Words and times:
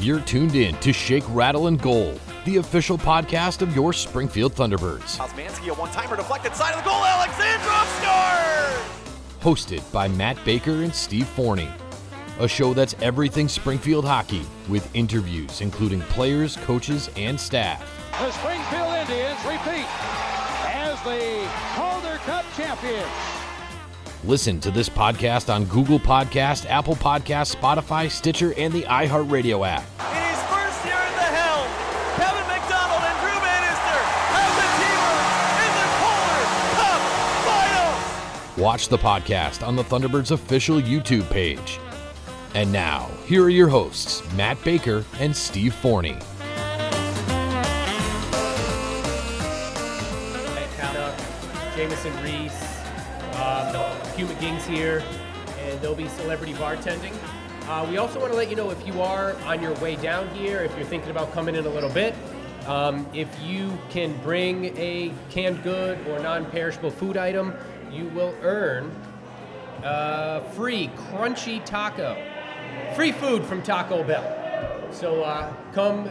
You're 0.00 0.20
tuned 0.20 0.54
in 0.54 0.76
to 0.76 0.92
Shake, 0.92 1.24
Rattle, 1.30 1.66
and 1.66 1.82
Goal, 1.82 2.14
the 2.44 2.58
official 2.58 2.96
podcast 2.96 3.62
of 3.62 3.74
your 3.74 3.92
Springfield 3.92 4.54
Thunderbirds. 4.54 5.18
Osmanski, 5.18 5.70
a 5.70 5.74
one-timer 5.74 6.14
deflected 6.14 6.54
side 6.54 6.72
of 6.74 6.84
the 6.84 6.88
goal. 6.88 7.00
Alexandrov 7.00 7.84
scores! 7.98 9.42
Hosted 9.42 9.92
by 9.92 10.06
Matt 10.06 10.38
Baker 10.44 10.84
and 10.84 10.94
Steve 10.94 11.26
Forney. 11.26 11.68
A 12.38 12.46
show 12.46 12.74
that's 12.74 12.94
everything 13.02 13.48
Springfield 13.48 14.04
hockey, 14.04 14.46
with 14.68 14.88
interviews 14.94 15.60
including 15.62 16.00
players, 16.02 16.56
coaches, 16.58 17.10
and 17.16 17.38
staff. 17.38 17.80
The 18.12 18.30
Springfield 18.30 18.94
Indians 18.94 19.44
repeat 19.44 19.88
as 20.70 21.02
the 21.02 21.44
Calder 21.74 22.18
Cup 22.18 22.44
champions. 22.56 23.37
Listen 24.24 24.58
to 24.60 24.70
this 24.72 24.88
podcast 24.88 25.52
on 25.52 25.64
Google 25.66 26.00
Podcast, 26.00 26.66
Apple 26.68 26.96
Podcast, 26.96 27.54
Spotify, 27.54 28.10
Stitcher, 28.10 28.52
and 28.58 28.72
the 28.72 28.82
iHeartRadio 28.82 29.66
app. 29.66 29.84
In 30.00 30.22
his 30.28 30.42
first 30.50 30.84
year 30.84 30.94
at 30.94 31.14
the 31.14 31.28
helm, 31.38 31.68
Kevin 32.16 32.46
McDonald 32.48 33.00
and 33.00 33.18
Drew 33.20 33.38
Bannister 33.40 34.00
have 34.34 34.54
the 34.58 34.68
Teamers 34.82 35.54
in 35.64 35.72
the 35.78 35.88
Calder 36.02 36.44
Cup 36.74 37.00
Finals. 37.46 38.58
Watch 38.58 38.88
the 38.88 38.98
podcast 38.98 39.66
on 39.66 39.76
the 39.76 39.84
Thunderbirds 39.84 40.32
official 40.32 40.80
YouTube 40.80 41.30
page. 41.30 41.78
And 42.54 42.72
now, 42.72 43.08
here 43.26 43.44
are 43.44 43.50
your 43.50 43.68
hosts, 43.68 44.22
Matt 44.32 44.62
Baker 44.64 45.04
and 45.20 45.34
Steve 45.34 45.74
Forney. 45.74 46.16
Haddock, 50.76 51.76
Jamieson 51.76 52.22
Rees, 52.22 52.52
um, 53.34 53.72
Hugh 54.18 54.26
McGing's 54.26 54.66
here, 54.66 55.00
and 55.60 55.80
there'll 55.80 55.94
be 55.94 56.08
celebrity 56.08 56.52
bartending. 56.54 57.14
Uh, 57.68 57.86
we 57.88 57.98
also 57.98 58.18
want 58.18 58.32
to 58.32 58.36
let 58.36 58.50
you 58.50 58.56
know 58.56 58.70
if 58.70 58.84
you 58.84 59.00
are 59.00 59.36
on 59.42 59.62
your 59.62 59.72
way 59.74 59.94
down 59.94 60.28
here, 60.30 60.58
if 60.64 60.76
you're 60.76 60.84
thinking 60.84 61.12
about 61.12 61.32
coming 61.32 61.54
in 61.54 61.64
a 61.66 61.68
little 61.68 61.90
bit, 61.90 62.16
um, 62.66 63.06
if 63.14 63.28
you 63.40 63.78
can 63.90 64.12
bring 64.22 64.76
a 64.76 65.12
canned 65.30 65.62
good 65.62 66.04
or 66.08 66.18
non-perishable 66.18 66.90
food 66.90 67.16
item, 67.16 67.54
you 67.92 68.08
will 68.08 68.34
earn 68.42 68.90
a 69.84 70.42
free 70.54 70.90
crunchy 70.96 71.64
taco, 71.64 72.20
free 72.96 73.12
food 73.12 73.44
from 73.44 73.62
Taco 73.62 74.02
Bell. 74.02 74.88
So 74.90 75.22
uh, 75.22 75.54
come 75.72 76.10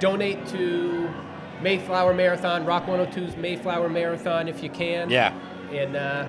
donate 0.00 0.46
to 0.46 1.12
Mayflower 1.60 2.14
Marathon, 2.14 2.64
Rock 2.64 2.86
102's 2.86 3.36
Mayflower 3.36 3.90
Marathon 3.90 4.48
if 4.48 4.62
you 4.62 4.70
can. 4.70 5.10
Yeah. 5.10 5.38
And 5.70 5.94
uh, 5.94 6.28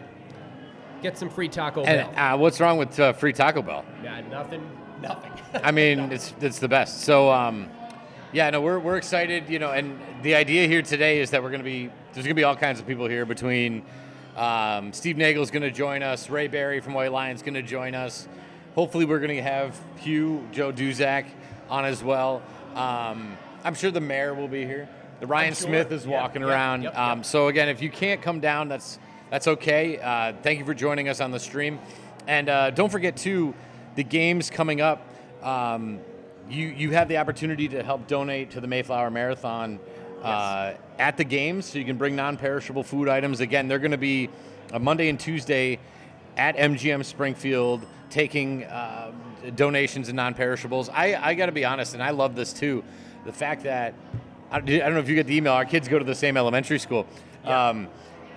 get 1.06 1.18
some 1.18 1.30
free 1.30 1.48
Taco 1.48 1.84
And 1.84 2.12
Bell. 2.16 2.34
uh, 2.34 2.38
what's 2.38 2.60
wrong 2.60 2.78
with 2.78 3.00
uh, 3.00 3.14
free 3.14 3.32
Taco 3.34 3.62
Bell? 3.62 3.86
yeah, 4.04 4.22
nothing, 4.30 4.68
nothing. 5.02 5.32
I 5.64 5.72
mean, 5.72 6.00
it's 6.12 6.34
it's 6.42 6.60
the 6.60 6.68
best. 6.68 7.02
So, 7.02 7.32
um, 7.32 7.70
yeah, 8.34 8.50
no, 8.50 8.60
we're, 8.60 8.80
we're 8.80 8.98
excited, 8.98 9.48
you 9.48 9.60
know, 9.60 9.72
and 9.72 10.00
the 10.24 10.36
idea 10.36 10.68
here 10.68 10.82
today 10.82 11.20
is 11.20 11.30
that 11.30 11.44
we're 11.44 11.52
going 11.52 11.62
to 11.62 11.66
be 11.66 11.92
there's 12.14 12.26
going 12.26 12.36
to 12.36 12.42
be 12.42 12.44
all 12.44 12.56
kinds 12.56 12.80
of 12.80 12.88
people 12.88 13.08
here 13.08 13.26
between 13.26 13.84
um, 14.36 14.94
Steve 14.94 15.16
Nagle's 15.16 15.52
going 15.52 15.64
to 15.64 15.72
join 15.72 16.02
us, 16.02 16.30
Ray 16.30 16.48
Barry 16.48 16.80
from 16.80 16.94
White 16.94 17.12
Lions 17.12 17.42
going 17.42 17.54
to 17.54 17.62
join 17.62 17.94
us. 17.94 18.28
Hopefully, 18.74 19.06
we're 19.06 19.20
going 19.20 19.36
to 19.36 19.44
have 19.44 19.80
Hugh 19.98 20.48
Joe 20.52 20.74
Duszak 20.74 21.26
on 21.70 21.86
as 21.86 22.04
well. 22.04 22.42
Um, 22.74 23.38
I'm 23.64 23.76
sure 23.76 23.92
the 23.92 24.02
mayor 24.02 24.34
will 24.34 24.48
be 24.48 24.66
here. 24.66 24.90
The 25.20 25.28
Ryan 25.28 25.54
sure. 25.54 25.68
Smith 25.68 25.92
is 25.92 26.06
walking 26.06 26.42
yep, 26.42 26.50
around. 26.50 26.82
yep, 26.82 26.98
um. 26.98 27.24
So 27.24 27.48
again, 27.48 27.70
if 27.70 27.82
you 27.82 27.90
can't 27.90 28.22
come 28.22 28.40
down, 28.40 28.68
that's 28.68 29.00
that's 29.30 29.48
okay. 29.48 30.00
Uh, 30.00 30.34
thank 30.44 30.60
you 30.60 30.66
for 30.66 30.74
joining 30.74 31.10
us 31.10 31.20
on 31.20 31.32
the 31.32 31.40
stream, 31.40 31.80
and 32.28 32.50
uh, 32.50 32.70
don't 32.72 32.92
forget 32.92 33.18
too, 33.18 33.54
the 33.96 34.04
games 34.04 34.50
coming 34.50 34.82
up. 34.82 35.08
Um, 35.42 36.00
you 36.50 36.68
you 36.68 36.92
have 36.92 37.08
the 37.08 37.18
opportunity 37.18 37.68
to 37.70 37.84
help 37.84 38.08
donate 38.08 38.52
to 38.52 38.62
the 38.62 38.68
Mayflower 38.68 39.10
Marathon 39.10 39.80
uh, 40.22 40.74
at 41.00 41.18
the 41.18 41.24
games, 41.24 41.66
so 41.66 41.80
you 41.80 41.86
can 41.86 41.98
bring 41.98 42.16
non-perishable 42.16 42.84
food 42.84 43.10
items. 43.10 43.40
Again, 43.40 43.68
they're 43.68 43.80
going 43.80 43.92
to 43.92 43.98
be 43.98 44.30
a 44.74 44.80
Monday 44.80 45.10
and 45.10 45.20
Tuesday 45.20 45.80
at 46.38 46.56
MGM 46.58 47.04
Springfield 47.06 47.86
taking 48.10 48.64
uh, 48.66 49.12
donations 49.56 50.10
and 50.10 50.16
non-perishables. 50.16 50.90
I, 50.90 51.16
I 51.16 51.34
got 51.34 51.48
to 51.48 51.52
be 51.52 51.66
honest, 51.66 51.94
and 51.94 52.04
I 52.04 52.12
love 52.12 52.36
this 52.36 52.54
too. 52.54 52.84
The 53.26 53.34
fact 53.34 53.64
that 53.64 53.94
I, 54.52 54.58
I 54.58 54.60
don't 54.60 54.94
know 54.94 55.00
if 55.00 55.10
you 55.10 55.16
get 55.16 55.28
the 55.28 55.36
email. 55.36 55.54
Our 55.54 55.66
kids 55.66 55.88
go 55.88 55.98
to 55.98 56.06
the 56.06 56.16
same 56.16 56.38
elementary 56.38 56.80
school. 56.80 57.08
Um, 57.44 57.88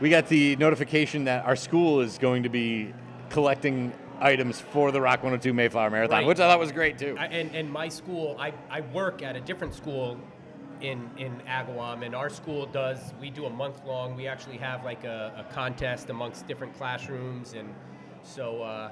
we 0.01 0.11
got 0.11 0.29
the 0.29 0.57
notification 0.57 1.25
that 1.25 1.45
our 1.45 1.57
school 1.57 2.01
is 2.01 2.19
going 2.19 2.43
to 2.45 2.49
be 2.49 2.93
collecting 3.31 3.93
items 4.21 4.61
for 4.61 4.91
the 4.91 5.01
Rock 5.01 5.19
102 5.23 5.53
Mayflower 5.53 5.91
Marathon, 5.91 6.19
Right. 6.19 6.27
which 6.27 6.39
I 6.41 6.49
thought 6.49 6.59
was 6.59 6.73
great 6.73 6.99
too. 6.99 7.17
I, 7.19 7.27
and, 7.27 7.55
and 7.55 7.71
my 7.71 7.89
school, 7.89 8.37
I, 8.39 8.53
I 8.71 8.81
work 8.81 9.23
at 9.23 9.37
a 9.37 9.41
different 9.41 9.75
school 9.75 10.19
in, 10.81 11.11
in 11.17 11.41
Agawam, 11.49 12.05
and 12.05 12.15
our 12.15 12.29
school 12.31 12.67
does, 12.67 13.13
we 13.21 13.31
do 13.31 13.47
a 13.47 13.51
month 13.51 13.85
long, 13.85 14.15
we 14.17 14.27
actually 14.29 14.59
have 14.59 14.85
like 14.85 15.05
a, 15.05 15.33
a 15.49 15.53
contest 15.53 16.11
amongst 16.11 16.47
different 16.47 16.77
classrooms, 16.77 17.55
and 17.55 17.75
so 18.23 18.63
uh, 18.63 18.91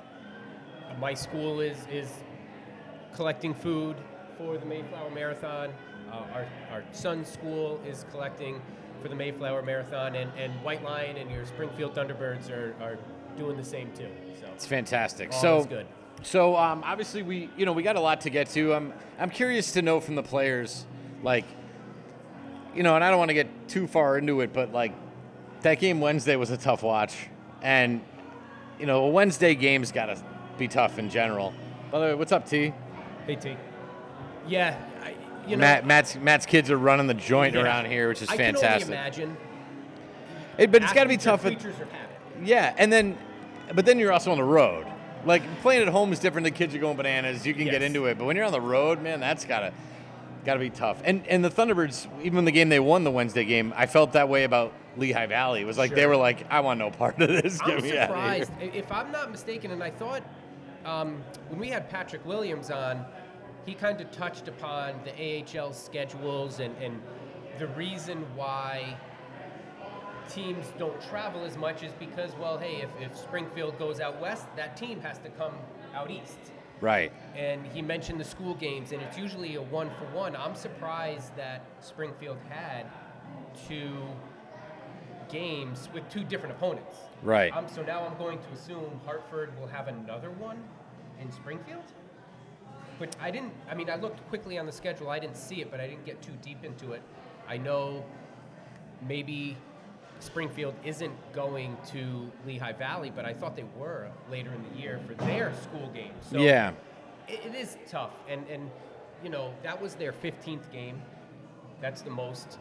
my 1.00 1.14
school 1.14 1.60
is, 1.60 1.76
is 1.90 2.08
collecting 3.14 3.54
food 3.54 3.96
for 4.36 4.58
the 4.58 4.66
Mayflower 4.66 5.10
Marathon. 5.10 5.72
Uh, 6.10 6.22
our, 6.34 6.46
our 6.70 6.84
son's 6.92 7.28
school 7.28 7.80
is 7.86 8.04
collecting 8.10 8.60
for 9.06 9.10
the 9.10 9.14
Mayflower 9.16 9.62
Marathon, 9.62 10.16
and, 10.16 10.32
and 10.36 10.52
White 10.64 10.82
Lion 10.82 11.16
and 11.16 11.30
your 11.30 11.46
Springfield 11.46 11.94
Thunderbirds 11.94 12.50
are, 12.50 12.74
are 12.82 12.98
doing 13.38 13.56
the 13.56 13.64
same 13.64 13.92
too. 13.92 14.08
So 14.40 14.46
It's 14.52 14.66
fantastic. 14.66 15.32
all 15.32 15.40
so 15.40 15.64
good. 15.64 15.86
So 16.24 16.56
um, 16.56 16.82
obviously 16.84 17.22
we 17.22 17.48
you 17.56 17.66
know 17.66 17.72
we 17.72 17.84
got 17.84 17.94
a 17.94 18.00
lot 18.00 18.22
to 18.22 18.30
get 18.30 18.48
to. 18.50 18.74
I'm 18.74 18.92
I'm 19.18 19.30
curious 19.30 19.72
to 19.72 19.82
know 19.82 20.00
from 20.00 20.16
the 20.16 20.24
players, 20.24 20.86
like, 21.22 21.44
you 22.74 22.82
know, 22.82 22.96
and 22.96 23.04
I 23.04 23.10
don't 23.10 23.18
want 23.18 23.28
to 23.28 23.34
get 23.34 23.68
too 23.68 23.86
far 23.86 24.18
into 24.18 24.40
it, 24.40 24.52
but 24.52 24.72
like 24.72 24.92
that 25.60 25.78
game 25.78 26.00
Wednesday 26.00 26.34
was 26.34 26.50
a 26.50 26.56
tough 26.56 26.82
watch, 26.82 27.14
and 27.62 28.00
you 28.80 28.86
know 28.86 29.04
a 29.04 29.10
Wednesday 29.10 29.54
game's 29.54 29.92
got 29.92 30.06
to 30.06 30.20
be 30.58 30.66
tough 30.66 30.98
in 30.98 31.10
general. 31.10 31.54
By 31.92 32.00
the 32.00 32.04
way, 32.06 32.14
what's 32.14 32.32
up, 32.32 32.48
T? 32.48 32.72
Hey 33.24 33.36
T. 33.36 33.56
Yeah, 34.48 34.76
you 35.46 35.56
know, 35.56 35.60
Matt 35.60 35.86
Matt's 35.86 36.16
Matt's 36.16 36.46
kids 36.46 36.70
are 36.70 36.76
running 36.78 37.06
the 37.06 37.14
joint 37.14 37.54
Yeah. 37.54 37.62
around 37.62 37.86
here, 37.86 38.08
which 38.08 38.22
is 38.22 38.28
I 38.28 38.36
fantastic. 38.36 38.80
can 38.80 38.82
only 38.82 38.94
imagine. 38.96 39.36
Hey, 40.56 40.66
but 40.66 40.82
it's 40.82 40.92
got 40.92 41.02
to 41.04 41.08
be 41.08 41.16
tough. 41.16 41.44
at- 41.44 41.52
Creatures 41.60 41.80
of 41.80 41.90
habit. 41.92 42.16
Yeah, 42.44 42.74
and 42.78 42.92
then, 42.92 43.16
but 43.74 43.84
then 43.86 43.98
you're 43.98 44.12
also 44.12 44.30
on 44.30 44.38
the 44.38 44.44
road. 44.44 44.86
Like 45.24 45.42
playing 45.60 45.82
at 45.82 45.88
home 45.88 46.12
is 46.12 46.18
different. 46.18 46.44
The 46.44 46.50
kids 46.50 46.74
are 46.74 46.78
going 46.78 46.96
bananas. 46.96 47.44
You 47.46 47.52
can 47.54 47.64
get 47.64 47.82
into 47.82 48.06
it, 48.06 48.16
but 48.18 48.24
when 48.26 48.36
you're 48.36 48.44
on 48.44 48.52
the 48.52 48.60
road, 48.60 49.02
man, 49.02 49.18
that's 49.20 49.44
gotta 49.44 49.72
gotta 50.44 50.60
be 50.60 50.70
tough. 50.70 51.02
And 51.04 51.26
and 51.26 51.44
the 51.44 51.50
Thunderbirds, 51.50 52.06
even 52.22 52.44
the 52.44 52.52
game 52.52 52.68
they 52.68 52.78
won 52.80 53.02
the 53.04 53.10
Wednesday 53.10 53.44
game, 53.44 53.74
I 53.76 53.86
felt 53.86 54.12
that 54.12 54.28
way 54.28 54.44
about 54.44 54.72
Lehigh 54.96 55.26
Valley. 55.26 55.60
It 55.62 55.66
was 55.66 55.78
like 55.78 55.94
they 55.94 56.06
were 56.06 56.16
like, 56.16 56.46
I 56.50 56.60
want 56.60 56.78
no 56.78 56.90
part 56.90 57.20
of 57.20 57.28
this. 57.28 57.60
I'm 57.60 57.68
me 57.68 57.72
out 57.72 57.78
of 57.78 57.84
here. 57.84 58.06
surprised. 58.06 58.52
If 58.60 58.92
I'm 58.92 59.10
not 59.10 59.30
mistaken, 59.32 59.72
and 59.72 59.82
I 59.82 59.90
thought 59.90 60.22
um, 60.84 61.20
when 61.48 61.58
we 61.58 61.68
had 61.68 61.90
Patrick 61.90 62.24
Williams 62.24 62.70
on, 62.70 63.04
he 63.66 63.74
kind 63.74 64.00
of 64.00 64.10
touched 64.12 64.46
upon 64.48 64.94
the 65.04 65.44
AHL 65.58 65.72
schedules 65.72 66.60
and, 66.60 66.74
and 66.80 67.02
the 67.58 67.66
reason 67.68 68.24
why 68.36 68.96
teams 70.28 70.66
don't 70.78 71.00
travel 71.02 71.44
as 71.44 71.56
much 71.56 71.82
is 71.82 71.92
because, 71.98 72.30
well, 72.40 72.58
hey, 72.58 72.82
if, 72.82 72.90
if 73.00 73.16
Springfield 73.16 73.78
goes 73.78 74.00
out 74.00 74.20
west, 74.20 74.46
that 74.56 74.76
team 74.76 75.00
has 75.00 75.18
to 75.18 75.28
come 75.30 75.54
out 75.94 76.10
east. 76.10 76.38
Right. 76.80 77.12
And 77.34 77.66
he 77.66 77.82
mentioned 77.82 78.20
the 78.20 78.24
school 78.24 78.54
games, 78.54 78.92
and 78.92 79.00
it's 79.02 79.16
usually 79.16 79.56
a 79.56 79.62
one 79.62 79.90
for 79.98 80.04
one. 80.14 80.36
I'm 80.36 80.54
surprised 80.54 81.34
that 81.36 81.62
Springfield 81.80 82.38
had 82.48 82.86
two 83.66 83.96
games 85.28 85.88
with 85.92 86.08
two 86.10 86.22
different 86.22 86.54
opponents. 86.54 86.96
Right. 87.22 87.56
Um, 87.56 87.66
so 87.68 87.82
now 87.82 88.06
I'm 88.06 88.16
going 88.18 88.38
to 88.38 88.48
assume 88.52 89.00
Hartford 89.04 89.58
will 89.58 89.66
have 89.68 89.88
another 89.88 90.30
one 90.30 90.62
in 91.20 91.32
Springfield. 91.32 91.82
But 92.98 93.16
I 93.20 93.30
didn't. 93.30 93.52
I 93.70 93.74
mean, 93.74 93.90
I 93.90 93.96
looked 93.96 94.26
quickly 94.28 94.58
on 94.58 94.66
the 94.66 94.72
schedule. 94.72 95.10
I 95.10 95.18
didn't 95.18 95.36
see 95.36 95.60
it, 95.60 95.70
but 95.70 95.80
I 95.80 95.86
didn't 95.86 96.04
get 96.06 96.22
too 96.22 96.32
deep 96.42 96.64
into 96.64 96.92
it. 96.92 97.02
I 97.48 97.58
know 97.58 98.04
maybe 99.06 99.56
Springfield 100.20 100.74
isn't 100.84 101.14
going 101.32 101.76
to 101.88 102.30
Lehigh 102.46 102.72
Valley, 102.72 103.12
but 103.14 103.24
I 103.24 103.34
thought 103.34 103.56
they 103.56 103.66
were 103.78 104.08
later 104.30 104.50
in 104.52 104.64
the 104.70 104.80
year 104.80 105.00
for 105.06 105.14
their 105.24 105.52
school 105.62 105.90
games. 105.92 106.24
So 106.30 106.38
yeah. 106.38 106.72
it, 107.28 107.44
it 107.46 107.54
is 107.54 107.76
tough, 107.88 108.12
and 108.28 108.46
and 108.48 108.70
you 109.22 109.30
know 109.30 109.52
that 109.62 109.80
was 109.80 109.94
their 109.94 110.12
15th 110.12 110.70
game. 110.72 111.00
That's 111.80 112.00
the 112.02 112.10
most 112.10 112.58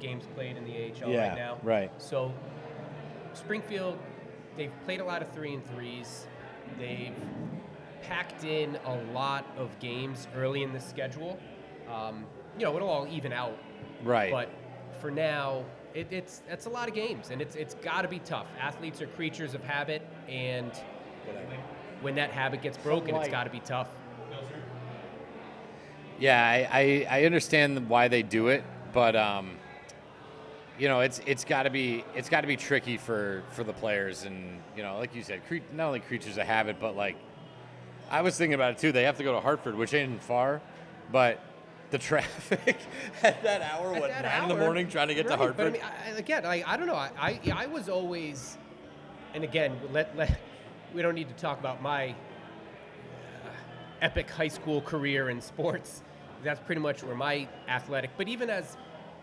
games 0.00 0.24
played 0.34 0.56
in 0.56 0.64
the 0.64 0.72
AHL 0.72 1.10
Yeah, 1.10 1.28
right 1.28 1.36
now. 1.36 1.58
right. 1.62 2.02
So 2.02 2.32
Springfield, 3.34 3.98
they've 4.56 4.72
played 4.84 5.00
a 5.00 5.04
lot 5.04 5.22
of 5.22 5.30
three 5.32 5.54
and 5.54 5.64
threes. 5.70 6.26
They've 6.78 7.14
packed 8.02 8.44
in 8.44 8.78
a 8.84 8.94
lot 9.12 9.46
of 9.56 9.78
games 9.78 10.28
early 10.36 10.62
in 10.62 10.72
the 10.72 10.80
schedule. 10.80 11.38
Um, 11.92 12.24
you 12.58 12.64
know, 12.64 12.76
it'll 12.76 12.88
all 12.88 13.06
even 13.10 13.32
out. 13.32 13.56
Right. 14.02 14.30
But 14.30 14.50
for 15.00 15.10
now, 15.10 15.64
it, 15.94 16.06
it's 16.10 16.42
that's 16.48 16.66
a 16.66 16.70
lot 16.70 16.88
of 16.88 16.94
games, 16.94 17.30
and 17.30 17.40
it's 17.40 17.56
it's 17.56 17.74
got 17.74 18.02
to 18.02 18.08
be 18.08 18.20
tough. 18.20 18.46
Athletes 18.60 19.00
are 19.02 19.06
creatures 19.08 19.54
of 19.54 19.62
habit, 19.64 20.02
and 20.28 20.72
when 22.00 22.14
that 22.14 22.30
habit 22.30 22.62
gets 22.62 22.78
broken, 22.78 23.14
it's 23.14 23.28
got 23.28 23.44
to 23.44 23.50
be 23.50 23.60
tough. 23.60 23.88
Yeah, 26.18 26.38
I, 26.46 26.68
I, 26.70 27.06
I 27.20 27.24
understand 27.24 27.88
why 27.88 28.08
they 28.08 28.22
do 28.22 28.48
it, 28.48 28.62
but 28.92 29.16
um, 29.16 29.56
you 30.78 30.86
know, 30.86 31.00
it's 31.00 31.20
it's 31.26 31.44
got 31.44 31.64
to 31.64 31.70
be 31.70 32.04
it's 32.14 32.28
got 32.28 32.42
to 32.42 32.46
be 32.46 32.56
tricky 32.56 32.98
for 32.98 33.42
for 33.50 33.64
the 33.64 33.72
players, 33.72 34.24
and 34.24 34.60
you 34.76 34.82
know, 34.82 34.98
like 34.98 35.14
you 35.14 35.22
said, 35.22 35.46
cre- 35.48 35.56
not 35.72 35.86
only 35.86 36.00
creatures 36.00 36.36
of 36.36 36.46
habit, 36.46 36.76
but 36.78 36.94
like 36.94 37.16
I 38.10 38.22
was 38.22 38.36
thinking 38.36 38.54
about 38.54 38.72
it 38.72 38.78
too. 38.78 38.92
They 38.92 39.04
have 39.04 39.16
to 39.18 39.24
go 39.24 39.32
to 39.32 39.40
Hartford, 39.40 39.76
which 39.76 39.94
ain't 39.94 40.22
far, 40.22 40.60
but 41.12 41.40
the 41.90 41.98
traffic 41.98 42.76
at 43.22 43.42
that 43.42 43.62
hour, 43.62 43.94
At 43.94 44.00
what 44.00 44.10
that 44.10 44.24
nine 44.24 44.50
in 44.50 44.56
the 44.56 44.62
morning, 44.62 44.88
trying 44.88 45.08
to 45.08 45.14
get 45.14 45.26
right, 45.26 45.32
to 45.32 45.36
Hartford. 45.36 45.56
But 45.56 45.66
I 45.66 45.70
mean, 45.70 46.16
I, 46.16 46.18
again, 46.18 46.44
I, 46.44 46.64
I 46.66 46.76
don't 46.76 46.86
know. 46.86 46.94
I, 46.94 47.10
I 47.18 47.40
I 47.54 47.66
was 47.66 47.88
always, 47.88 48.58
and 49.34 49.44
again, 49.44 49.78
let, 49.92 50.16
let 50.16 50.38
we 50.94 51.02
don't 51.02 51.14
need 51.14 51.28
to 51.28 51.34
talk 51.34 51.60
about 51.60 51.82
my 51.82 52.10
uh, 52.10 53.50
epic 54.02 54.28
high 54.28 54.48
school 54.48 54.80
career 54.80 55.30
in 55.30 55.40
sports. 55.40 56.02
That's 56.42 56.60
pretty 56.60 56.80
much 56.80 57.02
where 57.02 57.14
my 57.14 57.46
athletic. 57.68 58.10
But 58.16 58.28
even 58.28 58.50
as 58.50 58.76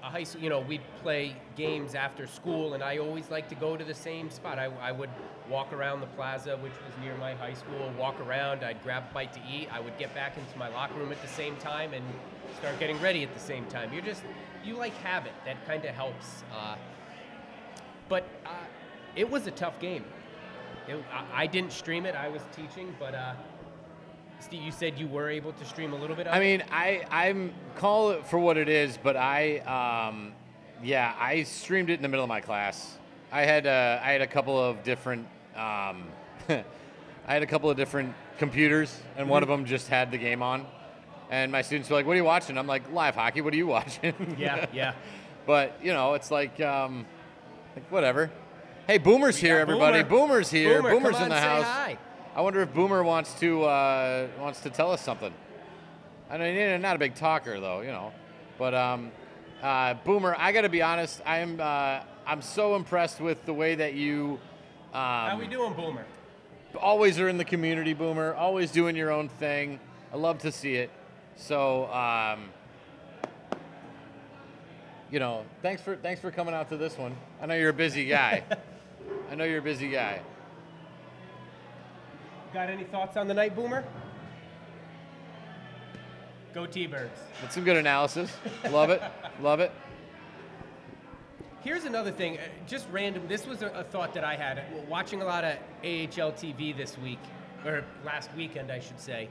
a 0.07 0.09
high 0.09 0.23
school, 0.23 0.41
you 0.41 0.49
know, 0.49 0.61
we'd 0.61 0.81
play 1.01 1.35
games 1.55 1.93
after 1.93 2.25
school, 2.27 2.73
and 2.73 2.83
I 2.83 2.97
always 2.97 3.29
liked 3.29 3.49
to 3.49 3.55
go 3.55 3.77
to 3.77 3.83
the 3.83 3.93
same 3.93 4.29
spot. 4.29 4.57
I, 4.57 4.65
I 4.81 4.91
would 4.91 5.09
walk 5.49 5.73
around 5.73 5.99
the 5.99 6.07
plaza, 6.07 6.57
which 6.57 6.71
was 6.71 6.93
near 7.01 7.15
my 7.17 7.35
high 7.35 7.53
school. 7.53 7.91
Walk 7.97 8.19
around. 8.21 8.63
I'd 8.63 8.81
grab 8.83 9.03
a 9.11 9.13
bite 9.13 9.33
to 9.33 9.39
eat. 9.51 9.67
I 9.71 9.79
would 9.79 9.97
get 9.97 10.13
back 10.15 10.37
into 10.37 10.57
my 10.57 10.69
locker 10.69 10.95
room 10.95 11.11
at 11.11 11.21
the 11.21 11.27
same 11.27 11.55
time 11.57 11.93
and 11.93 12.03
start 12.57 12.79
getting 12.79 12.99
ready 13.01 13.23
at 13.23 13.33
the 13.33 13.39
same 13.39 13.65
time. 13.65 13.93
You're 13.93 14.01
just 14.01 14.23
you 14.63 14.75
like 14.75 14.93
habit. 14.97 15.33
That 15.45 15.65
kind 15.67 15.83
of 15.85 15.93
helps. 15.93 16.43
Uh, 16.53 16.75
but 18.09 18.25
uh, 18.45 18.49
it 19.15 19.29
was 19.29 19.45
a 19.47 19.51
tough 19.51 19.79
game. 19.79 20.05
It, 20.87 21.03
I, 21.11 21.43
I 21.43 21.47
didn't 21.47 21.73
stream 21.73 22.05
it. 22.05 22.15
I 22.15 22.29
was 22.29 22.41
teaching, 22.55 22.95
but 22.97 23.13
uh, 23.13 23.33
Steve, 24.39 24.61
you 24.61 24.71
said 24.71 24.97
you 24.97 25.07
were 25.07 25.29
able 25.29 25.51
to 25.53 25.65
stream 25.65 25.93
a 25.93 25.95
little 25.95 26.15
bit. 26.15 26.27
Of 26.27 26.33
I 26.33 26.39
mean, 26.39 26.63
I 26.71 27.03
I'm 27.11 27.53
call 27.75 28.11
it 28.11 28.25
for 28.27 28.39
what 28.39 28.57
it 28.57 28.69
is, 28.69 28.97
but 29.01 29.17
I 29.17 29.59
um, 29.59 30.33
yeah, 30.83 31.13
I 31.19 31.43
streamed 31.43 31.89
it 31.89 31.95
in 31.95 32.01
the 32.01 32.07
middle 32.07 32.23
of 32.23 32.29
my 32.29 32.41
class. 32.41 32.97
I 33.31 33.41
had 33.41 33.67
uh, 33.67 33.99
I 34.01 34.11
had 34.11 34.21
a 34.21 34.27
couple 34.27 34.57
of 34.57 34.83
different 34.83 35.27
um, 35.55 36.07
I 36.49 36.63
had 37.33 37.43
a 37.43 37.47
couple 37.47 37.69
of 37.69 37.75
different 37.75 38.13
computers, 38.37 38.97
and 39.17 39.27
one 39.27 39.43
of 39.43 39.49
them 39.49 39.65
just 39.65 39.87
had 39.87 40.11
the 40.11 40.17
game 40.17 40.41
on. 40.41 40.65
And 41.29 41.51
my 41.51 41.61
students 41.61 41.89
were 41.89 41.97
like, 41.97 42.05
"What 42.05 42.13
are 42.13 42.17
you 42.17 42.23
watching?" 42.23 42.57
I'm 42.57 42.67
like, 42.67 42.91
"Live 42.93 43.15
hockey. 43.15 43.41
What 43.41 43.53
are 43.53 43.57
you 43.57 43.67
watching?" 43.77 44.37
yeah, 44.39 44.67
yeah. 44.71 44.93
but 45.45 45.77
you 45.83 45.91
know, 45.93 46.13
it's 46.13 46.31
like, 46.31 46.61
um, 46.61 47.05
like 47.75 47.91
whatever. 47.91 48.31
Hey, 48.85 48.97
Boomer's 48.97 49.41
We 49.41 49.49
here, 49.49 49.57
everybody. 49.57 50.03
Boomer. 50.03 50.27
Boomer's 50.27 50.49
here. 50.49 50.81
Boomer, 50.81 50.91
Boomer's 50.91 51.15
on, 51.15 51.23
in 51.23 51.29
the 51.29 51.39
house. 51.39 51.65
hi. 51.65 51.97
I 52.37 52.41
wonder 52.41 52.61
if 52.61 52.71
Boomer 52.71 53.03
wants 53.03 53.33
to 53.39 53.63
uh, 53.63 54.27
wants 54.39 54.59
to 54.61 54.69
tell 54.69 54.91
us 54.91 55.01
something. 55.01 55.33
I 56.29 56.37
mean, 56.37 56.55
he's 56.55 56.79
not 56.79 56.95
a 56.95 56.99
big 56.99 57.15
talker 57.15 57.59
though, 57.59 57.81
you 57.81 57.87
know. 57.87 58.13
But 58.59 58.75
um, 58.75 59.11
uh, 59.63 59.95
Boomer, 60.05 60.35
I 60.37 60.51
got 60.51 60.61
to 60.61 60.69
be 60.69 60.83
honest. 60.83 61.19
I'm 61.25 61.59
uh, 61.59 62.01
I'm 62.27 62.43
so 62.43 62.75
impressed 62.75 63.19
with 63.19 63.43
the 63.47 63.55
way 63.55 63.73
that 63.73 63.95
you 63.95 64.39
um, 64.93 65.01
How 65.01 65.37
we 65.39 65.47
doing, 65.47 65.73
Boomer? 65.73 66.05
always 66.79 67.19
are 67.19 67.27
in 67.27 67.39
the 67.39 67.45
community, 67.45 67.95
Boomer. 67.95 68.35
Always 68.35 68.69
doing 68.69 68.95
your 68.95 69.09
own 69.09 69.29
thing. 69.29 69.79
I 70.13 70.17
love 70.17 70.37
to 70.39 70.51
see 70.51 70.75
it. 70.75 70.91
So, 71.37 71.91
um, 71.91 72.49
you 75.09 75.17
know, 75.19 75.43
thanks 75.63 75.81
for 75.81 75.95
thanks 75.95 76.21
for 76.21 76.29
coming 76.29 76.53
out 76.53 76.69
to 76.69 76.77
this 76.77 76.99
one. 76.99 77.17
I 77.41 77.47
know 77.47 77.55
you're 77.55 77.71
a 77.71 77.73
busy 77.73 78.05
guy. 78.05 78.43
I 79.31 79.33
know 79.33 79.43
you're 79.43 79.57
a 79.57 79.63
busy 79.63 79.89
guy. 79.89 80.21
Got 82.53 82.69
any 82.69 82.85
thoughts 82.85 83.17
on 83.17 83.27
the 83.27 83.33
night, 83.33 83.55
Boomer? 83.55 83.83
Go 86.53 86.65
T-Birds. 86.65 87.19
That's 87.41 87.53
some 87.53 87.63
good 87.63 87.77
analysis. 87.77 88.31
Love 88.71 88.89
it. 88.89 89.01
Love 89.41 89.59
it. 89.59 89.71
Here's 91.61 91.83
another 91.83 92.11
thing, 92.11 92.37
uh, 92.37 92.41
just 92.65 92.87
random. 92.91 93.27
This 93.27 93.45
was 93.45 93.61
a, 93.61 93.85
thought 93.91 94.13
that 94.13 94.23
I 94.23 94.35
had 94.35 94.63
watching 94.87 95.21
a 95.21 95.25
lot 95.25 95.43
of 95.43 95.53
AHL 95.83 96.31
TV 96.31 96.75
this 96.75 96.97
week, 96.97 97.19
or 97.65 97.83
last 98.05 98.29
weekend, 98.37 98.71
I 98.71 98.79
should 98.79 98.99
say. 98.99 99.27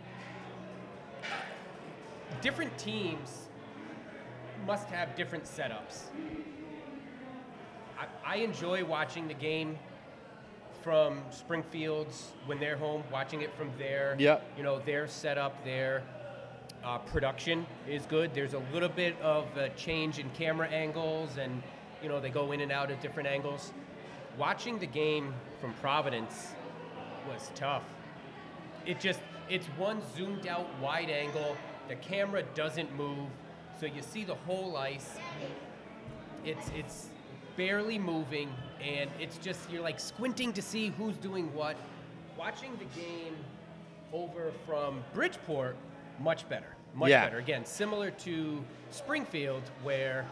Different 2.42 2.76
teams 2.76 3.48
must 4.66 4.88
have 4.88 5.14
different 5.16 5.44
setups. 5.44 6.10
I, 7.98 8.34
I 8.34 8.36
enjoy 8.36 8.84
watching 8.84 9.28
the 9.28 9.34
game 9.34 9.78
from 10.86 11.20
Springfield's 11.32 12.30
when 12.44 12.60
they're 12.60 12.76
home, 12.76 13.02
watching 13.12 13.42
it 13.42 13.52
from 13.58 13.68
there. 13.76 14.14
Yep. 14.20 14.52
You 14.56 14.62
know, 14.62 14.78
their 14.78 15.08
setup, 15.08 15.64
their 15.64 16.04
uh, 16.84 16.98
production 16.98 17.66
is 17.88 18.06
good. 18.06 18.32
There's 18.32 18.54
a 18.54 18.62
little 18.72 18.88
bit 18.88 19.20
of 19.20 19.48
a 19.56 19.70
change 19.70 20.20
in 20.20 20.30
camera 20.30 20.68
angles, 20.68 21.38
and 21.38 21.60
you 22.00 22.08
know 22.08 22.20
they 22.20 22.30
go 22.30 22.52
in 22.52 22.60
and 22.60 22.70
out 22.70 22.92
at 22.92 23.00
different 23.00 23.28
angles. 23.28 23.72
Watching 24.38 24.78
the 24.78 24.86
game 24.86 25.34
from 25.60 25.74
Providence 25.82 26.52
was 27.28 27.50
tough. 27.56 27.82
It 28.86 29.00
just 29.00 29.18
it's 29.50 29.66
one 29.76 30.00
zoomed 30.16 30.46
out 30.46 30.68
wide 30.80 31.10
angle. 31.10 31.56
The 31.88 31.96
camera 31.96 32.44
doesn't 32.54 32.94
move, 32.94 33.28
so 33.80 33.86
you 33.86 34.02
see 34.02 34.22
the 34.22 34.36
whole 34.36 34.76
ice. 34.76 35.16
It's 36.44 36.70
it's 36.76 37.08
barely 37.56 37.98
moving, 37.98 38.50
and 38.82 39.10
it's 39.18 39.38
just 39.38 39.70
you're 39.70 39.82
like 39.82 39.98
squinting 40.00 40.52
to 40.52 40.62
see 40.62 40.88
who's 40.98 41.16
doing 41.16 41.52
what. 41.54 41.76
Watching 42.38 42.72
the 42.78 43.00
game 43.00 43.34
over 44.12 44.52
from 44.66 45.02
Bridgeport, 45.14 45.74
much 46.20 46.46
better, 46.50 46.76
much 46.94 47.08
Yeah. 47.10 47.24
better. 47.24 47.38
Again, 47.38 47.64
similar 47.64 48.10
to 48.10 48.62
Springfield, 48.90 49.62
where 49.82 50.26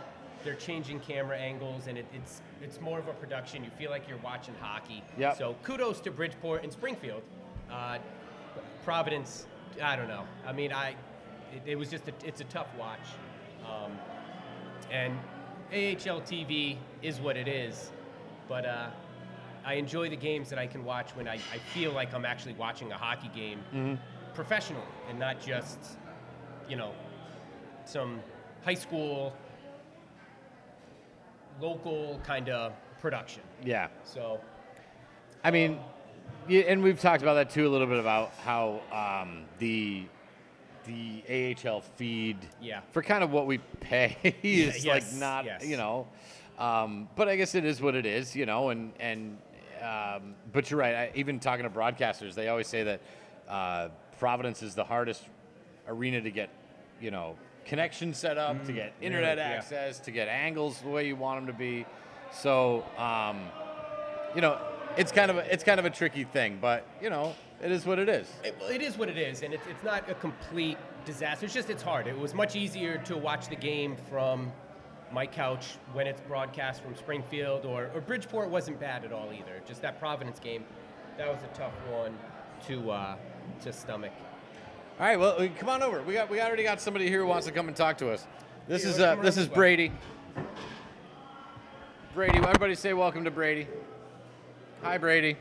they're 0.44 0.54
changing 0.54 1.00
camera 1.00 1.38
angles, 1.38 1.86
and 1.86 1.96
it, 1.96 2.04
it's 2.14 2.42
it's 2.62 2.80
more 2.80 2.98
of 2.98 3.08
a 3.08 3.14
production. 3.14 3.64
You 3.64 3.70
feel 3.78 3.90
like 3.90 4.06
you're 4.08 4.18
watching 4.18 4.54
hockey. 4.60 5.02
Yep. 5.18 5.38
So 5.38 5.56
kudos 5.62 6.00
to 6.00 6.10
Bridgeport 6.10 6.62
and 6.62 6.70
Springfield. 6.72 7.22
Uh, 7.70 7.98
Providence, 8.84 9.46
I 9.82 9.96
don't 9.96 10.08
know. 10.08 10.24
I 10.46 10.52
mean, 10.52 10.72
I 10.72 10.90
it, 11.54 11.62
it 11.64 11.76
was 11.76 11.88
just 11.90 12.06
a, 12.08 12.12
it's 12.22 12.42
a 12.42 12.44
tough 12.44 12.68
watch, 12.78 13.00
um, 13.66 13.92
and 14.90 15.18
AHL 15.72 16.20
TV 16.20 16.76
is 17.02 17.20
what 17.20 17.36
it 17.36 17.48
is, 17.48 17.90
but 18.48 18.64
uh, 18.64 18.88
I 19.64 19.74
enjoy 19.74 20.10
the 20.10 20.16
games 20.16 20.50
that 20.50 20.58
I 20.58 20.66
can 20.66 20.84
watch 20.84 21.10
when 21.16 21.26
I, 21.26 21.34
I 21.52 21.58
feel 21.72 21.92
like 21.92 22.14
I'm 22.14 22.24
actually 22.24 22.54
watching 22.54 22.92
a 22.92 22.96
hockey 22.96 23.30
game 23.34 23.98
professionally 24.34 24.82
and 25.08 25.18
not 25.18 25.40
just 25.40 25.78
you 26.68 26.76
know 26.76 26.92
some 27.84 28.20
high 28.64 28.74
school 28.74 29.32
local 31.60 32.20
kind 32.24 32.48
of 32.48 32.72
production. 33.00 33.42
Yeah. 33.64 33.88
So 34.04 34.40
I 35.42 35.50
mean, 35.50 35.78
yeah, 36.48 36.62
and 36.62 36.82
we've 36.82 37.00
talked 37.00 37.22
about 37.22 37.34
that 37.34 37.50
too 37.50 37.66
a 37.66 37.70
little 37.70 37.86
bit 37.86 37.98
about 37.98 38.32
how 38.44 38.80
um, 38.92 39.44
the 39.58 40.04
the 40.86 41.56
AHL 41.66 41.80
feed 41.96 42.36
Yeah. 42.60 42.80
for 42.92 43.02
kind 43.02 43.22
of 43.24 43.30
what 43.30 43.46
we 43.46 43.58
pay 43.80 44.16
is 44.42 44.84
like 44.86 45.02
yes, 45.02 45.18
not 45.18 45.44
yes. 45.44 45.64
you 45.66 45.76
know, 45.76 46.06
um, 46.58 47.08
but 47.16 47.28
I 47.28 47.36
guess 47.36 47.54
it 47.54 47.64
is 47.64 47.80
what 47.80 47.94
it 47.94 48.06
is, 48.06 48.34
you 48.36 48.46
know, 48.46 48.70
and 48.70 48.92
and 49.00 49.38
um, 49.82 50.34
but 50.52 50.70
you're 50.70 50.80
right. 50.80 50.94
I, 50.94 51.10
even 51.14 51.38
talking 51.40 51.64
to 51.64 51.70
broadcasters, 51.70 52.34
they 52.34 52.48
always 52.48 52.68
say 52.68 52.84
that 52.84 53.00
uh, 53.48 53.88
Providence 54.18 54.62
is 54.62 54.74
the 54.74 54.84
hardest 54.84 55.22
arena 55.88 56.20
to 56.22 56.30
get, 56.30 56.48
you 57.00 57.10
know, 57.10 57.36
connection 57.66 58.14
set 58.14 58.38
up, 58.38 58.64
to 58.64 58.72
get 58.72 58.94
internet 59.02 59.36
Mm, 59.38 59.40
yeah. 59.40 59.56
access, 59.56 59.98
to 60.00 60.10
get 60.10 60.28
angles 60.28 60.80
the 60.80 60.88
way 60.88 61.06
you 61.06 61.16
want 61.16 61.38
them 61.44 61.46
to 61.52 61.58
be. 61.58 61.84
So. 62.32 62.84
Um, 62.96 63.40
you 64.34 64.40
know, 64.40 64.58
it's 64.96 65.12
kind 65.12 65.30
of 65.30 65.38
a, 65.38 65.52
it's 65.52 65.64
kind 65.64 65.78
of 65.78 65.86
a 65.86 65.90
tricky 65.90 66.24
thing, 66.24 66.58
but 66.60 66.86
you 67.00 67.10
know, 67.10 67.34
it 67.62 67.70
is 67.70 67.86
what 67.86 67.98
it 67.98 68.08
is. 68.08 68.28
It, 68.44 68.56
well, 68.60 68.70
it 68.70 68.82
is 68.82 68.96
what 68.96 69.08
it 69.08 69.18
is, 69.18 69.42
and 69.42 69.54
it's, 69.54 69.66
it's 69.68 69.82
not 69.84 70.08
a 70.10 70.14
complete 70.14 70.78
disaster. 71.04 71.46
It's 71.46 71.54
just 71.54 71.70
it's 71.70 71.82
hard. 71.82 72.06
It 72.06 72.18
was 72.18 72.34
much 72.34 72.56
easier 72.56 72.98
to 72.98 73.16
watch 73.16 73.48
the 73.48 73.56
game 73.56 73.96
from 74.10 74.52
my 75.12 75.26
couch 75.26 75.74
when 75.92 76.06
it's 76.06 76.20
broadcast 76.22 76.82
from 76.82 76.96
Springfield 76.96 77.64
or, 77.64 77.90
or 77.94 78.00
Bridgeport 78.00 78.50
wasn't 78.50 78.80
bad 78.80 79.04
at 79.04 79.12
all 79.12 79.30
either. 79.32 79.60
Just 79.66 79.82
that 79.82 79.98
Providence 80.00 80.38
game, 80.38 80.64
that 81.18 81.28
was 81.28 81.42
a 81.42 81.56
tough 81.56 81.74
one 81.90 82.16
to 82.66 82.90
uh, 82.90 83.16
to 83.62 83.72
stomach. 83.72 84.12
All 84.98 85.06
right, 85.06 85.18
well, 85.18 85.48
come 85.58 85.68
on 85.68 85.82
over. 85.82 86.02
We 86.02 86.14
got 86.14 86.30
we 86.30 86.40
already 86.40 86.62
got 86.62 86.80
somebody 86.80 87.08
here 87.08 87.20
who 87.20 87.26
wants 87.26 87.46
to 87.46 87.52
come 87.52 87.68
and 87.68 87.76
talk 87.76 87.98
to 87.98 88.10
us. 88.10 88.26
This 88.68 88.84
Yeah, 88.84 88.90
is 88.90 89.00
uh, 89.00 89.16
this 89.16 89.36
is. 89.36 89.48
Brady. 89.48 89.92
Brady, 92.14 92.38
everybody 92.38 92.76
say 92.76 92.92
welcome 92.92 93.24
to 93.24 93.30
Brady. 93.30 93.66
Hi, 94.84 94.98
Brady. 94.98 95.38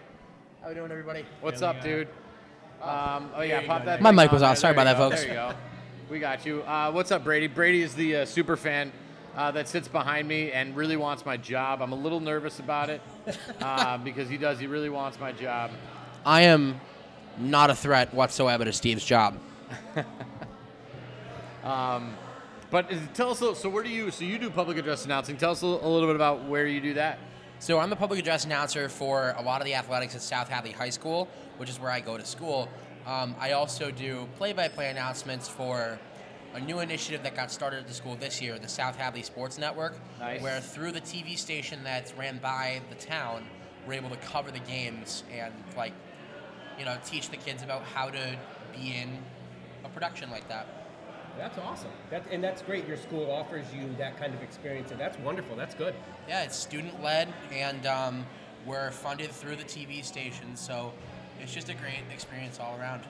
How 0.61 0.69
we 0.69 0.75
doing, 0.75 0.89
everybody? 0.89 1.25
What's 1.41 1.61
up, 1.61 1.81
dude? 1.83 2.07
Um, 2.81 3.29
oh 3.35 3.41
yeah, 3.41 3.65
pop 3.67 3.83
that. 3.83 4.01
My 4.01 4.11
mic 4.11 4.31
was 4.31 4.41
off. 4.41 4.57
Sorry 4.57 4.71
about 4.71 4.85
that, 4.85 4.95
folks. 4.95 5.17
There 5.19 5.27
you 5.27 5.33
go. 5.33 5.53
We 6.09 6.19
got 6.19 6.45
you. 6.45 6.61
Uh, 6.61 6.91
what's 6.91 7.11
up, 7.11 7.25
Brady? 7.25 7.47
Brady 7.47 7.81
is 7.81 7.93
the 7.93 8.15
uh, 8.15 8.25
super 8.25 8.55
fan 8.55 8.93
uh, 9.35 9.51
that 9.51 9.67
sits 9.67 9.89
behind 9.89 10.29
me 10.29 10.53
and 10.53 10.77
really 10.77 10.95
wants 10.95 11.25
my 11.25 11.35
job. 11.35 11.81
I'm 11.81 11.91
a 11.91 11.95
little 11.95 12.21
nervous 12.21 12.59
about 12.59 12.89
it 12.89 13.01
uh, 13.61 13.97
because 13.97 14.29
he 14.29 14.37
does. 14.37 14.59
He 14.59 14.67
really 14.67 14.89
wants 14.89 15.19
my 15.19 15.33
job. 15.33 15.71
I 16.25 16.43
am 16.43 16.79
not 17.37 17.69
a 17.69 17.75
threat 17.75 18.13
whatsoever 18.13 18.63
to 18.63 18.71
Steve's 18.71 19.03
job. 19.03 19.37
Um, 21.63 22.17
but 22.71 22.91
is- 22.91 22.99
tell 23.13 23.29
us, 23.31 23.39
a 23.39 23.43
little, 23.43 23.55
so 23.55 23.69
where 23.69 23.83
do 23.83 23.89
you, 23.89 24.11
so 24.11 24.25
you 24.25 24.37
do 24.37 24.49
public 24.49 24.77
address 24.77 25.05
announcing. 25.05 25.37
Tell 25.37 25.51
us 25.51 25.61
a, 25.61 25.65
little- 25.65 25.87
a 25.87 25.89
little 25.89 26.09
bit 26.09 26.17
about 26.17 26.43
where 26.43 26.67
you 26.67 26.81
do 26.81 26.95
that. 26.95 27.19
So 27.63 27.79
I'm 27.79 27.89
the 27.89 27.95
public 27.95 28.19
address 28.19 28.43
announcer 28.43 28.89
for 28.89 29.33
a 29.37 29.41
lot 29.41 29.61
of 29.61 29.65
the 29.65 29.75
athletics 29.75 30.15
at 30.15 30.21
South 30.21 30.49
Hadley 30.49 30.73
High 30.73 30.89
School, 30.89 31.29
which 31.55 31.69
is 31.69 31.79
where 31.79 31.89
I 31.91 32.01
go 32.01 32.17
to 32.17 32.25
school. 32.25 32.67
Um, 33.07 33.37
I 33.39 33.53
also 33.53 33.89
do 33.89 34.27
play-by-play 34.35 34.89
announcements 34.89 35.47
for 35.47 35.97
a 36.55 36.59
new 36.59 36.81
initiative 36.81 37.23
that 37.23 37.37
got 37.37 37.51
started 37.51 37.77
at 37.77 37.87
the 37.87 37.93
school 37.93 38.17
this 38.17 38.41
year, 38.41 38.59
the 38.59 38.67
South 38.67 38.97
Hadley 38.97 39.23
Sports 39.23 39.57
Network, 39.57 39.95
Nice. 40.19 40.41
where 40.41 40.59
through 40.59 40.91
the 40.91 40.99
TV 40.99 41.37
station 41.37 41.79
that's 41.85 42.11
ran 42.17 42.37
by 42.39 42.81
the 42.89 42.95
town, 42.95 43.45
we're 43.87 43.93
able 43.93 44.09
to 44.09 44.17
cover 44.17 44.51
the 44.51 44.59
games 44.59 45.23
and 45.31 45.53
like, 45.77 45.93
you 46.77 46.83
know, 46.83 46.97
teach 47.05 47.29
the 47.29 47.37
kids 47.37 47.63
about 47.63 47.83
how 47.83 48.09
to 48.09 48.37
be 48.73 48.93
in 48.93 49.19
a 49.85 49.87
production 49.87 50.29
like 50.31 50.49
that. 50.49 50.82
That's 51.37 51.57
awesome. 51.57 51.89
That, 52.09 52.23
and 52.31 52.43
that's 52.43 52.61
great. 52.61 52.87
Your 52.87 52.97
school 52.97 53.29
offers 53.31 53.65
you 53.75 53.89
that 53.97 54.17
kind 54.17 54.33
of 54.33 54.41
experience, 54.43 54.91
and 54.91 54.99
that's 54.99 55.17
wonderful. 55.19 55.55
That's 55.55 55.75
good. 55.75 55.95
Yeah, 56.27 56.43
it's 56.43 56.55
student 56.55 57.01
led, 57.01 57.33
and 57.51 57.85
um, 57.85 58.25
we're 58.65 58.91
funded 58.91 59.31
through 59.31 59.55
the 59.55 59.63
TV 59.63 60.03
station, 60.03 60.55
so 60.55 60.93
it's 61.41 61.53
just 61.53 61.69
a 61.69 61.73
great 61.73 61.95
experience 62.13 62.59
all 62.59 62.77
around. 62.79 63.03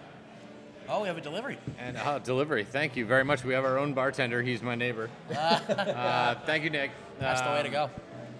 Oh, 0.90 1.02
we 1.02 1.08
have 1.08 1.18
a 1.18 1.22
delivery. 1.22 1.58
And 1.80 1.98
uh, 1.98 2.20
delivery. 2.20 2.64
Thank 2.66 2.96
you 2.98 3.06
very 3.06 3.24
much. 3.24 3.44
We 3.44 3.54
have 3.54 3.64
our 3.64 3.78
own 3.78 3.94
bartender. 3.94 4.42
He's 4.42 4.62
my 4.62 4.76
neighbor. 4.76 5.10
uh, 5.38 6.36
thank 6.46 6.64
you, 6.64 6.70
Nick. 6.70 6.92
That's 7.20 7.42
the 7.42 7.50
way 7.50 7.62
to 7.64 7.68
Um, 7.68 7.72
go. 7.74 7.90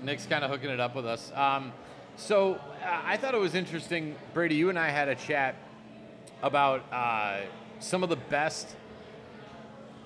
Nick's 0.02 0.26
kind 0.26 0.44
of 0.44 0.52
hooking 0.52 0.70
it 0.70 0.80
up 0.80 0.96
with 0.96 1.06
us. 1.06 1.32
Um, 1.36 1.72
so 2.18 2.56
uh, 2.56 3.02
I 3.06 3.16
thought 3.18 3.34
it 3.34 3.40
was 3.40 3.56
interesting, 3.56 4.16
Brady. 4.34 4.56
You 4.56 4.70
and 4.70 4.78
I 4.78 4.90
had 4.90 5.08
a 5.08 5.16
chat 5.16 5.56
about 6.42 6.84
uh, 6.92 7.42
some 7.80 8.04
of 8.04 8.10
the 8.10 8.18
best 8.18 8.76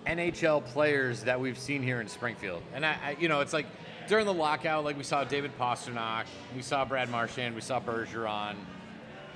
NHL 0.08 0.64
players 0.66 1.24
that 1.24 1.40
we've 1.40 1.60
seen 1.60 1.84
here 1.84 2.00
in 2.00 2.08
Springfield, 2.08 2.64
and 2.74 2.86
I, 2.86 2.96
I, 3.04 3.18
you 3.20 3.28
know, 3.28 3.42
it's 3.42 3.54
like 3.54 3.66
during 4.08 4.26
the 4.26 4.34
lockout, 4.34 4.86
like 4.86 4.98
we 4.98 5.04
saw 5.04 5.24
David 5.24 5.52
Pastrnak, 5.60 6.26
we 6.56 6.62
saw 6.62 6.86
Brad 6.86 7.10
Marchand, 7.10 7.54
we 7.54 7.62
saw 7.62 7.80
Bergeron. 7.80 8.56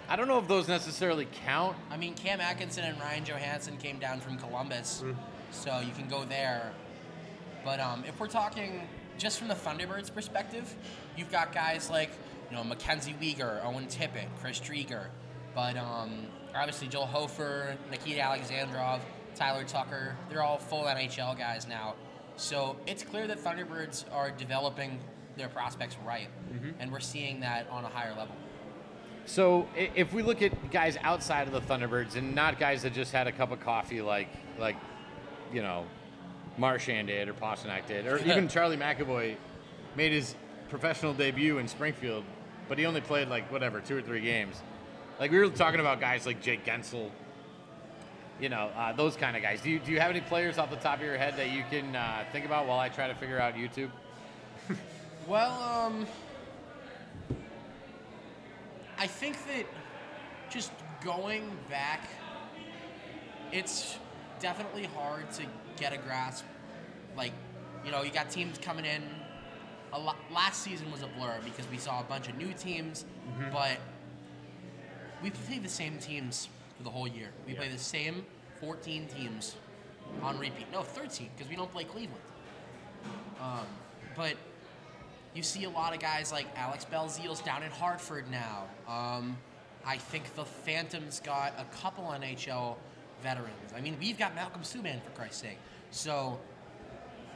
I 0.07 0.15
don't 0.15 0.27
know 0.27 0.39
if 0.39 0.47
those 0.47 0.67
necessarily 0.67 1.27
count. 1.45 1.75
I 1.89 1.97
mean, 1.97 2.13
Cam 2.13 2.39
Atkinson 2.41 2.85
and 2.85 2.99
Ryan 2.99 3.23
Johansen 3.25 3.77
came 3.77 3.99
down 3.99 4.19
from 4.19 4.37
Columbus, 4.37 5.03
so 5.51 5.79
you 5.79 5.91
can 5.93 6.07
go 6.07 6.23
there. 6.25 6.71
But 7.65 7.79
um, 7.79 8.03
if 8.07 8.19
we're 8.19 8.27
talking 8.27 8.87
just 9.17 9.39
from 9.39 9.49
the 9.49 9.55
Thunderbirds' 9.55 10.13
perspective, 10.13 10.73
you've 11.17 11.31
got 11.31 11.53
guys 11.53 11.89
like 11.89 12.11
you 12.49 12.55
know 12.55 12.63
Mackenzie 12.63 13.15
Weegar, 13.21 13.63
Owen 13.65 13.87
Tippett, 13.87 14.27
Chris 14.39 14.59
Driedger, 14.59 15.07
but 15.53 15.77
um, 15.77 16.27
obviously 16.55 16.87
Joel 16.87 17.05
Hofer, 17.05 17.75
Nikita 17.89 18.21
Alexandrov, 18.21 18.99
Tyler 19.35 19.63
Tucker. 19.63 20.15
They're 20.29 20.43
all 20.43 20.57
full 20.57 20.83
NHL 20.83 21.37
guys 21.37 21.67
now. 21.67 21.95
So 22.35 22.77
it's 22.87 23.03
clear 23.03 23.27
that 23.27 23.39
Thunderbirds 23.39 24.05
are 24.11 24.31
developing 24.31 24.99
their 25.37 25.49
prospects 25.49 25.95
right, 26.05 26.27
mm-hmm. 26.51 26.71
and 26.79 26.91
we're 26.91 26.99
seeing 26.99 27.39
that 27.41 27.67
on 27.69 27.85
a 27.85 27.89
higher 27.89 28.13
level. 28.15 28.35
So 29.25 29.67
if 29.75 30.13
we 30.13 30.23
look 30.23 30.41
at 30.41 30.71
guys 30.71 30.97
outside 31.01 31.47
of 31.47 31.53
the 31.53 31.61
Thunderbirds 31.61 32.15
and 32.15 32.33
not 32.33 32.59
guys 32.59 32.81
that 32.83 32.93
just 32.93 33.11
had 33.11 33.27
a 33.27 33.31
cup 33.31 33.51
of 33.51 33.59
coffee 33.59 34.01
like 34.01 34.29
like 34.57 34.75
you 35.53 35.61
know 35.61 35.85
Marchand 36.57 37.07
did 37.07 37.29
or 37.29 37.33
Pastrnak 37.33 37.85
did 37.87 38.07
or 38.07 38.17
even 38.25 38.47
Charlie 38.47 38.77
McAvoy 38.77 39.35
made 39.95 40.11
his 40.11 40.35
professional 40.69 41.13
debut 41.13 41.59
in 41.59 41.67
Springfield, 41.67 42.23
but 42.67 42.77
he 42.77 42.85
only 42.85 43.01
played 43.01 43.27
like 43.27 43.51
whatever 43.51 43.79
two 43.79 43.97
or 43.97 44.01
three 44.01 44.21
games. 44.21 44.61
Like 45.19 45.31
we 45.31 45.37
were 45.37 45.49
talking 45.49 45.79
about 45.79 45.99
guys 45.99 46.25
like 46.25 46.41
Jake 46.41 46.65
Guentzel, 46.65 47.11
you 48.41 48.49
know 48.49 48.71
uh, 48.75 48.91
those 48.93 49.15
kind 49.15 49.37
of 49.37 49.43
guys. 49.43 49.61
Do 49.61 49.69
you 49.69 49.79
do 49.79 49.91
you 49.91 49.99
have 49.99 50.09
any 50.09 50.21
players 50.21 50.57
off 50.57 50.69
the 50.69 50.75
top 50.75 50.97
of 50.99 51.05
your 51.05 51.17
head 51.17 51.37
that 51.37 51.51
you 51.51 51.63
can 51.69 51.95
uh, 51.95 52.25
think 52.31 52.45
about 52.45 52.67
while 52.67 52.79
I 52.79 52.89
try 52.89 53.07
to 53.07 53.15
figure 53.15 53.39
out 53.39 53.55
YouTube? 53.55 53.91
Well, 55.27 55.61
um, 55.61 56.07
I 58.97 59.05
think 59.05 59.37
that 59.47 59.65
just 60.49 60.71
going 61.05 61.49
back, 61.69 62.09
it's 63.51 63.99
definitely 64.39 64.85
hard 64.85 65.31
to 65.33 65.43
get 65.77 65.93
a 65.93 65.97
grasp. 65.97 66.43
Like, 67.15 67.33
you 67.85 67.91
know, 67.91 68.01
you 68.01 68.11
got 68.11 68.31
teams 68.31 68.57
coming 68.57 68.83
in. 68.83 69.03
A 69.93 69.99
lot, 69.99 70.17
last 70.33 70.63
season 70.63 70.91
was 70.91 71.03
a 71.03 71.07
blur 71.07 71.37
because 71.45 71.69
we 71.69 71.77
saw 71.77 71.99
a 71.99 72.03
bunch 72.03 72.27
of 72.27 72.35
new 72.35 72.51
teams, 72.53 73.05
but 73.53 73.77
we 75.21 75.29
play 75.29 75.59
the 75.59 75.69
same 75.69 75.99
teams 75.99 76.49
for 76.81 76.85
the 76.85 76.91
whole 76.91 77.07
year. 77.07 77.29
We 77.47 77.53
play 77.53 77.69
the 77.69 77.77
same 77.77 78.25
14 78.59 79.07
teams 79.07 79.55
on 80.23 80.37
repeat. 80.39 80.65
No, 80.71 80.81
13 80.81 81.29
because 81.35 81.49
we 81.49 81.55
don't 81.55 81.71
play 81.71 81.83
Cleveland. 81.83 82.21
Um, 83.39 83.65
but 84.15 84.33
you 85.33 85.43
see 85.43 85.63
a 85.63 85.69
lot 85.69 85.93
of 85.93 85.99
guys 85.99 86.31
like 86.31 86.47
Alex 86.55 86.85
Belzile's 86.85 87.41
down 87.41 87.63
in 87.63 87.71
Hartford 87.71 88.25
now. 88.29 88.65
Um, 88.87 89.37
I 89.85 89.97
think 89.97 90.35
the 90.35 90.45
Phantoms 90.45 91.19
got 91.19 91.53
a 91.57 91.65
couple 91.81 92.05
NHL 92.05 92.77
veterans. 93.23 93.73
I 93.75 93.81
mean, 93.81 93.95
we've 93.99 94.17
got 94.17 94.35
Malcolm 94.35 94.61
Subban 94.61 95.01
for 95.03 95.11
Christ's 95.11 95.41
sake. 95.41 95.57
So 95.91 96.39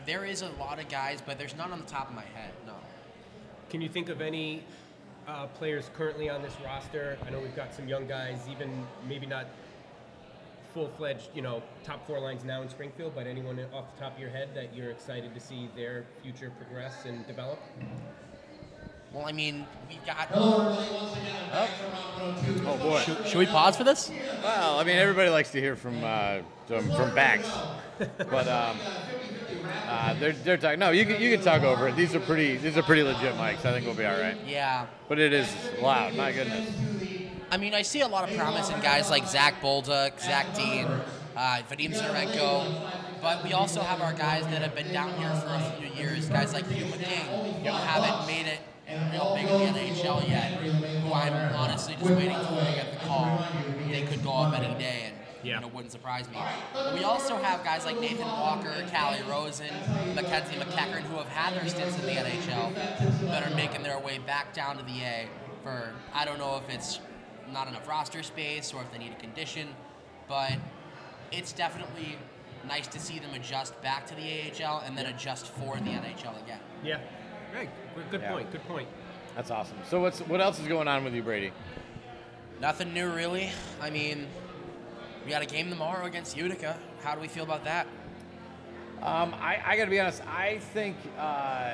there 0.06 0.26
is 0.26 0.42
a 0.42 0.50
lot 0.60 0.80
of 0.80 0.90
guys, 0.90 1.22
but 1.26 1.38
there's 1.38 1.56
none 1.56 1.72
on 1.72 1.80
the 1.80 1.86
top 1.86 2.10
of 2.10 2.16
my 2.16 2.26
head. 2.36 2.52
No. 2.66 2.74
Can 3.70 3.82
you 3.82 3.90
think 3.90 4.10
of 4.10 4.22
any 4.22 4.64
uh, 5.28 5.48
players 5.48 5.90
currently 5.96 6.30
on 6.30 6.42
this 6.42 6.56
roster? 6.64 7.18
I 7.26 7.30
know 7.30 7.40
we've 7.40 7.56
got 7.56 7.74
some 7.74 7.88
young 7.88 8.08
guys, 8.08 8.40
even 8.50 8.86
maybe 9.08 9.26
not 9.26 9.48
full-fledged, 10.74 11.30
you 11.34 11.42
know, 11.42 11.64
top 11.84 12.06
four 12.06 12.20
lines 12.20 12.44
now 12.44 12.62
in 12.62 12.70
Springfield, 12.70 13.14
but 13.16 13.28
anyone 13.28 13.58
off 13.74 13.96
the 13.96 14.02
top 14.02 14.14
of 14.14 14.20
your 14.20 14.30
head 14.30 14.50
that 14.54 14.76
you're 14.76 14.92
excited 14.92 15.34
to 15.34 15.40
see 15.40 15.70
their 15.76 16.06
future 16.22 16.52
progress 16.60 17.06
and 17.06 17.26
develop? 17.28 17.60
Well, 19.14 19.26
I 19.26 19.32
mean, 19.32 19.66
we've 19.88 20.06
got. 20.06 20.28
Oh 20.34 20.78
boy. 22.82 23.00
Should, 23.00 23.26
should 23.28 23.38
we 23.38 23.46
pause 23.46 23.78
for 23.78 23.86
this? 23.86 24.12
Well, 24.44 24.78
I 24.78 24.84
mean, 24.84 24.98
everybody 24.98 25.30
likes 25.30 25.52
to 25.52 25.62
hear 25.62 25.78
from 25.78 26.04
uh, 26.04 26.40
from, 26.68 26.92
from 26.92 27.16
Bax, 27.16 27.50
but 28.18 28.48
um, 28.50 28.78
uh, 29.88 30.14
they're 30.20 30.34
they're 30.34 30.58
talking. 30.58 30.80
No, 30.80 30.92
you 30.92 31.06
can 31.06 31.22
you 31.22 31.36
can 31.36 31.44
talk 31.44 31.64
over 31.64 31.88
it. 31.88 31.96
These 31.96 32.16
are 32.16 32.20
pretty 32.20 32.58
these 32.58 32.78
are 32.78 32.84
pretty 32.84 33.04
legit 33.04 33.36
mics. 33.36 33.66
I 33.66 33.72
think 33.74 33.86
we'll 33.86 33.96
be 33.96 34.06
all 34.06 34.20
right. 34.20 34.38
Yeah. 34.46 34.86
But 35.08 35.20
it 35.20 35.34
is 35.34 35.54
loud. 35.82 36.16
My 36.16 36.32
goodness. 36.32 36.70
I 37.52 37.58
mean, 37.58 37.74
I 37.74 37.84
see 37.84 38.02
a 38.02 38.08
lot 38.08 38.30
of 38.30 38.36
promise 38.36 38.70
in 38.70 38.80
guys 38.82 39.10
like 39.10 39.28
Zach 39.28 39.62
Bolduc, 39.62 40.20
Zach 40.20 40.56
Dean, 40.56 40.88
uh, 41.38 41.62
Vadim 41.70 41.94
Zherenko, 41.94 42.90
but 43.22 43.44
we 43.44 43.54
also 43.54 43.82
have 43.82 44.02
our 44.02 44.14
guys 44.14 44.44
that 44.46 44.62
have 44.62 44.76
been 44.76 44.92
down 44.92 45.14
here 45.20 45.30
for 45.36 45.54
a 45.54 45.74
few 45.80 45.88
years, 46.04 46.28
guys 46.28 46.54
like 46.54 46.68
Hugh 46.68 46.86
McGing, 46.86 47.62
who 47.62 47.70
haven't 47.70 48.28
made 48.28 48.48
it 48.48 48.60
real 49.12 49.36
big 49.36 49.46
in 49.46 49.74
the 49.74 49.80
NHL 49.80 50.28
yet, 50.28 50.52
who 50.54 51.14
I'm 51.14 51.56
honestly 51.56 51.96
just 51.96 52.10
waiting 52.10 52.36
for 52.36 52.60
to 52.60 52.74
get 52.76 53.00
the 53.00 53.06
call. 53.06 53.46
They 53.90 54.04
could 54.04 54.24
go 54.24 54.32
up 54.34 54.58
any 54.58 54.74
day, 54.80 55.12
and 55.12 55.15
Yeah. 55.46 55.56
you 55.56 55.62
know, 55.62 55.68
wouldn't 55.68 55.92
surprise 55.92 56.28
me. 56.30 56.38
We 56.94 57.04
also 57.04 57.36
have 57.38 57.64
guys 57.64 57.86
like 57.86 58.00
Nathan 58.00 58.26
Walker, 58.26 58.74
Calle 58.90 59.18
Rosen, 59.30 59.74
Mackenzie 60.16 60.56
McEachern, 60.56 61.02
who 61.02 61.18
have 61.18 61.28
had 61.28 61.54
their 61.54 61.70
stints 61.70 61.96
in 62.00 62.06
the 62.06 62.14
NHL, 62.14 62.74
that 63.30 63.50
are 63.50 63.56
making 63.56 63.84
their 63.84 64.00
way 64.00 64.18
back 64.18 64.54
down 64.54 64.78
to 64.78 64.84
the 64.84 65.02
A 65.02 65.28
for, 65.64 65.94
I 66.14 66.26
don't 66.26 66.40
know 66.40 66.58
if 66.58 66.74
it's 66.74 67.00
not 67.52 67.68
enough 67.68 67.88
roster 67.88 68.24
space 68.24 68.74
or 68.74 68.82
if 68.82 68.92
they 68.92 68.98
need 68.98 69.12
a 69.12 69.16
condition, 69.22 69.68
but 70.28 70.54
it's 71.32 71.54
definitely 71.54 72.18
nice 72.68 72.88
to 72.88 73.00
see 73.00 73.20
them 73.20 73.32
adjust 73.36 73.80
back 73.84 74.08
to 74.08 74.16
the 74.16 74.24
AHL 74.64 74.82
and 74.86 74.98
then 74.98 75.06
adjust 75.06 75.46
for 75.48 75.76
the 75.76 75.92
NHL 75.92 76.42
again. 76.44 76.60
Yeah. 76.84 76.98
Right. 77.54 77.70
Good 78.10 78.22
Yeah. 78.22 78.32
point. 78.32 78.52
Good 78.52 78.68
point. 78.68 78.88
That's 79.36 79.52
awesome. 79.52 79.78
So 79.88 80.00
what's 80.02 80.20
what 80.22 80.42
else 80.42 80.60
is 80.60 80.68
going 80.68 80.88
on 80.88 81.04
with 81.04 81.14
you, 81.14 81.22
Brady? 81.22 81.52
Nothing 82.60 82.94
new, 82.94 83.10
really. 83.12 83.52
I 83.82 83.90
mean, 83.90 84.28
we 85.26 85.32
got 85.32 85.42
a 85.42 85.48
game 85.48 85.70
tomorrow 85.70 86.06
against 86.06 86.38
Utica. 86.38 86.78
How 87.02 87.16
do 87.16 87.22
we 87.22 87.28
feel 87.28 87.44
about 87.44 87.64
that? 87.64 87.88
Um, 89.02 89.34
I, 89.34 89.60
I 89.66 89.78
got 89.78 89.86
to 89.86 89.92
be 89.92 90.00
honest. 90.00 90.22
I 90.28 90.60
think. 90.60 90.96
Uh, 91.18 91.74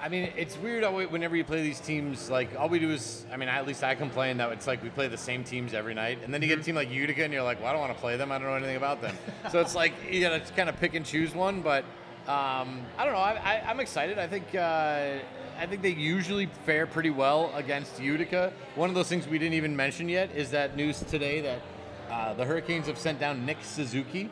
I 0.00 0.08
mean, 0.08 0.32
it's 0.36 0.58
weird 0.58 0.82
whenever 1.12 1.36
you 1.36 1.44
play 1.44 1.62
these 1.62 1.78
teams, 1.78 2.28
like 2.28 2.58
all 2.58 2.68
we 2.68 2.80
do 2.80 2.90
is, 2.90 3.24
I 3.32 3.36
mean, 3.36 3.48
at 3.48 3.68
least 3.68 3.84
I 3.84 3.94
complain 3.94 4.38
that 4.38 4.50
it's 4.50 4.66
like 4.66 4.82
we 4.82 4.88
play 4.88 5.06
the 5.06 5.16
same 5.16 5.44
teams 5.44 5.74
every 5.74 5.94
night, 5.94 6.18
and 6.24 6.34
then 6.34 6.42
you 6.42 6.48
get 6.48 6.58
a 6.58 6.62
team 6.62 6.74
like 6.74 6.90
Utica, 6.90 7.22
and 7.22 7.32
you're 7.32 7.44
like, 7.44 7.60
well, 7.60 7.68
I 7.68 7.72
don't 7.72 7.80
want 7.80 7.94
to 7.94 8.00
play 8.00 8.16
them. 8.16 8.32
I 8.32 8.38
don't 8.38 8.48
know 8.48 8.54
anything 8.54 8.74
about 8.74 9.00
them. 9.00 9.16
so 9.52 9.60
it's 9.60 9.76
like 9.76 9.92
you 10.10 10.20
got 10.20 10.44
to 10.44 10.52
kind 10.54 10.68
of 10.68 10.76
pick 10.80 10.94
and 10.94 11.06
choose 11.06 11.36
one. 11.36 11.62
But 11.62 11.84
um, 12.26 12.84
I 12.98 13.04
don't 13.04 13.12
know. 13.12 13.20
I, 13.20 13.34
I, 13.34 13.70
I'm 13.70 13.78
excited. 13.78 14.18
I 14.18 14.26
think. 14.26 14.52
Uh, 14.54 15.18
I 15.58 15.66
think 15.66 15.82
they 15.82 15.90
usually 15.90 16.46
fare 16.66 16.86
pretty 16.88 17.10
well 17.10 17.52
against 17.54 18.00
Utica. 18.00 18.52
One 18.74 18.88
of 18.88 18.96
those 18.96 19.08
things 19.08 19.28
we 19.28 19.38
didn't 19.38 19.54
even 19.54 19.76
mention 19.76 20.08
yet 20.08 20.34
is 20.34 20.50
that 20.50 20.76
news 20.76 21.00
today 21.00 21.40
that 21.42 21.60
uh, 22.12 22.34
the 22.34 22.44
Hurricanes 22.44 22.86
have 22.86 22.98
sent 22.98 23.18
down 23.18 23.46
Nick 23.46 23.58
Suzuki 23.62 24.28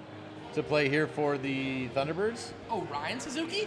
to 0.53 0.63
play 0.63 0.89
here 0.89 1.07
for 1.07 1.39
the 1.39 1.89
Thunderbirds. 1.89 2.53
Oh, 2.69 2.83
Ryan 2.91 3.21
Suzuki? 3.21 3.67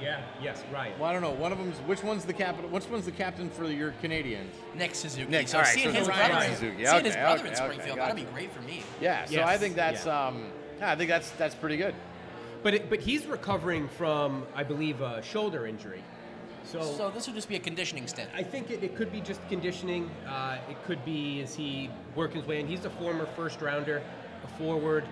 Yeah. 0.00 0.20
Yes. 0.40 0.62
Right. 0.72 0.96
Well, 0.98 1.10
I 1.10 1.12
don't 1.12 1.22
know. 1.22 1.32
One 1.32 1.50
of 1.50 1.58
them's 1.58 1.76
which 1.78 2.04
one's 2.04 2.24
the 2.24 2.32
captain? 2.32 2.70
Which 2.70 2.88
one's 2.88 3.04
the 3.04 3.10
captain 3.10 3.50
for 3.50 3.68
your 3.68 3.92
Canadiens? 4.00 4.52
Nick 4.76 4.94
Suzuki. 4.94 5.28
Nick, 5.28 5.48
so 5.48 5.58
all 5.58 5.64
right, 5.64 5.74
seeing 5.74 5.92
so 5.92 5.98
his 5.98 6.08
Ryan 6.08 6.30
brother, 6.30 6.54
Suzuki. 6.54 6.86
seeing 6.86 7.04
his 7.04 7.16
brother 7.16 7.40
okay, 7.40 7.48
in 7.48 7.54
okay, 7.54 7.64
Springfield, 7.64 7.96
gotcha. 7.96 8.14
that'd 8.14 8.26
be 8.26 8.32
great 8.32 8.52
for 8.52 8.62
me. 8.62 8.82
Yeah. 9.00 9.24
So 9.24 9.32
Yes, 9.34 9.48
I 9.48 9.56
think 9.56 9.74
that's 9.74 10.06
yeah. 10.06 10.26
um, 10.28 10.46
Yeah, 10.78 10.92
I 10.92 10.96
think 10.96 11.10
that's 11.10 11.30
that's 11.32 11.56
pretty 11.56 11.78
good. 11.78 11.96
But 12.62 12.74
it, 12.74 12.90
but 12.90 13.00
he's 13.00 13.26
recovering 13.26 13.88
from, 13.88 14.46
I 14.54 14.62
believe, 14.62 15.00
a 15.00 15.20
shoulder 15.22 15.66
injury. 15.66 16.04
So, 16.70 16.82
So 16.82 17.10
this 17.10 17.26
would 17.26 17.34
just 17.34 17.48
be 17.48 17.56
a 17.56 17.60
conditioning 17.60 18.06
stint. 18.06 18.28
I 18.34 18.42
think 18.42 18.70
it, 18.70 18.82
it 18.82 18.94
could 18.94 19.10
be 19.10 19.22
just 19.22 19.40
conditioning. 19.48 20.10
Uh, 20.28 20.58
it 20.68 20.76
could 20.84 21.02
be 21.02 21.40
as 21.40 21.54
he 21.54 21.88
working 22.14 22.40
his 22.40 22.46
way 22.46 22.60
in. 22.60 22.66
He's 22.66 22.84
a 22.84 22.90
former 22.90 23.24
first 23.24 23.62
rounder, 23.62 24.02
a 24.44 24.48
forward. 24.58 25.04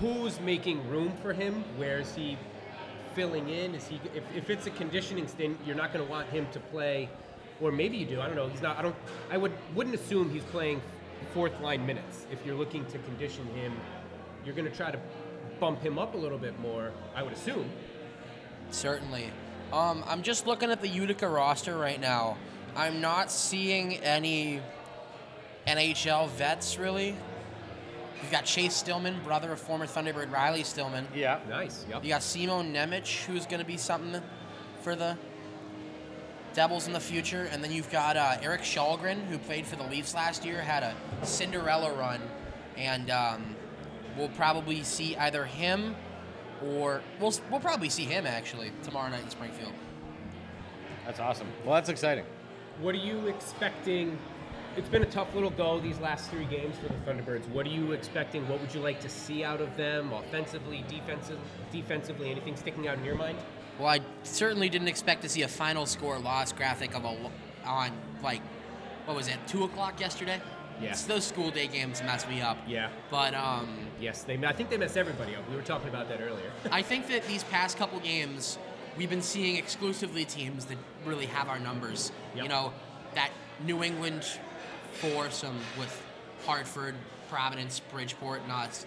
Who's 0.00 0.40
making 0.40 0.88
room 0.88 1.12
for 1.20 1.34
him? 1.34 1.62
Where 1.76 1.98
is 1.98 2.14
he 2.14 2.38
filling 3.14 3.50
in? 3.50 3.74
Is 3.74 3.86
he 3.86 4.00
if, 4.14 4.24
if 4.34 4.50
it's 4.50 4.66
a 4.66 4.70
conditioning 4.70 5.28
stint, 5.28 5.58
you're 5.66 5.76
not 5.76 5.92
going 5.92 6.04
to 6.04 6.10
want 6.10 6.28
him 6.28 6.46
to 6.52 6.60
play, 6.60 7.10
or 7.60 7.70
maybe 7.70 7.98
you 7.98 8.06
do. 8.06 8.20
I 8.20 8.26
don't 8.26 8.36
know. 8.36 8.48
He's 8.48 8.62
not. 8.62 8.78
I 8.78 8.82
don't. 8.82 8.96
I 9.30 9.36
would 9.36 9.52
wouldn't 9.74 9.94
assume 9.94 10.30
he's 10.30 10.44
playing 10.44 10.80
fourth 11.34 11.60
line 11.60 11.84
minutes. 11.84 12.26
If 12.32 12.44
you're 12.46 12.56
looking 12.56 12.86
to 12.86 12.98
condition 13.00 13.46
him, 13.48 13.74
you're 14.44 14.54
going 14.54 14.68
to 14.70 14.76
try 14.76 14.90
to 14.90 14.98
bump 15.60 15.82
him 15.82 15.98
up 15.98 16.14
a 16.14 16.18
little 16.18 16.38
bit 16.38 16.58
more. 16.60 16.92
I 17.14 17.22
would 17.22 17.34
assume. 17.34 17.70
Certainly. 18.70 19.30
Um, 19.72 20.04
I'm 20.06 20.22
just 20.22 20.46
looking 20.46 20.70
at 20.70 20.80
the 20.80 20.88
Utica 20.88 21.28
roster 21.28 21.76
right 21.76 22.00
now. 22.00 22.36
I'm 22.76 23.00
not 23.00 23.30
seeing 23.30 23.96
any 23.98 24.60
NHL 25.66 26.28
vets 26.30 26.78
really. 26.78 27.16
You've 28.22 28.30
got 28.30 28.44
Chase 28.44 28.74
Stillman, 28.74 29.20
brother 29.24 29.52
of 29.52 29.60
former 29.60 29.86
Thunderbird 29.86 30.32
Riley 30.32 30.62
Stillman. 30.62 31.06
Yeah. 31.14 31.40
Nice. 31.48 31.84
Yep. 31.90 32.04
You 32.04 32.10
got 32.10 32.22
Simon 32.22 32.72
Nemec, 32.72 33.24
who's 33.24 33.46
going 33.46 33.60
to 33.60 33.66
be 33.66 33.76
something 33.76 34.22
for 34.82 34.94
the 34.94 35.16
Devils 36.54 36.86
in 36.86 36.92
the 36.92 37.00
future. 37.00 37.48
And 37.52 37.62
then 37.62 37.70
you've 37.70 37.90
got 37.90 38.16
uh, 38.16 38.36
Erik 38.40 38.62
Källgren, 38.62 39.26
who 39.26 39.36
played 39.38 39.66
for 39.66 39.76
the 39.76 39.84
Leafs 39.84 40.14
last 40.14 40.44
year, 40.44 40.60
had 40.60 40.82
a 40.82 40.94
Cinderella 41.26 41.92
run. 41.92 42.20
And 42.76 43.10
um, 43.10 43.54
we'll 44.16 44.30
probably 44.30 44.82
see 44.82 45.16
either 45.16 45.44
him 45.44 45.94
or 46.64 47.02
we'll, 47.20 47.32
we'll 47.50 47.60
probably 47.60 47.88
see 47.88 48.04
him 48.04 48.26
actually 48.26 48.72
tomorrow 48.82 49.08
night 49.10 49.22
in 49.22 49.30
Springfield. 49.30 49.72
That's 51.04 51.20
awesome. 51.20 51.46
Well, 51.64 51.74
that's 51.74 51.88
exciting. 51.88 52.24
What 52.80 52.94
are 52.94 52.98
you 52.98 53.26
expecting? 53.28 54.18
It's 54.76 54.88
been 54.88 55.02
a 55.02 55.06
tough 55.06 55.34
little 55.34 55.50
go 55.50 55.80
these 55.80 55.98
last 56.00 56.30
three 56.30 56.44
games 56.44 56.76
for 56.76 56.88
the 56.88 56.98
Thunderbirds. 57.10 57.48
What 57.48 57.64
are 57.66 57.70
you 57.70 57.92
expecting? 57.92 58.46
What 58.48 58.60
would 58.60 58.74
you 58.74 58.80
like 58.80 59.00
to 59.00 59.08
see 59.08 59.42
out 59.42 59.60
of 59.60 59.74
them, 59.76 60.12
offensively, 60.12 60.84
defensive, 60.88 61.38
defensively? 61.72 62.30
Anything 62.30 62.56
sticking 62.56 62.86
out 62.86 62.98
in 62.98 63.04
your 63.04 63.14
mind? 63.14 63.38
Well, 63.78 63.88
I 63.88 64.00
certainly 64.22 64.68
didn't 64.68 64.88
expect 64.88 65.22
to 65.22 65.28
see 65.28 65.42
a 65.42 65.48
final 65.48 65.86
score 65.86 66.18
loss 66.18 66.52
graphic 66.52 66.94
of 66.94 67.04
a 67.04 67.10
lo- 67.10 67.32
on 67.64 67.90
like 68.22 68.42
what 69.06 69.16
was 69.16 69.28
it 69.28 69.38
two 69.46 69.64
o'clock 69.64 70.00
yesterday. 70.00 70.40
Yeah. 70.80 70.90
It's 70.90 71.04
those 71.04 71.24
school 71.24 71.50
day 71.50 71.68
games 71.68 72.02
mess 72.02 72.28
me 72.28 72.42
up. 72.42 72.58
Yeah. 72.66 72.90
But 73.10 73.34
um, 73.34 73.85
Yes, 74.00 74.22
they. 74.22 74.36
I 74.44 74.52
think 74.52 74.70
they 74.70 74.76
mess 74.76 74.96
everybody 74.96 75.34
up. 75.34 75.48
We 75.48 75.56
were 75.56 75.62
talking 75.62 75.88
about 75.88 76.08
that 76.08 76.20
earlier. 76.20 76.50
I 76.70 76.82
think 76.82 77.08
that 77.08 77.26
these 77.26 77.44
past 77.44 77.78
couple 77.78 77.98
games, 78.00 78.58
we've 78.96 79.10
been 79.10 79.22
seeing 79.22 79.56
exclusively 79.56 80.24
teams 80.24 80.66
that 80.66 80.76
really 81.04 81.26
have 81.26 81.48
our 81.48 81.58
numbers. 81.58 82.12
Yep. 82.34 82.44
You 82.44 82.48
know, 82.48 82.72
that 83.14 83.30
New 83.64 83.82
England 83.82 84.24
foursome 84.92 85.58
with 85.78 86.02
Hartford, 86.44 86.94
Providence, 87.30 87.80
Bridgeport, 87.80 88.42
us. 88.50 88.86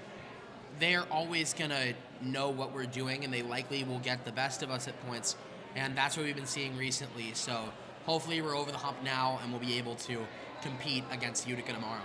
They're 0.79 1.05
always 1.11 1.53
gonna 1.53 1.93
know 2.21 2.49
what 2.49 2.73
we're 2.73 2.85
doing, 2.85 3.23
and 3.23 3.33
they 3.33 3.41
likely 3.41 3.83
will 3.83 3.99
get 3.99 4.25
the 4.25 4.31
best 4.31 4.63
of 4.63 4.71
us 4.71 4.87
at 4.87 4.99
points. 5.07 5.35
And 5.75 5.95
that's 5.95 6.17
what 6.17 6.25
we've 6.25 6.35
been 6.35 6.45
seeing 6.45 6.77
recently. 6.77 7.33
So 7.33 7.63
hopefully, 8.05 8.41
we're 8.41 8.55
over 8.55 8.71
the 8.71 8.77
hump 8.77 8.97
now, 9.03 9.39
and 9.41 9.51
we'll 9.51 9.61
be 9.61 9.77
able 9.77 9.95
to 9.95 10.25
compete 10.61 11.03
against 11.11 11.47
Utica 11.47 11.73
tomorrow. 11.73 12.01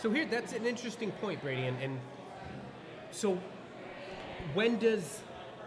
So 0.00 0.10
here, 0.10 0.24
that's 0.24 0.52
an 0.52 0.64
interesting 0.64 1.10
point, 1.12 1.42
Brady. 1.42 1.66
And, 1.66 1.80
and 1.82 2.00
so, 3.10 3.38
when 4.54 4.78
does 4.78 5.20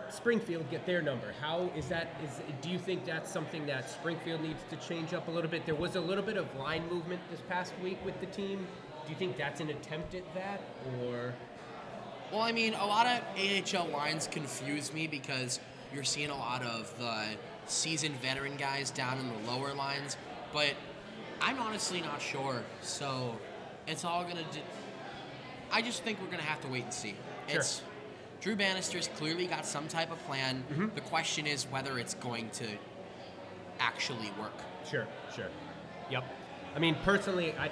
Springfield 0.10 0.70
get 0.70 0.86
their 0.86 1.02
number? 1.02 1.34
How 1.42 1.70
is 1.76 1.88
that? 1.88 2.16
Is 2.24 2.42
do 2.62 2.70
you 2.70 2.80
think 2.80 3.06
that's 3.06 3.32
something 3.32 3.66
that 3.66 3.90
Springfield 3.90 4.42
needs 4.42 4.64
to 4.70 4.76
change 4.78 5.14
up 5.14 5.28
a 5.28 5.32
little 5.32 5.50
bit? 5.50 5.66
There 5.66 5.76
was 5.76 5.96
a 5.96 6.02
little 6.02 6.24
bit 6.24 6.38
of 6.38 6.54
line 6.56 6.88
movement 6.90 7.22
this 7.32 7.42
past 7.50 7.74
week 7.84 7.98
with 8.06 8.20
the 8.20 8.28
team. 8.28 8.68
Do 9.06 9.10
you 9.10 9.18
think 9.18 9.38
that's 9.38 9.60
an 9.60 9.70
attempt 9.70 10.16
at 10.16 10.34
that, 10.34 10.62
or 11.02 11.34
Well, 12.32 12.42
I 12.42 12.52
mean, 12.52 12.74
a 12.74 12.86
lot 12.86 13.06
of 13.06 13.22
AHL 13.38 13.88
lines 13.90 14.28
confuse 14.28 14.94
me 14.94 15.08
because 15.08 15.60
you're 15.94 16.04
seeing 16.04 16.30
a 16.30 16.38
lot 16.38 16.64
of 16.64 16.94
the 16.98 17.26
seasoned 17.66 18.16
veteran 18.22 18.56
guys 18.56 18.92
down 18.92 19.20
in 19.20 19.28
the 19.28 19.52
lower 19.52 19.74
lines, 19.74 20.18
but 20.54 20.74
I'm 21.42 21.60
honestly 21.60 22.02
not 22.02 22.22
sure. 22.22 22.64
So 22.82 23.36
it's 23.88 24.06
all 24.06 24.24
gonna. 24.24 24.46
I 25.72 25.82
just 25.82 26.04
think 26.04 26.22
we're 26.22 26.32
gonna 26.32 26.44
have 26.44 26.62
to 26.62 26.68
wait 26.68 26.84
and 26.84 26.94
see. 26.94 27.16
Sure. 27.48 27.60
It's 27.60 27.82
Drew 28.42 28.56
Bannister's 28.56 29.08
clearly 29.16 29.48
got 29.48 29.66
some 29.66 29.88
type 29.88 30.12
of 30.12 30.20
plan. 30.26 30.64
The 30.96 31.02
question 31.02 31.48
is 31.48 31.64
whether 31.66 31.98
it's 32.00 32.14
going 32.16 32.50
to 32.52 32.68
actually 33.80 34.32
work. 34.40 34.54
Sure, 34.90 35.08
sure. 35.36 35.48
Yep. 36.10 36.24
I 36.76 36.80
mean, 36.80 36.96
personally, 37.04 37.54
I 37.58 37.70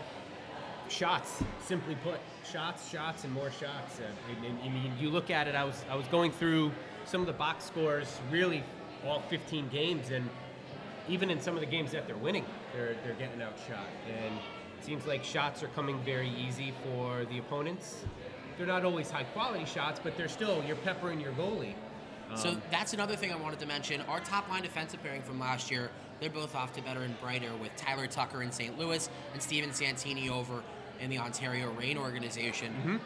shots. 0.90 1.44
Simply 1.66 1.96
put, 1.96 2.20
shots, 2.50 2.90
shots, 2.90 3.24
and 3.24 3.34
more 3.34 3.52
shots. 3.52 4.00
Uh, 4.00 4.04
I, 4.30 4.46
I- 4.46 4.66
I 4.66 4.70
mean, 4.70 4.94
you 5.00 5.10
look 5.10 5.30
at 5.30 5.48
it. 5.48 5.56
I 5.56 5.64
was 5.64 5.84
I 5.90 5.96
was 5.96 6.08
going 6.08 6.32
through 6.32 6.72
some 7.06 7.22
of 7.22 7.28
the 7.28 7.34
box 7.34 7.66
scores, 7.66 8.20
really 8.30 8.64
all 9.06 9.22
15 9.30 9.68
games, 9.70 10.12
and 10.12 10.30
even 11.10 11.30
in 11.30 11.42
some 11.42 11.56
of 11.56 11.60
the 11.62 11.66
games 11.66 11.92
that 11.92 12.08
they're 12.08 12.16
winning, 12.18 12.46
they're 12.74 12.96
they're 13.04 13.16
getting 13.16 13.42
outshot. 13.42 13.88
And 14.08 14.36
it 14.80 14.86
seems 14.86 15.06
like 15.06 15.24
shots 15.24 15.64
are 15.64 15.68
coming 15.70 16.00
very 16.04 16.30
easy 16.30 16.74
for 16.84 17.26
the 17.26 17.40
opponents. 17.40 18.06
They're 18.58 18.68
not 18.68 18.86
always 18.86 19.10
high 19.10 19.24
quality 19.24 19.66
shots, 19.66 20.00
but 20.04 20.18
they're 20.18 20.28
still 20.28 20.64
you're 20.66 20.76
peppering 20.78 21.20
your 21.20 21.34
goalie. 21.34 21.74
So 22.36 22.50
um, 22.50 22.62
that's 22.72 22.94
another 22.94 23.16
thing 23.16 23.32
I 23.32 23.36
wanted 23.36 23.60
to 23.60 23.66
mention. 23.66 24.02
Our 24.02 24.20
top 24.20 24.50
line 24.50 24.64
defensive 24.64 25.04
pairing 25.04 25.22
from 25.22 25.40
last 25.40 25.70
year, 25.70 25.90
they're 26.20 26.30
both 26.30 26.56
off 26.56 26.72
to 26.74 26.82
better 26.82 27.02
and 27.02 27.20
brighter 27.20 27.52
with 27.62 27.76
Tyler 27.76 28.08
Tucker 28.08 28.42
in 28.42 28.52
St. 28.52 28.78
Louis 28.78 29.10
and 29.34 29.42
Steven 29.42 29.74
Santini 29.74 30.30
over 30.30 30.64
in 31.00 31.10
the 31.10 31.18
Ontario 31.18 31.72
Reign 31.72 31.98
organization. 31.98 32.74
Mm-hmm. 32.74 32.98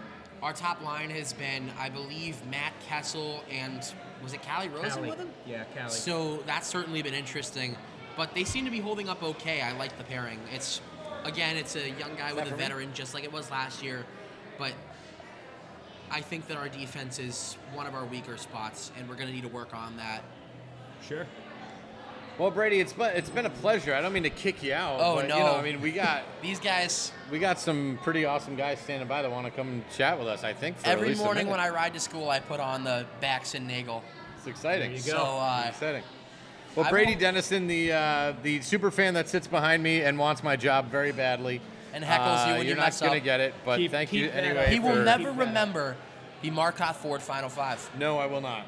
Our 0.44 0.54
top 0.54 0.82
line 0.84 1.10
has 1.10 1.34
been, 1.34 1.72
I 1.80 1.90
believe, 1.90 2.46
Matt 2.48 2.74
Kessel 2.88 3.44
and 3.50 3.80
was 4.22 4.34
it 4.34 4.42
Calle 4.42 4.70
Rosen 4.70 4.90
Calle. 4.90 5.10
with 5.10 5.20
him? 5.20 5.30
Yeah, 5.48 5.64
Calle. 5.76 5.90
So 5.90 6.44
that's 6.46 6.68
certainly 6.68 7.02
been 7.02 7.14
interesting. 7.14 7.76
But 8.18 8.34
they 8.34 8.44
seem 8.44 8.66
to 8.66 8.72
be 8.72 8.80
holding 8.80 9.10
up 9.10 9.24
okay. 9.24 9.62
I 9.62 9.72
like 9.74 9.98
the 9.98 10.04
pairing. 10.04 10.40
It's 10.54 10.82
again, 11.24 11.58
it's 11.58 11.76
a 11.76 11.90
young 11.90 12.16
guy 12.16 12.34
with 12.34 12.52
a 12.52 12.56
veteran, 12.56 12.92
just 12.94 13.14
like 13.14 13.24
it 13.24 13.34
was 13.34 13.50
last 13.50 13.84
year. 13.84 14.06
But 14.58 14.74
I 16.12 16.22
think 16.22 16.48
that 16.48 16.58
our 16.58 16.70
defense 16.70 17.20
is 17.20 17.58
one 17.74 17.88
of 17.88 17.94
our 17.96 18.06
weaker 18.06 18.38
spots, 18.38 18.92
and 18.98 19.08
we're 19.10 19.16
going 19.16 19.28
to 19.28 19.34
need 19.34 19.44
to 19.44 19.48
work 19.50 19.74
on 19.76 19.98
that. 19.98 20.24
Sure. 21.08 21.26
Well, 22.38 22.52
Brady, 22.52 22.80
it's 22.82 22.92
been, 22.94 23.16
it's 23.16 23.30
been 23.30 23.46
a 23.46 23.50
pleasure. 23.50 23.94
I 23.96 24.02
don't 24.02 24.12
mean 24.12 24.24
to 24.24 24.30
kick 24.30 24.62
you 24.62 24.74
out. 24.74 24.98
Oh, 25.00 25.16
but, 25.16 25.28
no. 25.30 25.38
You 25.38 25.44
know, 25.44 25.56
I 25.56 25.62
mean, 25.62 25.82
we 25.82 25.92
got 25.92 26.24
These 26.42 26.60
guys, 26.60 27.12
we 27.32 27.40
got 27.40 27.60
some 27.60 27.98
pretty 28.04 28.26
awesome 28.26 28.56
guys 28.58 28.80
standing 28.80 29.08
by 29.08 29.22
that 29.22 29.32
want 29.32 29.46
to 29.46 29.52
come 29.52 29.70
and 29.70 29.90
chat 29.96 30.20
with 30.20 30.28
us. 30.28 30.44
I 30.44 30.52
think 30.54 30.78
for 30.78 30.88
at 30.88 30.94
every 30.94 31.10
least 31.10 31.22
morning 31.22 31.46
minute. 31.46 31.52
when 31.52 31.60
I 31.62 31.70
ride 31.70 31.94
to 31.94 32.00
school, 32.00 32.30
I 32.30 32.40
put 32.40 32.60
on 32.60 32.84
the 32.84 33.06
Bax 33.22 33.56
and 33.56 33.66
Nagle. 33.68 34.04
it's 34.38 34.48
exciting. 34.48 34.90
There 34.90 34.98
you 34.98 35.02
So, 35.04 35.18
go. 35.18 35.24
uh, 35.40 35.66
exciting. 35.70 36.04
Well, 36.76 36.86
I 36.86 36.90
Brady 36.90 37.12
won't- 37.12 37.22
Denniston, 37.38 37.68
the 37.68 37.94
uh, 37.94 38.34
the 38.44 38.60
super 38.60 38.92
fan 38.92 39.14
that 39.14 39.30
sits 39.30 39.48
behind 39.48 39.82
me 39.82 40.02
and 40.02 40.20
wants 40.20 40.44
my 40.44 40.58
job 40.58 40.92
very 40.92 41.14
badly, 41.14 41.62
And 41.96 42.04
heckles 42.04 42.46
you 42.48 42.52
when 42.52 42.60
uh, 42.60 42.62
you 42.64 42.68
you're 42.68 42.76
mess 42.78 43.00
not 43.02 43.08
gonna 43.08 43.20
get 43.22 43.40
it, 43.40 43.54
but 43.64 43.78
Keep- 43.78 43.92
thank 43.92 44.10
keep 44.10 44.20
you 44.24 44.28
that 44.28 44.44
anyway. 44.44 44.66
up. 44.66 44.70
he 44.70 44.80
will 44.80 44.96
for- 44.96 45.04
never 45.04 45.24
Keep 45.30 45.38
that. 45.38 45.46
remember 45.48 45.96
the 46.42 46.52
Marcotte 46.52 46.98
Ford 46.98 47.22
Final 47.22 47.48
Five. 47.48 47.90
No, 47.98 48.18
I 48.18 48.26
will 48.26 48.42
not. 48.42 48.66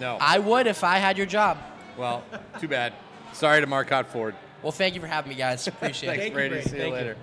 No. 0.00 0.16
I 0.20 0.38
would 0.38 0.66
if 0.66 0.82
I 0.82 0.96
had 0.96 1.18
your 1.18 1.26
job. 1.26 1.58
well, 1.98 2.24
too 2.58 2.66
bad. 2.68 2.94
Sorry 3.34 3.60
to 3.60 3.66
Marcotte 3.66 4.08
Ford. 4.08 4.34
Well, 4.62 4.72
thank 4.72 4.94
you 4.94 5.02
for 5.02 5.06
having 5.06 5.28
me, 5.28 5.34
guys. 5.34 5.66
Appreciate 5.68 6.08
Thanks, 6.08 6.24
it. 6.24 6.24
Thank 6.24 6.28
you, 6.30 6.34
Brady. 6.34 6.54
Brady. 6.54 6.68
See 6.70 6.76
you 6.76 6.82
Thank 6.82 6.92
you. 6.92 6.98
later. 6.98 7.16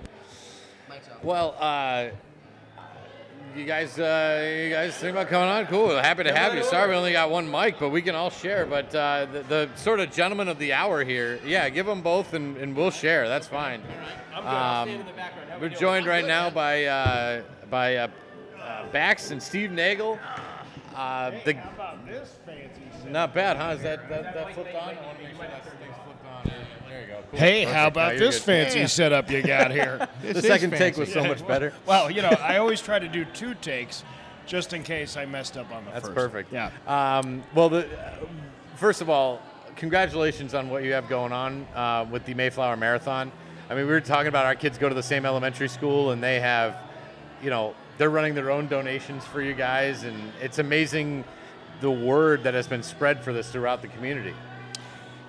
Mike's. 0.88 1.08
Well, 1.24 1.56
uh, 1.58 2.06
you 3.56 3.64
guys, 3.64 3.98
uh, 3.98 4.60
you 4.64 4.70
guys 4.70 4.94
think 4.96 5.12
about 5.12 5.28
coming 5.28 5.48
on? 5.48 5.66
Cool. 5.66 5.90
Happy 5.90 6.24
to 6.24 6.30
Come 6.30 6.38
have 6.38 6.54
you. 6.54 6.60
over. 6.60 6.68
Sorry, 6.68 6.88
we 6.90 6.94
only 6.96 7.12
got 7.12 7.30
one 7.30 7.50
mic, 7.50 7.78
but 7.78 7.90
we 7.90 8.02
can 8.02 8.14
all 8.14 8.30
share. 8.30 8.66
But 8.66 8.94
uh, 8.94 9.26
the, 9.32 9.42
the 9.42 9.70
sort 9.76 10.00
of 10.00 10.10
gentleman 10.12 10.48
of 10.48 10.58
the 10.58 10.72
hour 10.72 11.04
here, 11.04 11.38
yeah, 11.44 11.68
give 11.68 11.86
them 11.86 12.00
both, 12.02 12.34
and, 12.34 12.56
and 12.56 12.74
we'll 12.76 12.90
share. 12.90 13.28
That's 13.28 13.46
fine. 13.46 13.82
I'm 14.34 14.42
good. 14.42 14.48
I'll 14.48 14.82
Um, 14.82 14.88
stand 14.88 15.00
in 15.00 15.06
the 15.06 15.12
background. 15.12 15.60
We 15.62 15.68
We're 15.68 15.74
joined 15.74 16.06
right 16.06 16.26
now 16.26 16.50
by 16.50 16.84
uh, 16.86 17.42
by 17.70 17.96
uh, 17.96 18.08
uh, 18.60 18.86
Bax 18.90 19.30
and 19.30 19.42
Steve 19.42 19.70
Nagle. 19.70 20.18
Uh, 20.94 21.30
the, 21.44 21.54
this 22.06 22.36
fancy 22.46 22.80
not 23.10 23.34
bad, 23.34 23.56
huh? 23.56 23.74
Is 23.76 23.82
that 23.82 24.08
that, 24.08 24.34
that 24.34 24.54
flipped 24.54 24.74
on? 24.74 24.94
There 26.94 27.02
you 27.02 27.08
go. 27.08 27.22
Cool. 27.28 27.40
Hey, 27.40 27.64
Perfect. 27.64 27.76
how 27.76 27.86
about 27.88 28.18
this 28.18 28.36
good. 28.36 28.44
fancy 28.44 28.86
setup 28.86 29.28
you 29.28 29.42
got 29.42 29.72
here? 29.72 30.08
The 30.22 30.40
second 30.40 30.70
take 30.72 30.96
was 30.96 31.12
so 31.12 31.24
much 31.24 31.44
better. 31.46 31.72
Well, 31.86 32.08
you 32.08 32.22
know, 32.22 32.28
I 32.28 32.58
always 32.58 32.80
try 32.80 33.00
to 33.00 33.08
do 33.08 33.24
two 33.24 33.54
takes 33.54 34.04
just 34.46 34.72
in 34.72 34.84
case 34.84 35.16
I 35.16 35.24
messed 35.26 35.56
up 35.56 35.72
on 35.72 35.84
the 35.84 35.90
That's 35.90 36.04
first. 36.06 36.14
perfect. 36.14 36.52
Yeah. 36.52 36.70
Um, 36.86 37.42
well, 37.52 37.68
the, 37.68 37.86
uh, 37.98 38.26
first 38.76 39.00
of 39.00 39.10
all, 39.10 39.42
congratulations 39.74 40.54
on 40.54 40.70
what 40.70 40.84
you 40.84 40.92
have 40.92 41.08
going 41.08 41.32
on 41.32 41.66
uh, 41.74 42.06
with 42.08 42.24
the 42.26 42.34
Mayflower 42.34 42.76
Marathon. 42.76 43.32
I 43.68 43.74
mean, 43.74 43.86
we 43.86 43.92
were 43.92 44.00
talking 44.00 44.28
about 44.28 44.46
our 44.46 44.54
kids 44.54 44.78
go 44.78 44.88
to 44.88 44.94
the 44.94 45.02
same 45.02 45.26
elementary 45.26 45.68
school, 45.68 46.12
and 46.12 46.22
they 46.22 46.38
have, 46.38 46.76
you 47.42 47.50
know, 47.50 47.74
they're 47.98 48.10
running 48.10 48.36
their 48.36 48.52
own 48.52 48.68
donations 48.68 49.24
for 49.24 49.42
you 49.42 49.54
guys, 49.54 50.04
and 50.04 50.32
it's 50.40 50.60
amazing 50.60 51.24
the 51.80 51.90
word 51.90 52.44
that 52.44 52.54
has 52.54 52.68
been 52.68 52.84
spread 52.84 53.24
for 53.24 53.32
this 53.32 53.50
throughout 53.50 53.82
the 53.82 53.88
community. 53.88 54.34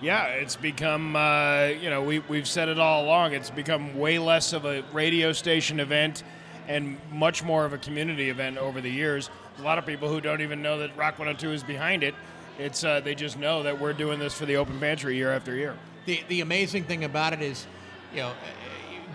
Yeah, 0.01 0.25
it's 0.27 0.57
become, 0.57 1.15
uh, 1.15 1.67
you 1.67 1.89
know, 1.89 2.03
we, 2.03 2.19
we've 2.19 2.47
said 2.47 2.67
it 2.67 2.77
all 2.77 3.05
along. 3.05 3.33
It's 3.33 3.49
become 3.49 3.97
way 3.97 4.19
less 4.19 4.51
of 4.51 4.65
a 4.65 4.83
radio 4.91 5.31
station 5.31 5.79
event 5.79 6.23
and 6.67 6.97
much 7.11 7.43
more 7.43 7.65
of 7.65 7.73
a 7.73 7.77
community 7.77 8.29
event 8.29 8.57
over 8.57 8.81
the 8.81 8.89
years. 8.89 9.29
A 9.59 9.61
lot 9.61 9.77
of 9.77 9.85
people 9.85 10.09
who 10.09 10.19
don't 10.19 10.41
even 10.41 10.61
know 10.61 10.79
that 10.79 10.95
Rock 10.97 11.17
102 11.17 11.51
is 11.51 11.63
behind 11.63 12.03
it. 12.03 12.13
It's 12.59 12.83
uh, 12.83 12.99
they 12.99 13.15
just 13.15 13.37
know 13.37 13.63
that 13.63 13.79
we're 13.79 13.93
doing 13.93 14.19
this 14.19 14.33
for 14.33 14.45
the 14.45 14.57
open 14.57 14.79
pantry 14.79 15.15
year 15.15 15.31
after 15.31 15.55
year. 15.55 15.75
The 16.05 16.21
the 16.29 16.41
amazing 16.41 16.83
thing 16.85 17.03
about 17.03 17.33
it 17.33 17.41
is, 17.41 17.65
you 18.13 18.19
know, 18.19 18.33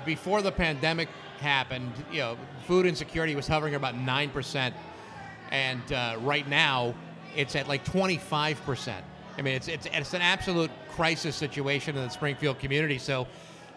before 0.04 0.42
the 0.42 0.52
pandemic 0.52 1.08
happened, 1.40 1.92
you 2.12 2.18
know, 2.18 2.36
food 2.66 2.84
insecurity 2.84 3.34
was 3.34 3.46
hovering 3.48 3.74
about 3.74 3.96
nine 3.96 4.28
percent, 4.30 4.74
and 5.50 5.80
uh, 5.92 6.16
right 6.20 6.46
now 6.48 6.94
it's 7.34 7.56
at 7.56 7.66
like 7.66 7.84
twenty 7.84 8.18
five 8.18 8.62
percent. 8.66 9.04
I 9.40 9.42
mean, 9.42 9.54
it's, 9.54 9.68
it's 9.68 9.86
it's 9.86 10.12
an 10.12 10.20
absolute 10.20 10.70
crisis 10.90 11.34
situation 11.34 11.96
in 11.96 12.04
the 12.04 12.10
Springfield 12.10 12.58
community. 12.58 12.98
So, 12.98 13.26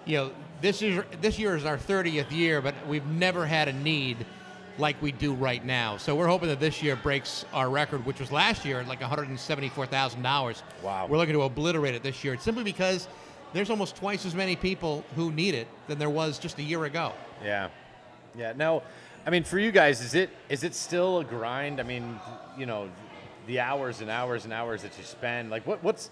you 0.04 0.18
know, 0.18 0.32
this 0.62 0.82
is 0.82 1.02
this 1.22 1.40
year 1.40 1.56
is 1.56 1.64
our 1.64 1.78
30th 1.78 2.32
year, 2.32 2.62
but 2.62 2.76
we've 2.86 3.06
never 3.06 3.46
had 3.46 3.70
a 3.70 3.74
need 3.74 4.26
like 4.78 5.02
we 5.02 5.14
do 5.14 5.34
right 5.34 5.64
now. 5.64 5.96
So 5.96 6.16
we're 6.16 6.28
hoping 6.28 6.50
that 6.50 6.60
this 6.60 6.84
year 6.84 6.98
breaks 6.98 7.46
our 7.54 7.70
record, 7.70 8.06
which 8.06 8.20
was 8.20 8.30
last 8.30 8.66
year 8.66 8.82
at 8.82 8.90
like 8.90 9.00
$174,000. 9.00 10.62
Wow. 10.82 11.08
We're 11.08 11.18
looking 11.18 11.36
to 11.36 11.44
obliterate 11.44 11.96
it 11.96 12.04
this 12.04 12.24
year, 12.26 12.34
It's 12.34 12.44
simply 12.44 12.64
because 12.64 13.08
there's 13.54 13.70
almost 13.70 13.96
twice 13.96 14.26
as 14.26 14.36
many 14.36 14.58
people 14.58 15.06
who 15.16 15.32
need 15.32 15.54
it 15.54 15.70
than 15.88 15.98
there 15.98 16.10
was 16.10 16.40
just 16.40 16.58
a 16.60 16.64
year 16.64 16.84
ago. 16.84 17.14
Yeah, 17.42 17.70
yeah. 18.36 18.52
Now, 18.54 18.82
I 19.26 19.30
mean, 19.30 19.46
for 19.46 19.60
you 19.60 19.72
guys, 19.72 20.02
is 20.02 20.14
it 20.14 20.30
is 20.50 20.66
it 20.66 20.76
still 20.76 21.20
a 21.20 21.24
grind? 21.24 21.80
I 21.80 21.84
mean, 21.84 22.20
you 22.58 22.66
know, 22.66 22.90
the 23.48 23.60
hours 23.60 24.02
and 24.02 24.10
hours 24.10 24.46
and 24.46 24.54
hours 24.54 24.82
that 24.84 24.98
you 24.98 25.04
spend. 25.04 25.50
Like, 25.50 25.66
what 25.68 25.84
what's 25.84 26.10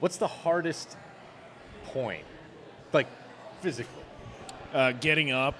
what's 0.00 0.16
the 0.16 0.26
hardest 0.26 0.96
point, 1.84 2.24
like 2.92 3.06
physically? 3.60 4.05
Uh, 4.76 4.92
getting 4.92 5.30
up, 5.30 5.54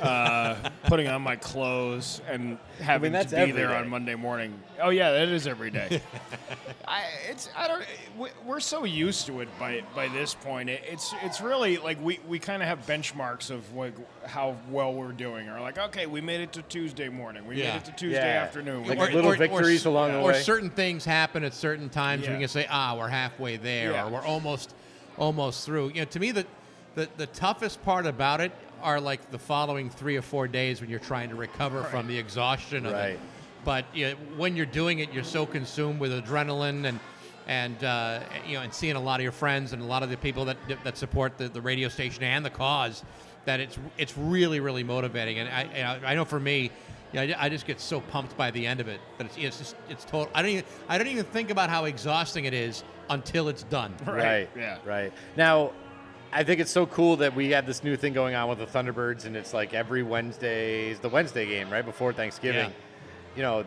uh, 0.00 0.54
putting 0.84 1.08
on 1.08 1.20
my 1.20 1.34
clothes, 1.34 2.20
and 2.28 2.58
having 2.80 3.10
that's 3.10 3.32
to 3.32 3.44
be 3.44 3.50
there 3.50 3.70
day. 3.70 3.74
on 3.76 3.88
Monday 3.88 4.14
morning. 4.14 4.56
Oh 4.80 4.90
yeah, 4.90 5.10
that 5.10 5.26
is 5.30 5.48
every 5.48 5.68
day. 5.72 6.00
I, 6.86 7.02
it's 7.28 7.48
I 7.56 7.66
don't. 7.66 7.82
we- 8.16 8.28
We're 8.46 8.60
so 8.60 8.84
used 8.84 9.26
to 9.26 9.40
it 9.40 9.48
by 9.58 9.82
by 9.96 10.06
this 10.06 10.34
point. 10.34 10.70
It, 10.70 10.80
it's 10.86 11.12
it's 11.24 11.40
really 11.40 11.78
like 11.78 12.00
we, 12.00 12.20
we 12.28 12.38
kind 12.38 12.62
of 12.62 12.68
have 12.68 12.86
benchmarks 12.86 13.50
of 13.50 13.74
like 13.74 13.94
how 14.24 14.54
well 14.70 14.94
we're 14.94 15.10
doing. 15.10 15.48
Or 15.48 15.60
like, 15.60 15.76
okay, 15.78 16.06
we 16.06 16.20
made 16.20 16.40
it 16.40 16.52
to 16.52 16.62
Tuesday 16.62 17.08
morning. 17.08 17.48
We 17.48 17.56
Yeah. 17.56 17.72
made 17.72 17.76
it 17.78 17.84
to 17.86 17.92
Tuesday 17.96 18.32
Yeah. 18.32 18.44
afternoon. 18.44 18.84
We 18.84 18.90
Like 18.90 18.98
made- 19.08 19.14
little 19.14 19.34
victories 19.34 19.86
along 19.86 20.12
the 20.12 20.20
way. 20.20 20.38
or 20.38 20.40
certain 20.40 20.70
things 20.70 21.04
happen 21.04 21.42
at 21.42 21.52
certain 21.52 21.88
times. 21.88 22.26
Yeah. 22.26 22.34
We 22.34 22.38
can 22.38 22.48
say, 22.48 22.68
ah, 22.70 22.94
we're 22.96 23.08
halfway 23.08 23.56
there, 23.56 23.90
Yeah. 23.90 24.06
or 24.06 24.10
we're 24.12 24.24
almost, 24.24 24.72
almost 25.18 25.66
through. 25.66 25.88
You 25.88 26.02
know, 26.02 26.04
to 26.04 26.20
me, 26.20 26.30
the, 26.30 26.46
the 26.96 27.08
the 27.16 27.26
toughest 27.28 27.82
part 27.84 28.06
about 28.06 28.40
it 28.40 28.50
are 28.82 29.00
like 29.00 29.30
the 29.30 29.38
following 29.38 29.88
three 29.88 30.16
or 30.16 30.22
four 30.22 30.48
days 30.48 30.80
when 30.80 30.90
you're 30.90 30.98
trying 30.98 31.28
to 31.30 31.34
recover 31.36 31.84
from 31.84 32.06
the 32.08 32.18
exhaustion 32.18 32.84
of 32.86 32.92
Right. 32.92 33.10
it. 33.10 33.20
But 33.64 33.84
you 33.94 34.08
know, 34.10 34.14
when 34.36 34.54
you're 34.56 34.66
doing 34.66 34.98
it, 34.98 35.12
you're 35.12 35.24
so 35.24 35.46
consumed 35.46 36.00
with 36.00 36.10
adrenaline 36.12 36.84
and 36.86 36.98
and 37.48 37.82
uh, 37.84 38.20
you 38.46 38.54
know, 38.56 38.62
and 38.62 38.74
seeing 38.74 38.96
a 38.96 39.00
lot 39.00 39.20
of 39.20 39.22
your 39.22 39.32
friends 39.32 39.72
and 39.72 39.80
a 39.80 39.84
lot 39.84 40.02
of 40.02 40.10
the 40.10 40.16
people 40.16 40.44
that 40.46 40.56
that 40.84 40.96
support 40.96 41.38
the, 41.38 41.48
the 41.48 41.60
radio 41.60 41.88
station 41.88 42.22
and 42.24 42.44
the 42.44 42.50
cause, 42.50 43.04
that 43.44 43.60
it's 43.60 43.78
it's 43.98 44.16
really 44.18 44.60
really 44.60 44.82
motivating. 44.84 45.38
And 45.38 45.48
I 45.48 45.62
and 45.62 46.04
I 46.04 46.12
I 46.12 46.14
know 46.14 46.24
for 46.24 46.38
me, 46.40 46.70
you 47.12 47.26
know, 47.26 47.34
I, 47.36 47.46
I 47.46 47.48
just 47.48 47.66
get 47.66 47.80
so 47.80 48.00
pumped 48.00 48.36
by 48.36 48.50
the 48.50 48.66
end 48.66 48.80
of 48.80 48.88
it 48.88 49.00
that 49.18 49.26
it's 49.26 49.36
it's 49.36 49.58
just 49.58 49.76
it's 49.88 50.04
total. 50.04 50.30
I 50.34 50.42
don't 50.42 50.50
even 50.52 50.64
I 50.88 50.96
don't 50.98 51.08
even 51.08 51.24
think 51.24 51.50
about 51.50 51.68
how 51.70 51.84
exhausting 51.86 52.44
it 52.44 52.54
is 52.54 52.84
until 53.10 53.48
it's 53.48 53.62
done. 53.64 53.94
Right. 54.06 54.48
yeah. 54.56 54.78
Right. 54.84 55.12
Now, 55.36 55.72
I 56.32 56.44
think 56.44 56.60
it's 56.60 56.70
so 56.70 56.86
cool 56.86 57.16
that 57.16 57.34
we 57.34 57.50
have 57.50 57.66
this 57.66 57.82
new 57.82 57.96
thing 57.96 58.12
going 58.12 58.34
on 58.34 58.48
with 58.48 58.58
the 58.58 58.66
Thunderbirds, 58.66 59.24
and 59.24 59.36
it's 59.36 59.54
like 59.54 59.74
every 59.74 60.02
Wednesday 60.02 60.90
is 60.90 60.98
the 60.98 61.08
Wednesday 61.08 61.46
game, 61.46 61.70
right 61.70 61.84
before 61.84 62.12
Thanksgiving. 62.12 62.70
Yeah. 62.70 63.36
You 63.36 63.42
know, 63.42 63.64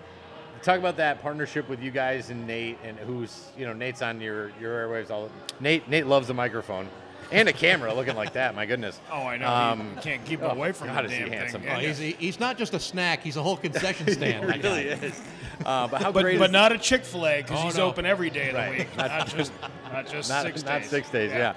talk 0.61 0.77
about 0.77 0.97
that 0.97 1.21
partnership 1.21 1.69
with 1.69 1.81
you 1.81 1.91
guys 1.91 2.29
and 2.29 2.45
Nate, 2.45 2.77
and 2.83 2.97
who's 2.99 3.49
you 3.57 3.65
know 3.65 3.73
Nate's 3.73 4.01
on 4.01 4.19
your 4.21 4.51
your 4.59 4.87
airwaves. 4.87 5.09
All 5.09 5.29
Nate 5.59 5.87
Nate 5.89 6.05
loves 6.05 6.27
the 6.27 6.33
microphone 6.33 6.87
and 7.31 7.47
a 7.47 7.53
camera, 7.53 7.93
looking 7.93 8.15
like 8.15 8.33
that. 8.33 8.55
My 8.55 8.65
goodness. 8.65 8.99
Oh, 9.11 9.23
I 9.25 9.37
know. 9.37 9.47
Um, 9.47 9.93
you 9.95 10.01
can't 10.01 10.23
keep 10.25 10.41
oh, 10.43 10.49
away 10.49 10.71
from 10.71 10.87
God, 10.87 11.05
the 11.05 11.09
is 11.09 11.13
he 11.13 11.19
damn 11.19 11.31
handsome. 11.31 11.61
thing. 11.61 11.71
Oh, 11.71 11.79
he's, 11.79 11.97
he's 11.97 12.39
not 12.39 12.57
just 12.57 12.73
a 12.73 12.79
snack; 12.79 13.21
he's 13.23 13.37
a 13.37 13.43
whole 13.43 13.57
concession 13.57 14.07
stand. 14.11 14.47
that 14.49 14.61
guy. 14.61 14.79
is. 14.81 15.21
Uh, 15.65 15.87
but 15.87 16.01
how 16.01 16.11
but 16.13 16.21
great 16.21 16.37
but 16.39 16.45
is 16.45 16.51
not 16.51 16.71
a 16.71 16.77
Chick 16.77 17.03
Fil 17.03 17.25
A 17.27 17.37
because 17.41 17.59
Oh, 17.59 17.63
he's 17.65 17.77
no. 17.77 17.85
open 17.87 18.05
every 18.05 18.29
day 18.29 18.47
of 18.49 18.53
the 18.53 18.59
Right. 18.59 18.77
week, 18.79 18.97
not 18.97 19.27
just 19.27 19.51
not 19.91 20.07
just 20.07 20.29
not, 20.29 20.43
six 20.43 20.63
not 20.63 20.81
days. 20.81 20.89
six 20.89 21.09
days, 21.09 21.31
yeah. 21.31 21.53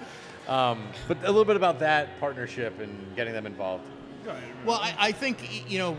Um, 0.48 0.88
but 1.08 1.18
a 1.22 1.26
little 1.26 1.44
bit 1.44 1.56
about 1.56 1.78
that 1.80 2.18
partnership 2.18 2.80
and 2.80 3.14
getting 3.14 3.32
them 3.32 3.46
involved. 3.46 3.84
Well, 4.64 4.78
I, 4.78 4.94
I 4.98 5.12
think 5.12 5.70
you 5.70 5.78
know 5.78 5.96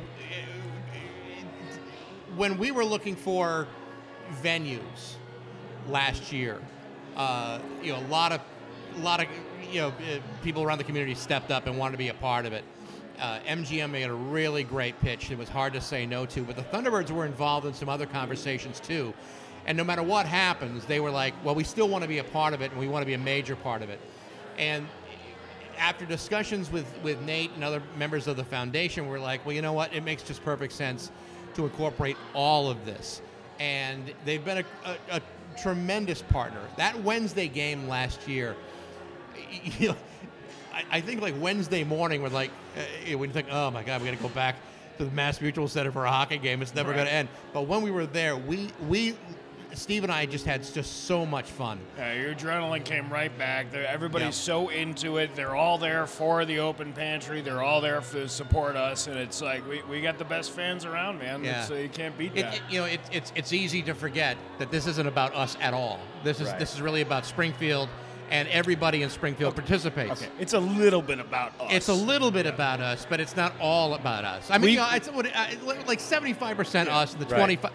when 2.35 2.57
we 2.57 2.71
were 2.71 2.85
looking 2.85 3.15
for 3.15 3.67
venues 4.41 5.15
last 5.87 6.31
year, 6.31 6.59
uh, 7.15 7.59
you 7.81 7.93
know, 7.93 7.99
a 7.99 8.07
lot 8.07 8.31
of, 8.31 8.41
a 8.95 8.99
lot 8.99 9.21
of, 9.21 9.27
you 9.71 9.81
know, 9.81 9.89
uh, 9.89 10.19
people 10.43 10.63
around 10.63 10.77
the 10.77 10.83
community 10.83 11.13
stepped 11.15 11.51
up 11.51 11.67
and 11.67 11.77
wanted 11.77 11.93
to 11.93 11.97
be 11.97 12.09
a 12.09 12.13
part 12.13 12.45
of 12.45 12.53
it. 12.53 12.63
Uh, 13.19 13.39
MGM 13.47 13.91
made 13.91 14.05
a 14.05 14.13
really 14.13 14.63
great 14.63 14.99
pitch. 14.99 15.29
It 15.29 15.37
was 15.37 15.47
hard 15.47 15.73
to 15.73 15.81
say 15.81 16.05
no 16.05 16.25
to, 16.27 16.43
but 16.43 16.55
the 16.55 16.63
Thunderbirds 16.63 17.11
were 17.11 17.25
involved 17.25 17.67
in 17.67 17.73
some 17.73 17.89
other 17.89 18.07
conversations 18.07 18.79
too. 18.79 19.13
And 19.65 19.77
no 19.77 19.83
matter 19.83 20.03
what 20.03 20.25
happens, 20.25 20.85
they 20.85 20.99
were 20.99 21.11
like, 21.11 21.33
"Well, 21.43 21.55
we 21.55 21.63
still 21.63 21.87
want 21.87 22.01
to 22.01 22.07
be 22.07 22.17
a 22.17 22.23
part 22.23 22.53
of 22.53 22.61
it, 22.61 22.71
and 22.71 22.79
we 22.79 22.87
want 22.87 23.03
to 23.03 23.05
be 23.05 23.13
a 23.13 23.19
major 23.19 23.55
part 23.55 23.81
of 23.81 23.89
it." 23.89 23.99
And 24.57 24.87
after 25.77 26.05
discussions 26.05 26.71
with, 26.71 26.85
with 27.03 27.21
Nate 27.21 27.51
and 27.55 27.63
other 27.63 27.81
members 27.97 28.27
of 28.27 28.37
the 28.37 28.43
foundation, 28.43 29.07
we're 29.07 29.19
like, 29.19 29.45
well, 29.45 29.55
you 29.55 29.61
know 29.61 29.73
what? 29.73 29.93
It 29.93 30.03
makes 30.03 30.23
just 30.23 30.43
perfect 30.43 30.73
sense 30.73 31.11
to 31.55 31.65
incorporate 31.65 32.17
all 32.33 32.69
of 32.69 32.85
this. 32.85 33.21
And 33.59 34.13
they've 34.25 34.43
been 34.43 34.59
a, 34.59 34.65
a, 34.85 35.17
a 35.17 35.21
tremendous 35.61 36.21
partner. 36.21 36.61
That 36.77 37.01
Wednesday 37.03 37.47
game 37.47 37.87
last 37.87 38.27
year, 38.27 38.55
you 39.79 39.89
know, 39.89 39.95
I, 40.73 40.83
I 40.91 41.01
think 41.01 41.21
like 41.21 41.35
Wednesday 41.39 41.83
morning, 41.83 42.21
we're 42.21 42.29
like, 42.29 42.51
uh, 42.75 43.17
when 43.17 43.29
you 43.29 43.33
think, 43.33 43.47
oh 43.51 43.71
my 43.71 43.83
God, 43.83 44.01
we 44.01 44.07
got 44.07 44.17
to 44.17 44.23
go 44.23 44.29
back 44.29 44.55
to 44.97 45.05
the 45.05 45.11
Mass 45.11 45.41
Mutual 45.41 45.67
Center 45.67 45.91
for 45.91 46.05
a 46.05 46.11
hockey 46.11 46.37
game. 46.37 46.61
It's 46.61 46.75
never 46.75 46.93
going 46.93 47.05
to 47.05 47.13
end. 47.13 47.29
But 47.53 47.63
when 47.63 47.81
we 47.81 47.91
were 47.91 48.05
there, 48.05 48.35
we, 48.35 48.69
we, 48.87 49.15
Steve 49.73 50.03
and 50.03 50.11
I 50.11 50.25
just 50.25 50.45
had 50.45 50.63
just 50.63 51.05
so 51.05 51.25
much 51.25 51.45
fun. 51.45 51.79
Yeah, 51.97 52.13
your 52.13 52.35
adrenaline 52.35 52.85
came 52.85 53.09
right 53.11 53.35
back. 53.37 53.71
They're, 53.71 53.87
everybody's 53.87 54.25
Yeah. 54.27 54.31
so 54.31 54.69
into 54.69 55.17
it. 55.17 55.35
They're 55.35 55.55
all 55.55 55.77
there 55.77 56.05
for 56.05 56.45
the 56.45 56.59
open 56.59 56.93
pantry. 56.93 57.41
They're 57.41 57.63
all 57.63 57.81
there 57.81 58.01
to 58.11 58.29
support 58.29 58.75
us, 58.75 59.07
and 59.07 59.17
it's 59.17 59.41
like 59.41 59.67
we, 59.67 59.81
we 59.89 60.01
got 60.01 60.17
the 60.17 60.25
best 60.25 60.51
fans 60.51 60.85
around, 60.85 61.19
man. 61.19 61.43
Yeah. 61.43 61.65
Uh, 61.69 61.73
you 61.75 61.89
can't 61.89 62.17
beat 62.17 62.35
that. 62.35 62.55
it- 62.55 62.61
you 62.69 62.79
know, 62.79 62.85
it, 62.85 62.99
it's 63.11 63.31
it's 63.35 63.51
easy 63.53 63.81
to 63.83 63.93
forget 63.93 64.37
that 64.59 64.69
this 64.71 64.85
isn't 64.87 65.07
about 65.07 65.33
us 65.35 65.57
at 65.59 65.73
all. 65.73 65.99
This 66.23 66.39
is 66.39 66.49
Right. 66.49 66.59
this 66.59 66.73
is 66.75 66.81
really 66.81 67.01
about 67.01 67.25
Springfield, 67.25 67.89
and 68.29 68.47
everybody 68.49 69.01
in 69.01 69.09
Springfield 69.09 69.55
participates. 69.55 70.21
okay, 70.23 70.31
it's 70.39 70.53
a 70.53 70.59
little 70.59 71.01
bit 71.01 71.19
about 71.19 71.59
us. 71.59 71.71
It's 71.71 71.87
a 71.89 71.93
little 71.93 72.31
bit 72.31 72.45
about 72.45 72.79
us, 72.79 73.05
but 73.09 73.19
it's 73.19 73.35
not 73.35 73.53
all 73.59 73.95
about 73.95 74.23
us. 74.23 74.49
I 74.51 74.57
mean, 74.57 74.65
We- 74.65 74.71
you 74.71 74.77
know, 74.77 74.89
it's 74.93 75.09
what, 75.09 75.25
uh, 75.35 75.45
like 75.87 75.99
75% 75.99 76.89
us 76.89 77.13
and 77.13 77.21
the 77.21 77.25
Right. 77.25 77.37
25 77.57 77.71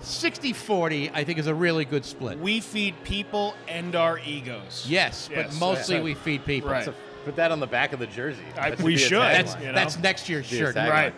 60 0.00 0.52
40 0.52 1.10
I 1.10 1.24
think 1.24 1.38
is 1.38 1.46
a 1.46 1.54
really 1.54 1.84
good 1.84 2.04
split. 2.04 2.38
We 2.38 2.60
feed 2.60 2.94
people 3.04 3.54
and 3.68 3.94
our 3.94 4.18
egos. 4.20 4.86
yes, 4.88 5.28
but 5.34 5.54
mostly 5.56 5.96
yeah. 5.96 6.02
we 6.02 6.14
feed 6.14 6.44
people. 6.44 6.70
Right. 6.70 6.84
So 6.84 6.94
put 7.24 7.36
that 7.36 7.52
on 7.52 7.60
the 7.60 7.66
back 7.66 7.92
of 7.92 7.98
the 7.98 8.06
jersey. 8.06 8.42
I- 8.56 8.74
we 8.82 8.96
should. 8.96 9.20
That's 9.20 9.54
You 9.60 9.66
know? 9.66 9.72
that's 9.74 9.98
next 9.98 10.28
year's 10.28 10.46
shirt. 10.46 10.74
Right. 10.76 11.12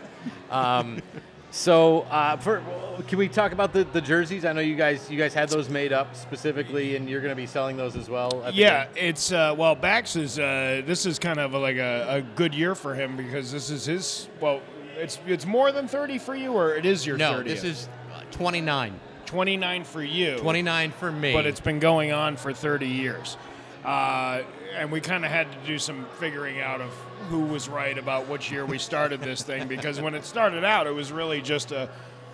Um, 0.50 1.00
so, 1.50 2.00
uh, 2.10 2.38
for, 2.38 2.62
can 3.08 3.18
we 3.18 3.28
talk 3.28 3.52
about 3.52 3.74
the, 3.74 3.84
the 3.84 4.00
jerseys? 4.00 4.46
I 4.46 4.52
know 4.54 4.62
you 4.62 4.74
guys 4.74 5.10
you 5.10 5.18
guys 5.18 5.34
had 5.34 5.50
those 5.50 5.68
made 5.68 5.92
up 5.92 6.16
specifically, 6.16 6.96
and 6.96 7.08
you're 7.10 7.20
going 7.20 7.30
to 7.32 7.36
be 7.36 7.46
selling 7.46 7.76
those 7.76 7.94
as 7.94 8.08
well. 8.08 8.42
at 8.46 8.54
Yeah, 8.54 8.86
game? 8.86 8.94
it's 8.96 9.32
uh, 9.32 9.54
well, 9.56 9.74
Bax 9.74 10.16
is 10.16 10.38
uh, 10.38 10.80
this 10.86 11.04
is 11.04 11.18
kind 11.18 11.38
of 11.38 11.52
like 11.52 11.76
a, 11.76 12.06
a 12.08 12.22
good 12.36 12.54
year 12.54 12.74
for 12.74 12.94
him 12.94 13.16
because 13.18 13.52
this 13.52 13.68
is 13.68 13.84
his. 13.84 14.28
Well, 14.40 14.62
it's 14.96 15.18
it's 15.26 15.44
more 15.44 15.72
than 15.72 15.86
thirty 15.86 16.18
for 16.18 16.34
you, 16.34 16.52
or 16.52 16.74
it 16.74 16.86
is 16.86 17.06
your 17.06 17.18
No, 17.18 17.34
30th? 17.34 17.44
this 17.44 17.64
is 17.64 17.88
uh, 18.34 18.38
29. 18.38 19.00
twenty 19.26 19.56
nine 19.56 19.84
for 19.84 20.02
you. 20.02 20.36
29 20.38 20.90
for 20.92 21.10
me. 21.12 21.32
but 21.32 21.46
it's 21.46 21.60
been 21.60 21.78
going 21.78 22.12
on 22.12 22.36
for 22.36 22.52
30 22.52 22.86
years. 22.86 23.36
Uh, 23.84 24.42
and 24.76 24.90
we 24.92 25.00
kind 25.00 25.24
of 25.24 25.30
had 25.30 25.50
to 25.50 25.58
do 25.66 25.78
some 25.78 26.06
figuring 26.18 26.60
out 26.60 26.80
of 26.80 26.90
who 27.28 27.40
was 27.40 27.68
right 27.68 27.98
about 27.98 28.28
which 28.28 28.50
year 28.50 28.64
we 28.64 28.78
started 28.78 29.20
this 29.20 29.42
thing 29.42 29.68
because 29.68 30.00
when 30.00 30.14
it 30.14 30.24
started 30.24 30.64
out, 30.64 30.86
it 30.86 30.94
was 30.94 31.12
really 31.12 31.40
just 31.42 31.72
a, 31.72 31.88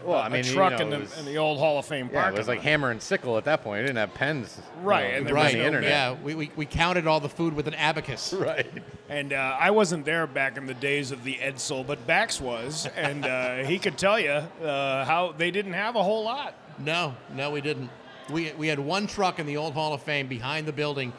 Well, 0.04 0.18
a- 0.18 0.22
I 0.22 0.28
mean, 0.28 0.44
a 0.44 0.46
you 0.46 0.52
truck 0.54 0.72
know, 0.72 0.78
in, 0.84 0.90
the, 0.90 0.98
was- 1.00 1.18
in 1.18 1.24
the 1.24 1.37
old 1.38 1.58
Hall 1.58 1.78
of 1.78 1.87
Fame 1.87 2.08
park. 2.08 2.26
yeah, 2.26 2.30
it 2.34 2.38
was 2.38 2.48
like 2.48 2.61
hammer 2.61 2.90
and 2.90 3.00
sickle 3.02 3.37
at 3.38 3.44
that 3.44 3.62
point. 3.62 3.80
It 3.80 3.82
didn't 3.82 3.96
have 3.98 4.14
pens, 4.14 4.58
you 4.80 4.87
Right, 4.88 5.11
know, 5.12 5.16
and 5.18 5.26
there 5.26 5.37
on 5.37 5.44
was 5.44 5.52
right. 5.54 5.58
the 5.61 5.66
internet. 5.66 5.90
Yeah, 5.90 6.14
we, 6.22 6.34
we, 6.34 6.50
we 6.56 6.66
counted 6.66 7.06
all 7.06 7.20
the 7.20 7.28
food 7.28 7.54
with 7.54 7.66
an 7.68 7.74
abacus. 7.74 8.32
Right. 8.38 8.66
And 9.11 9.32
uh, 9.32 9.56
I 9.58 9.70
wasn't 9.70 10.04
there 10.04 10.26
back 10.26 10.56
in 10.58 10.66
the 10.66 10.74
days 10.74 11.12
of 11.12 11.24
the 11.24 11.34
Edsel, 11.37 11.87
but 11.87 12.06
Bax 12.06 12.40
was, 12.42 12.87
and 12.94 13.24
uh, 13.24 13.64
he 13.64 13.78
could 13.78 13.96
tell 13.96 14.20
you 14.20 14.30
uh, 14.30 15.04
how 15.06 15.32
they 15.32 15.50
didn't 15.50 15.72
have 15.72 15.96
a 15.96 16.02
whole 16.02 16.24
lot. 16.24 16.54
No, 16.78 17.14
no, 17.34 17.50
we 17.50 17.61
didn't. 17.62 17.88
We, 18.30 18.52
we 18.58 18.68
had 18.68 18.78
one 18.78 19.06
truck 19.06 19.38
in 19.38 19.46
the 19.46 19.56
old 19.56 19.72
Hall 19.72 19.94
of 19.94 20.02
Fame 20.02 20.26
behind 20.28 20.66
the 20.66 20.72
building, 20.72 21.14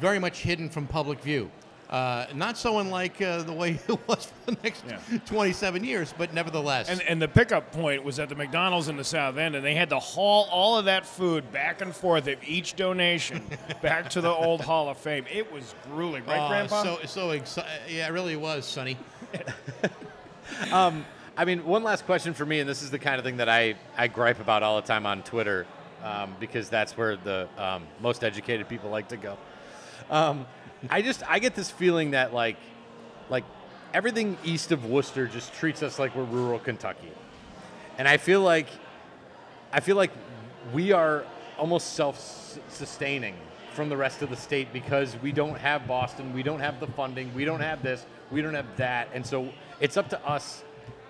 very 0.00 0.18
much 0.18 0.40
hidden 0.40 0.68
from 0.68 0.86
public 0.86 1.20
view. 1.22 1.50
Uh, 1.90 2.24
not 2.36 2.56
so 2.56 2.78
unlike 2.78 3.20
uh, 3.20 3.42
the 3.42 3.52
way 3.52 3.70
it 3.88 4.08
was 4.08 4.26
for 4.26 4.52
the 4.52 4.56
next 4.62 4.84
Yeah. 4.88 5.00
27 5.26 5.82
years, 5.82 6.14
but 6.16 6.32
nevertheless. 6.32 6.88
And, 6.88 7.02
and 7.02 7.20
the 7.20 7.26
pickup 7.26 7.72
point 7.72 8.04
was 8.04 8.20
at 8.20 8.28
the 8.28 8.36
McDonald's 8.36 8.86
in 8.88 8.96
the 8.96 9.02
South 9.02 9.36
End, 9.36 9.56
and 9.56 9.64
they 9.64 9.74
had 9.74 9.90
to 9.90 9.98
haul 9.98 10.46
all 10.52 10.78
of 10.78 10.84
that 10.84 11.04
food 11.04 11.50
back 11.50 11.80
and 11.80 11.94
forth 11.94 12.28
of 12.28 12.38
each 12.46 12.76
donation 12.76 13.42
back 13.82 14.08
to 14.10 14.20
the 14.20 14.30
old 14.30 14.60
Hall 14.60 14.88
of 14.88 14.98
Fame. 14.98 15.24
It 15.32 15.52
was 15.52 15.74
grueling, 15.90 16.24
right, 16.26 16.38
Oh, 16.40 16.48
Grandpa? 16.48 16.82
So, 16.84 16.98
so 17.06 17.28
exci- 17.30 17.66
yeah, 17.88 18.06
it 18.06 18.12
really 18.12 18.36
was, 18.36 18.64
Sonny. 18.66 18.96
I 20.72 21.44
mean, 21.44 21.64
one 21.64 21.82
last 21.82 22.06
question 22.06 22.34
for 22.34 22.46
me, 22.46 22.60
and 22.60 22.68
this 22.68 22.82
is 22.82 22.90
the 22.92 22.98
kind 23.00 23.18
of 23.18 23.24
thing 23.24 23.38
that 23.38 23.48
I, 23.48 23.74
I 23.96 24.06
gripe 24.06 24.38
about 24.40 24.62
all 24.62 24.80
the 24.80 24.86
time 24.86 25.06
on 25.06 25.22
Twitter 25.22 25.66
um, 26.04 26.36
because 26.38 26.68
that's 26.68 26.96
where 26.96 27.16
the 27.16 27.48
um, 27.58 27.84
most 28.00 28.22
educated 28.22 28.68
people 28.68 28.90
like 28.90 29.08
to 29.08 29.16
go. 29.16 29.36
I 30.88 31.02
just 31.02 31.22
I 31.28 31.38
get 31.38 31.54
this 31.54 31.70
feeling 31.70 32.12
that 32.12 32.32
like 32.32 32.56
like 33.28 33.44
everything 33.92 34.38
east 34.44 34.72
of 34.72 34.86
Worcester 34.86 35.26
just 35.26 35.52
treats 35.54 35.82
us 35.82 35.98
like 35.98 36.14
we're 36.14 36.24
rural 36.24 36.58
Kentucky, 36.58 37.12
and 37.98 38.08
I 38.08 38.16
feel 38.16 38.40
like 38.40 38.68
I 39.72 39.80
feel 39.80 39.96
like 39.96 40.12
we 40.72 40.92
are 40.92 41.24
almost 41.58 41.94
self-sustaining 41.94 43.34
from 43.74 43.88
the 43.88 43.96
rest 43.96 44.22
of 44.22 44.30
the 44.30 44.36
state 44.36 44.72
because 44.72 45.16
we 45.22 45.32
don't 45.32 45.56
have 45.56 45.86
Boston, 45.86 46.32
we 46.32 46.42
don't 46.42 46.60
have 46.60 46.80
the 46.80 46.86
funding, 46.88 47.32
we 47.34 47.44
don't 47.44 47.60
have 47.60 47.82
this, 47.82 48.06
we 48.30 48.42
don't 48.42 48.54
have 48.54 48.76
that, 48.76 49.08
and 49.12 49.24
so 49.24 49.48
it's 49.80 49.96
up 49.96 50.08
to 50.08 50.26
us 50.26 50.64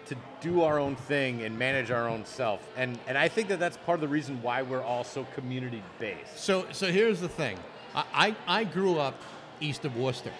to 0.06 0.16
do 0.40 0.62
our 0.62 0.78
own 0.78 0.96
thing 0.96 1.42
and 1.42 1.56
manage 1.56 1.92
our 1.92 2.08
own 2.08 2.24
self. 2.24 2.60
And 2.76 2.98
and 3.06 3.16
I 3.16 3.28
think 3.28 3.48
that 3.48 3.60
that's 3.60 3.76
part 3.76 3.96
of 3.96 4.00
the 4.00 4.08
reason 4.08 4.42
why 4.42 4.62
we're 4.62 4.82
all 4.82 5.04
so 5.04 5.24
community 5.34 5.82
based. 6.00 6.38
So, 6.38 6.66
so 6.72 6.90
here's 6.90 7.20
the 7.20 7.28
thing. 7.28 7.56
I, 7.94 8.36
I 8.46 8.64
grew 8.64 8.98
up 8.98 9.20
east 9.60 9.84
of 9.84 9.96
Worcester, 9.96 10.32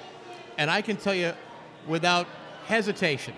and 0.59 0.71
I 0.71 0.83
can 0.83 0.97
tell 0.97 1.15
you 1.15 1.33
without 1.87 2.27
hesitation, 2.67 3.35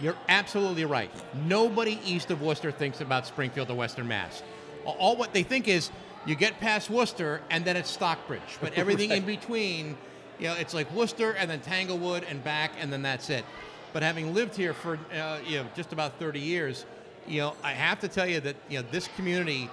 you're 0.00 0.16
absolutely 0.28 0.84
right. 0.84 1.10
Nobody 1.46 1.98
east 2.04 2.30
of 2.30 2.42
Worcester 2.42 2.70
thinks 2.70 3.00
about 3.00 3.26
Springfield 3.26 3.70
or 3.70 3.74
Western 3.74 4.06
Mass. 4.06 4.42
All- 4.84 5.16
what 5.16 5.32
they 5.32 5.42
think 5.42 5.68
is 5.68 5.90
you 6.26 6.34
get 6.34 6.60
past 6.60 6.90
Worcester 6.90 7.40
and 7.50 7.64
then 7.64 7.76
it's 7.76 7.90
Stockbridge, 7.90 8.58
but 8.60 8.72
everything 8.76 9.10
in 9.10 9.24
between, 9.24 9.96
you 10.38 10.48
know, 10.48 10.54
it's 10.54 10.74
like 10.74 10.90
Worcester 10.92 11.32
and 11.32 11.50
then 11.50 11.60
Tanglewood 11.60 12.24
and 12.28 12.42
back, 12.44 12.72
and 12.80 12.92
then 12.92 13.02
that's 13.02 13.30
it. 13.30 13.44
But 13.92 14.02
having 14.02 14.34
lived 14.34 14.54
here 14.54 14.74
for 14.74 14.98
uh, 15.12 15.38
you 15.46 15.58
know 15.58 15.66
just 15.74 15.92
about 15.92 16.18
30 16.18 16.38
years, 16.40 16.84
you 17.26 17.40
know, 17.40 17.54
I 17.64 17.72
have 17.72 17.98
to 18.00 18.08
tell 18.08 18.26
you 18.26 18.40
that 18.40 18.56
you 18.68 18.80
know 18.80 18.86
this 18.90 19.08
community 19.16 19.70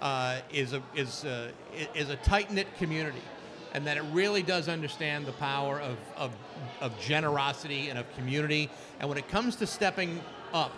uh, 0.00 0.40
is 0.52 0.72
a 0.72 0.82
is 0.94 1.24
a, 1.24 1.50
is 1.94 2.10
a 2.10 2.16
tight 2.16 2.50
knit 2.50 2.66
community, 2.76 3.22
and 3.72 3.86
that 3.86 3.96
it 3.96 4.04
really 4.12 4.42
does 4.42 4.68
understand 4.68 5.26
the 5.26 5.32
power 5.32 5.80
of, 5.80 5.96
of 6.16 6.32
of 6.80 6.98
generosity 7.00 7.88
and 7.88 7.98
of 7.98 8.12
community. 8.14 8.70
And 9.00 9.08
when 9.08 9.18
it 9.18 9.28
comes 9.28 9.56
to 9.56 9.66
stepping 9.66 10.20
up, 10.52 10.72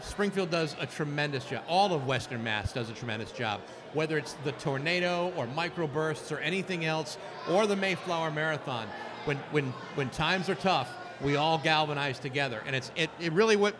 Springfield 0.00 0.50
does 0.50 0.74
a 0.80 0.86
tremendous 0.86 1.44
job. 1.44 1.62
All 1.68 1.92
of 1.92 2.06
Western 2.06 2.42
Mass 2.42 2.72
does 2.72 2.90
a 2.90 2.92
tremendous 2.94 3.30
job. 3.30 3.60
Whether 3.92 4.18
it's 4.18 4.34
the 4.44 4.52
tornado 4.52 5.32
or 5.36 5.46
microbursts 5.46 6.32
or 6.32 6.38
anything 6.38 6.84
else, 6.84 7.18
or 7.48 7.66
the 7.66 7.76
Mayflower 7.76 8.30
Marathon, 8.30 8.88
when 9.26 9.36
when 9.50 9.66
when 9.94 10.10
times 10.10 10.48
are 10.48 10.54
tough, 10.56 10.90
we 11.20 11.36
all 11.36 11.58
galvanize 11.58 12.18
together, 12.18 12.62
and 12.66 12.74
it's 12.74 12.90
it, 12.96 13.10
it 13.20 13.32
really 13.32 13.56
what 13.56 13.76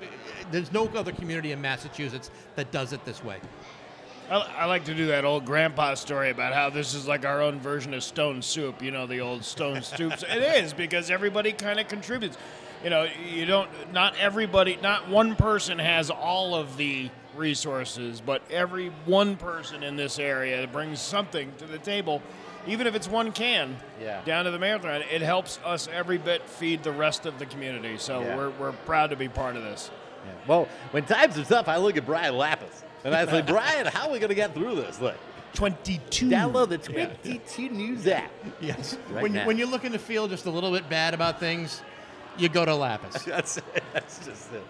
there's 0.50 0.72
no 0.72 0.86
other 0.88 1.12
community 1.12 1.52
in 1.52 1.60
Massachusetts 1.60 2.30
that 2.56 2.70
does 2.70 2.92
it 2.92 3.04
this 3.04 3.24
way. 3.24 3.38
I, 4.30 4.36
I 4.60 4.64
like 4.66 4.84
to 4.86 4.94
do 4.94 5.06
that 5.06 5.24
old 5.24 5.44
grandpa 5.44 5.94
story 5.94 6.30
about 6.30 6.52
how 6.54 6.70
this 6.70 6.94
is 6.94 7.06
like 7.06 7.24
our 7.24 7.42
own 7.42 7.60
version 7.60 7.92
of 7.94 8.02
stone 8.02 8.42
soup. 8.42 8.82
You 8.82 8.90
know, 8.90 9.06
the 9.06 9.20
old 9.20 9.44
stone 9.44 9.82
soup. 9.82 10.12
it 10.28 10.64
is 10.64 10.72
because 10.72 11.10
everybody 11.10 11.52
kind 11.52 11.78
of 11.80 11.88
contributes. 11.88 12.36
You 12.84 12.90
know, 12.90 13.06
you 13.32 13.46
don't, 13.46 13.68
not 13.92 14.16
everybody, 14.18 14.76
not 14.82 15.08
one 15.08 15.36
person 15.36 15.78
has 15.78 16.10
all 16.10 16.54
of 16.56 16.76
the 16.76 17.10
resources, 17.36 18.20
but 18.20 18.42
every 18.50 18.88
one 19.06 19.36
person 19.36 19.82
in 19.82 19.96
this 19.96 20.18
area 20.18 20.66
brings 20.66 21.00
something 21.00 21.52
to 21.58 21.64
the 21.66 21.78
table. 21.78 22.20
Even 22.66 22.86
if 22.86 22.94
it's 22.94 23.08
one 23.08 23.32
can 23.32 23.76
Yeah. 24.00 24.20
down 24.24 24.44
to 24.46 24.50
the 24.50 24.58
marathon, 24.58 25.02
it 25.12 25.22
helps 25.22 25.58
us 25.64 25.88
every 25.92 26.18
bit 26.18 26.42
feed 26.48 26.82
the 26.82 26.92
rest 26.92 27.26
of 27.26 27.38
the 27.38 27.46
community. 27.46 27.98
So 27.98 28.20
Yeah. 28.20 28.36
we're, 28.36 28.50
we're 28.50 28.72
proud 28.72 29.10
to 29.10 29.16
be 29.16 29.28
part 29.28 29.56
of 29.56 29.62
this. 29.62 29.90
Well, 30.46 30.68
when 30.92 31.04
times 31.04 31.36
are 31.38 31.44
tough, 31.44 31.68
I 31.68 31.76
look 31.76 31.96
at 31.96 32.06
Brian 32.06 32.36
Lapis 32.36 32.82
and 33.04 33.14
I 33.14 33.26
say, 33.26 33.42
Brian, 33.42 33.86
how 33.86 34.08
are 34.08 34.12
we 34.12 34.18
gonna 34.18 34.34
get 34.34 34.54
through 34.54 34.76
this? 34.76 35.00
Look, 35.00 35.16
22. 35.54 36.28
download 36.28 36.68
the 36.68 36.78
22 36.78 37.68
News 37.70 38.06
app. 38.06 38.30
Yes. 38.60 38.96
Right 39.10 39.22
when, 39.22 39.34
you, 39.34 39.40
when 39.42 39.58
you're 39.58 39.68
looking 39.68 39.92
to 39.92 39.98
feel 39.98 40.28
just 40.28 40.46
a 40.46 40.50
little 40.50 40.72
bit 40.72 40.88
bad 40.88 41.14
about 41.14 41.38
things, 41.38 41.82
you 42.38 42.48
go 42.48 42.64
to 42.64 42.74
Lapis. 42.74 43.24
That's 43.26 43.58
it. 43.58 43.82
That's 43.92 44.24
just 44.24 44.52
it. 44.52 44.64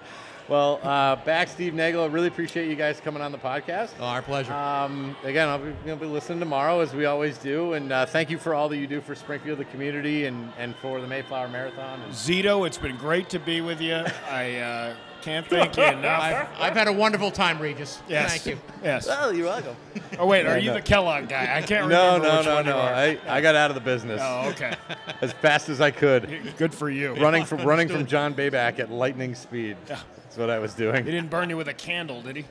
Well, 0.48 0.80
uh, 0.82 1.16
Bax 1.24 1.52
Steve 1.52 1.72
Nagle. 1.72 2.02
I 2.02 2.06
really 2.06 2.26
appreciate 2.26 2.68
you 2.68 2.74
guys 2.74 3.00
coming 3.00 3.22
on 3.22 3.30
the 3.30 3.38
podcast. 3.38 3.90
Oh, 4.00 4.04
our 4.04 4.22
pleasure. 4.22 4.52
Um, 4.52 5.16
again, 5.22 5.48
I'll 5.48 5.58
be, 5.58 5.72
gonna 5.86 5.96
be 5.96 6.06
listening 6.06 6.40
tomorrow 6.40 6.80
as 6.80 6.92
we 6.92 7.04
always 7.04 7.38
do, 7.38 7.74
and 7.74 7.92
uh, 7.92 8.06
thank 8.06 8.28
you 8.28 8.38
for 8.38 8.52
all 8.52 8.68
that 8.68 8.76
you 8.76 8.88
do 8.88 9.00
for 9.00 9.14
Springfield, 9.14 9.58
the 9.58 9.64
community, 9.66 10.26
and, 10.26 10.52
and 10.58 10.74
for 10.76 11.00
the 11.00 11.06
Mayflower 11.06 11.48
Marathon. 11.48 12.02
And 12.02 12.12
Zito, 12.12 12.66
it's 12.66 12.76
been 12.76 12.96
great 12.96 13.28
to 13.30 13.38
be 13.38 13.60
with 13.60 13.80
you. 13.80 13.94
I 14.30 14.56
uh, 14.56 14.94
can't 15.22 15.46
thank 15.46 15.76
you 15.76 15.82
enough. 15.84 16.22
I've, 16.22 16.48
I've 16.60 16.72
had 16.74 16.88
a 16.88 16.92
wonderful 16.92 17.30
time, 17.30 17.58
Regis. 17.58 18.02
yes. 18.08 18.30
Thank 18.30 18.46
you. 18.46 18.60
Yes. 18.82 19.06
well, 19.06 19.32
you're 19.32 19.46
welcome. 19.46 19.76
Oh 20.18 20.26
wait, 20.26 20.44
are 20.46 20.50
Yeah, 20.50 20.56
you 20.56 20.66
no. 20.70 20.74
the 20.74 20.82
Kellogg 20.82 21.28
guy? 21.28 21.44
I 21.56 21.62
can't 21.62 21.88
No, 21.88 22.16
remember 22.18 22.28
no, 22.28 22.36
which 22.38 22.46
no, 22.46 22.54
one 22.56 22.64
you 22.66 22.70
no. 22.72 22.78
are. 22.78 22.92
I, 22.94 23.18
I 23.28 23.40
got 23.40 23.54
out 23.54 23.70
of 23.70 23.74
the 23.76 23.80
business 23.80 24.20
Oh, 24.22 24.48
okay. 24.50 24.74
as 25.22 25.32
fast 25.32 25.68
as 25.68 25.80
I 25.80 25.90
could, 25.90 26.52
Good 26.58 26.74
for 26.74 26.90
you. 26.90 27.14
running 27.14 27.44
from 27.44 27.62
running 27.66 27.88
from 27.88 28.06
John 28.06 28.34
Bayback 28.34 28.78
at 28.80 28.90
lightning 28.90 29.34
speed. 29.34 29.76
That's 29.86 30.36
what 30.36 30.50
I 30.50 30.58
was 30.58 30.74
doing. 30.74 30.96
He 30.96 31.02
doing. 31.02 31.14
didn't 31.14 31.30
burn 31.30 31.48
you 31.50 31.56
with 31.56 31.68
a 31.68 31.74
candle, 31.74 32.20
did 32.22 32.36
he? 32.36 32.44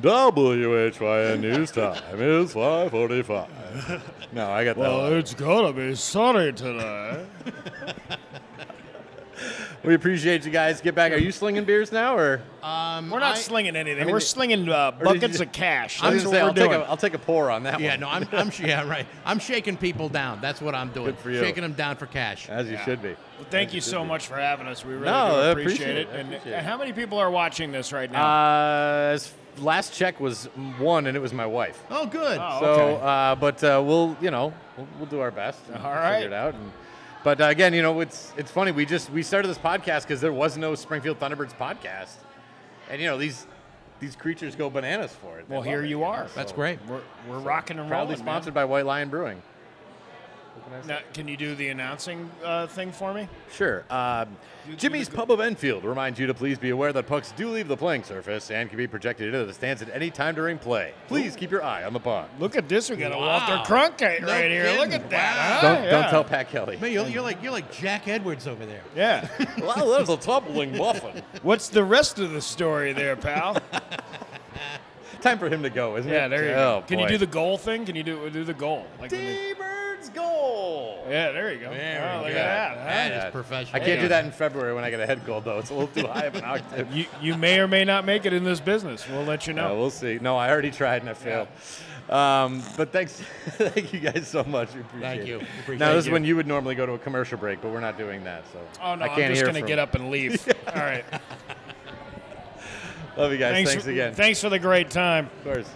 WHYN 0.00 1.40
news 1.40 1.70
time 1.70 1.96
is 2.20 2.52
5:45. 2.54 4.00
No, 4.32 4.50
I 4.50 4.64
got 4.64 4.76
that. 4.76 4.92
one. 4.92 5.12
it's 5.14 5.34
gonna 5.34 5.72
be 5.72 5.94
sunny 5.94 6.52
today. 6.52 7.24
We 9.86 9.94
appreciate 9.94 10.44
you 10.44 10.50
guys. 10.50 10.80
Get 10.80 10.96
back. 10.96 11.12
Are 11.12 11.16
you 11.16 11.30
slinging 11.30 11.64
beers 11.64 11.92
now, 11.92 12.16
or? 12.18 12.42
Um, 12.60 13.08
We're 13.08 13.20
not 13.20 13.36
I- 13.36 13.38
slinging 13.38 13.76
anything. 13.76 14.02
I 14.02 14.04
mean, 14.06 14.12
We're 14.12 14.18
slinging 14.18 14.68
uh, 14.68 14.90
buckets 14.90 15.38
you- 15.38 15.44
of 15.46 15.52
cash. 15.52 16.02
I 16.02 16.10
was 16.10 16.24
That's 16.24 16.24
gonna 16.24 16.30
what 16.30 16.34
say, 16.34 16.42
we're 16.42 16.48
I'll 16.48 16.54
take, 16.54 16.76
doing. 16.78 16.80
a, 16.88 16.90
I'll 16.90 16.96
take 16.96 17.14
a 17.14 17.18
pour 17.18 17.52
on 17.52 17.62
that 17.62 17.78
Yeah, 17.78 17.90
one. 17.92 18.00
no, 18.00 18.08
I'm, 18.08 18.28
I'm 18.32 18.50
yeah, 18.58 18.86
right. 18.88 19.06
I'm 19.24 19.38
shaking 19.38 19.76
people 19.76 20.08
down. 20.08 20.40
That's 20.40 20.60
what 20.60 20.74
I'm 20.74 20.88
doing. 20.90 21.06
Good 21.06 21.18
for 21.18 21.30
you. 21.30 21.38
Shaking 21.38 21.62
them 21.62 21.74
down 21.74 21.94
for 21.96 22.06
cash. 22.06 22.48
As 22.48 22.68
you 22.68 22.78
should 22.84 23.00
be. 23.00 23.10
Well, 23.38 23.46
thank 23.50 23.72
you 23.72 23.80
so 23.80 24.04
much 24.04 24.26
for 24.26 24.34
having 24.34 24.66
us. 24.66 24.84
We 24.84 24.94
really 24.94 25.04
No, 25.06 25.54
do 25.54 25.60
appreciate, 25.60 25.62
appreciate 25.62 25.96
it. 25.96 26.08
it. 26.08 26.08
And 26.20 26.34
appreciate 26.34 26.62
how 26.64 26.76
many 26.76 26.92
people 26.92 27.18
are 27.18 27.30
watching 27.30 27.70
this 27.70 27.92
right 27.92 28.10
now? 28.10 28.26
Uh, 28.26 29.18
last 29.58 29.94
check 29.94 30.18
was 30.18 30.46
one, 30.78 31.06
and 31.06 31.16
it 31.16 31.20
was 31.20 31.32
my 31.32 31.46
wife. 31.46 31.80
Oh, 31.90 32.06
good. 32.06 32.38
Oh, 32.42 32.58
So, 32.60 32.66
okay. 32.66 33.00
uh, 33.04 33.34
but 33.36 33.62
uh, 33.62 33.80
we'll, 33.86 34.16
you 34.20 34.32
know, 34.32 34.52
we'll, 34.76 34.88
we'll 34.98 35.06
do 35.06 35.20
our 35.20 35.30
best. 35.30 35.60
And 35.72 35.80
All 35.80 35.92
right. 35.92 36.22
Figure 36.22 36.34
it 36.34 36.36
out. 36.36 36.54
And, 36.54 36.72
but 37.26 37.40
uh, 37.40 37.46
again, 37.46 37.74
you 37.74 37.82
know, 37.82 37.98
it's 37.98 38.32
it's 38.36 38.52
funny. 38.52 38.70
We 38.70 38.86
just 38.86 39.10
we 39.10 39.24
started 39.24 39.48
this 39.48 39.58
podcast 39.58 40.02
because 40.02 40.20
there 40.20 40.32
was 40.32 40.56
no 40.56 40.76
Springfield 40.76 41.18
Thunderbirds 41.18 41.56
podcast, 41.56 42.18
and 42.88 43.02
you 43.02 43.08
know 43.08 43.18
these 43.18 43.48
these 43.98 44.14
creatures 44.14 44.54
go 44.54 44.70
bananas 44.70 45.10
for 45.10 45.40
it. 45.40 45.48
They 45.48 45.54
well, 45.56 45.62
here 45.64 45.82
it, 45.82 45.88
you 45.88 45.98
know, 45.98 46.04
are. 46.04 46.28
That's 46.36 46.52
so 46.52 46.56
great. 46.56 46.78
We're, 46.86 47.00
we're 47.28 47.40
rocking 47.40 47.80
and 47.80 47.88
Proudly 47.88 48.14
rolling. 48.14 48.24
sponsored 48.24 48.54
man. 48.54 48.62
by 48.62 48.64
White 48.66 48.86
Lion 48.86 49.08
Brewing. 49.08 49.42
What 50.54 50.55
can 50.55 50.55
I 50.55 50.55
say? 50.55 50.55
Now, 50.86 50.98
can 51.14 51.28
you 51.28 51.36
do 51.36 51.54
the 51.54 51.68
announcing 51.68 52.30
uh, 52.44 52.66
thing 52.66 52.90
for 52.92 53.14
me? 53.14 53.28
Sure. 53.52 53.84
Um, 53.88 54.36
Jimmy's 54.76 55.08
Pub 55.08 55.30
of 55.30 55.40
Enfield 55.40 55.84
reminds 55.84 56.18
you 56.18 56.26
to 56.26 56.34
please 56.34 56.58
be 56.58 56.70
aware 56.70 56.92
that 56.92 57.06
pucks 57.06 57.32
do 57.32 57.48
leave 57.50 57.68
the 57.68 57.76
playing 57.76 58.02
surface 58.02 58.50
and 58.50 58.68
can 58.68 58.76
be 58.76 58.86
projected 58.86 59.32
into 59.32 59.46
the 59.46 59.54
stands 59.54 59.80
at 59.80 59.88
any 59.94 60.10
time 60.10 60.34
during 60.34 60.58
play. 60.58 60.92
Please 61.06 61.36
keep 61.36 61.50
your 61.50 61.62
eye 61.62 61.84
on 61.84 61.92
the 61.92 62.00
pond. 62.00 62.28
Look 62.40 62.56
at 62.56 62.68
this. 62.68 62.90
We 62.90 62.96
got 62.96 63.12
a 63.12 63.16
Wow. 63.16 63.46
Walter 63.46 63.72
Cronkite 63.72 64.22
No 64.22 64.26
right 64.28 64.50
here. 64.50 64.76
Look 64.78 64.92
at 64.92 65.08
that. 65.10 65.36
Wow. 65.36 65.60
huh? 65.60 65.74
Don't, 65.74 65.84
Yeah. 65.84 65.90
don't 65.90 66.10
tell 66.10 66.24
Pat 66.24 66.50
Kelly. 66.50 66.76
Man, 66.78 66.92
you're, 66.92 67.06
you're 67.06 67.22
like 67.22 67.42
you're 67.42 67.52
like 67.52 67.70
Jack 67.72 68.08
Edwards 68.08 68.46
over 68.48 68.66
there. 68.66 68.82
Yeah. 68.96 69.28
well, 69.58 69.90
there's 69.90 70.08
a 70.08 70.16
tumbling 70.16 70.76
muffin. 70.76 71.22
What's 71.42 71.68
the 71.68 71.84
rest 71.84 72.18
of 72.18 72.32
the 72.32 72.42
story 72.42 72.92
there, 72.92 73.14
pal? 73.16 73.56
Time 75.22 75.38
for 75.38 75.48
him 75.48 75.62
to 75.62 75.70
go, 75.70 75.96
isn't 75.96 76.10
it? 76.10 76.14
yeah, 76.14 76.28
there 76.28 76.44
you 76.44 76.50
oh, 76.50 76.80
go. 76.80 76.86
Can 76.88 76.98
you 76.98 77.06
boy. 77.06 77.10
do 77.12 77.18
the 77.18 77.26
goal 77.26 77.56
thing? 77.56 77.84
Can 77.84 77.96
you 77.96 78.02
do 78.02 78.28
do 78.30 78.44
the 78.44 78.54
goal? 78.54 78.86
Like 79.00 79.10
when 79.12 79.24
they- 79.24 79.54
T-Birds 79.54 79.75
goal. 80.10 81.04
Yeah, 81.08 81.32
there 81.32 81.52
you 81.52 81.60
go. 81.60 81.70
There 81.70 82.12
oh, 82.14 82.22
look 82.22 82.32
go. 82.32 82.38
At 82.38 82.74
that. 82.74 83.12
huh? 83.22 83.26
is 83.26 83.32
professional. 83.32 83.80
I 83.80 83.84
can't 83.84 84.00
do 84.00 84.08
that 84.08 84.24
in 84.24 84.30
February 84.32 84.74
when 84.74 84.84
I 84.84 84.90
get 84.90 85.00
a 85.00 85.06
head 85.06 85.20
cold, 85.26 85.44
though. 85.44 85.58
It's 85.58 85.70
a 85.70 85.74
little 85.74 85.88
too 85.88 86.06
high 86.08 86.24
of 86.24 86.34
an 86.34 86.44
octave. 86.44 86.94
You, 86.94 87.06
you 87.20 87.36
may 87.36 87.58
or 87.60 87.68
may 87.68 87.84
not 87.84 88.04
make 88.04 88.26
it 88.26 88.32
in 88.32 88.44
this 88.44 88.60
business. 88.60 89.06
We'll 89.08 89.24
let 89.24 89.46
you 89.46 89.52
No, 89.52 89.68
know. 89.68 89.78
we'll 89.78 89.90
see. 89.90 90.18
No, 90.20 90.36
I 90.36 90.50
already 90.50 90.70
tried 90.70 91.02
and 91.02 91.10
I 91.10 91.14
failed. 91.14 91.48
Um, 92.08 92.62
but 92.76 92.92
thanks, 92.92 93.14
thank 93.46 93.92
you 93.92 93.98
guys 93.98 94.28
so 94.28 94.44
much. 94.44 94.72
We 94.74 94.80
appreciate 94.80 95.08
Thank 95.08 95.22
it. 95.22 95.68
you. 95.68 95.76
Now 95.76 95.92
this 95.94 96.04
is 96.06 96.10
when 96.10 96.24
you 96.24 96.36
would 96.36 96.46
normally 96.46 96.76
go 96.76 96.86
to 96.86 96.92
a 96.92 96.98
commercial 96.98 97.36
break, 97.36 97.60
but 97.60 97.72
we're 97.72 97.80
not 97.80 97.98
doing 97.98 98.22
that. 98.24 98.44
So 98.52 98.60
Oh 98.80 98.94
no, 98.94 99.06
I 99.06 99.08
I'm 99.08 99.32
just 99.34 99.44
gonna 99.44 99.58
from- 99.58 99.66
get 99.66 99.80
up 99.80 99.94
and 99.96 100.10
leave. 100.10 100.46
All 100.68 100.74
right. 100.82 101.04
Love 103.16 103.32
you 103.32 103.38
guys. 103.38 103.52
Thanks, 103.52 103.70
Thanks, 103.70 103.86
again. 103.86 104.14
Thanks 104.14 104.40
for 104.42 104.50
the 104.50 104.58
great 104.58 104.90
time. 104.90 105.30
Of 105.38 105.44
course. 105.44 105.70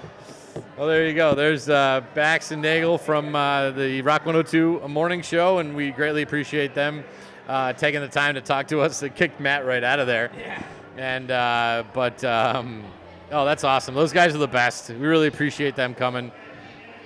Well, 0.76 0.86
there 0.86 1.06
you 1.06 1.14
go. 1.14 1.34
There's 1.34 1.70
uh, 1.70 2.02
Bax 2.14 2.50
and 2.50 2.60
Nagle 2.60 2.98
from 2.98 3.34
uh, 3.34 3.70
the 3.70 4.02
Rock 4.02 4.26
102 4.26 4.86
morning 4.88 5.22
show, 5.22 5.58
and 5.58 5.74
we 5.74 5.90
greatly 5.90 6.20
appreciate 6.20 6.74
them 6.74 7.02
uh, 7.48 7.72
taking 7.72 8.02
the 8.02 8.08
time 8.08 8.34
to 8.34 8.42
talk 8.42 8.68
to 8.68 8.80
us. 8.80 9.00
They 9.00 9.08
kicked 9.08 9.40
Matt 9.40 9.64
right 9.64 9.82
out 9.82 9.98
of 10.00 10.06
there. 10.06 10.30
Yeah. 10.38 10.62
And 10.98 11.30
uh, 11.30 11.84
but 11.94 12.22
um, 12.24 12.84
oh, 13.30 13.46
that's 13.46 13.64
awesome. 13.64 13.94
Those 13.94 14.12
guys 14.12 14.34
are 14.34 14.38
the 14.38 14.46
best. 14.46 14.90
We 14.90 14.96
really 14.96 15.28
appreciate 15.28 15.76
them 15.76 15.94
coming. 15.94 16.30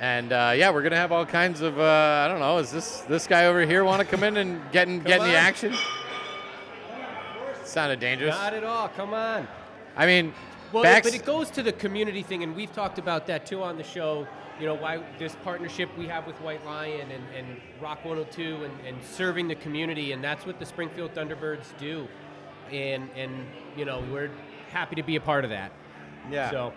And 0.01 0.33
uh, 0.33 0.53
yeah, 0.57 0.71
we're 0.71 0.83
gonna 0.83 0.97
have 0.97 1.13
all 1.13 1.25
kinds 1.25 1.61
of 1.61 1.79
uh, 1.79 2.25
I 2.25 2.29
don't 2.29 2.41
know. 2.41 2.59
Is 2.59 2.73
this 2.73 3.03
this 3.03 3.29
guy 3.29 3.47
over 3.47 3.65
here 3.65 3.85
want 3.85 4.01
to 4.01 4.05
come 4.09 4.25
in 4.25 4.37
and 4.39 4.61
get 4.73 4.89
in, 4.89 4.99
get 5.05 5.21
in 5.21 5.29
the 5.29 5.39
on. 5.39 5.45
action? 5.45 5.75
Sounded 7.63 8.01
dangerous. 8.01 8.35
Not 8.35 8.55
at 8.55 8.65
all. 8.65 8.89
Come 8.89 9.15
on. 9.15 9.47
I 9.97 10.07
mean, 10.07 10.33
Well, 10.73 10.83
Bax, 10.83 11.07
but 11.07 11.15
it 11.15 11.25
goes 11.25 11.51
to 11.51 11.63
the 11.63 11.73
community 11.73 12.23
thing, 12.23 12.43
and 12.43 12.55
we've 12.55 12.73
talked 12.73 12.99
about 12.99 13.27
that 13.27 13.47
too 13.47 13.63
on 13.63 13.77
the 13.77 13.85
show. 13.85 14.27
You 14.61 14.67
know, 14.67 14.75
why 14.75 15.03
this 15.19 15.37
partnership 15.43 15.89
we 15.99 16.07
have 16.07 16.27
with 16.27 16.41
White 16.41 16.65
Lion 16.65 17.11
and, 17.11 17.25
and 17.37 17.61
Rock 17.81 18.05
102 18.05 18.65
and, 18.65 18.73
and 18.87 19.03
serving 19.03 19.49
the 19.49 19.57
community, 19.57 20.13
and 20.13 20.23
that's 20.23 20.47
what 20.47 20.61
the 20.61 20.67
Springfield 20.67 21.13
Thunderbirds 21.13 21.77
do. 21.79 22.07
And, 22.71 23.11
and 23.17 23.47
you 23.77 23.85
know, 23.85 24.05
we're 24.13 24.31
happy 24.71 24.95
to 24.95 25.03
be 25.03 25.17
a 25.17 25.21
part 25.21 25.45
of 25.45 25.51
that. 25.51 25.73
yeah. 26.31 26.51
So, 26.51 26.73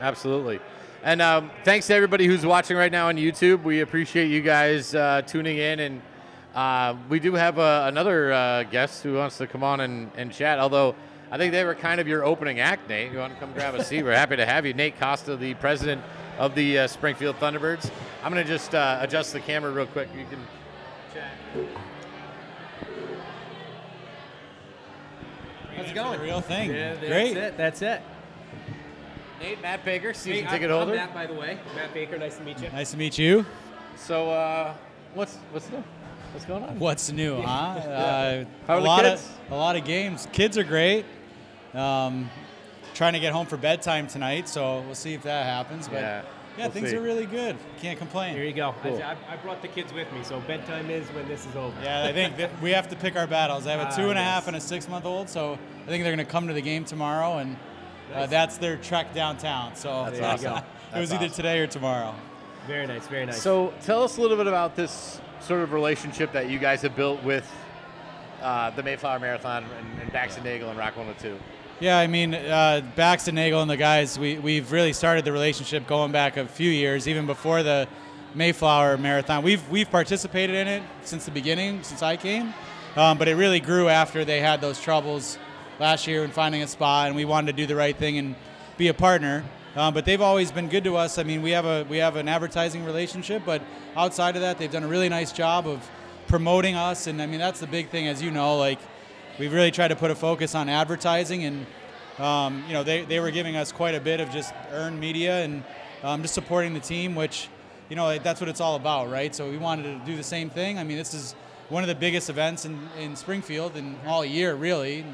Absolutely. 0.00 0.60
And 1.02 1.22
um, 1.22 1.50
thanks 1.64 1.86
to 1.86 1.94
everybody 1.94 2.26
who's 2.26 2.44
watching 2.44 2.76
right 2.76 2.90
now 2.90 3.08
on 3.08 3.16
YouTube. 3.16 3.62
We 3.62 3.80
appreciate 3.80 4.26
you 4.26 4.42
guys 4.42 4.94
uh, 4.94 5.22
tuning 5.22 5.58
in. 5.58 5.80
And 5.80 6.02
uh, 6.54 6.96
we 7.08 7.20
do 7.20 7.34
have 7.34 7.58
uh, 7.58 7.84
another 7.86 8.32
uh, 8.32 8.62
guest 8.64 9.02
who 9.02 9.14
wants 9.14 9.38
to 9.38 9.46
come 9.46 9.62
on 9.62 9.80
and, 9.80 10.10
and 10.16 10.32
chat, 10.32 10.58
although 10.58 10.94
I 11.30 11.38
think 11.38 11.52
they 11.52 11.64
were 11.64 11.74
kind 11.74 12.00
of 12.00 12.06
your 12.06 12.24
opening 12.24 12.60
act, 12.60 12.88
Nate. 12.88 13.10
You 13.10 13.18
want 13.18 13.34
to 13.34 13.40
come 13.40 13.52
grab 13.52 13.74
a 13.74 13.82
seat? 13.84 14.04
We're 14.04 14.14
happy 14.14 14.36
to 14.36 14.46
have 14.46 14.64
you. 14.64 14.74
Nate 14.74 14.98
Costa, 15.00 15.36
the 15.36 15.54
president 15.54 16.02
of 16.38 16.54
the 16.54 16.80
uh, 16.80 16.86
Springfield 16.86 17.36
Thunderbirds. 17.36 17.90
I'm 18.22 18.32
going 18.32 18.44
to 18.44 18.48
just 18.48 18.74
uh, 18.74 18.98
adjust 19.00 19.32
the 19.32 19.40
camera 19.40 19.72
real 19.72 19.86
quick. 19.86 20.08
You 20.16 20.24
can 20.26 20.38
chat. 21.12 21.32
how's 25.74 25.90
it 25.90 25.94
going? 25.94 26.20
real 26.20 26.40
thing. 26.40 26.70
Yeah, 26.70 26.94
that's 26.94 27.06
Great. 27.06 27.36
it. 27.36 27.56
That's 27.56 27.82
it. 27.82 28.02
Nate, 29.40 29.60
Matt 29.60 29.84
Baker, 29.84 30.14
season 30.14 30.44
Hey, 30.46 30.50
ticket 30.50 30.70
I'm, 30.70 30.76
holder. 30.76 30.92
I'm 30.92 30.96
Matt, 30.98 31.14
by 31.14 31.26
the 31.26 31.34
way. 31.34 31.58
Matt 31.74 31.92
Baker. 31.92 32.18
Nice 32.18 32.36
to 32.38 32.44
meet 32.44 32.60
you. 32.62 32.68
Nice 32.70 32.92
to 32.92 32.96
meet 32.96 33.18
you. 33.18 33.44
So, 33.96 34.30
uh, 34.30 34.74
what's 35.14 35.36
what's 35.50 35.70
new? 35.70 35.82
What's 36.32 36.46
going 36.46 36.62
on? 36.62 36.78
What's 36.78 37.10
new, 37.10 37.40
huh? 37.42 37.80
Uh, 37.86 38.44
How 38.66 38.74
are 38.74 38.78
a 38.78 38.80
the 38.80 38.86
lot 38.86 39.04
kids? 39.04 39.28
Of, 39.46 39.52
a 39.52 39.56
lot 39.56 39.76
of 39.76 39.84
games. 39.84 40.28
Kids 40.32 40.56
are 40.58 40.64
great. 40.64 41.04
Um, 41.76 42.30
trying 42.94 43.12
to 43.12 43.20
get 43.20 43.32
home 43.32 43.46
for 43.46 43.56
bedtime 43.56 44.06
tonight, 44.06 44.48
so 44.48 44.80
we'll 44.82 44.94
see 44.94 45.14
if 45.14 45.22
that 45.24 45.44
happens. 45.44 45.86
But 45.88 45.96
Yeah, 46.00 46.22
yeah, 46.56 46.64
we'll 46.64 46.70
things 46.70 46.90
see. 46.90 46.96
are 46.96 47.00
really 47.02 47.26
good. 47.26 47.56
Can't 47.80 47.98
complain. 47.98 48.34
Here 48.34 48.44
you 48.44 48.54
go. 48.54 48.74
Cool. 48.82 49.02
I, 49.02 49.16
I 49.28 49.36
brought 49.36 49.60
the 49.60 49.68
kids 49.68 49.92
with 49.92 50.10
me, 50.12 50.20
so 50.22 50.40
bedtime 50.40 50.88
is 50.90 51.06
when 51.08 51.28
this 51.28 51.44
is 51.46 51.54
over. 51.56 51.76
Yeah, 51.82 52.04
I 52.06 52.12
think 52.12 52.36
that 52.38 52.50
we 52.62 52.70
have 52.70 52.88
to 52.88 52.96
pick 52.96 53.14
our 53.16 53.26
battles. 53.26 53.66
I 53.66 53.72
have 53.72 53.80
a 53.80 53.92
Ah, 53.92 53.96
two 53.96 54.08
and 54.08 54.18
a 54.18 54.22
half 54.22 54.42
yes. 54.44 54.46
and 54.48 54.56
a 54.56 54.60
six 54.60 54.88
month 54.88 55.04
old, 55.04 55.28
so 55.28 55.52
I 55.52 55.88
think 55.88 56.02
they're 56.04 56.14
going 56.16 56.26
to 56.26 56.32
come 56.32 56.46
to 56.48 56.54
the 56.54 56.62
game 56.62 56.84
tomorrow, 56.84 57.38
and 57.38 57.56
uh, 58.14 58.24
that's 58.26 58.56
their 58.56 58.76
trek 58.78 59.12
downtown. 59.14 59.76
So 59.76 60.04
That's 60.04 60.18
There 60.18 60.26
you 60.28 60.32
awesome. 60.34 60.52
go. 60.92 60.96
it 60.96 61.00
was 61.00 61.10
That's 61.10 61.22
either 61.24 61.34
today 61.34 61.58
or 61.60 61.66
tomorrow. 61.66 62.14
Very 62.66 62.86
nice. 62.86 63.06
Very 63.08 63.26
nice. 63.26 63.42
So 63.42 63.74
tell 63.82 64.02
us 64.02 64.16
a 64.16 64.22
little 64.22 64.36
bit 64.38 64.46
about 64.46 64.74
this 64.74 65.20
sort 65.40 65.60
of 65.60 65.72
relationship 65.72 66.32
that 66.32 66.48
you 66.48 66.58
guys 66.58 66.80
have 66.82 66.96
built 66.96 67.22
with 67.22 67.48
uh, 68.42 68.70
the 68.70 68.82
Mayflower 68.82 69.18
Marathon 69.18 69.64
and, 69.64 70.00
and 70.00 70.12
Bax 70.12 70.36
and 70.36 70.44
Nagle 70.44 70.70
and 70.70 70.78
Rock 70.78 70.96
102. 70.96 71.38
Yeah, 71.78 71.98
I 71.98 72.06
mean, 72.06 72.34
uh, 72.34 72.80
Bax 72.96 73.28
and 73.28 73.34
Nagle 73.34 73.60
and 73.60 73.70
the 73.70 73.76
guys, 73.76 74.18
we, 74.18 74.38
we've 74.38 74.72
really 74.72 74.94
started 74.94 75.26
the 75.26 75.32
relationship 75.32 75.86
going 75.86 76.10
back 76.10 76.38
a 76.38 76.46
few 76.46 76.70
years, 76.70 77.06
even 77.06 77.26
before 77.26 77.62
the 77.62 77.86
Mayflower 78.34 78.96
Marathon. 78.96 79.42
We've, 79.42 79.68
we've 79.68 79.90
participated 79.90 80.56
in 80.56 80.68
it 80.68 80.82
since 81.02 81.26
the 81.26 81.30
beginning, 81.30 81.82
since 81.82 82.02
I 82.02 82.16
came, 82.16 82.54
um, 82.96 83.18
but 83.18 83.28
it 83.28 83.34
really 83.34 83.60
grew 83.60 83.90
after 83.90 84.24
they 84.24 84.40
had 84.40 84.62
those 84.62 84.80
troubles 84.80 85.36
last 85.78 86.06
year 86.06 86.24
in 86.24 86.30
finding 86.30 86.62
a 86.62 86.66
spot, 86.66 87.08
and 87.08 87.16
we 87.16 87.26
wanted 87.26 87.48
to 87.48 87.52
do 87.52 87.66
the 87.66 87.76
right 87.76 87.94
thing 87.94 88.16
and 88.16 88.36
be 88.78 88.88
a 88.88 88.94
partner. 88.94 89.44
Um, 89.74 89.92
but 89.92 90.06
they've 90.06 90.22
always 90.22 90.50
been 90.50 90.70
good 90.70 90.84
to 90.84 90.96
us. 90.96 91.18
I 91.18 91.24
mean, 91.24 91.42
we 91.42 91.50
have 91.50 91.66
a 91.66 91.84
we 91.90 91.98
have 91.98 92.16
an 92.16 92.26
advertising 92.26 92.86
relationship, 92.86 93.42
but 93.44 93.60
outside 93.94 94.34
of 94.34 94.40
that, 94.40 94.56
they've 94.56 94.72
done 94.72 94.84
a 94.84 94.88
really 94.88 95.10
nice 95.10 95.30
job 95.30 95.66
of 95.66 95.86
promoting 96.26 96.74
us. 96.74 97.06
And 97.06 97.20
I 97.20 97.26
mean, 97.26 97.38
that's 97.38 97.60
the 97.60 97.66
big 97.66 97.90
thing, 97.90 98.08
as 98.08 98.22
you 98.22 98.30
know. 98.30 98.56
Like, 98.56 98.78
we've 99.38 99.52
really 99.52 99.70
tried 99.70 99.88
to 99.88 99.96
put 99.96 100.10
a 100.10 100.14
focus 100.14 100.54
on 100.54 100.68
advertising, 100.68 101.44
and 101.44 101.66
um, 102.18 102.64
you 102.66 102.72
know, 102.72 102.82
they, 102.82 103.04
they 103.04 103.20
were 103.20 103.30
giving 103.30 103.56
us 103.56 103.72
quite 103.72 103.94
a 103.94 104.00
bit 104.00 104.20
of 104.20 104.30
just 104.30 104.52
earned 104.72 104.98
media 104.98 105.44
and 105.44 105.62
um, 106.02 106.22
just 106.22 106.34
supporting 106.34 106.74
the 106.74 106.80
team, 106.80 107.14
which 107.14 107.48
you 107.88 107.96
know 107.96 108.18
that's 108.18 108.40
what 108.40 108.48
it's 108.48 108.60
all 108.60 108.76
about, 108.76 109.10
right? 109.10 109.34
So 109.34 109.50
we 109.50 109.58
wanted 109.58 109.84
to 109.84 110.06
do 110.06 110.16
the 110.16 110.22
same 110.22 110.50
thing. 110.50 110.78
I 110.78 110.84
mean, 110.84 110.96
this 110.96 111.14
is 111.14 111.34
one 111.68 111.82
of 111.82 111.88
the 111.88 111.94
biggest 111.94 112.30
events 112.30 112.64
in, 112.64 112.78
in 112.98 113.16
Springfield 113.16 113.76
and 113.76 113.96
all 114.06 114.24
year, 114.24 114.54
really. 114.54 115.04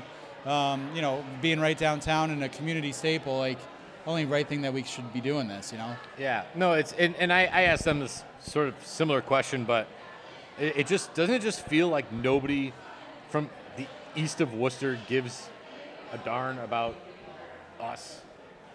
Um, 0.45 0.91
you 0.95 1.03
know, 1.03 1.25
being 1.41 1.61
right 1.61 1.79
downtown 1.79 2.31
and 2.31 2.43
a 2.43 2.49
community 2.49 2.93
staple, 2.93 3.39
like 3.39 3.59
only 4.07 4.25
right 4.25 4.47
thing 4.47 4.63
that 4.63 4.75
we 4.75 4.83
should 4.83 5.13
be 5.13 5.21
doing 5.21 5.47
this, 5.47 5.71
you 5.71 5.79
know. 5.79 5.95
Yeah, 6.19 6.45
no, 6.55 6.73
it's 6.73 6.93
and, 6.93 7.15
and 7.17 7.33
I, 7.33 7.43
I 7.43 7.63
asked 7.63 7.85
them 7.85 8.01
this 8.01 8.25
sort 8.41 8.69
of 8.69 8.75
similar 8.85 9.21
question, 9.21 9.65
but 9.65 9.87
it, 10.59 10.79
it 10.79 10.87
just 10.87 11.15
doesn't 11.15 11.35
it 11.35 11.43
just 11.43 11.65
feel 11.67 11.89
like 11.89 12.13
nobody 12.13 12.73
from 13.29 13.49
east 14.16 14.40
of 14.40 14.55
Worcester 14.55 14.98
gives 15.09 15.48
a 16.12 16.18
darn 16.18 16.59
about 16.59 16.94
us, 17.81 18.20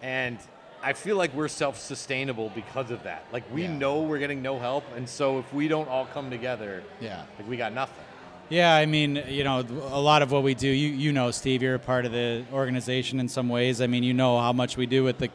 and 0.02 0.38
I 0.84 0.94
feel 0.94 1.18
like 1.18 1.34
we're 1.34 1.48
self-sustainable 1.48 2.52
because 2.54 2.92
of 2.92 3.04
that. 3.04 3.26
Like 3.32 3.44
we 3.54 3.64
Yeah. 3.64 3.74
know 3.74 4.02
we're 4.02 4.20
getting 4.20 4.42
no 4.42 4.60
help, 4.60 4.84
and 4.96 5.08
so 5.08 5.40
if 5.40 5.52
we 5.54 5.68
don't 5.68 5.88
all 5.90 6.06
come 6.06 6.30
together, 6.30 6.84
Yeah. 7.02 7.24
like 7.40 7.48
we 7.50 7.58
got 7.58 7.74
nothing. 7.74 8.04
Yeah, 8.50 8.74
I 8.76 8.86
mean, 8.86 9.22
you 9.28 9.44
know, 9.44 9.60
a 9.92 10.00
lot 10.00 10.22
of 10.22 10.32
what 10.32 10.42
we 10.44 10.54
do, 10.54 10.68
you 10.70 10.90
you 10.90 11.12
know, 11.12 11.32
Steve, 11.32 11.62
you're 11.62 11.76
a 11.76 11.80
part 11.80 12.06
of 12.06 12.12
the 12.14 12.46
organization 12.54 13.20
in 13.20 13.28
some 13.28 13.50
ways. 13.50 13.82
I 13.82 13.88
mean, 13.88 14.04
you 14.04 14.14
know 14.14 14.40
how 14.40 14.54
much 14.54 14.78
we 14.78 14.86
do 14.86 15.04
with 15.04 15.18
the 15.18 15.30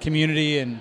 community, 0.00 0.58
and 0.58 0.80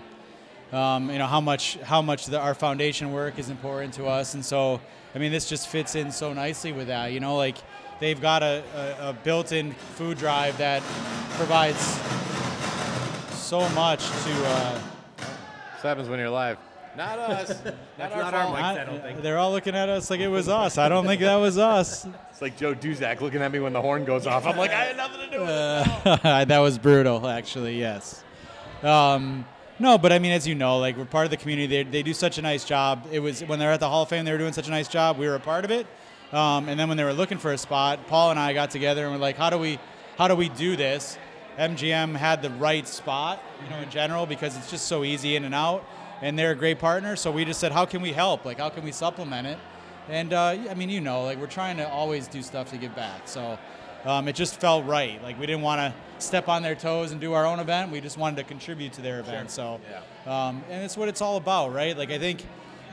um, 0.73 1.09
you 1.09 1.17
know 1.17 1.27
how 1.27 1.39
much 1.39 1.77
how 1.83 2.01
much 2.01 2.25
the, 2.25 2.39
our 2.39 2.53
foundation 2.53 3.13
work 3.13 3.39
is 3.39 3.49
important 3.49 3.93
to 3.95 4.07
us. 4.07 4.33
And 4.33 4.43
so, 4.43 4.81
I 5.15 5.19
mean, 5.19 5.31
this 5.31 5.47
just 5.47 5.69
fits 5.69 5.95
in 5.95 6.11
so 6.11 6.33
nicely 6.33 6.73
with 6.73 6.87
that. 6.87 7.13
You 7.13 7.21
know, 7.21 7.37
like 7.37 7.57
they've 7.99 8.19
got 8.21 8.43
a, 8.43 8.63
a, 9.01 9.09
a 9.09 9.13
built-in 9.13 9.73
food 9.73 10.17
drive 10.17 10.57
that 10.57 10.81
provides 11.37 11.79
so 13.35 13.67
much 13.69 14.05
to. 14.07 14.45
Uh, 14.45 14.79
This 15.73 15.83
happens 15.83 16.09
when 16.09 16.19
you're 16.19 16.29
live. 16.29 16.57
Not 16.95 17.19
us. 17.19 17.49
not 17.65 17.75
That's 17.97 18.13
our 18.15 18.21
not 18.23 18.33
our 18.33 18.43
fault. 18.45 18.55
mic. 18.55 18.63
I- 18.65 18.81
I 18.81 18.85
don't 18.85 19.01
think. 19.01 19.21
They're 19.21 19.37
all 19.37 19.51
looking 19.51 19.75
at 19.75 19.87
us 19.89 20.09
like 20.09 20.19
it 20.19 20.27
was 20.27 20.49
us. 20.49 20.77
I 20.77 20.89
don't 20.89 21.05
think 21.05 21.21
that 21.21 21.35
was 21.35 21.57
us. 21.57 22.07
It's 22.31 22.41
like 22.41 22.57
Joe 22.57 22.73
Duszak 22.73 23.21
looking 23.21 23.41
at 23.41 23.51
me 23.51 23.59
when 23.59 23.73
the 23.73 23.81
horn 23.81 24.03
goes 24.05 24.25
off. 24.27 24.45
I'm 24.47 24.57
like, 24.57 24.71
I 24.71 24.85
had 24.85 24.97
nothing 24.97 25.19
to 25.21 25.29
do 25.31 25.39
with 25.41 25.49
it. 25.49 26.25
Uh, 26.25 26.45
that 26.45 26.59
was 26.59 26.77
brutal, 26.79 27.27
actually. 27.27 27.79
Yes. 27.79 28.23
Um, 28.83 29.45
no, 29.79 29.97
but 29.99 30.11
I 30.11 30.17
mean, 30.19 30.31
as 30.31 30.47
you 30.47 30.55
know, 30.55 30.79
like 30.79 30.97
we're 30.97 31.05
part 31.05 31.25
of 31.25 31.31
the 31.31 31.37
community. 31.37 31.67
They, 31.67 31.83
they 31.89 32.03
do 32.03 32.13
such 32.13 32.39
a 32.39 32.41
nice 32.41 32.63
job. 32.65 33.07
It 33.11 33.19
was 33.19 33.43
when 33.43 33.59
they're 33.59 33.71
at 33.71 33.79
the 33.79 33.89
Hall 33.89 34.01
of 34.03 34.09
Fame, 34.09 34.25
they 34.25 34.31
were 34.31 34.37
doing 34.39 34.53
such 34.53 34.67
a 34.67 34.71
nice 34.71 34.87
job. 34.87 35.17
We 35.19 35.27
were 35.27 35.35
a 35.35 35.39
part 35.39 35.65
of 35.65 35.71
it. 35.71 35.85
Um, 36.33 36.67
and 36.67 36.79
then 36.79 36.87
when 36.89 36.97
they 36.97 37.03
were 37.03 37.13
looking 37.13 37.37
for 37.37 37.53
a 37.53 37.57
spot, 37.57 38.07
Paul 38.07 38.31
and 38.31 38.39
I 38.39 38.53
got 38.53 38.71
together 38.71 39.03
and 39.03 39.13
we're 39.13 39.19
like, 39.19 39.37
how 39.37 39.49
do 39.49 39.57
we, 39.57 39.79
how 40.17 40.27
do 40.27 40.35
we 40.35 40.49
do 40.49 40.75
this? 40.75 41.17
MGM 41.57 42.15
had 42.15 42.41
the 42.41 42.49
right 42.51 42.87
spot, 42.87 43.41
you 43.63 43.69
know, 43.69 43.81
in 43.81 43.89
general 43.89 44.25
because 44.25 44.55
it's 44.57 44.69
just 44.69 44.87
so 44.87 45.03
easy 45.03 45.35
in 45.35 45.43
and 45.43 45.55
out, 45.55 45.83
and 46.21 46.37
they're 46.37 46.51
a 46.51 46.55
great 46.55 46.79
partner. 46.79 47.15
So 47.15 47.31
we 47.31 47.45
just 47.45 47.59
said, 47.59 47.71
how 47.71 47.85
can 47.85 48.01
we 48.01 48.11
help? 48.11 48.45
Like, 48.45 48.59
how 48.59 48.69
can 48.69 48.83
we 48.83 48.91
supplement 48.91 49.47
it? 49.47 49.57
And 50.09 50.33
uh, 50.33 50.57
I 50.69 50.73
mean, 50.73 50.89
you 50.89 51.01
know, 51.01 51.23
like 51.23 51.39
we're 51.39 51.47
trying 51.47 51.77
to 51.77 51.89
always 51.89 52.27
do 52.27 52.41
stuff 52.41 52.69
to 52.71 52.77
give 52.77 52.95
back. 52.95 53.21
So 53.27 53.57
um, 54.05 54.27
it 54.27 54.35
just 54.35 54.59
felt 54.61 54.85
right. 54.85 55.21
Like 55.23 55.39
we 55.39 55.45
didn't 55.45 55.63
want 55.63 55.79
to 55.79 56.23
step 56.23 56.47
on 56.47 56.61
their 56.61 56.75
toes 56.75 57.11
and 57.11 57.19
do 57.19 57.33
our 57.33 57.45
own 57.45 57.59
event. 57.59 57.91
We 57.91 57.99
just 57.99 58.17
wanted 58.17 58.37
to 58.37 58.43
contribute 58.43 58.93
to 58.93 59.01
their 59.01 59.19
event. 59.19 59.51
So, 59.51 59.81
um, 60.25 60.63
and 60.69 60.83
it's 60.83 60.95
what 60.95 61.09
it's 61.09 61.21
all 61.21 61.37
about, 61.37 61.73
right? 61.73 61.97
Like 61.97 62.11
I 62.11 62.19
think 62.19 62.45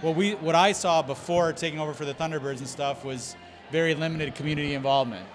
what 0.05 0.17
we 0.17 0.35
what 0.35 0.55
I 0.55 0.73
saw 0.73 1.01
before 1.01 1.53
taking 1.55 1.81
over 1.81 1.95
for 1.95 2.05
the 2.05 2.13
Thunderbirds 2.13 2.59
and 2.59 2.69
stuff 2.69 3.05
was 3.05 3.37
very 3.73 3.95
limited 3.95 4.35
community 4.35 4.75
involvement. 4.75 5.27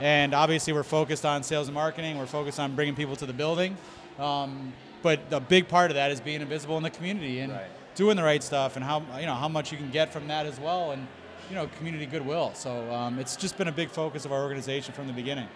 And 0.00 0.34
obviously, 0.34 0.72
we're 0.72 0.82
focused 0.82 1.24
on 1.24 1.42
sales 1.42 1.68
and 1.68 1.74
marketing. 1.74 2.18
We're 2.18 2.26
focused 2.26 2.58
on 2.58 2.74
bringing 2.74 2.94
people 2.94 3.16
to 3.16 3.26
the 3.26 3.32
building. 3.32 3.76
Um, 4.18 4.72
but 5.02 5.20
a 5.30 5.40
big 5.40 5.68
part 5.68 5.90
of 5.90 5.94
that 5.94 6.10
is 6.10 6.20
being 6.20 6.40
invisible 6.40 6.76
in 6.76 6.82
the 6.82 6.90
community 6.90 7.40
and 7.40 7.52
doing 7.94 8.16
the 8.16 8.22
right 8.22 8.42
stuff 8.42 8.76
and 8.76 8.84
how 8.84 9.02
you 9.18 9.26
know 9.26 9.34
how 9.34 9.48
much 9.48 9.72
you 9.72 9.78
can 9.78 9.90
get 9.90 10.12
from 10.12 10.26
that 10.28 10.46
as 10.46 10.58
well, 10.58 10.92
and 10.92 11.06
you 11.50 11.54
know 11.54 11.68
community 11.76 12.06
goodwill. 12.06 12.52
So 12.54 12.90
um, 12.92 13.18
it's 13.18 13.36
just 13.36 13.58
been 13.58 13.68
a 13.68 13.72
big 13.72 13.90
focus 13.90 14.24
of 14.24 14.32
our 14.32 14.42
organization 14.42 14.94
from 14.94 15.06
the 15.06 15.12
beginning. 15.12 15.48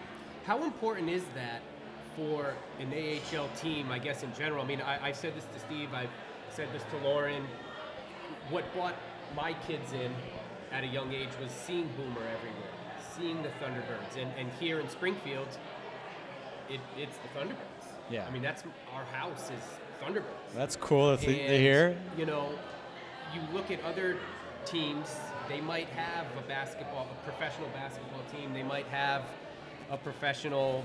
How 0.45 0.63
important 0.63 1.09
is 1.09 1.23
that 1.35 1.61
for 2.15 2.53
an 2.79 2.93
AHL 2.93 3.49
team, 3.59 3.91
I 3.91 3.97
guess, 3.97 4.21
in 4.21 4.33
general? 4.35 4.63
I 4.63 4.67
mean, 4.67 4.81
I, 4.81 5.07
I've 5.07 5.15
said 5.15 5.35
this 5.35 5.45
to 5.53 5.59
Steve, 5.59 5.89
I've 5.93 6.09
said 6.51 6.67
this 6.71 6.83
to 6.91 7.07
Lauren. 7.07 7.43
What 8.49 8.71
brought 8.73 8.95
my 9.35 9.53
kids 9.67 9.93
in 9.93 10.11
at 10.71 10.83
a 10.83 10.87
young 10.87 11.13
age 11.13 11.29
was 11.41 11.51
seeing 11.51 11.89
Boomer 11.95 12.21
everywhere, 12.21 12.73
seeing 13.15 13.41
the 13.43 13.49
Thunderbirds. 13.49 14.21
And, 14.21 14.31
and 14.37 14.51
here 14.59 14.79
in 14.79 14.89
Springfield, 14.89 15.47
it, 16.69 16.79
it's 16.97 17.17
the 17.17 17.39
Thunderbirds. 17.39 17.85
Yeah. 18.09 18.25
I 18.27 18.31
mean, 18.31 18.41
that's 18.41 18.63
our 18.93 19.05
house 19.05 19.49
is 19.49 20.03
Thunderbirds. 20.03 20.53
That's 20.55 20.75
cool 20.75 21.15
to 21.15 21.27
And, 21.27 21.61
hear. 21.61 21.97
You 22.17 22.25
know, 22.25 22.49
you 23.33 23.41
look 23.53 23.71
at 23.71 23.81
other 23.83 24.17
teams, 24.65 25.15
they 25.47 25.61
might 25.61 25.87
have 25.89 26.25
a 26.37 26.47
basketball, 26.47 27.07
a 27.11 27.29
professional 27.29 27.69
basketball 27.69 28.21
team, 28.31 28.53
they 28.53 28.63
might 28.63 28.85
have 28.87 29.23
a 29.89 29.97
professional 29.97 30.83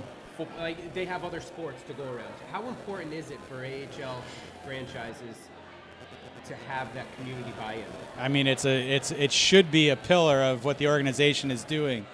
like 0.56 0.94
they 0.94 1.04
have 1.04 1.24
other 1.24 1.40
sports 1.40 1.82
to 1.82 1.92
go 1.94 2.04
around. 2.04 2.32
How 2.52 2.68
important 2.68 3.12
is 3.12 3.32
it 3.32 3.40
for 3.48 3.64
AHL 3.64 4.22
franchises 4.64 5.47
to 6.48 6.54
have 6.68 6.92
that 6.94 7.06
community 7.16 7.52
buy-in? 7.58 7.84
I 8.18 8.28
mean, 8.28 8.46
it's 8.46 8.64
a 8.64 8.96
it's 8.96 9.10
it 9.10 9.32
should 9.32 9.70
be 9.70 9.90
a 9.90 9.96
pillar 9.96 10.42
of 10.42 10.64
what 10.64 10.78
the 10.78 10.88
organization 10.88 11.50
is 11.50 11.64
doing. 11.64 12.06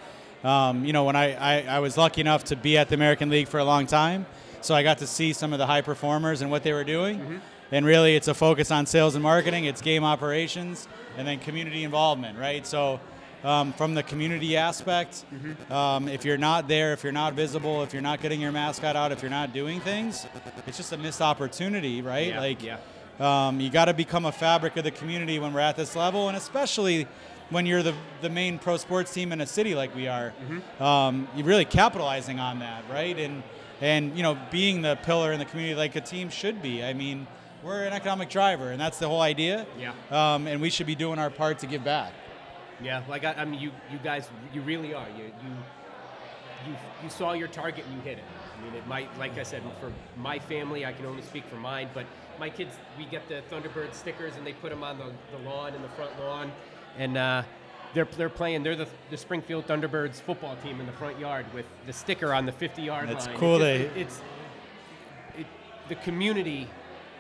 Um, 0.43 0.85
you 0.85 0.93
know, 0.93 1.05
when 1.05 1.17
I, 1.17 1.33
I, 1.35 1.77
I 1.77 1.79
was 1.79 1.97
lucky 1.97 2.21
enough 2.21 2.45
to 2.45 2.57
be 2.57 2.77
at 2.77 2.91
the 2.91 2.95
American 2.97 3.31
League 3.31 3.49
for 3.49 3.59
a 3.59 3.65
long 3.65 3.87
time, 3.87 4.27
so 4.61 4.75
I 4.75 4.83
got 4.83 4.99
to 4.99 5.07
see 5.07 5.33
some 5.33 5.55
of 5.55 5.59
the 5.59 5.67
high 5.67 5.81
performers 5.81 6.43
and 6.43 6.51
what 6.51 6.63
they 6.63 6.73
were 6.75 6.85
doing. 6.85 7.41
And 7.73 7.87
really, 7.87 8.15
it's 8.15 8.29
a 8.29 8.35
focus 8.35 8.71
on 8.71 8.85
sales 8.85 9.15
and 9.15 9.23
marketing, 9.23 9.65
it's 9.65 9.81
game 9.81 10.05
operations, 10.05 10.87
and 11.17 11.27
then 11.27 11.39
community 11.39 11.83
involvement, 11.83 12.39
right? 12.39 12.67
So, 12.67 13.01
um, 13.43 13.73
from 13.73 13.95
the 13.95 14.03
community 14.03 14.57
aspect, 14.57 15.25
um, 15.71 16.09
if 16.09 16.25
you're 16.25 16.39
not 16.39 16.69
there, 16.69 16.93
if 16.93 17.03
you're 17.03 17.13
not 17.13 17.35
visible, 17.35 17.83
if 17.83 17.93
you're 17.93 18.03
not 18.03 18.21
getting 18.23 18.41
your 18.41 18.53
mascot 18.53 18.97
out, 18.97 19.13
if 19.13 19.23
you're 19.23 19.31
not 19.31 19.53
doing 19.53 19.81
things, 19.81 20.27
it's 20.67 20.77
just 20.77 20.93
a 20.93 20.97
missed 20.99 21.21
opportunity, 21.21 22.01
right? 22.03 22.29
Yeah, 22.29 22.41
like, 22.41 22.63
yeah. 22.63 22.77
Um, 23.21 23.61
you 23.61 23.71
got 23.71 23.87
to 23.87 23.95
become 23.95 24.25
a 24.25 24.33
fabric 24.33 24.77
of 24.77 24.85
the 24.85 24.91
community 24.91 25.39
when 25.39 25.53
we're 25.53 25.61
at 25.61 25.77
this 25.77 25.95
level, 25.95 26.29
and 26.29 26.37
especially 26.37 27.07
when 27.51 27.67
you're 27.67 27.83
the, 27.83 27.95
the 28.21 28.31
main 28.31 28.59
pro 28.59 28.77
sports 28.77 29.13
team 29.13 29.33
in 29.33 29.41
a 29.41 29.47
city 29.47 29.75
like 29.75 29.95
we 29.95 30.09
are. 30.09 30.33
Um, 30.81 31.29
you're 31.37 31.47
really 31.47 31.65
capitalizing 31.65 32.41
on 32.41 32.59
that, 32.61 32.85
right? 32.91 33.17
And 33.19 33.43
and 33.81 34.17
you 34.17 34.23
know, 34.23 34.39
being 34.51 34.83
the 34.83 34.97
pillar 35.03 35.33
in 35.33 35.39
the 35.39 35.45
community 35.45 35.75
like 35.77 35.95
a 35.97 36.01
team 36.01 36.31
should 36.31 36.63
be. 36.63 36.83
I 36.83 36.95
mean, 36.95 37.27
we're 37.63 37.85
an 37.85 37.93
economic 37.93 38.31
driver, 38.31 38.71
and 38.71 38.81
that's 38.81 38.99
the 38.99 39.09
whole 39.09 39.21
idea. 39.21 39.67
Yeah. 39.79 39.93
Um, 40.11 40.47
and 40.47 40.61
we 40.61 40.71
should 40.71 40.87
be 40.87 40.95
doing 40.95 41.19
our 41.19 41.31
part 41.31 41.59
to 41.61 41.67
give 41.67 41.85
back. 41.85 42.13
Yeah, 42.83 43.03
like 43.09 43.25
I, 43.25 43.35
I 43.35 43.45
mean, 43.45 43.61
you 43.61 43.71
you 43.91 43.99
guys, 43.99 44.29
you 44.53 44.61
really 44.63 44.95
are. 44.95 45.09
You 45.17 45.25
you 45.25 45.57
you 46.69 46.77
you 47.05 47.11
saw 47.11 47.33
your 47.33 47.49
target 47.49 47.85
and 47.87 47.95
you 47.95 48.01
hit 48.03 48.19
it. 48.19 48.25
I 48.59 48.65
mean, 48.65 48.75
it 48.75 48.87
might, 48.87 49.17
like 49.19 49.37
I 49.39 49.43
said, 49.43 49.63
for 49.81 49.93
my 50.17 50.39
family, 50.39 50.87
I 50.87 50.93
can 50.93 51.07
only 51.07 51.23
speak 51.23 51.45
for 51.47 51.57
mine, 51.57 51.89
but 51.93 52.07
my 52.39 52.51
kids, 52.51 52.75
we 52.99 53.05
get 53.07 53.29
the 53.29 53.43
Thunderbird 53.51 53.95
stickers 53.95 54.37
and 54.37 54.47
they 54.47 54.53
put 54.55 54.71
them 54.71 54.83
on 54.83 54.99
the, 54.99 55.13
the 55.37 55.43
lawn 55.49 55.75
in 55.75 55.83
the 55.83 55.89
front 55.91 56.19
lawn, 56.21 56.53
and 56.99 57.17
uh, 57.17 57.43
they're 57.95 58.09
they're 58.17 58.29
playing. 58.29 58.63
They're 58.63 58.77
the, 58.77 58.89
the 59.11 59.17
Springfield 59.17 59.67
Thunderbirds 59.67 60.21
football 60.21 60.57
team 60.57 60.81
in 60.81 60.87
the 60.87 60.93
front 60.93 61.19
yard 61.19 61.47
with 61.55 61.67
the 61.87 61.93
sticker 61.93 62.33
on 62.33 62.47
the 62.47 62.53
50 62.53 62.83
yard 62.83 63.07
line. 63.07 63.15
That's 63.15 63.29
cool 63.39 63.63
It's, 63.63 63.95
to- 63.95 64.01
it's 64.01 64.21
it, 65.39 65.47
the 65.89 65.97
community 65.97 66.69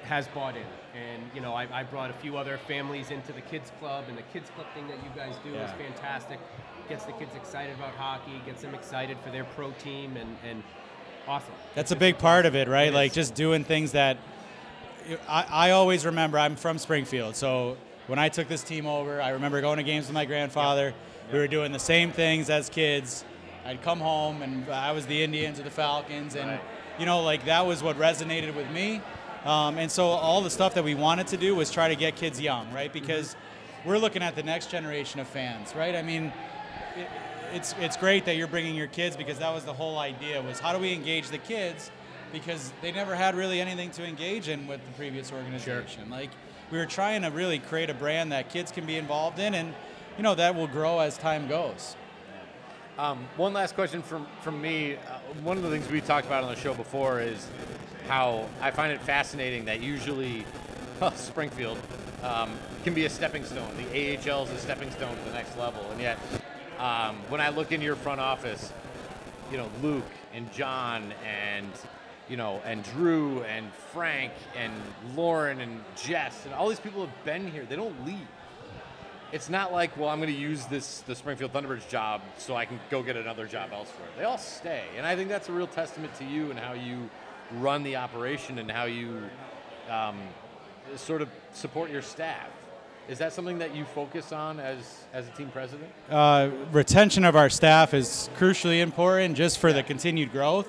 has 0.04 0.28
bought 0.28 0.56
in. 0.56 0.62
And, 0.94 1.22
you 1.34 1.40
know, 1.40 1.54
I, 1.54 1.66
I 1.72 1.82
brought 1.82 2.10
a 2.10 2.12
few 2.14 2.36
other 2.36 2.58
families 2.68 3.10
into 3.10 3.32
the 3.32 3.40
kids 3.40 3.72
club, 3.80 4.04
and 4.08 4.16
the 4.16 4.22
kids 4.32 4.50
club 4.50 4.66
thing 4.74 4.86
that 4.88 4.98
you 4.98 5.10
guys 5.16 5.34
do 5.42 5.52
is 5.54 5.70
fantastic. 5.72 6.38
Gets 6.88 7.04
the 7.04 7.12
kids 7.12 7.34
excited 7.34 7.74
about 7.74 7.94
hockey, 7.94 8.40
gets 8.46 8.62
them 8.62 8.74
excited 8.74 9.16
for 9.24 9.30
their 9.30 9.44
pro 9.44 9.70
team, 9.72 10.16
and, 10.16 10.36
and 10.48 10.62
awesome. 11.26 11.54
That's 11.74 11.90
a 11.90 11.96
big 11.96 12.18
part 12.18 12.46
of 12.46 12.54
it, 12.54 12.68
right? 12.68 12.88
It 12.88 12.94
like 12.94 13.10
is. 13.10 13.14
just 13.14 13.34
doing 13.34 13.64
things 13.64 13.92
that 13.92 14.18
I, 15.28 15.46
I 15.50 15.70
always 15.72 16.04
remember. 16.06 16.38
I'm 16.38 16.56
from 16.56 16.78
Springfield, 16.78 17.36
so 17.36 17.76
when 18.06 18.18
I 18.18 18.28
took 18.28 18.48
this 18.48 18.62
team 18.62 18.86
over, 18.86 19.20
I 19.20 19.30
remember 19.30 19.60
going 19.60 19.78
to 19.78 19.82
games 19.82 20.06
with 20.06 20.14
my 20.14 20.24
grandfather. 20.24 20.94
We 21.32 21.38
were 21.38 21.48
doing 21.48 21.72
the 21.72 21.78
same 21.78 22.12
things 22.12 22.50
as 22.50 22.68
kids. 22.68 23.24
I'd 23.64 23.82
come 23.82 23.98
home 24.00 24.42
and 24.42 24.68
I 24.68 24.92
was 24.92 25.06
the 25.06 25.22
Indians 25.22 25.58
or 25.58 25.62
the 25.62 25.70
Falcons, 25.70 26.34
and 26.36 26.50
Right. 26.50 26.60
you 26.98 27.06
know, 27.06 27.22
like 27.22 27.46
that 27.46 27.66
was 27.66 27.82
what 27.82 27.98
resonated 27.98 28.54
with 28.54 28.70
me. 28.70 29.00
Um, 29.44 29.78
and 29.78 29.90
so 29.90 30.06
all 30.06 30.40
the 30.42 30.50
stuff 30.50 30.74
that 30.74 30.84
we 30.84 30.94
wanted 30.94 31.26
to 31.28 31.36
do 31.36 31.54
was 31.54 31.70
try 31.70 31.88
to 31.88 31.96
get 31.96 32.16
kids 32.16 32.40
young, 32.40 32.70
right? 32.72 32.92
Because 32.92 33.36
we're 33.84 33.98
looking 33.98 34.22
at 34.22 34.36
the 34.36 34.42
next 34.42 34.70
generation 34.70 35.20
of 35.20 35.26
fans, 35.26 35.74
right? 35.74 35.94
I 35.94 36.02
mean, 36.02 36.32
it, 36.96 37.06
it's 37.52 37.74
it's 37.78 37.96
great 37.96 38.24
that 38.26 38.36
you're 38.36 38.46
bringing 38.48 38.74
your 38.74 38.86
kids 38.86 39.16
because 39.16 39.38
that 39.38 39.52
was 39.54 39.64
the 39.64 39.72
whole 39.72 39.98
idea 39.98 40.40
was 40.42 40.60
how 40.60 40.72
do 40.72 40.78
we 40.78 40.92
engage 40.92 41.28
the 41.28 41.38
kids 41.38 41.90
because 42.34 42.72
they 42.82 42.92
never 42.92 43.14
had 43.14 43.36
really 43.36 43.60
anything 43.60 43.90
to 43.92 44.04
engage 44.04 44.48
in 44.48 44.66
with 44.66 44.84
the 44.84 44.92
previous 44.92 45.32
organization. 45.32 46.10
Like 46.10 46.30
we 46.70 46.76
were 46.76 46.84
trying 46.84 47.22
to 47.22 47.28
really 47.28 47.60
create 47.60 47.88
a 47.88 47.94
brand 47.94 48.32
that 48.32 48.50
kids 48.50 48.72
can 48.72 48.84
be 48.84 48.96
involved 48.96 49.38
in 49.38 49.54
and 49.54 49.72
you 50.18 50.22
know 50.22 50.34
that 50.34 50.54
will 50.54 50.66
grow 50.66 50.98
as 50.98 51.16
time 51.16 51.48
goes. 51.48 51.96
Um, 52.98 53.26
one 53.36 53.52
last 53.52 53.74
question 53.74 54.02
from 54.02 54.26
from 54.40 54.60
me. 54.60 54.96
Uh, 54.96 55.18
one 55.42 55.56
of 55.56 55.62
the 55.62 55.70
things 55.70 55.88
we 55.88 56.00
talked 56.00 56.26
about 56.26 56.44
on 56.44 56.52
the 56.52 56.60
show 56.60 56.74
before 56.74 57.20
is 57.20 57.48
how 58.08 58.48
I 58.60 58.70
find 58.70 58.92
it 58.92 59.00
fascinating 59.00 59.64
that 59.64 59.80
usually 59.80 60.44
Springfield 61.14 61.78
um, 62.22 62.52
can 62.84 62.94
be 62.94 63.04
a 63.04 63.10
stepping 63.10 63.44
stone. 63.44 63.70
The 63.76 64.18
AHL 64.18 64.44
is 64.44 64.50
a 64.50 64.58
stepping 64.58 64.90
stone 64.90 65.16
to 65.16 65.22
the 65.24 65.32
next 65.32 65.56
level, 65.56 65.82
and 65.90 66.00
yet 66.00 66.18
um, 66.78 67.16
when 67.28 67.40
I 67.40 67.48
look 67.48 67.72
into 67.72 67.86
your 67.86 67.96
front 67.96 68.20
office, 68.20 68.72
you 69.50 69.56
know 69.56 69.68
Luke 69.82 70.04
and 70.32 70.52
John 70.52 71.12
and 71.24 71.72
you 72.28 72.36
know 72.36 72.60
and 72.64 72.82
Drew 72.82 73.42
and 73.42 73.72
Frank 73.92 74.32
and 74.56 74.72
Lauren 75.14 75.60
and 75.60 75.82
Jess 75.96 76.44
and 76.44 76.54
all 76.54 76.68
these 76.68 76.80
people 76.80 77.04
have 77.04 77.24
been 77.24 77.50
here. 77.50 77.64
They 77.64 77.76
don't 77.76 78.06
leave 78.06 78.28
it's 79.34 79.50
not 79.50 79.72
like, 79.72 79.96
well, 79.96 80.08
I'm 80.10 80.20
going 80.20 80.32
to 80.32 80.40
use 80.40 80.64
this 80.66 81.00
the 81.00 81.14
Springfield 81.16 81.52
Thunderbirds 81.52 81.88
job 81.88 82.22
so 82.38 82.54
I 82.54 82.66
can 82.66 82.78
go 82.88 83.02
get 83.02 83.16
another 83.16 83.48
job 83.48 83.70
elsewhere. 83.72 84.06
They 84.16 84.22
all 84.22 84.38
stay, 84.38 84.84
and 84.96 85.04
I 85.04 85.16
think 85.16 85.28
that's 85.28 85.48
a 85.48 85.52
real 85.52 85.66
testament 85.66 86.14
to 86.18 86.24
you 86.24 86.50
and 86.50 86.58
how 86.58 86.74
you 86.74 87.10
run 87.54 87.82
the 87.82 87.96
operation 87.96 88.60
and 88.60 88.70
how 88.70 88.84
you 88.84 89.22
um, 89.90 90.16
sort 90.94 91.20
of 91.20 91.28
support 91.52 91.90
your 91.90 92.00
staff. 92.00 92.48
Is 93.08 93.18
that 93.18 93.32
something 93.32 93.58
that 93.58 93.74
you 93.74 93.84
focus 93.86 94.30
on 94.30 94.60
as 94.60 95.04
as 95.12 95.26
a 95.26 95.30
team 95.32 95.50
president? 95.50 95.90
Uh, 96.08 96.50
retention 96.70 97.24
of 97.24 97.34
our 97.34 97.50
staff 97.50 97.92
is 97.92 98.30
crucially 98.38 98.80
important 98.80 99.36
just 99.36 99.58
for 99.58 99.72
the 99.72 99.82
continued 99.82 100.30
growth. 100.30 100.68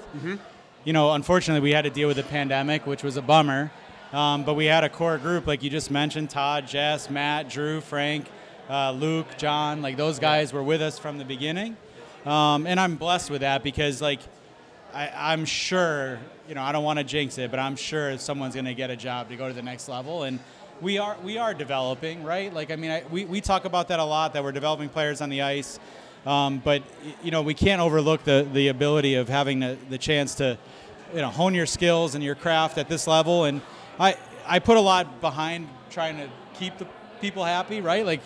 You 0.86 0.94
know, 0.94 1.14
unfortunately, 1.14 1.62
we 1.62 1.72
had 1.72 1.86
to 1.86 1.90
deal 1.90 2.08
with 2.08 2.18
the 2.18 2.24
pandemic, 2.24 2.86
which 2.86 3.02
was 3.02 3.18
a 3.18 3.22
bummer. 3.24 3.72
Um, 4.14 4.44
but 4.44 4.54
we 4.54 4.66
had 4.66 4.84
a 4.84 4.90
core 4.90 5.18
group, 5.18 5.48
like 5.48 5.64
you 5.64 5.70
just 5.72 5.90
mentioned 5.90 6.30
Todd, 6.30 6.68
Jess, 6.68 7.10
Matt, 7.10 7.50
Drew, 7.50 7.82
Frank, 7.82 8.28
uh, 8.70 8.92
Luke, 8.92 9.26
John. 9.40 9.82
Like 9.82 9.98
those 9.98 10.20
guys 10.20 10.54
were 10.54 10.62
with 10.62 10.84
us 10.84 11.00
from 11.00 11.18
the 11.18 11.26
beginning. 11.26 11.76
Um, 12.24 12.68
and 12.68 12.80
I'm 12.80 12.98
blessed 12.98 13.32
with 13.32 13.42
that 13.42 13.64
because, 13.64 14.00
like, 14.00 14.20
I, 14.94 15.10
I'm 15.16 15.44
sure, 15.46 16.20
you 16.48 16.54
know, 16.54 16.62
I 16.62 16.72
don't 16.72 16.84
want 16.84 17.00
to 17.00 17.04
jinx 17.04 17.40
it, 17.40 17.50
but 17.50 17.60
I'm 17.60 17.76
sure 17.76 18.16
someone's 18.20 18.54
going 18.54 18.66
to 18.66 18.76
get 18.76 18.92
a 18.92 18.96
job 18.96 19.30
to 19.30 19.36
go 19.36 19.48
to 19.48 19.56
the 19.56 19.64
next 19.64 19.90
level. 19.90 20.22
And 20.22 20.40
we 20.82 21.00
are 21.00 21.18
we 21.24 21.40
are 21.40 21.56
developing, 21.56 22.24
right? 22.24 22.54
Like, 22.54 22.70
I 22.70 22.76
mean, 22.76 22.92
I, 22.92 23.04
we, 23.10 23.26
we 23.26 23.42
talk 23.42 23.66
about 23.66 23.88
that 23.88 24.00
a 24.00 24.06
lot 24.06 24.34
that 24.34 24.44
we're 24.44 24.52
developing 24.52 24.90
players 24.90 25.20
on 25.20 25.30
the 25.30 25.42
ice. 25.42 25.80
Um, 26.26 26.60
but, 26.60 26.82
you 27.24 27.32
know, 27.32 27.42
we 27.42 27.54
can't 27.54 27.82
overlook 27.82 28.24
the, 28.24 28.48
the 28.52 28.70
ability 28.70 29.16
of 29.16 29.30
having 29.30 29.60
the, 29.60 29.78
the 29.90 29.98
chance 29.98 30.36
to, 30.36 30.58
you 31.14 31.22
know, 31.22 31.30
hone 31.30 31.54
your 31.54 31.68
skills 31.68 32.16
and 32.16 32.24
your 32.24 32.36
craft 32.36 32.78
at 32.78 32.90
this 32.90 33.08
level. 33.08 33.44
And 33.44 33.62
I, 34.00 34.18
I 34.46 34.60
put 34.60 34.78
a 34.78 34.82
lot 34.82 35.22
behind 35.22 35.70
trying 35.90 36.18
to 36.18 36.30
keep 36.56 36.78
the 36.78 36.88
people 37.22 37.44
happy, 37.44 37.82
right? 37.82 38.06
Like, 38.06 38.22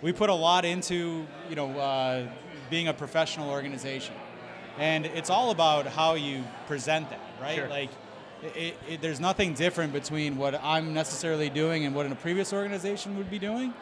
we 0.00 0.12
put 0.12 0.30
a 0.30 0.34
lot 0.34 0.64
into, 0.64 1.26
you 1.48 1.56
know, 1.56 1.70
uh, 1.78 2.28
being 2.70 2.88
a 2.88 2.94
professional 2.94 3.50
organization 3.50 4.14
and 4.80 5.04
it's 5.06 5.30
all 5.30 5.50
about 5.50 5.86
how 5.86 6.14
you 6.14 6.42
present 6.66 7.10
that, 7.10 7.20
right? 7.40 7.56
Sure. 7.56 7.68
Like, 7.68 7.90
it, 8.56 8.76
it, 8.88 9.02
there's 9.02 9.20
nothing 9.20 9.52
different 9.52 9.92
between 9.92 10.38
what 10.38 10.58
I'm 10.64 10.94
necessarily 10.94 11.50
doing 11.50 11.84
and 11.84 11.94
what 11.94 12.06
in 12.06 12.12
a 12.12 12.16
previous 12.16 12.54
organization 12.54 13.18
would 13.18 13.30
be 13.30 13.38
doing, 13.38 13.74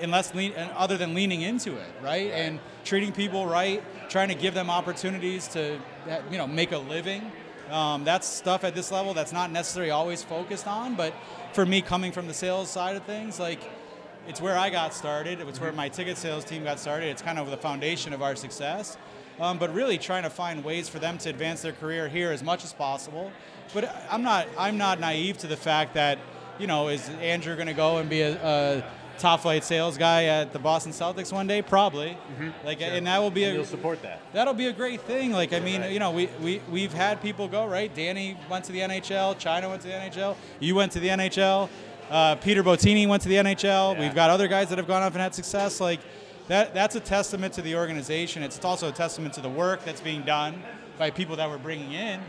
unless 0.00 0.34
lean, 0.34 0.52
other 0.76 0.96
than 0.96 1.14
leaning 1.14 1.42
into 1.42 1.76
it, 1.76 1.88
right? 2.02 2.30
And 2.30 2.60
treating 2.84 3.12
people 3.12 3.46
right, 3.46 3.82
trying 4.08 4.28
to 4.28 4.34
give 4.34 4.54
them 4.54 4.70
opportunities 4.70 5.48
to, 5.48 5.78
you 6.30 6.38
know, 6.38 6.46
make 6.46 6.72
a 6.72 6.78
living. 6.78 7.30
Um, 7.70 8.04
that's 8.04 8.26
stuff 8.26 8.64
at 8.64 8.74
this 8.74 8.90
level 8.90 9.12
that's 9.12 9.32
not 9.32 9.50
necessarily 9.50 9.90
always 9.90 10.22
focused 10.22 10.66
on, 10.66 10.94
but 10.94 11.12
for 11.52 11.66
me, 11.66 11.82
coming 11.82 12.12
from 12.12 12.26
the 12.26 12.34
sales 12.34 12.70
side 12.70 12.96
of 12.96 13.02
things, 13.04 13.38
like 13.38 13.60
it's 14.26 14.40
where 14.40 14.56
I 14.56 14.70
got 14.70 14.94
started. 14.94 15.40
It's 15.40 15.60
where 15.60 15.72
my 15.72 15.88
ticket 15.88 16.16
sales 16.16 16.44
team 16.44 16.64
got 16.64 16.80
started. 16.80 17.08
It's 17.08 17.22
kind 17.22 17.38
of 17.38 17.50
the 17.50 17.56
foundation 17.56 18.12
of 18.12 18.22
our 18.22 18.36
success. 18.36 18.96
Um, 19.40 19.58
but 19.58 19.72
really 19.72 19.98
trying 19.98 20.24
to 20.24 20.30
find 20.30 20.64
ways 20.64 20.88
for 20.88 20.98
them 20.98 21.16
to 21.18 21.30
advance 21.30 21.62
their 21.62 21.72
career 21.72 22.08
here 22.08 22.32
as 22.32 22.42
much 22.42 22.64
as 22.64 22.72
possible. 22.72 23.30
But 23.72 23.94
I'm 24.10 24.22
not 24.22 24.48
I'm 24.58 24.78
not 24.78 24.98
naive 24.98 25.38
to 25.38 25.46
the 25.46 25.56
fact 25.56 25.94
that 25.94 26.18
you 26.58 26.66
know, 26.66 26.88
is 26.88 27.08
Andrew 27.20 27.54
going 27.54 27.68
to 27.68 27.74
go 27.74 27.98
and 27.98 28.10
be 28.10 28.22
a, 28.22 28.34
a 28.34 28.84
top 29.18 29.40
flight 29.40 29.64
sales 29.64 29.98
guy 29.98 30.24
at 30.24 30.52
the 30.52 30.58
Boston 30.58 30.92
Celtics 30.92 31.32
one 31.32 31.46
day? 31.46 31.62
Probably. 31.62 32.16
Like, 32.64 32.80
and 32.80 33.06
that 33.06 33.18
will 33.18 33.30
be 33.30 33.44
And 33.44 33.52
a 33.52 33.56
you'll 33.56 33.64
support 33.64 34.02
that. 34.02 34.20
That'll 34.32 34.54
be 34.54 34.66
a 34.66 34.72
great 34.72 35.00
thing. 35.02 35.32
Like, 35.32 35.52
I 35.52 35.60
mean, 35.60 35.82
you 35.90 35.98
know, 35.98 36.10
we, 36.10 36.26
we, 36.40 36.60
we've 36.70 36.92
had 36.92 37.20
people 37.20 37.48
go, 37.48 37.66
right? 37.66 37.94
Danny 37.94 38.36
went 38.50 38.64
to 38.66 38.72
the 38.72 38.80
NHL. 38.80 39.38
China 39.38 39.68
went 39.68 39.82
to 39.82 39.88
the 39.88 39.94
NHL. 39.94 40.36
You 40.60 40.74
went 40.74 40.92
to 40.92 41.00
the 41.00 41.08
NHL. 41.08 41.68
Uh, 42.10 42.36
Peter 42.36 42.62
Bottini 42.62 43.06
went 43.06 43.22
to 43.22 43.28
the 43.28 43.36
NHL. 43.36 43.94
Yeah. 43.94 44.00
We've 44.00 44.14
got 44.14 44.30
other 44.30 44.48
guys 44.48 44.68
that 44.70 44.78
have 44.78 44.86
gone 44.86 45.02
off 45.02 45.12
and 45.12 45.20
had 45.20 45.34
success. 45.34 45.80
Like, 45.80 46.00
that, 46.48 46.72
that's 46.72 46.96
a 46.96 47.00
testament 47.00 47.52
to 47.54 47.62
the 47.62 47.76
organization. 47.76 48.42
It's 48.42 48.64
also 48.64 48.88
a 48.88 48.92
testament 48.92 49.34
to 49.34 49.40
the 49.42 49.50
work 49.50 49.84
that's 49.84 50.00
being 50.00 50.22
done 50.22 50.62
by 50.98 51.10
people 51.10 51.36
that 51.36 51.48
we're 51.48 51.58
bringing 51.58 51.92
in. 51.92 52.20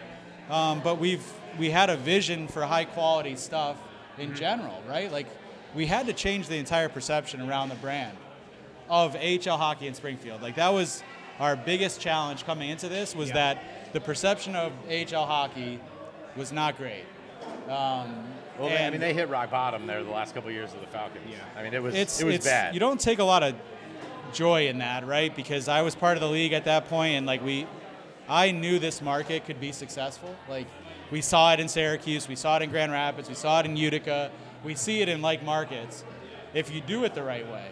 Um, 0.49 0.81
but 0.83 0.99
we've 0.99 1.23
we 1.57 1.69
had 1.69 1.89
a 1.89 1.97
vision 1.97 2.47
for 2.47 2.63
high 2.63 2.85
quality 2.85 3.35
stuff 3.35 3.77
in 4.17 4.35
general, 4.35 4.81
right? 4.87 5.11
Like, 5.11 5.27
we 5.75 5.85
had 5.85 6.07
to 6.07 6.13
change 6.13 6.47
the 6.47 6.57
entire 6.57 6.89
perception 6.89 7.41
around 7.41 7.69
the 7.69 7.75
brand 7.75 8.17
of 8.89 9.15
AHL 9.15 9.57
hockey 9.57 9.87
in 9.87 9.93
Springfield. 9.93 10.41
Like 10.41 10.55
that 10.55 10.73
was 10.73 11.03
our 11.39 11.55
biggest 11.55 12.01
challenge 12.01 12.45
coming 12.45 12.69
into 12.69 12.89
this 12.89 13.15
was 13.15 13.31
that 13.31 13.93
the 13.93 13.99
perception 14.01 14.55
of 14.55 14.71
AHL 14.89 15.25
hockey 15.25 15.79
was 16.35 16.51
not 16.51 16.77
great. 16.77 17.05
Um, 17.69 18.25
Well, 18.57 18.69
they, 18.69 18.85
I 18.85 18.89
mean, 18.89 18.99
they 18.99 19.13
hit 19.13 19.29
rock 19.29 19.51
bottom 19.51 19.87
there 19.87 20.03
the 20.03 20.09
last 20.09 20.33
couple 20.33 20.49
of 20.49 20.55
years 20.55 20.73
of 20.73 20.81
the 20.81 20.87
Falcons. 20.87 21.23
Yeah. 21.29 21.37
I 21.55 21.63
mean, 21.63 21.73
it 21.73 21.81
was 21.81 21.95
it's 21.95 22.19
it 22.19 22.25
was 22.25 22.35
it's, 22.35 22.45
bad. 22.45 22.73
You 22.73 22.79
don't 22.79 22.99
take 22.99 23.19
a 23.19 23.23
lot 23.23 23.41
of 23.41 23.55
joy 24.33 24.67
in 24.67 24.79
that, 24.79 25.07
right? 25.07 25.33
Because 25.33 25.67
I 25.67 25.81
was 25.81 25.95
part 25.95 26.17
of 26.17 26.21
the 26.21 26.29
league 26.29 26.51
at 26.53 26.65
that 26.65 26.89
point, 26.89 27.15
and 27.15 27.25
like 27.25 27.43
we, 27.43 27.67
I 28.27 28.51
knew 28.51 28.79
this 28.79 29.01
market 29.01 29.45
could 29.45 29.61
be 29.61 29.71
successful. 29.71 30.35
Like 30.49 30.67
we 31.09 31.21
saw 31.21 31.53
it 31.53 31.59
in 31.59 31.69
Syracuse, 31.69 32.27
we 32.27 32.35
saw 32.35 32.57
it 32.57 32.63
in 32.63 32.69
Grand 32.69 32.91
Rapids, 32.91 33.29
we 33.29 33.35
saw 33.35 33.61
it 33.61 33.65
in 33.65 33.77
Utica, 33.77 34.29
we 34.63 34.75
see 34.75 35.01
it 35.01 35.09
in 35.09 35.21
like 35.21 35.43
markets. 35.43 36.03
If 36.53 36.73
you 36.73 36.81
do 36.81 37.03
it 37.03 37.13
the 37.13 37.23
right 37.23 37.49
way. 37.49 37.69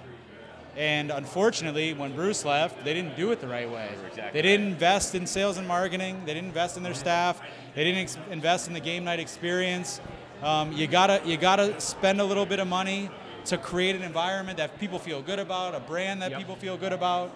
And 0.75 1.09
unfortunately, 1.09 1.93
when 1.95 2.13
Bruce 2.15 2.45
left, 2.45 2.85
they 2.85 2.93
didn't 2.93 3.15
do 3.15 3.31
it 3.31 3.41
the 3.41 3.47
right 3.47 3.69
way. 3.69 3.89
exactly 4.07 4.39
they 4.39 4.47
didn't 4.47 4.67
invest 4.67 5.15
in 5.15 5.25
sales 5.25 5.57
and 5.57 5.67
marketing. 5.67 6.21
They 6.25 6.35
didn't 6.35 6.49
invest 6.49 6.77
in 6.77 6.83
their 6.83 6.93
staff. 6.93 7.41
They 7.73 7.83
didn't 7.83 8.01
ex- 8.01 8.17
invest 8.29 8.67
in 8.67 8.73
the 8.73 8.79
game 8.79 9.03
night 9.03 9.19
experience. 9.19 9.99
Um, 10.43 10.71
you 10.71 10.85
gotta 10.85 11.19
you 11.25 11.35
gotta 11.35 11.81
spend 11.81 12.21
a 12.21 12.23
little 12.23 12.45
bit 12.45 12.59
of 12.59 12.67
money 12.67 13.09
to 13.45 13.57
create 13.57 13.95
an 13.95 14.03
environment 14.03 14.57
that 14.59 14.79
people 14.79 14.99
feel 14.99 15.23
good 15.23 15.39
about, 15.39 15.73
a 15.73 15.79
brand 15.79 16.21
that 16.21 16.31
people 16.37 16.55
feel 16.55 16.77
good 16.77 16.93
about, 16.93 17.31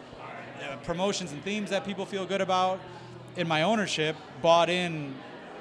uh, 0.61 0.75
promotions 0.83 1.31
and 1.31 1.43
themes 1.43 1.71
that 1.71 1.83
people 1.83 2.05
feel 2.05 2.27
good 2.27 2.41
about. 2.41 2.79
In 3.37 3.47
my 3.47 3.63
ownership, 3.63 4.15
bought 4.43 4.69
in 4.69 5.15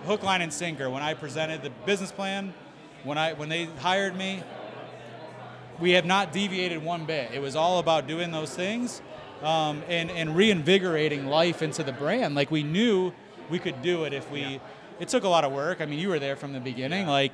hook, 0.05 0.23
line, 0.23 0.43
and 0.43 0.53
sinker 0.53 0.91
when 0.91 1.03
I 1.03 1.15
presented 1.15 1.63
the 1.63 1.71
business 1.87 2.13
plan. 2.13 2.53
When 3.05 3.19
I 3.19 3.33
when 3.33 3.49
they 3.49 3.65
hired 3.65 4.17
me, 4.17 4.43
we 5.79 5.93
have 5.93 6.05
not 6.05 6.33
deviated 6.33 6.83
one 6.83 7.07
bit. 7.07 7.31
It 7.33 7.41
was 7.41 7.57
all 7.57 7.79
about 7.79 8.07
doing 8.07 8.31
those 8.31 8.55
things 8.55 9.01
um, 9.43 9.83
and, 9.89 10.11
and 10.11 10.37
reinvigorating 10.37 11.27
life 11.27 11.63
into 11.63 11.83
the 11.83 11.93
brand. 11.93 12.35
Like 12.35 12.51
we 12.51 12.63
knew 12.63 13.13
we 13.49 13.59
could 13.59 13.83
do 13.83 14.05
it 14.05 14.13
if 14.13 14.31
we. 14.31 14.61
It 14.99 15.09
took 15.09 15.25
a 15.25 15.29
lot 15.29 15.45
of 15.45 15.53
work. 15.53 15.81
I 15.81 15.87
mean, 15.87 15.99
you 15.99 16.11
were 16.11 16.19
there 16.19 16.37
from 16.37 16.53
the 16.53 16.61
beginning. 16.61 17.07
Like, 17.07 17.33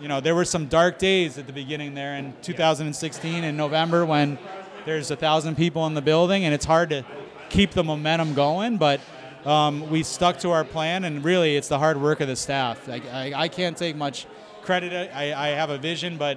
you 0.00 0.06
know, 0.06 0.20
there 0.20 0.36
were 0.36 0.44
some 0.44 0.66
dark 0.66 0.96
days 0.96 1.36
at 1.36 1.48
the 1.48 1.52
beginning 1.52 1.94
there 1.94 2.14
in 2.14 2.34
2016 2.42 3.42
in 3.42 3.56
November 3.56 4.06
when 4.06 4.38
there's 4.84 5.10
a 5.10 5.16
thousand 5.16 5.56
people 5.56 5.88
in 5.88 5.94
the 5.94 6.02
building 6.02 6.44
and 6.44 6.54
it's 6.54 6.64
hard 6.64 6.90
to 6.90 7.04
keep 7.48 7.72
the 7.72 7.82
momentum 7.82 8.32
going. 8.34 8.76
But 8.76 9.00
um, 9.44 9.90
we 9.90 10.02
stuck 10.02 10.38
to 10.40 10.50
our 10.50 10.64
plan, 10.64 11.04
and 11.04 11.24
really, 11.24 11.56
it's 11.56 11.68
the 11.68 11.78
hard 11.78 12.00
work 12.00 12.20
of 12.20 12.28
the 12.28 12.36
staff. 12.36 12.86
Like, 12.86 13.06
I, 13.06 13.32
I 13.34 13.48
can't 13.48 13.76
take 13.76 13.96
much 13.96 14.26
credit. 14.68 15.10
I, 15.14 15.32
I 15.32 15.48
have 15.54 15.70
a 15.70 15.78
vision, 15.78 16.18
but 16.18 16.36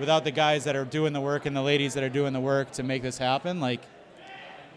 without 0.00 0.24
the 0.24 0.30
guys 0.30 0.64
that 0.64 0.74
are 0.74 0.86
doing 0.86 1.12
the 1.12 1.20
work 1.20 1.44
and 1.44 1.54
the 1.54 1.60
ladies 1.60 1.92
that 1.92 2.02
are 2.02 2.08
doing 2.08 2.32
the 2.32 2.40
work 2.40 2.70
to 2.72 2.82
make 2.82 3.02
this 3.02 3.18
happen, 3.18 3.60
like 3.60 3.82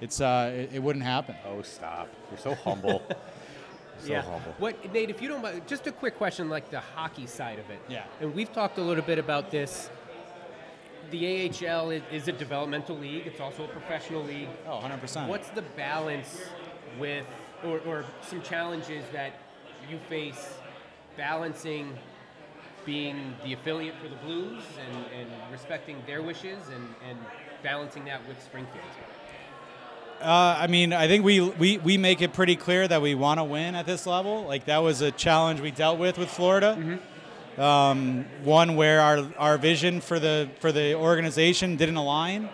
it's 0.02 0.20
uh, 0.20 0.52
it, 0.54 0.72
it 0.74 0.84
wouldn't 0.84 1.06
happen. 1.06 1.34
oh, 1.48 1.62
stop! 1.62 2.10
You're 2.30 2.40
so 2.40 2.56
humble. 2.56 3.02
so 4.00 4.12
yeah. 4.12 4.22
humble. 4.22 4.54
What 4.58 4.92
Nate, 4.92 5.10
if 5.10 5.22
you 5.22 5.30
don't 5.30 5.42
mind, 5.42 5.66
just 5.66 5.88
a 5.88 5.94
quick 5.94 6.18
question, 6.18 6.50
like 6.50 6.70
the 6.72 6.82
hockey 6.82 7.26
side 7.26 7.58
of 7.58 7.70
it. 7.70 7.80
Yeah. 7.88 8.04
And 8.20 8.36
we've 8.36 8.52
talked 8.52 8.78
a 8.78 8.84
little 8.84 9.04
bit 9.04 9.18
about 9.18 9.50
this. 9.50 9.90
The 11.10 11.48
AHL 11.48 11.92
is, 11.92 12.04
is 12.12 12.28
a 12.28 12.34
developmental 12.34 12.98
league. 12.98 13.26
It's 13.26 13.40
also 13.40 13.64
a 13.64 13.70
professional 13.70 14.26
league. 14.26 14.50
Oh, 14.68 14.74
100 14.74 15.00
percent. 15.00 15.30
What's 15.30 15.48
the 15.52 15.64
balance 15.78 16.42
with, 17.00 17.26
or, 17.64 17.80
or 17.88 18.04
some 18.28 18.42
challenges 18.42 19.06
that 19.14 19.40
you 19.90 20.00
face 20.10 20.56
balancing 21.16 21.98
being 22.86 23.36
the 23.44 23.54
affiliate 23.54 23.96
for 24.02 24.08
the 24.08 24.16
Blues 24.18 24.64
and, 24.88 25.06
and 25.20 25.30
respecting 25.52 25.98
their 26.06 26.22
wishes 26.22 26.60
and, 26.74 26.88
and 27.08 27.18
balancing 27.64 28.06
that 28.06 28.28
with 28.28 28.42
Springfield? 28.44 28.84
Uh, 30.22 30.58
I 30.60 30.68
mean, 30.68 30.92
I 30.92 31.08
think 31.08 31.24
we, 31.24 31.40
we, 31.40 31.78
we 31.78 31.98
make 31.98 32.22
it 32.22 32.34
pretty 32.34 32.58
clear 32.58 32.88
that 32.88 33.02
we 33.02 33.16
want 33.16 33.40
to 33.40 33.44
win 33.44 33.76
at 33.76 33.86
this 33.86 34.06
level. 34.06 34.44
Like 34.44 34.66
that 34.66 34.80
was 34.80 35.02
a 35.02 35.12
challenge 35.12 35.62
we 35.62 35.72
dealt 35.72 35.98
with 35.98 36.18
with 36.18 36.30
Florida. 36.30 37.00
Um, 37.58 38.26
one 38.44 38.76
where 38.76 39.02
our, 39.02 39.28
our 39.38 39.58
vision 39.58 40.00
for 40.02 40.20
the 40.20 40.50
for 40.60 40.72
the 40.72 40.96
organization 40.96 41.76
didn't 41.76 41.98
align. 41.98 42.50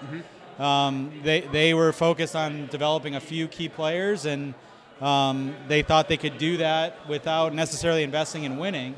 Um, 0.57 1.11
they 1.23 1.41
they 1.41 1.73
were 1.73 1.91
focused 1.91 2.35
on 2.35 2.67
developing 2.67 3.15
a 3.15 3.19
few 3.19 3.47
key 3.47 3.69
players, 3.69 4.25
and 4.25 4.53
um, 5.01 5.53
they 5.67 5.81
thought 5.83 6.07
they 6.07 6.17
could 6.17 6.37
do 6.37 6.57
that 6.57 7.07
without 7.09 7.53
necessarily 7.53 8.03
investing 8.03 8.45
in 8.45 8.57
winning. 8.57 8.95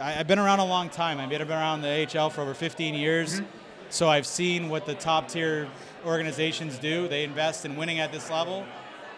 I, 0.00 0.18
I've 0.18 0.26
been 0.26 0.38
around 0.38 0.60
a 0.60 0.64
long 0.64 0.88
time. 0.88 1.18
I've 1.18 1.28
been 1.28 1.42
around 1.42 1.82
the 1.82 2.06
AHL 2.06 2.30
for 2.30 2.42
over 2.42 2.54
15 2.54 2.94
years, 2.94 3.40
mm-hmm. 3.40 3.46
so 3.90 4.08
I've 4.08 4.26
seen 4.26 4.68
what 4.68 4.86
the 4.86 4.94
top 4.94 5.28
tier 5.28 5.68
organizations 6.04 6.78
do. 6.78 7.08
They 7.08 7.24
invest 7.24 7.64
in 7.64 7.76
winning 7.76 8.00
at 8.00 8.12
this 8.12 8.30
level, 8.30 8.64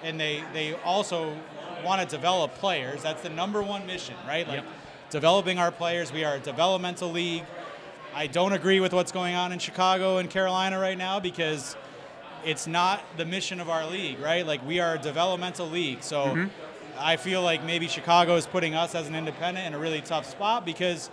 and 0.03 0.18
they 0.18 0.43
they 0.53 0.75
also 0.75 1.37
want 1.85 2.01
to 2.01 2.07
develop 2.16 2.55
players. 2.55 3.03
That's 3.03 3.22
the 3.22 3.31
number 3.31 3.62
one 3.62 3.87
mission, 3.87 4.14
right? 4.27 4.47
Like 4.47 4.64
developing 5.11 5.59
our 5.59 5.70
players. 5.70 6.12
We 6.12 6.25
are 6.25 6.37
a 6.37 6.41
developmental 6.41 7.11
league. 7.11 7.45
I 8.14 8.27
don't 8.27 8.53
agree 8.53 8.81
with 8.81 8.93
what's 8.93 9.12
going 9.12 9.35
on 9.35 9.53
in 9.53 9.59
Chicago 9.59 10.18
and 10.18 10.31
Carolina 10.31 10.79
right 10.79 10.97
now 10.97 11.18
because 11.18 11.77
it's 12.45 12.66
not 12.66 13.03
the 13.16 13.25
mission 13.25 13.61
of 13.61 13.68
our 13.68 13.87
league, 13.87 14.20
right? 14.20 14.47
Like 14.47 14.64
we 14.66 14.81
are 14.81 14.95
a 14.95 14.99
developmental 14.99 15.68
league. 15.68 16.03
So 16.03 16.27
mm-hmm. 16.27 16.49
I 16.99 17.17
feel 17.17 17.43
like 17.43 17.65
maybe 17.65 17.89
Chicago 17.89 18.37
is 18.37 18.47
putting 18.47 18.75
us 18.75 18.95
as 18.95 19.09
an 19.09 19.15
independent 19.15 19.67
in 19.67 19.75
a 19.75 19.79
really 19.79 20.01
tough 20.01 20.29
spot 20.29 20.65
because 20.65 21.11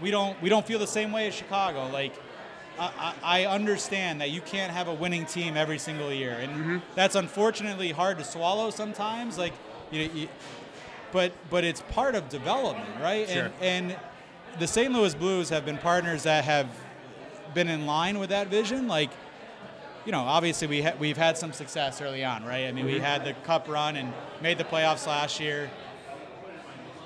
we 0.00 0.10
don't 0.10 0.40
we 0.42 0.48
don't 0.48 0.66
feel 0.66 0.78
the 0.78 0.86
same 0.86 1.12
way 1.12 1.28
as 1.28 1.34
Chicago. 1.34 1.88
Like 1.92 2.12
I, 2.78 3.14
I 3.22 3.46
understand 3.46 4.20
that 4.20 4.30
you 4.30 4.40
can't 4.40 4.72
have 4.72 4.88
a 4.88 4.94
winning 4.94 5.26
team 5.26 5.56
every 5.56 5.78
single 5.78 6.12
year, 6.12 6.38
and 6.40 6.52
mm-hmm. 6.52 6.78
that's 6.94 7.16
unfortunately 7.16 7.90
hard 7.90 8.18
to 8.18 8.24
swallow 8.24 8.70
sometimes. 8.70 9.36
Like 9.36 9.52
you, 9.90 10.08
you 10.14 10.28
but 11.12 11.32
but 11.50 11.64
it's 11.64 11.80
part 11.90 12.14
of 12.14 12.28
development, 12.28 13.00
right? 13.00 13.28
Sure. 13.28 13.50
And 13.60 13.92
and 13.92 14.00
the 14.58 14.66
St. 14.66 14.92
Louis 14.92 15.14
Blues 15.14 15.48
have 15.50 15.64
been 15.64 15.78
partners 15.78 16.24
that 16.24 16.44
have 16.44 16.68
been 17.54 17.68
in 17.68 17.86
line 17.86 18.18
with 18.18 18.30
that 18.30 18.48
vision. 18.48 18.88
Like, 18.88 19.10
you 20.08 20.12
know, 20.12 20.22
obviously 20.22 20.66
we 20.66 20.80
ha- 20.80 20.94
we've 20.98 21.18
had 21.18 21.36
some 21.36 21.52
success 21.52 22.00
early 22.00 22.24
on, 22.24 22.42
right? 22.42 22.66
I 22.66 22.72
mean, 22.72 22.86
we 22.86 22.94
mm-hmm. 22.94 23.02
had 23.02 23.26
the 23.26 23.34
Cup 23.44 23.68
run 23.68 23.94
and 23.94 24.10
made 24.40 24.56
the 24.56 24.64
playoffs 24.64 25.06
last 25.06 25.38
year, 25.38 25.70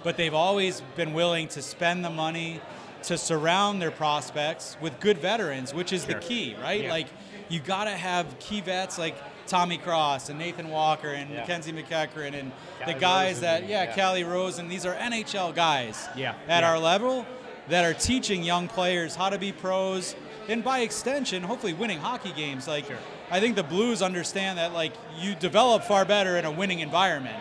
but 0.04 0.16
they've 0.16 0.32
always 0.32 0.82
been 0.94 1.12
willing 1.12 1.48
to 1.48 1.62
spend 1.62 2.04
the 2.04 2.10
money 2.10 2.60
to 3.02 3.18
surround 3.18 3.82
their 3.82 3.90
prospects 3.90 4.76
with 4.80 5.00
good 5.00 5.18
veterans, 5.18 5.74
which 5.74 5.92
is 5.92 6.04
the 6.04 6.14
key, 6.14 6.54
right? 6.62 6.82
Yeah. 6.84 6.90
Like, 6.90 7.08
you 7.48 7.58
got 7.58 7.86
to 7.86 7.90
have 7.90 8.38
key 8.38 8.60
vets 8.60 9.00
like 9.00 9.16
Tommy 9.48 9.78
Cross 9.78 10.28
and 10.28 10.38
Nathan 10.38 10.68
Walker 10.68 11.08
and 11.08 11.28
Yeah. 11.28 11.40
Mackenzie 11.40 11.72
MacEachern 11.72 12.38
and 12.38 12.52
Calle 12.78 12.94
the 12.94 13.00
guys 13.00 13.28
Rosen, 13.30 13.42
that, 13.42 13.68
yeah, 13.68 13.82
yeah. 13.82 13.94
Calle 13.96 14.22
Rosen. 14.22 14.68
These 14.68 14.86
are 14.86 14.94
NHL 14.94 15.52
guys 15.52 16.08
Yeah, 16.14 16.36
at 16.46 16.62
our 16.62 16.78
level 16.78 17.26
that 17.66 17.84
are 17.84 17.94
teaching 17.94 18.44
young 18.44 18.68
players 18.68 19.16
how 19.16 19.28
to 19.28 19.38
be 19.38 19.50
pros 19.50 20.14
and 20.48 20.62
by 20.64 20.80
extension, 20.80 21.42
hopefully 21.42 21.72
winning 21.72 21.98
hockey 21.98 22.32
games. 22.32 22.66
Like, 22.68 22.84
I 23.30 23.40
think 23.40 23.56
the 23.56 23.62
Blues 23.62 24.02
understand 24.02 24.58
that, 24.58 24.72
like, 24.72 24.92
you 25.18 25.34
develop 25.34 25.84
far 25.84 26.04
better 26.04 26.36
in 26.36 26.44
a 26.44 26.50
winning 26.50 26.80
environment. 26.80 27.36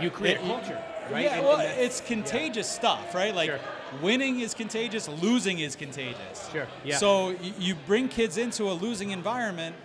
You 0.00 0.10
create 0.10 0.38
a 0.38 0.40
It- 0.40 0.46
culture, 0.46 0.82
right? 1.10 1.24
Yeah, 1.24 1.34
And- 1.36 1.46
well, 1.46 1.58
and 1.58 1.80
it's 1.80 2.00
contagious 2.00 2.68
stuff, 2.68 3.14
right? 3.14 3.34
Like, 3.34 3.50
Sure. 3.50 3.60
winning 4.02 4.40
is 4.40 4.54
contagious, 4.54 5.08
losing 5.08 5.58
is 5.60 5.76
contagious. 5.76 6.48
Sure, 6.52 6.66
yeah. 6.84 6.96
So 6.96 7.34
you 7.58 7.74
bring 7.86 8.08
kids 8.08 8.38
into 8.38 8.70
a 8.70 8.72
losing 8.72 9.10
environment. 9.10 9.76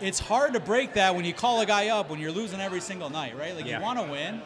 It's 0.00 0.18
hard 0.18 0.52
to 0.54 0.60
break 0.60 0.94
that 0.94 1.14
when 1.14 1.24
you 1.24 1.32
call 1.32 1.60
a 1.60 1.66
guy 1.66 1.88
up 1.88 2.08
when 2.10 2.20
you're 2.20 2.32
losing 2.32 2.60
every 2.60 2.80
single 2.80 3.10
night, 3.10 3.36
right? 3.38 3.54
Like 3.54 3.66
Yeah. 3.66 3.78
you 3.78 3.82
want 3.84 3.98
to 3.98 4.04
win, 4.04 4.40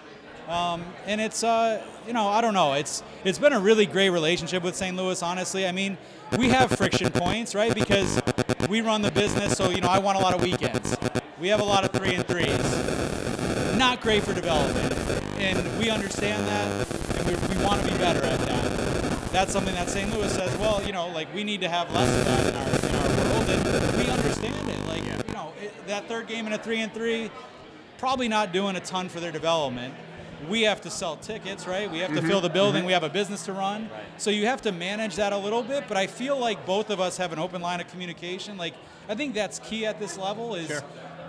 um, 0.48 0.84
and 1.06 1.20
it's 1.20 1.44
uh, 1.44 1.80
you 2.08 2.12
know 2.12 2.26
I 2.26 2.40
don't 2.40 2.54
know. 2.54 2.72
It's 2.72 3.02
it's 3.24 3.38
been 3.38 3.52
a 3.52 3.60
really 3.60 3.86
great 3.86 4.10
relationship 4.10 4.62
with 4.64 4.74
St. 4.74 4.96
Louis. 4.96 5.22
Honestly, 5.22 5.66
I 5.66 5.70
mean 5.72 5.96
we 6.38 6.48
have 6.48 6.70
friction 6.70 7.10
points, 7.10 7.54
right? 7.54 7.74
Because 7.74 8.20
we 8.68 8.80
run 8.80 9.02
the 9.02 9.10
business, 9.10 9.56
so 9.56 9.70
you 9.70 9.80
know 9.80 9.88
I 9.88 9.98
want 9.98 10.18
a 10.18 10.20
lot 10.20 10.34
of 10.34 10.42
weekends. 10.42 10.96
We 11.38 11.48
have 11.48 11.60
a 11.60 11.64
lot 11.64 11.84
of 11.84 11.90
three 11.90 12.14
and 12.14 12.26
threes. 12.26 13.76
Not 13.76 14.00
great 14.00 14.22
for 14.22 14.34
development, 14.34 14.92
and 15.38 15.78
we 15.78 15.90
understand 15.90 16.46
that, 16.46 17.18
and 17.18 17.26
we, 17.26 17.56
we 17.56 17.64
want 17.64 17.82
to 17.82 17.90
be 17.90 17.98
better 17.98 18.24
at 18.24 18.38
that. 18.40 19.32
that's 19.32 19.52
something 19.52 19.74
that 19.74 19.88
St. 19.88 20.12
Louis 20.14 20.32
says, 20.32 20.56
well, 20.58 20.82
you 20.84 20.92
know, 20.92 21.08
like 21.08 21.32
we 21.34 21.44
need 21.44 21.60
to 21.60 21.68
have 21.68 21.92
less 21.92 22.08
of 22.18 22.24
that 22.24 22.46
in 22.46 22.54
our, 22.54 22.88
in 22.88 22.94
our 22.94 23.30
world, 23.30 23.50
and 23.50 23.98
we 23.98 24.10
understand 24.10 24.68
it. 24.68 24.86
Like, 24.86 25.04
you 25.28 25.34
know, 25.34 25.52
it, 25.60 25.86
that 25.86 26.08
third 26.08 26.28
game 26.28 26.46
in 26.46 26.52
a 26.52 26.58
three 26.58 26.80
and 26.80 26.92
three, 26.92 27.30
probably 27.98 28.28
not 28.28 28.52
doing 28.52 28.76
a 28.76 28.80
ton 28.80 29.08
for 29.08 29.20
their 29.20 29.32
development. 29.32 29.94
We 30.48 30.62
have 30.62 30.80
to 30.82 30.90
sell 30.90 31.16
tickets, 31.16 31.66
right? 31.66 31.90
We 31.90 31.98
have 32.00 32.12
to 32.12 32.18
mm-hmm. 32.18 32.28
fill 32.28 32.40
the 32.40 32.48
building. 32.48 32.80
Mm-hmm. 32.80 32.86
We 32.86 32.92
have 32.92 33.04
a 33.04 33.08
business 33.08 33.44
to 33.46 33.52
run. 33.52 33.88
So 34.18 34.30
you 34.30 34.46
have 34.46 34.62
to 34.62 34.72
manage 34.72 35.16
that 35.16 35.32
a 35.32 35.38
little 35.38 35.62
bit. 35.62 35.84
But 35.88 35.96
I 35.96 36.06
feel 36.06 36.38
like 36.38 36.66
both 36.66 36.90
of 36.90 37.00
us 37.00 37.16
have 37.16 37.32
an 37.32 37.38
open 37.38 37.62
line 37.62 37.80
of 37.80 37.88
communication. 37.88 38.56
Like, 38.56 38.74
I 39.08 39.14
think 39.14 39.34
that's 39.34 39.58
key 39.58 39.86
at 39.86 39.98
this 39.98 40.18
level 40.18 40.54
is 40.54 40.82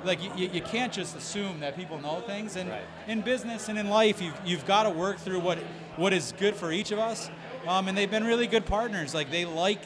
like 0.06 0.24
you, 0.38 0.50
you 0.50 0.62
can't 0.62 0.94
just 0.94 1.16
assume 1.16 1.60
that 1.60 1.76
people 1.76 2.00
know 2.00 2.22
things 2.22 2.56
and 2.56 2.72
in 3.08 3.22
business 3.22 3.70
and 3.70 3.80
in 3.80 3.90
life 3.90 4.22
you've, 4.22 4.40
you've 4.46 4.66
got 4.66 4.84
to 4.84 4.90
work 4.90 5.18
through 5.18 5.40
what 5.40 5.58
what 5.98 6.14
is 6.14 6.34
good 6.38 6.56
for 6.56 6.72
each 6.72 6.92
of 6.92 7.00
us 7.00 7.30
um, 7.68 7.88
and 7.88 7.98
they've 7.98 8.12
been 8.12 8.24
really 8.24 8.48
good 8.48 8.66
partners 8.66 9.14
like 9.14 9.32
they 9.32 9.46
like 9.46 9.80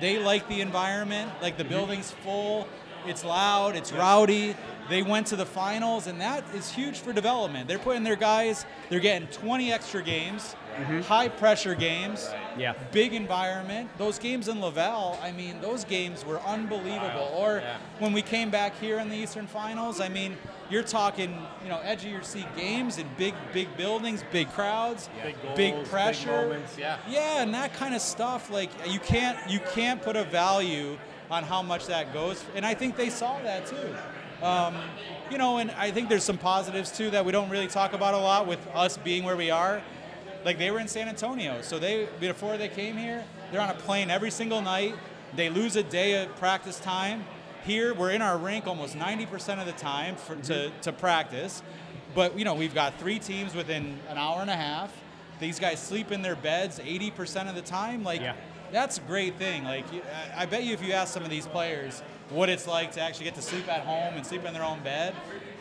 they 0.00 0.18
like 0.18 0.48
the 0.48 0.60
environment 0.60 1.30
like 1.42 1.56
the 1.56 1.64
mm-hmm. 1.64 1.72
building's 1.72 2.10
full 2.10 2.68
it's 3.08 3.24
loud 3.24 3.76
it's 3.76 3.92
rowdy 3.92 4.54
they 4.88 5.02
went 5.02 5.26
to 5.26 5.36
the 5.36 5.46
finals 5.46 6.06
and 6.06 6.20
that 6.20 6.44
is 6.54 6.70
huge 6.70 6.98
for 6.98 7.12
development 7.12 7.66
they're 7.68 7.78
putting 7.78 8.04
their 8.04 8.16
guys 8.16 8.64
they're 8.88 9.00
getting 9.00 9.26
20 9.28 9.72
extra 9.72 10.02
games 10.02 10.54
mm-hmm. 10.76 11.00
high 11.00 11.28
pressure 11.28 11.74
games 11.74 12.30
Yeah. 12.58 12.74
big 12.92 13.12
environment. 13.12 13.90
Those 13.98 14.18
games 14.18 14.48
in 14.48 14.60
Laval, 14.60 15.18
I 15.22 15.30
mean, 15.32 15.60
those 15.60 15.84
games 15.84 16.24
were 16.24 16.40
unbelievable. 16.40 17.30
Or 17.34 17.62
when 17.98 18.12
we 18.14 18.22
came 18.22 18.50
back 18.50 18.78
here 18.80 18.98
in 18.98 19.08
the 19.10 19.16
Eastern 19.16 19.46
Finals, 19.46 20.00
I 20.00 20.08
mean, 20.08 20.36
you're 20.70 20.82
talking, 20.82 21.36
you 21.62 21.68
know, 21.68 21.80
edge 21.80 22.04
of 22.06 22.10
your 22.10 22.22
seat 22.22 22.46
games 22.56 22.96
in 22.98 23.06
big, 23.18 23.34
big 23.52 23.76
buildings, 23.76 24.24
big 24.32 24.50
crowds, 24.52 25.10
big, 25.22 25.36
big 25.54 25.84
pressure. 25.84 26.58
yeah. 26.78 26.98
Yeah, 27.08 27.42
and 27.42 27.52
that 27.54 27.74
kind 27.74 27.94
of 27.94 28.00
stuff. 28.00 28.50
Like 28.50 28.70
you 28.88 29.00
can't, 29.00 29.38
you 29.50 29.60
can't 29.74 30.00
put 30.00 30.16
a 30.16 30.24
value 30.24 30.96
on 31.30 31.44
how 31.44 31.62
much 31.62 31.86
that 31.86 32.12
goes. 32.12 32.44
And 32.54 32.64
I 32.64 32.74
think 32.74 32.96
they 32.96 33.10
saw 33.10 33.38
that 33.42 33.66
too. 33.66 34.44
Um, 34.44 34.74
you 35.30 35.38
know, 35.38 35.58
and 35.58 35.70
I 35.72 35.90
think 35.90 36.08
there's 36.08 36.24
some 36.24 36.38
positives 36.38 36.92
too 36.92 37.10
that 37.10 37.24
we 37.24 37.32
don't 37.32 37.48
really 37.48 37.66
talk 37.66 37.92
about 37.92 38.14
a 38.14 38.18
lot 38.18 38.46
with 38.46 38.64
us 38.74 38.96
being 38.98 39.24
where 39.24 39.36
we 39.36 39.50
are 39.50 39.82
like 40.46 40.58
they 40.58 40.70
were 40.70 40.78
in 40.78 40.86
San 40.86 41.08
Antonio. 41.08 41.60
So 41.60 41.78
they 41.78 42.08
before 42.20 42.56
they 42.56 42.68
came 42.68 42.96
here, 42.96 43.24
they're 43.50 43.60
on 43.60 43.68
a 43.68 43.74
plane 43.74 44.10
every 44.10 44.30
single 44.30 44.62
night. 44.62 44.94
They 45.34 45.50
lose 45.50 45.74
a 45.74 45.82
day 45.82 46.22
of 46.22 46.34
practice 46.36 46.78
time. 46.78 47.24
Here 47.64 47.92
we're 47.92 48.12
in 48.12 48.22
our 48.22 48.38
rink 48.38 48.68
almost 48.68 48.94
90% 48.96 49.58
of 49.58 49.66
the 49.66 49.72
time 49.72 50.14
for, 50.14 50.36
to, 50.36 50.70
to 50.82 50.92
practice. 50.92 51.64
But 52.14 52.38
you 52.38 52.44
know 52.44 52.54
we've 52.54 52.74
got 52.74 52.98
three 53.00 53.18
teams 53.18 53.54
within 53.54 53.98
an 54.08 54.16
hour 54.16 54.40
and 54.40 54.48
a 54.48 54.56
half. 54.56 54.96
These 55.40 55.58
guys 55.58 55.80
sleep 55.80 56.12
in 56.12 56.22
their 56.22 56.36
beds 56.36 56.78
80% 56.78 57.48
of 57.48 57.56
the 57.56 57.60
time. 57.60 58.04
Like 58.04 58.20
Yeah. 58.20 58.36
That's 58.72 58.98
a 58.98 59.02
great 59.02 59.36
thing. 59.36 59.64
Like 59.64 59.84
I 60.36 60.46
bet 60.46 60.64
you 60.64 60.72
if 60.72 60.82
you 60.82 60.92
ask 60.92 61.12
some 61.12 61.22
of 61.22 61.30
these 61.30 61.46
players 61.46 62.02
what 62.30 62.48
it's 62.48 62.66
like 62.66 62.92
to 62.92 63.00
actually 63.00 63.24
get 63.24 63.36
to 63.36 63.42
sleep 63.42 63.68
at 63.68 63.82
home 63.82 64.14
and 64.14 64.26
sleep 64.26 64.44
in 64.44 64.52
their 64.52 64.64
own 64.64 64.82
bed, 64.82 65.14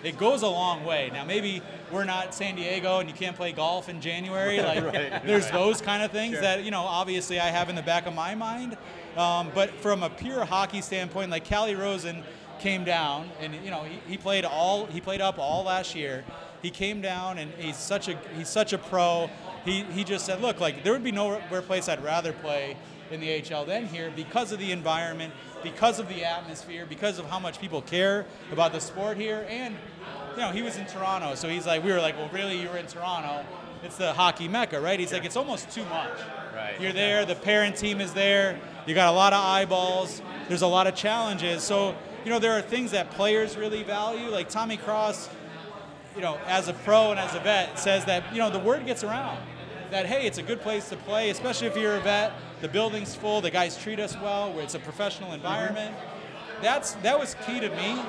it 0.03 0.18
goes 0.18 0.41
a 0.41 0.47
long 0.47 0.84
way. 0.84 1.10
Now 1.14 1.24
maybe 1.24 1.62
we're 1.91 2.06
not 2.06 2.34
San 2.34 2.56
Diego 2.56 2.99
and 2.99 3.10
you 3.10 3.16
can't 3.16 3.36
play 3.36 3.51
golf 3.51 3.89
in 3.89 4.01
January. 4.01 4.60
Like 4.66 5.24
there's 5.26 5.49
those 5.51 5.80
kind 5.82 6.01
of 6.01 6.12
things 6.12 6.39
that 6.39 6.64
you 6.64 6.72
know 6.72 6.82
obviously 6.82 7.39
I 7.39 7.47
have 7.47 7.70
in 7.70 7.76
the 7.76 7.84
back 7.84 8.08
of 8.08 8.14
my 8.14 8.36
mind. 8.36 8.78
Um, 9.16 9.51
but 9.53 9.70
from 9.80 10.03
a 10.03 10.10
pure 10.10 10.43
hockey 10.43 10.82
standpoint, 10.82 11.32
like 11.32 11.45
Calle 11.45 11.74
Rosen 11.76 12.24
came 12.60 12.84
down 12.84 13.30
and 13.39 13.53
you 13.64 13.70
know 13.70 13.84
he, 13.84 13.99
he 14.12 14.18
played 14.18 14.45
all 14.45 14.86
he 14.88 14.99
played 14.99 15.22
up 15.22 15.38
all 15.38 15.64
last 15.64 15.95
year. 15.95 16.24
He 16.62 16.72
came 16.72 16.99
down 16.99 17.38
and 17.38 17.51
he's 17.60 17.78
such 17.78 18.08
a 18.08 18.18
he's 18.36 18.49
such 18.49 18.74
a 18.74 18.78
pro. 18.78 19.30
He 19.66 19.84
he 19.84 20.03
just 20.03 20.26
said, 20.26 20.41
look, 20.41 20.60
like 20.60 20.84
there 20.84 20.93
would 20.93 21.03
be 21.03 21.12
nowhere 21.12 21.62
place 21.62 21.88
I'd 21.88 22.03
rather 22.03 22.34
play 22.34 22.76
in 23.12 23.20
the 23.20 23.41
AHL 23.41 23.66
than 23.66 23.86
here 23.86 24.12
because 24.16 24.51
of 24.51 24.60
the 24.60 24.72
environment, 24.72 25.34
because 25.64 25.99
of 25.99 26.08
the 26.10 26.24
atmosphere, 26.24 26.86
because 26.88 27.20
of 27.20 27.26
how 27.26 27.39
much 27.39 27.60
people 27.60 27.82
care 27.82 28.26
about 28.51 28.74
the 28.74 28.80
sport 28.80 29.18
here. 29.18 29.45
And, 29.49 29.76
you 30.36 30.41
know, 30.41 30.51
he 30.51 30.62
was 30.62 30.78
in 30.78 30.86
Toronto, 30.86 31.36
so 31.36 31.47
he's 31.47 31.66
like, 31.66 31.84
we 31.84 31.91
were 31.91 32.01
like, 32.01 32.18
well, 32.18 32.30
really, 32.34 32.60
you 32.62 32.70
were 32.70 32.78
in 32.78 32.88
Toronto. 32.88 33.45
It's 33.84 33.97
the 33.97 34.14
hockey 34.14 34.47
mecca, 34.47 34.82
right? 34.82 34.99
He's 34.99 35.14
like, 35.14 35.26
it's 35.26 35.36
almost 35.36 35.70
too 35.70 35.86
much. 35.86 36.18
Right. 36.56 36.80
You're 36.80 36.93
there, 36.93 37.26
the 37.26 37.36
parent 37.36 37.76
team 37.76 38.01
is 38.01 38.14
there, 38.14 38.60
you 38.86 38.95
got 38.95 39.14
a 39.14 39.16
lot 39.16 39.34
of 39.34 39.43
eyeballs, 39.43 40.22
there's 40.47 40.62
a 40.62 40.68
lot 40.68 40.88
of 40.88 40.95
challenges. 40.95 41.64
So, 41.64 41.95
you 42.24 42.32
know, 42.32 42.39
there 42.39 42.53
are 42.53 42.62
things 42.62 42.91
that 42.91 43.12
players 43.12 43.58
really 43.58 43.84
value. 43.84 44.30
Like 44.30 44.49
Tommy 44.49 44.78
Cross, 44.78 45.30
you 46.16 46.22
know, 46.22 46.39
as 46.47 46.68
a 46.68 46.74
pro 46.74 47.12
and 47.12 47.20
as 47.20 47.36
a 47.36 47.39
vet, 47.39 47.78
says 47.78 48.06
that, 48.06 48.32
you 48.32 48.39
know, 48.39 48.49
the 48.49 48.60
word 48.60 48.86
gets 48.86 49.03
around 49.03 49.38
that, 49.91 50.05
hey, 50.05 50.25
it's 50.25 50.38
a 50.38 50.43
good 50.43 50.61
place 50.61 50.89
to 50.89 50.97
play, 50.97 51.29
especially 51.29 51.67
if 51.67 51.77
you're 51.77 51.95
a 51.95 52.01
vet. 52.01 52.33
The 52.61 52.67
building's 52.67 53.15
full, 53.15 53.41
the 53.41 53.51
guys 53.51 53.77
treat 53.77 53.99
us 53.99 54.15
well, 54.15 54.57
it's 54.59 54.75
a 54.75 54.79
professional 54.79 55.33
environment. 55.33 55.95
That's 56.61 56.93
That 56.95 57.19
was 57.19 57.36
key 57.45 57.59
to 57.59 57.69
me. 57.69 58.01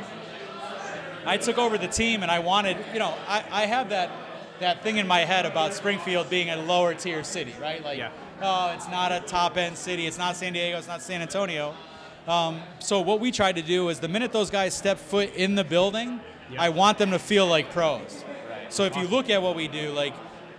I 1.25 1.37
took 1.37 1.59
over 1.59 1.77
the 1.77 1.89
team 1.89 2.23
and 2.23 2.31
I 2.31 2.39
wanted, 2.39 2.77
you 2.93 2.99
know, 3.01 3.13
I, 3.27 3.45
I 3.51 3.67
have 3.67 3.89
that, 3.89 4.11
that 4.61 4.83
thing 4.83 4.99
in 4.99 5.07
my 5.09 5.21
head 5.21 5.45
about 5.45 5.75
Springfield 5.75 6.31
being 6.31 6.51
a 6.51 6.57
lower 6.57 6.95
tier 6.95 7.25
city, 7.25 7.53
right? 7.61 7.83
Like, 7.83 7.99
Yeah. 7.99 8.11
oh, 8.41 8.73
it's 8.77 8.89
not 8.89 9.11
a 9.11 9.21
top 9.21 9.57
end 9.57 9.77
city, 9.77 10.07
it's 10.07 10.19
not 10.19 10.37
San 10.37 10.53
Diego, 10.53 10.79
it's 10.79 10.87
not 10.87 11.03
San 11.03 11.23
Antonio. 11.23 11.75
Um, 12.29 12.61
so 12.79 13.01
what 13.01 13.19
we 13.21 13.31
tried 13.33 13.57
to 13.57 13.63
do 13.63 13.89
is 13.89 13.99
the 14.01 14.09
minute 14.09 14.33
those 14.33 14.51
guys 14.51 14.75
step 14.75 14.99
foot 14.99 15.35
in 15.35 15.55
the 15.57 15.65
building, 15.65 16.21
I 16.59 16.69
want 16.69 16.99
them 16.99 17.11
to 17.11 17.19
feel 17.19 17.47
like 17.49 17.73
pros. 17.73 18.25
So 18.69 18.85
if 18.85 18.97
you 18.97 19.07
look 19.09 19.29
at 19.31 19.43
what 19.43 19.57
we 19.57 19.67
do, 19.69 19.91
like, 19.91 20.15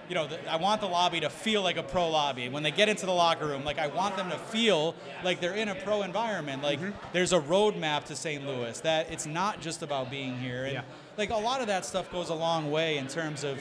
you 0.09 0.15
know, 0.15 0.27
the, 0.27 0.51
I 0.51 0.55
want 0.55 0.81
the 0.81 0.87
lobby 0.87 1.19
to 1.21 1.29
feel 1.29 1.61
like 1.61 1.77
a 1.77 1.83
pro 1.83 2.09
lobby. 2.09 2.49
When 2.49 2.63
they 2.63 2.71
get 2.71 2.89
into 2.89 3.05
the 3.05 3.13
locker 3.13 3.45
room, 3.45 3.63
like 3.63 3.77
I 3.77 3.87
want 3.87 4.15
them 4.17 4.29
to 4.29 4.37
feel 4.37 4.95
like 5.23 5.39
they're 5.39 5.53
in 5.53 5.69
a 5.69 5.75
pro 5.75 6.01
environment. 6.03 6.63
Like 6.63 6.79
mm-hmm. 6.79 6.91
there's 7.13 7.33
a 7.33 7.39
roadmap 7.39 8.05
to 8.05 8.15
St. 8.15 8.45
Louis 8.45 8.79
that 8.81 9.11
it's 9.11 9.25
not 9.25 9.61
just 9.61 9.83
about 9.83 10.09
being 10.09 10.37
here. 10.39 10.63
And 10.65 10.73
Yeah. 10.73 10.81
like 11.17 11.29
a 11.29 11.35
lot 11.35 11.61
of 11.61 11.67
that 11.67 11.85
stuff 11.85 12.11
goes 12.11 12.29
a 12.29 12.35
long 12.35 12.71
way 12.71 12.97
in 12.97 13.07
terms 13.07 13.43
of 13.43 13.59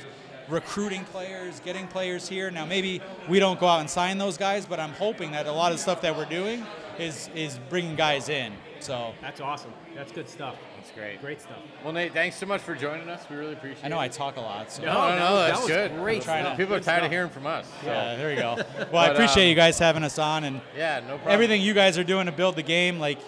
recruiting 0.49 1.05
players, 1.05 1.61
getting 1.61 1.88
players 1.88 2.28
here. 2.28 2.51
Now 2.51 2.64
maybe 2.64 3.01
we 3.28 3.38
don't 3.40 3.59
go 3.59 3.66
out 3.66 3.80
and 3.80 3.90
sign 3.90 4.18
those 4.18 4.36
guys, 4.36 4.66
but 4.66 4.78
I'm 4.78 4.92
hoping 4.92 5.32
that 5.32 5.47
a 5.47 5.53
lot 5.53 5.72
of 5.72 5.80
stuff 5.80 6.01
that 6.03 6.16
we're 6.16 6.26
doing 6.26 6.64
is 6.99 7.28
is 7.34 7.59
bringing 7.68 7.97
guys 7.97 8.28
in. 8.28 8.53
So 8.80 9.12
That's 9.20 9.40
awesome. 9.40 9.72
That's 9.94 10.12
good 10.12 10.28
stuff. 10.28 10.55
That's 10.97 11.09
great. 11.09 11.20
Great 11.20 11.40
stuff. 11.42 11.59
Well, 11.84 11.92
Nate, 11.92 12.12
thanks 12.12 12.36
so 12.36 12.47
much 12.47 12.61
for 12.62 12.74
joining 12.74 13.09
us. 13.09 13.22
We 13.28 13.36
really 13.36 13.53
appreciate 13.53 13.82
it. 13.82 13.86
I 13.86 13.88
know 13.88 13.99
I 13.99 14.09
talk 14.09 14.36
a 14.36 14.40
lot. 14.40 14.72
So. 14.72 14.82
No, 14.82 14.92
no, 14.92 14.97
that 15.16 15.30
was- 15.30 15.40
that's 15.40 15.59
that 15.59 15.61
was 15.61 15.70
good. 15.90 16.01
great 16.01 16.22
trying 16.22 16.44
stuff. 16.44 16.57
to- 16.57 16.62
People 16.62 16.74
are 16.74 16.78
Good 16.78 16.84
tired 16.84 17.05
of 17.05 17.11
hearing 17.11 17.30
from 17.30 17.47
us. 17.47 17.66
so- 17.82 17.86
Yeah, 17.88 18.16
there 18.16 18.30
you 18.30 18.36
go. 18.36 18.57
Well, 18.92 19.03
I 19.03 19.09
appreciate 19.09 19.44
um, 19.44 19.49
you 19.51 19.55
guys 19.55 19.78
having 19.78 20.05
us 20.05 20.18
on 20.18 20.44
and 20.44 20.61
Yeah, 20.76 21.01
no 21.01 21.07
problem. 21.16 21.32
everything 21.32 21.61
you 21.61 21.74
guys 21.74 21.99
are 21.99 22.05
doing 22.05 22.26
to 22.26 22.32
build 22.32 22.57
the 22.57 22.62
game. 22.62 22.99
Like, 22.99 23.18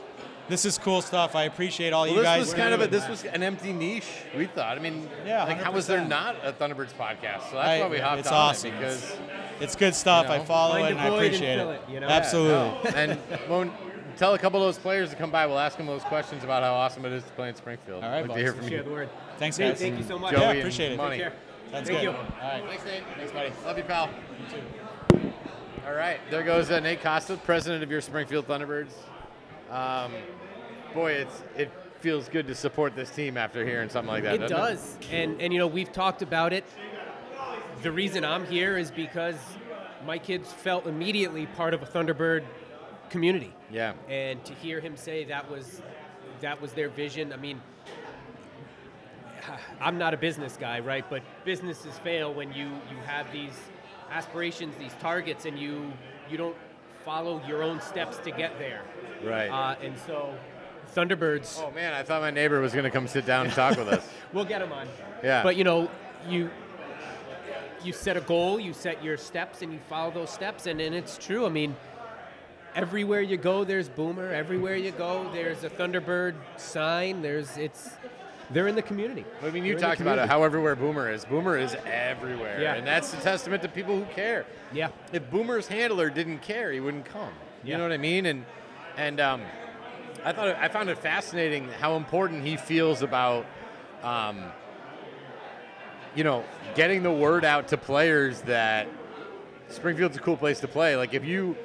this 0.49 0.65
is 0.65 0.79
cool 0.79 1.03
stuff. 1.03 1.35
I 1.37 1.43
appreciate 1.45 1.93
all 1.93 2.05
Well, 2.05 2.11
you 2.11 2.17
this 2.17 2.25
guys. 2.25 2.41
This 2.41 2.55
was 2.55 2.59
kind 2.59 2.73
of 2.75 2.81
a, 2.81 2.87
this 2.87 3.07
was 3.07 3.25
an 3.25 3.43
empty 3.43 3.73
niche. 3.73 4.07
We 4.35 4.47
thought. 4.47 4.79
I 4.79 4.81
mean, 4.81 5.07
Yeah, 5.27 5.45
like 5.45 5.61
how 5.63 5.73
was 5.73 5.87
there 5.87 6.03
not 6.03 6.37
a 6.43 6.53
Thunderbirds 6.55 6.95
podcast? 6.95 7.51
So 7.51 7.57
that's 7.57 7.69
I- 7.69 7.81
why 7.81 7.89
we 7.89 7.99
hopped 7.99 8.13
on. 8.15 8.19
it's 8.21 8.29
on 8.29 8.35
awesome. 8.35 8.71
it 8.73 8.79
because 8.79 9.17
It's 9.61 9.77
good 9.77 9.95
stuff. 9.95 10.25
You 10.25 10.37
know, 10.37 10.43
I 10.43 10.45
follow 10.47 10.77
it 10.77 10.93
and 10.93 10.99
I 11.01 11.11
void 11.11 11.17
and 11.17 11.27
appreciate 11.27 11.59
it. 11.59 11.69
it, 11.69 11.81
you 11.93 12.01
know? 12.01 12.09
Absolutely. 12.09 12.91
and 12.95 13.13
when 13.49 13.73
tell 14.19 14.35
a 14.35 14.39
couple 14.39 14.61
of 14.61 14.67
those 14.67 14.79
players 14.83 15.11
to 15.11 15.17
come 15.17 15.31
by, 15.31 15.47
we'll 15.47 15.59
ask 15.59 15.77
them 15.77 15.87
those 15.87 16.03
questions 16.05 16.45
about 16.45 16.63
how 16.63 16.75
awesome 16.75 17.05
it 17.05 17.13
is 17.13 17.23
to 17.25 17.31
play 17.31 17.49
in 17.49 17.55
Springfield. 17.55 18.03
All 18.05 18.11
right, 18.11 18.27
Like 18.27 18.37
to 18.37 18.43
hear 18.43 18.53
from 18.53 18.69
Share 18.69 18.79
you. 18.79 18.83
the 18.85 18.91
word. 18.91 19.09
Thanks, 19.39 19.59
Nate, 19.59 19.71
guys. 19.73 19.81
thank 19.81 19.99
you 19.99 20.05
so 20.05 20.19
much. 20.19 20.33
Joey 20.35 20.43
Yeah, 20.43 20.53
appreciate 20.53 20.93
it. 20.93 20.97
Money. 20.97 21.19
Take 21.19 21.21
care. 21.29 21.33
That's 21.71 21.89
Thank 21.89 22.01
good. 22.01 22.05
you. 22.05 22.11
All 22.11 22.17
right. 22.43 22.65
Thanks, 22.67 22.85
Nate. 22.85 23.03
Thanks, 23.17 23.33
buddy. 23.33 23.53
Love 23.65 23.77
you, 23.79 23.85
pal. 23.85 24.11
You 24.41 24.57
too. 25.21 25.33
All 25.87 25.95
right, 25.95 26.19
there 26.31 26.43
goes 26.43 26.71
uh, 26.71 26.81
Nate 26.81 27.03
Costa, 27.03 27.37
president 27.39 27.83
of 27.83 27.91
your 27.91 28.01
Springfield 28.03 28.47
Thunderbirds. 28.47 28.93
Um, 29.71 30.13
boy, 30.93 31.13
it's 31.13 31.43
it 31.57 31.71
feels 32.01 32.29
good 32.29 32.47
to 32.47 32.55
support 32.55 32.95
this 32.95 33.11
team 33.11 33.37
after 33.37 33.65
hearing 33.65 33.89
something 33.89 34.13
like 34.13 34.23
that. 34.25 34.35
It 34.35 34.39
doesn't 34.49 34.57
does. 34.57 34.97
And 35.11 35.41
and 35.41 35.53
you 35.53 35.59
know, 35.59 35.67
we've 35.67 35.93
talked 35.93 36.21
about 36.23 36.53
it. 36.53 36.65
The 37.83 37.91
reason 37.93 38.25
I'm 38.25 38.45
here 38.47 38.77
is 38.77 38.91
because 38.91 39.37
my 40.07 40.19
kids 40.19 40.53
felt 40.53 40.87
immediately 40.87 41.47
part 41.47 41.73
of 41.75 41.83
a 41.83 41.87
Thunderbird 41.87 42.45
community. 43.11 43.53
Yeah. 43.71 43.95
And 44.09 44.45
to 44.45 44.55
hear 44.55 44.81
him 44.81 44.97
say 44.97 45.25
that 45.25 45.51
was 45.51 45.83
that 46.41 46.61
was 46.61 46.73
their 46.73 46.89
vision, 46.89 47.33
I 47.33 47.37
mean 47.37 47.61
I'm 49.81 49.99
not 49.99 50.15
a 50.15 50.17
business 50.17 50.57
guy, 50.59 50.81
right? 50.81 51.09
But 51.09 51.23
businesses 51.45 51.99
fail 51.99 52.33
when 52.33 52.53
you 52.53 52.67
you 52.67 52.97
have 53.07 53.31
these 53.33 53.59
aspirations, 54.11 54.75
these 54.79 54.95
targets 55.01 55.45
and 55.45 55.59
you 55.59 55.93
you 56.31 56.37
don't 56.37 56.57
follow 57.05 57.43
your 57.47 57.63
own 57.63 57.81
steps 57.81 58.19
to 58.19 58.31
get 58.31 58.59
there. 58.59 58.83
Right. 59.25 59.49
Uh, 59.49 59.77
and 59.83 59.95
so 60.07 60.35
Thunderbirds 60.95 61.61
Oh 61.63 61.71
man, 61.71 61.93
I 61.93 62.03
thought 62.03 62.23
my 62.23 62.31
neighbor 62.31 62.61
was 62.61 62.73
going 62.73 62.85
to 62.85 62.91
come 62.91 63.09
sit 63.09 63.27
down 63.27 63.47
and 63.47 63.55
talk 63.55 63.77
with 63.77 63.89
us. 63.89 64.09
We'll 64.35 64.45
get 64.45 64.61
him 64.61 64.73
on. 64.73 64.87
Yeah. 65.25 65.43
But 65.43 65.57
you 65.57 65.65
know, 65.65 65.91
you 66.29 66.51
you 67.83 67.93
set 67.93 68.17
a 68.17 68.21
goal, 68.21 68.59
you 68.61 68.73
set 68.73 69.03
your 69.03 69.17
steps, 69.17 69.63
and 69.63 69.73
you 69.73 69.79
follow 69.89 70.11
those 70.11 70.31
steps, 70.31 70.67
and, 70.67 70.81
and 70.81 70.95
it's 70.95 71.17
true. 71.17 71.47
I 71.47 71.49
mean, 71.49 71.77
everywhere 72.75 73.21
you 73.21 73.37
go, 73.37 73.65
there's 73.65 73.89
Boomer. 73.89 74.33
Everywhere 74.33 74.77
you 74.77 74.91
go, 74.93 75.31
there's 75.33 75.65
a 75.65 75.71
Thunderbird 75.71 76.35
sign. 76.57 77.23
There's 77.23 77.57
it's 77.57 77.91
they're 78.51 78.67
in 78.69 78.75
the 78.75 78.83
community. 78.83 79.25
I 79.43 79.47
mean, 79.51 79.63
They're 79.65 79.73
you 79.75 79.79
talked 79.79 80.01
about 80.01 80.19
it, 80.19 80.27
how 80.29 80.43
everywhere 80.43 80.75
Boomer 80.75 81.11
is. 81.13 81.25
Boomer 81.25 81.59
is 81.59 81.77
everywhere. 81.87 82.61
Yeah. 82.63 82.75
And 82.75 82.87
that's 82.87 83.13
a 83.13 83.19
testament 83.19 83.63
to 83.63 83.69
people 83.69 83.99
who 83.99 84.07
care. 84.15 84.47
Yeah. 84.73 84.89
If 85.13 85.31
Boomer's 85.31 85.69
handler 85.69 86.09
didn't 86.09 86.39
care, 86.39 86.73
he 86.73 86.81
wouldn't 86.81 87.05
come. 87.05 87.33
You 87.63 87.73
Yeah. 87.73 87.77
know 87.79 87.83
what 87.85 87.93
I 87.93 87.99
mean? 87.99 88.27
And 88.27 88.47
and 88.97 89.21
um, 89.21 89.43
I 90.25 90.33
thought 90.33 90.49
I 90.49 90.69
found 90.69 90.89
it 90.89 90.99
fascinating 90.99 91.69
how 91.81 91.97
important 91.97 92.45
he 92.45 92.57
feels 92.57 93.03
about 93.03 93.45
um, 94.03 94.43
you 96.15 96.25
know, 96.25 96.45
getting 96.75 97.03
the 97.03 97.13
word 97.13 97.45
out 97.45 97.69
to 97.69 97.77
players 97.77 98.41
that 98.43 98.89
Springfield's 99.69 100.17
a 100.17 100.21
cool 100.21 100.37
place 100.37 100.61
to 100.61 100.69
play. 100.69 100.97
Like 100.97 101.13
if 101.15 101.25
you 101.25 101.57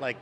like 0.00 0.16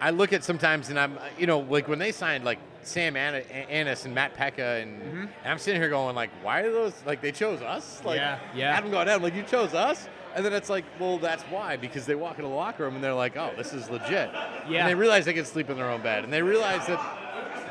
I 0.00 0.10
look 0.10 0.32
at 0.32 0.44
sometimes 0.44 0.90
and 0.90 0.98
I'm 0.98 1.18
you 1.38 1.46
know, 1.46 1.60
like 1.60 1.88
when 1.88 1.98
they 1.98 2.12
signed 2.12 2.44
like 2.44 2.58
Sam 2.82 3.16
Anna- 3.16 3.44
Anas 3.70 4.04
and 4.04 4.14
Matt 4.14 4.36
Peca 4.36 4.82
and, 4.82 5.02
mm-hmm. 5.02 5.20
and 5.20 5.28
I'm 5.46 5.58
sitting 5.58 5.80
here 5.80 5.90
going 5.90 6.14
like, 6.14 6.30
why 6.42 6.60
are 6.60 6.72
those 6.72 6.92
like 7.06 7.20
they 7.20 7.32
chose 7.32 7.62
us? 7.62 8.02
Like 8.04 8.16
Yeah, 8.16 8.38
yeah. 8.54 8.76
Adam 8.76 8.90
going 8.90 9.06
down, 9.06 9.22
like 9.22 9.34
you 9.34 9.42
chose 9.42 9.74
us? 9.74 10.08
And 10.34 10.44
then 10.44 10.52
it's 10.52 10.68
like, 10.68 10.84
well, 10.98 11.18
that's 11.18 11.44
why, 11.44 11.76
because 11.76 12.06
they 12.06 12.16
walk 12.16 12.38
into 12.38 12.48
the 12.48 12.54
locker 12.54 12.82
room 12.82 12.96
and 12.96 13.04
they're 13.04 13.14
like, 13.14 13.36
oh, 13.36 13.52
this 13.56 13.72
is 13.72 13.88
legit. 13.88 14.30
Yeah. 14.68 14.80
And 14.80 14.88
they 14.88 14.94
realize 14.96 15.24
they 15.26 15.32
can 15.32 15.44
sleep 15.44 15.70
in 15.70 15.76
their 15.76 15.88
own 15.88 16.02
bed. 16.02 16.24
And 16.24 16.32
they 16.32 16.42
realize 16.42 16.86
that 16.88 17.00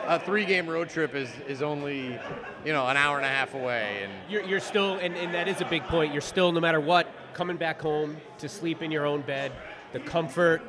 a 0.07 0.19
three 0.19 0.45
game 0.45 0.69
road 0.69 0.89
trip 0.89 1.13
is, 1.13 1.29
is 1.47 1.61
only, 1.61 2.17
you 2.65 2.71
know, 2.71 2.87
an 2.87 2.95
hour 2.95 3.17
and 3.17 3.25
a 3.25 3.29
half 3.29 3.53
away. 3.53 3.99
And 4.03 4.11
You're, 4.29 4.43
you're 4.43 4.59
still, 4.61 4.93
and, 4.95 5.15
and 5.15 5.33
that 5.33 5.49
is 5.49 5.59
a 5.59 5.65
big 5.65 5.83
point. 5.83 6.13
You're 6.13 6.21
still, 6.21 6.53
no 6.53 6.61
matter 6.61 6.79
what, 6.79 7.07
coming 7.33 7.57
back 7.57 7.81
home 7.81 8.15
to 8.37 8.47
sleep 8.47 8.81
in 8.81 8.91
your 8.91 9.05
own 9.05 9.21
bed, 9.21 9.51
the 9.91 9.99
comfort, 9.99 10.61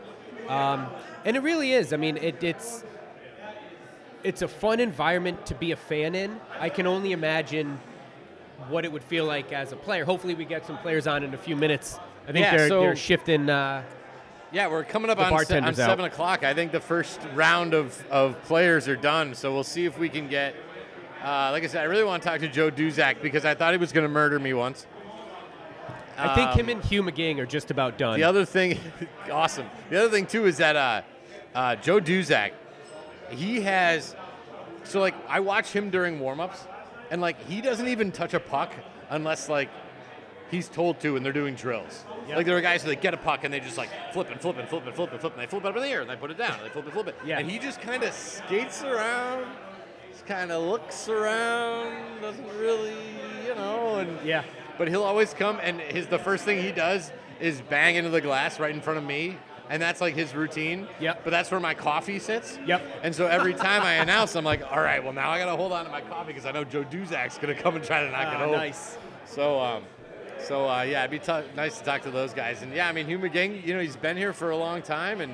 um, 0.49 0.87
and 1.25 1.37
it 1.37 1.43
really 1.43 1.73
is. 1.73 1.93
I 1.93 1.97
mean, 1.97 2.17
it, 2.17 2.43
it's 2.43 2.85
it's 4.23 4.43
a 4.43 4.49
fun 4.49 4.81
environment 4.81 5.45
to 5.47 5.55
be 5.55 5.73
a 5.73 5.77
fan 5.77 6.15
in. 6.15 6.41
I 6.59 6.69
can 6.71 6.87
only 6.87 7.13
imagine 7.13 7.79
what 8.69 8.85
it 8.85 8.93
would 8.93 9.05
feel 9.05 9.27
like 9.27 9.53
as 9.53 9.73
a 9.73 9.77
player. 9.77 10.05
Hopefully, 10.05 10.35
we 10.35 10.45
get 10.45 10.67
some 10.67 10.79
players 10.79 11.07
on 11.07 11.23
in 11.23 11.35
a 11.35 11.39
few 11.39 11.57
minutes. 11.57 11.99
I 12.27 12.33
think 12.33 12.45
Yeah, 12.47 12.57
they're, 12.57 12.69
so- 12.69 12.81
they're 12.81 12.97
shifting. 12.97 13.51
Uh, 13.51 13.83
Yeah, 14.53 14.69
we're 14.69 14.85
coming 14.85 15.11
up 15.11 15.19
on, 15.19 15.45
se- 15.45 15.59
on 15.59 15.75
7 15.75 16.05
o'clock. 16.07 16.45
I 16.45 16.55
think 16.55 16.73
the 16.73 16.81
first 16.81 17.21
round 17.35 17.75
of, 17.75 18.03
of 18.11 18.41
players 18.45 18.89
are 18.89 18.97
done, 18.97 19.35
so 19.35 19.53
we'll 19.53 19.65
see 19.65 19.85
if 19.85 19.99
we 19.99 20.09
can 20.09 20.29
get. 20.29 20.55
Uh, 21.23 21.51
like 21.53 21.65
I 21.65 21.67
said, 21.67 21.81
I 21.81 21.85
really 21.85 22.05
want 22.05 22.23
to 22.23 22.29
talk 22.29 22.41
to 22.41 22.49
Joe 22.49 22.71
Duszak 22.71 23.21
because 23.21 23.45
I 23.45 23.55
thought 23.55 23.73
he 23.73 23.79
was 23.79 23.93
going 23.93 24.05
to 24.05 24.09
murder 24.13 24.39
me 24.39 24.55
once. 24.55 24.87
I 26.19 26.35
think 26.35 26.53
him 26.53 26.67
Um, 26.67 26.71
and 26.81 26.85
Hugh 26.85 27.03
McGing 27.03 27.39
are 27.39 27.47
just 27.47 27.71
about 27.71 27.99
done. 27.99 28.19
The 28.19 28.25
other 28.25 28.45
thing, 28.45 28.79
awesome. 29.31 29.67
The 29.91 29.99
other 30.01 30.11
thing 30.11 30.27
too 30.27 30.47
is 30.47 30.59
that 30.59 30.77
uh, 30.77 31.03
uh, 31.55 31.77
Joe 31.77 32.01
Duszak, 32.01 32.53
he 33.31 33.61
has. 33.63 34.15
So 34.85 35.01
like, 35.01 35.15
I 35.29 35.41
watch 35.41 35.73
him 35.73 35.91
during 35.91 36.19
warmups, 36.21 36.59
and 37.11 37.21
like 37.21 37.43
he 37.49 37.61
doesn't 37.61 37.89
even 37.89 38.13
touch 38.13 38.35
a 38.35 38.41
puck 38.41 38.73
unless 39.11 39.49
like 39.49 39.71
he's 40.51 40.69
told 40.69 41.01
to, 41.01 41.17
and 41.17 41.25
they're 41.25 41.33
doing 41.33 41.55
drills. 41.55 42.05
Yep. 42.29 42.37
Like 42.37 42.47
there 42.47 42.57
are 42.57 42.61
guys 42.61 42.83
who 42.83 42.89
they 42.89 42.97
get 42.97 43.13
a 43.15 43.19
puck 43.19 43.45
and 43.45 43.53
they 43.53 43.61
just 43.61 43.77
like 43.77 43.91
flip 44.13 44.31
and 44.31 44.41
flip 44.41 44.57
and 44.59 44.69
flip 44.69 44.87
and 44.87 44.95
flip 44.95 45.11
and 45.13 45.21
flip 45.21 45.33
and 45.35 45.43
they 45.43 45.47
flip 45.47 45.65
it 45.65 45.69
up 45.69 45.77
in 45.77 45.83
the 45.83 45.89
air 45.89 46.01
and 46.01 46.09
they 46.09 46.17
put 46.17 46.31
it 46.31 46.39
down 46.39 46.53
and 46.53 46.65
they 46.65 46.69
flip 46.71 46.85
and 46.85 46.93
flip 46.95 47.09
it. 47.09 47.17
Yeah. 47.25 47.39
And 47.39 47.51
he 47.51 47.59
just 47.59 47.81
kind 47.83 48.03
of 48.03 48.13
skates 48.15 48.83
around, 48.83 49.47
just 50.11 50.25
kind 50.27 50.51
of 50.51 50.63
looks 50.63 51.09
around, 51.09 52.21
doesn't 52.23 52.49
really, 52.59 52.95
you 53.47 53.55
know, 53.55 53.97
and 53.97 54.27
Yeah. 54.27 54.45
But 54.79 54.89
he'll 54.89 55.03
always 55.03 55.33
come, 55.35 55.59
and 55.63 55.81
his 55.81 56.07
the 56.07 56.19
first 56.19 56.45
thing 56.45 56.63
he 56.63 56.73
does 56.73 57.13
is 57.41 57.61
bang 57.63 57.97
into 57.97 58.11
the 58.11 58.21
glass 58.21 58.59
right 58.61 58.75
in 58.75 58.81
front 58.81 58.99
of 58.99 59.05
me, 59.05 59.37
and 59.71 59.81
that's 59.81 60.01
like 60.01 60.15
his 60.15 60.35
routine. 60.35 60.87
Yep. 61.01 61.21
But 61.25 61.31
that's 61.31 61.51
where 61.51 61.61
my 61.61 61.75
coffee 61.75 62.19
sits. 62.19 62.59
Yep. 62.67 62.83
And 63.03 63.15
so 63.15 63.27
every 63.27 63.55
time 63.69 63.83
I 63.83 63.95
announce, 63.95 64.35
I'm 64.37 64.45
like, 64.45 64.63
all 64.71 64.81
right, 64.81 65.03
well 65.03 65.13
now 65.13 65.31
I 65.31 65.39
gotta 65.39 65.57
hold 65.57 65.73
on 65.73 65.85
to 65.85 65.91
my 65.91 66.01
coffee 66.01 66.29
because 66.33 66.47
I 66.47 66.53
know 66.53 66.65
Joe 66.65 66.85
Duszak's 66.85 67.39
gonna 67.39 67.55
come 67.55 67.77
and 67.77 67.85
try 67.85 68.03
to 68.05 68.11
knock 68.11 68.33
it 68.35 68.41
Ah, 68.41 68.45
over. 68.45 68.57
nice. 68.57 68.97
So, 69.27 69.61
um, 69.61 69.85
so 70.39 70.69
uh, 70.69 70.83
yeah, 70.83 71.05
it'd 71.05 71.11
be 71.11 71.19
t- 71.19 71.49
nice 71.57 71.79
to 71.79 71.85
talk 71.85 72.03
to 72.03 72.11
those 72.11 72.33
guys, 72.35 72.63
and 72.63 72.73
yeah, 72.73 72.89
I 72.89 72.93
mean 72.93 73.07
Hugh 73.07 73.19
McGing, 73.19 73.65
you 73.67 73.75
know, 73.75 73.81
he's 73.81 73.97
been 73.97 74.17
here 74.17 74.33
for 74.33 74.51
a 74.51 74.57
long 74.57 74.83
time, 74.83 75.21
and 75.21 75.33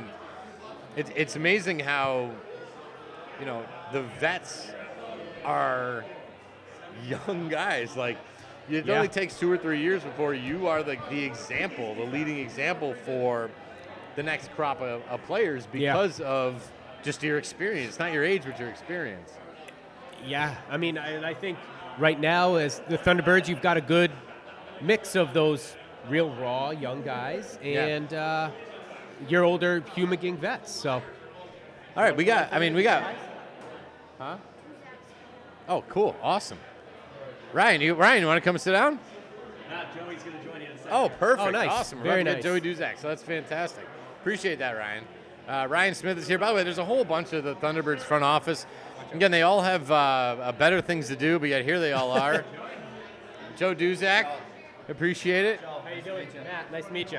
it's 0.96 1.10
it's 1.16 1.36
amazing 1.36 1.78
how, 1.80 2.30
you 3.40 3.46
know, 3.46 3.64
the 3.92 4.02
vets 4.20 4.68
are 5.44 6.04
young 7.06 7.48
guys. 7.48 7.96
Like, 7.96 8.18
it 8.70 8.86
Yeah. 8.86 8.96
only 8.96 9.08
takes 9.08 9.38
two 9.38 9.50
or 9.50 9.56
three 9.58 9.80
years 9.80 10.02
before 10.02 10.34
you 10.34 10.66
are 10.66 10.82
the, 10.82 10.96
the 11.10 11.22
example, 11.24 11.94
the 11.94 12.04
leading 12.04 12.38
example 12.38 12.94
for 13.04 13.50
the 14.16 14.22
next 14.22 14.50
crop 14.52 14.80
of, 14.80 15.02
of 15.08 15.22
players 15.24 15.66
Yeah. 15.72 15.92
because 15.92 16.20
of 16.20 16.70
just 17.02 17.22
your 17.22 17.38
experience, 17.38 17.98
not 17.98 18.12
your 18.12 18.24
age, 18.24 18.42
but 18.44 18.58
your 18.58 18.68
experience. 18.68 19.32
Yeah, 20.26 20.54
I 20.68 20.76
mean, 20.76 20.98
I, 20.98 21.30
I 21.30 21.34
think 21.34 21.58
right 21.98 22.18
now 22.20 22.56
as 22.56 22.80
the 22.88 22.98
Thunderbirds, 22.98 23.48
you've 23.48 23.62
got 23.62 23.76
a 23.76 23.80
good 23.80 24.10
mix 24.82 25.16
of 25.16 25.32
those 25.32 25.76
real 26.08 26.30
raw 26.34 26.70
young 26.70 27.02
guys 27.02 27.58
Yeah. 27.62 27.86
and 27.86 28.12
uh, 28.14 28.50
your 29.28 29.44
older 29.44 29.82
Hugh 29.94 30.06
McGing 30.06 30.38
vets. 30.38 30.70
So 30.72 31.02
All 31.96 32.02
right, 32.02 32.16
we 32.16 32.24
got. 32.24 32.52
I 32.52 32.58
mean, 32.58 32.74
we 32.74 32.82
got. 32.82 33.14
Huh? 34.18 34.36
Oh, 35.68 35.82
cool, 35.88 36.16
awesome. 36.22 36.58
Ryan, 37.52 37.80
you 37.80 37.94
Ryan, 37.94 38.20
you 38.22 38.26
want 38.26 38.42
to 38.42 38.48
come 38.48 38.58
sit 38.58 38.72
down? 38.72 38.98
Joey's 39.96 40.22
going 40.22 40.38
to 40.38 40.44
join 40.44 40.60
you 40.60 40.66
in 40.66 40.72
a 40.72 40.76
second. 40.76 40.92
Oh, 40.92 41.08
perfect. 41.08 41.48
Oh, 41.48 41.50
nice. 41.50 41.70
Awesome. 41.70 41.98
We're 41.98 42.04
Very 42.04 42.20
about 42.22 42.36
to 42.36 42.42
get 42.42 42.52
nice. 42.52 42.62
Joey 42.62 42.74
Duszak, 42.74 42.98
so 43.00 43.08
that's 43.08 43.22
fantastic. 43.22 43.86
Appreciate 44.20 44.58
that, 44.58 44.72
Ryan. 44.72 45.04
Uh, 45.48 45.66
Ryan 45.68 45.94
Smith 45.94 46.18
is 46.18 46.28
here. 46.28 46.38
By 46.38 46.48
the 46.50 46.54
way, 46.54 46.62
there's 46.62 46.78
a 46.78 46.84
whole 46.84 47.04
bunch 47.04 47.32
of 47.32 47.42
the 47.44 47.54
Thunderbirds 47.56 48.00
front 48.00 48.22
office. 48.22 48.66
Again, 49.12 49.30
they 49.32 49.42
all 49.42 49.62
have 49.62 49.90
uh, 49.90 50.52
better 50.58 50.80
things 50.80 51.08
to 51.08 51.16
do, 51.16 51.38
but 51.38 51.48
yet 51.48 51.64
here 51.64 51.80
they 51.80 51.92
all 51.92 52.12
are. 52.12 52.44
Joe 53.56 53.74
Duszak, 53.74 54.30
appreciate 54.88 55.44
it. 55.44 55.60
how 55.60 55.80
are 55.84 55.92
you 55.94 56.02
doing, 56.02 56.28
Matt? 56.44 56.70
Nice 56.70 56.86
to 56.86 56.92
meet 56.92 57.10
you. 57.12 57.18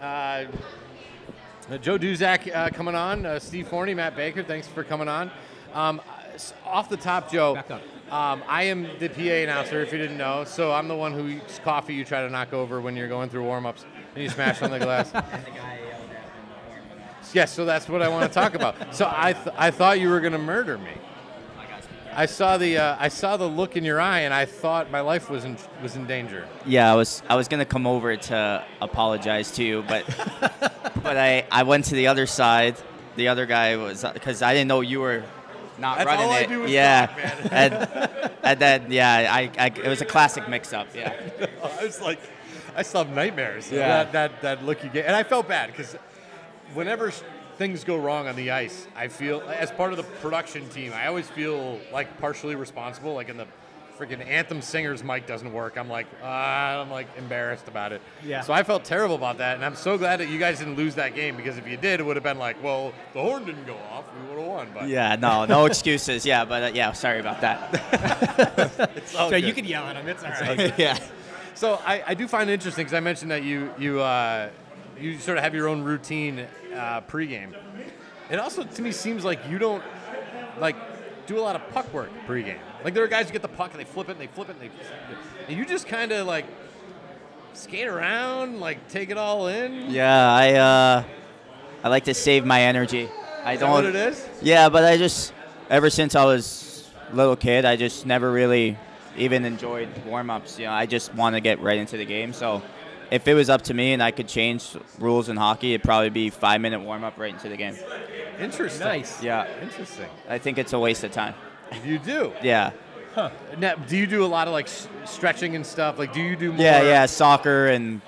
Uh, 0.00 0.46
uh, 1.70 1.78
Joe 1.78 1.98
Duszak 1.98 2.54
uh, 2.54 2.70
coming 2.70 2.94
on. 2.94 3.26
Uh, 3.26 3.38
Steve 3.38 3.66
Forney, 3.68 3.94
Matt 3.94 4.14
Baker, 4.16 4.42
thanks 4.42 4.68
for 4.68 4.84
coming 4.84 5.08
on. 5.08 5.30
Um, 5.74 6.00
s- 6.00 6.19
off 6.64 6.88
the 6.88 6.96
top, 6.96 7.30
Joe, 7.30 7.54
Back 7.54 7.70
up. 7.70 7.82
Um, 8.10 8.42
I 8.48 8.64
am 8.64 8.88
the 8.98 9.08
PA 9.08 9.20
announcer, 9.20 9.80
if 9.82 9.92
you 9.92 9.98
didn't 9.98 10.16
know. 10.16 10.42
So 10.42 10.72
I'm 10.72 10.88
the 10.88 10.96
one 10.96 11.12
whose 11.12 11.60
coffee 11.62 11.94
you 11.94 12.04
try 12.04 12.22
to 12.22 12.30
knock 12.30 12.52
over 12.52 12.80
when 12.80 12.96
you're 12.96 13.08
going 13.08 13.28
through 13.30 13.44
warm-ups 13.44 13.84
and 14.14 14.24
you 14.24 14.28
smash 14.28 14.62
on 14.62 14.70
the 14.70 14.78
glass. 14.78 15.12
Yes, 17.32 17.52
so 17.52 17.64
that's 17.64 17.88
what 17.88 18.02
I 18.02 18.08
want 18.08 18.28
to 18.28 18.34
talk 18.34 18.54
about. 18.54 18.92
So 18.92 19.08
I, 19.08 19.34
th- 19.34 19.54
I 19.56 19.70
thought 19.70 20.00
you 20.00 20.08
were 20.08 20.18
going 20.18 20.32
to 20.32 20.38
murder 20.38 20.78
me. 20.78 20.90
I 22.12 22.26
saw 22.26 22.58
the 22.58 22.76
uh, 22.76 22.96
I 22.98 23.06
saw 23.06 23.36
the 23.36 23.46
look 23.46 23.76
in 23.76 23.84
your 23.84 24.00
eye, 24.00 24.20
and 24.20 24.34
I 24.34 24.44
thought 24.44 24.90
my 24.90 25.00
life 25.00 25.30
was 25.30 25.44
in 25.44 25.56
was 25.80 25.94
in 25.94 26.06
danger. 26.08 26.44
Yeah, 26.66 26.92
I 26.92 26.96
was 26.96 27.22
I 27.28 27.36
was 27.36 27.46
gonna 27.46 27.64
come 27.64 27.86
over 27.86 28.16
to 28.16 28.64
apologize 28.82 29.52
to 29.52 29.64
you, 29.64 29.84
but 29.86 30.04
but 31.04 31.16
I, 31.16 31.46
I 31.52 31.62
went 31.62 31.84
to 31.84 31.94
the 31.94 32.08
other 32.08 32.26
side. 32.26 32.74
The 33.14 33.28
other 33.28 33.46
guy 33.46 33.76
was 33.76 34.04
because 34.12 34.42
I 34.42 34.52
didn't 34.54 34.66
know 34.66 34.80
you 34.80 34.98
were 34.98 35.22
not 35.80 35.98
That's 35.98 36.06
running 36.06 36.26
all 36.26 36.32
I 36.32 36.40
it. 36.40 36.48
do 36.48 36.66
yeah, 36.66 37.06
talk, 37.06 37.16
man. 37.16 37.48
and, 38.10 38.32
and 38.42 38.60
then 38.60 38.92
yeah, 38.92 39.32
I, 39.32 39.50
I 39.58 39.66
it 39.66 39.88
was 39.88 40.00
a 40.00 40.04
classic 40.04 40.48
mix-up. 40.48 40.88
Yeah, 40.94 41.14
I 41.80 41.84
was 41.84 42.00
like, 42.00 42.20
I 42.76 42.82
still 42.82 43.04
have 43.04 43.14
nightmares. 43.14 43.70
Yeah. 43.70 44.04
That, 44.04 44.12
that, 44.12 44.42
that 44.42 44.64
look 44.64 44.84
you 44.84 44.90
get. 44.90 45.06
And 45.06 45.16
I 45.16 45.22
felt 45.22 45.48
bad 45.48 45.70
because 45.70 45.96
whenever 46.74 47.10
things 47.58 47.84
go 47.84 47.96
wrong 47.96 48.28
on 48.28 48.36
the 48.36 48.50
ice, 48.50 48.86
I 48.96 49.08
feel, 49.08 49.42
as 49.42 49.70
part 49.70 49.90
of 49.92 49.96
the 49.96 50.04
production 50.04 50.68
team, 50.70 50.92
I 50.94 51.06
always 51.06 51.28
feel 51.28 51.78
like 51.92 52.18
partially 52.20 52.54
responsible. 52.54 53.14
Like 53.14 53.28
in 53.28 53.36
the 53.36 53.46
freaking 54.00 54.26
anthem 54.26 54.62
singer's 54.62 55.04
mic 55.04 55.26
doesn't 55.26 55.52
work. 55.52 55.76
I'm 55.76 55.88
like, 55.88 56.06
uh, 56.22 56.26
I'm 56.26 56.90
like 56.90 57.06
embarrassed 57.18 57.68
about 57.68 57.92
it. 57.92 58.00
Yeah. 58.24 58.40
So 58.40 58.52
I 58.54 58.62
felt 58.62 58.84
terrible 58.84 59.14
about 59.14 59.38
that. 59.38 59.56
And 59.56 59.64
I'm 59.64 59.74
so 59.74 59.98
glad 59.98 60.20
that 60.20 60.30
you 60.30 60.38
guys 60.38 60.58
didn't 60.58 60.76
lose 60.76 60.94
that 60.94 61.14
game 61.14 61.36
because 61.36 61.58
if 61.58 61.68
you 61.68 61.76
did, 61.76 62.00
it 62.00 62.04
would 62.04 62.16
have 62.16 62.22
been 62.22 62.38
like, 62.38 62.62
well, 62.62 62.94
the 63.12 63.20
horn 63.20 63.44
didn't 63.44 63.66
go 63.66 63.76
off. 63.90 64.04
We 64.14 64.28
would 64.30 64.38
have 64.38 64.48
won. 64.48 64.68
But 64.72 64.88
yeah, 64.88 65.16
no, 65.16 65.44
no 65.44 65.66
excuses. 65.66 66.24
Yeah, 66.24 66.46
but 66.46 66.62
uh, 66.62 66.70
yeah, 66.74 66.92
sorry 66.92 67.20
about 67.20 67.42
that. 67.42 69.02
so 69.06 69.28
good. 69.28 69.44
you 69.44 69.52
can 69.52 69.66
yell 69.66 69.84
at 69.84 69.96
him. 69.96 70.08
It's 70.08 70.24
all 70.24 70.30
right. 70.30 70.78
yeah. 70.78 70.98
So 71.54 71.78
I, 71.84 72.02
I 72.06 72.14
do 72.14 72.26
find 72.26 72.48
it 72.48 72.54
interesting 72.54 72.84
because 72.84 72.96
I 72.96 73.00
mentioned 73.00 73.30
that 73.30 73.42
you 73.42 73.70
you 73.78 74.00
uh, 74.00 74.48
you 74.98 75.18
sort 75.18 75.36
of 75.36 75.44
have 75.44 75.54
your 75.54 75.68
own 75.68 75.82
routine 75.82 76.46
uh, 76.74 77.02
pregame. 77.02 77.54
It 78.30 78.38
also 78.38 78.64
to 78.64 78.82
me 78.82 78.92
seems 78.92 79.24
like 79.24 79.46
you 79.50 79.58
don't 79.58 79.82
like 80.58 80.76
do 81.26 81.38
a 81.38 81.42
lot 81.42 81.54
of 81.54 81.68
puck 81.68 81.92
work 81.92 82.08
pregame. 82.26 82.60
Like 82.84 82.94
there 82.94 83.04
are 83.04 83.08
guys 83.08 83.26
who 83.26 83.32
get 83.32 83.42
the 83.42 83.48
puck 83.48 83.70
and 83.72 83.80
they 83.80 83.84
flip 83.84 84.08
it 84.08 84.12
and 84.12 84.20
they 84.20 84.26
flip 84.26 84.48
it 84.48 84.56
and 84.58 84.60
they 84.62 84.70
and 85.48 85.56
you 85.56 85.64
just 85.66 85.86
kind 85.86 86.12
of 86.12 86.26
like 86.26 86.46
skate 87.52 87.88
around, 87.88 88.60
like 88.60 88.88
take 88.88 89.10
it 89.10 89.18
all 89.18 89.48
in. 89.48 89.90
Yeah, 89.90 90.32
I 90.32 90.54
uh, 90.54 91.04
I 91.84 91.88
like 91.88 92.04
to 92.04 92.14
save 92.14 92.44
my 92.44 92.62
energy. 92.62 93.08
I 93.44 93.54
Is 93.54 93.60
don't. 93.60 93.70
what 93.70 93.84
it 93.84 93.94
is? 93.94 94.28
Yeah, 94.42 94.68
but 94.68 94.84
I 94.84 94.96
just 94.96 95.32
ever 95.68 95.90
since 95.90 96.14
I 96.14 96.24
was 96.24 96.88
little 97.12 97.36
kid, 97.36 97.64
I 97.64 97.76
just 97.76 98.06
never 98.06 98.30
really 98.30 98.78
even 99.16 99.44
enjoyed 99.44 99.88
warm-ups. 100.06 100.58
You 100.58 100.66
know, 100.66 100.72
I 100.72 100.86
just 100.86 101.14
want 101.14 101.34
to 101.36 101.40
get 101.40 101.60
right 101.60 101.78
into 101.78 101.96
the 101.96 102.04
game. 102.04 102.32
So 102.32 102.62
if 103.10 103.26
it 103.26 103.34
was 103.34 103.50
up 103.50 103.62
to 103.62 103.74
me 103.74 103.92
and 103.92 104.02
I 104.02 104.12
could 104.12 104.28
change 104.28 104.76
rules 104.98 105.28
in 105.28 105.36
hockey, 105.36 105.74
it'd 105.74 105.82
probably 105.84 106.10
be 106.10 106.30
five-minute 106.30 106.80
warm-up 106.80 107.18
right 107.18 107.32
into 107.32 107.48
the 107.48 107.56
game. 107.56 107.74
Interesting. 108.38 108.86
Nice. 108.86 109.22
Yeah, 109.22 109.46
Interesting. 109.60 110.06
I 110.28 110.38
think 110.38 110.58
it's 110.58 110.72
a 110.72 110.78
waste 110.78 111.02
of 111.02 111.10
time. 111.12 111.34
You 111.84 111.98
do. 111.98 112.32
Yeah, 112.42 112.72
Huh. 113.14 113.30
Now, 113.58 113.74
do 113.74 113.96
you 113.96 114.06
do 114.06 114.24
a 114.24 114.26
lot 114.26 114.46
of 114.46 114.52
like 114.52 114.66
s- 114.66 114.86
stretching 115.04 115.56
and 115.56 115.66
stuff? 115.66 115.98
Like, 115.98 116.12
do 116.12 116.20
you 116.20 116.36
do 116.36 116.52
more? 116.52 116.62
Yeah, 116.62 116.82
yeah, 116.82 117.06
soccer 117.06 117.66
and 117.66 118.00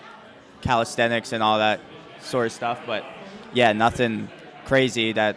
calisthenics 0.61 1.33
and 1.33 1.43
all 1.43 1.59
that 1.59 1.81
sort 2.21 2.47
of 2.47 2.53
stuff. 2.53 2.81
But 2.87 3.05
yeah, 3.53 3.73
nothing 3.73 4.29
crazy 4.65 5.13
that 5.13 5.37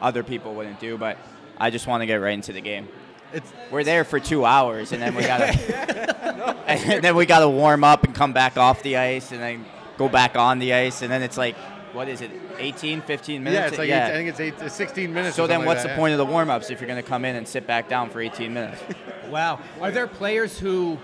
other 0.00 0.22
people 0.22 0.54
wouldn't 0.54 0.78
do. 0.78 0.96
But 0.96 1.18
I 1.58 1.70
just 1.70 1.86
want 1.88 2.02
to 2.02 2.06
get 2.06 2.16
right 2.16 2.32
into 2.34 2.52
the 2.52 2.60
game. 2.60 2.88
It's, 3.32 3.52
We're 3.70 3.84
there 3.84 4.04
for 4.04 4.18
two 4.20 4.44
hours, 4.44 4.92
and 4.92 5.02
then 5.02 5.14
we 5.14 5.22
gotta, 5.22 5.46
and 6.66 7.02
then 7.02 7.14
we 7.16 7.26
gotta 7.26 7.48
warm 7.48 7.84
up 7.84 8.04
and 8.04 8.14
come 8.14 8.32
back 8.32 8.56
off 8.56 8.82
the 8.82 8.96
ice, 8.96 9.30
and 9.32 9.40
then 9.40 9.64
go 9.98 10.08
back 10.08 10.36
on 10.36 10.58
the 10.58 10.74
ice, 10.74 11.02
and 11.02 11.10
then 11.12 11.22
it's 11.22 11.36
like, 11.38 11.54
what 11.92 12.08
is 12.08 12.20
it, 12.20 12.30
18, 12.58 13.02
15 13.02 13.42
minutes? 13.42 13.60
Yeah, 13.60 13.68
it's 13.68 13.78
like 13.78 13.88
eight- 13.90 14.02
I 14.02 14.10
think 14.10 14.28
it's 14.28 14.40
eight, 14.40 14.54
it's 14.60 14.74
16 14.74 15.12
minutes. 15.12 15.36
So 15.36 15.46
then, 15.46 15.64
what's 15.64 15.78
like 15.78 15.82
the 15.82 15.88
that, 15.88 15.96
point 15.98 16.12
of 16.12 16.18
the 16.18 16.26
warm-ups 16.26 16.70
if 16.70 16.80
you're 16.80 16.88
gonna 16.88 17.02
come 17.02 17.24
in 17.24 17.36
and 17.36 17.46
sit 17.46 17.66
back 17.66 17.88
down 17.88 18.10
for 18.10 18.20
18 18.20 18.52
minutes? 18.52 18.82
Wow. 19.30 19.60
Are 19.80 19.92
there 19.92 20.08
players 20.08 20.58
who, 20.58 20.98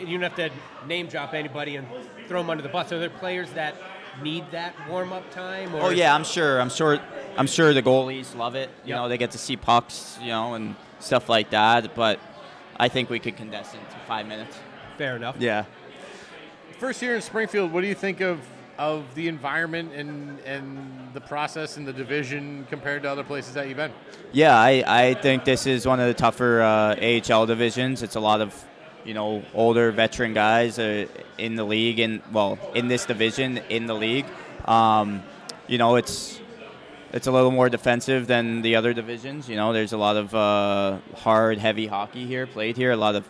you 0.00 0.18
don't 0.18 0.22
have 0.22 0.34
to 0.34 0.50
name 0.88 1.06
drop 1.06 1.32
anybody 1.32 1.76
and 1.76 1.86
throw 2.26 2.40
them 2.40 2.50
under 2.50 2.62
the 2.62 2.68
bus, 2.68 2.90
are 2.90 2.98
there 2.98 3.08
players 3.08 3.52
that 3.52 3.76
need 4.20 4.44
that 4.50 4.74
warm 4.88 5.12
up 5.12 5.30
time? 5.30 5.72
Or 5.76 5.82
Oh 5.82 5.88
yeah, 5.90 6.12
I'm 6.12 6.24
sure. 6.24 6.60
I'm 6.60 6.70
sure. 6.70 6.98
I'm 7.36 7.46
sure 7.46 7.72
the 7.72 7.82
goalies 7.84 8.34
love 8.36 8.56
it. 8.56 8.68
You 8.84 8.94
know, 8.96 9.08
they 9.08 9.16
get 9.16 9.30
to 9.30 9.38
see 9.38 9.56
pucks, 9.56 10.18
you 10.20 10.28
know, 10.28 10.54
and 10.54 10.74
stuff 10.98 11.28
like 11.28 11.50
that. 11.50 11.94
But 11.94 12.18
I 12.76 12.88
think 12.88 13.10
we 13.10 13.20
could 13.20 13.36
condense 13.36 13.74
it 13.74 13.90
to 13.90 13.96
five 14.08 14.26
minutes. 14.26 14.56
Fair 14.98 15.14
enough. 15.14 15.36
Yeah. 15.38 15.66
First 16.78 17.00
year 17.00 17.14
in 17.14 17.22
Springfield, 17.22 17.72
what 17.72 17.82
do 17.82 17.86
you 17.86 17.94
think 17.94 18.20
of 18.20 18.40
of 18.78 19.14
the 19.14 19.28
environment 19.28 19.92
and 19.92 20.38
and 20.40 21.10
the 21.14 21.20
process 21.20 21.76
and 21.76 21.86
the 21.86 21.92
division 21.92 22.66
compared 22.68 23.02
to 23.02 23.10
other 23.10 23.24
places 23.24 23.54
that 23.54 23.68
you've 23.68 23.76
been? 23.76 23.92
Yeah, 24.32 24.56
I, 24.56 24.84
I 24.86 25.14
think 25.14 25.44
this 25.44 25.66
is 25.66 25.86
one 25.86 26.00
of 26.00 26.08
the 26.08 26.14
tougher 26.14 26.60
uh, 26.60 26.96
AHL 27.30 27.46
divisions. 27.46 28.02
It's 28.02 28.16
a 28.16 28.20
lot 28.20 28.40
of, 28.40 28.64
you 29.04 29.14
know, 29.14 29.42
older 29.54 29.92
veteran 29.92 30.34
guys 30.34 30.78
uh, 30.78 31.06
in 31.38 31.54
the 31.54 31.64
league 31.64 32.00
and 32.00 32.20
well, 32.32 32.58
in 32.74 32.88
this 32.88 33.06
division 33.06 33.58
in 33.68 33.86
the 33.86 33.94
league. 33.94 34.26
Um, 34.64 35.22
you 35.68 35.78
know, 35.78 35.96
it's 35.96 36.40
it's 37.12 37.28
a 37.28 37.32
little 37.32 37.52
more 37.52 37.68
defensive 37.68 38.26
than 38.26 38.62
the 38.62 38.74
other 38.74 38.92
divisions. 38.92 39.48
You 39.48 39.54
know, 39.54 39.72
there's 39.72 39.92
a 39.92 39.96
lot 39.96 40.16
of 40.16 40.34
uh, 40.34 40.98
hard, 41.16 41.58
heavy 41.58 41.86
hockey 41.86 42.26
here 42.26 42.46
played 42.46 42.76
here. 42.76 42.90
A 42.90 42.96
lot 42.96 43.14
of 43.14 43.28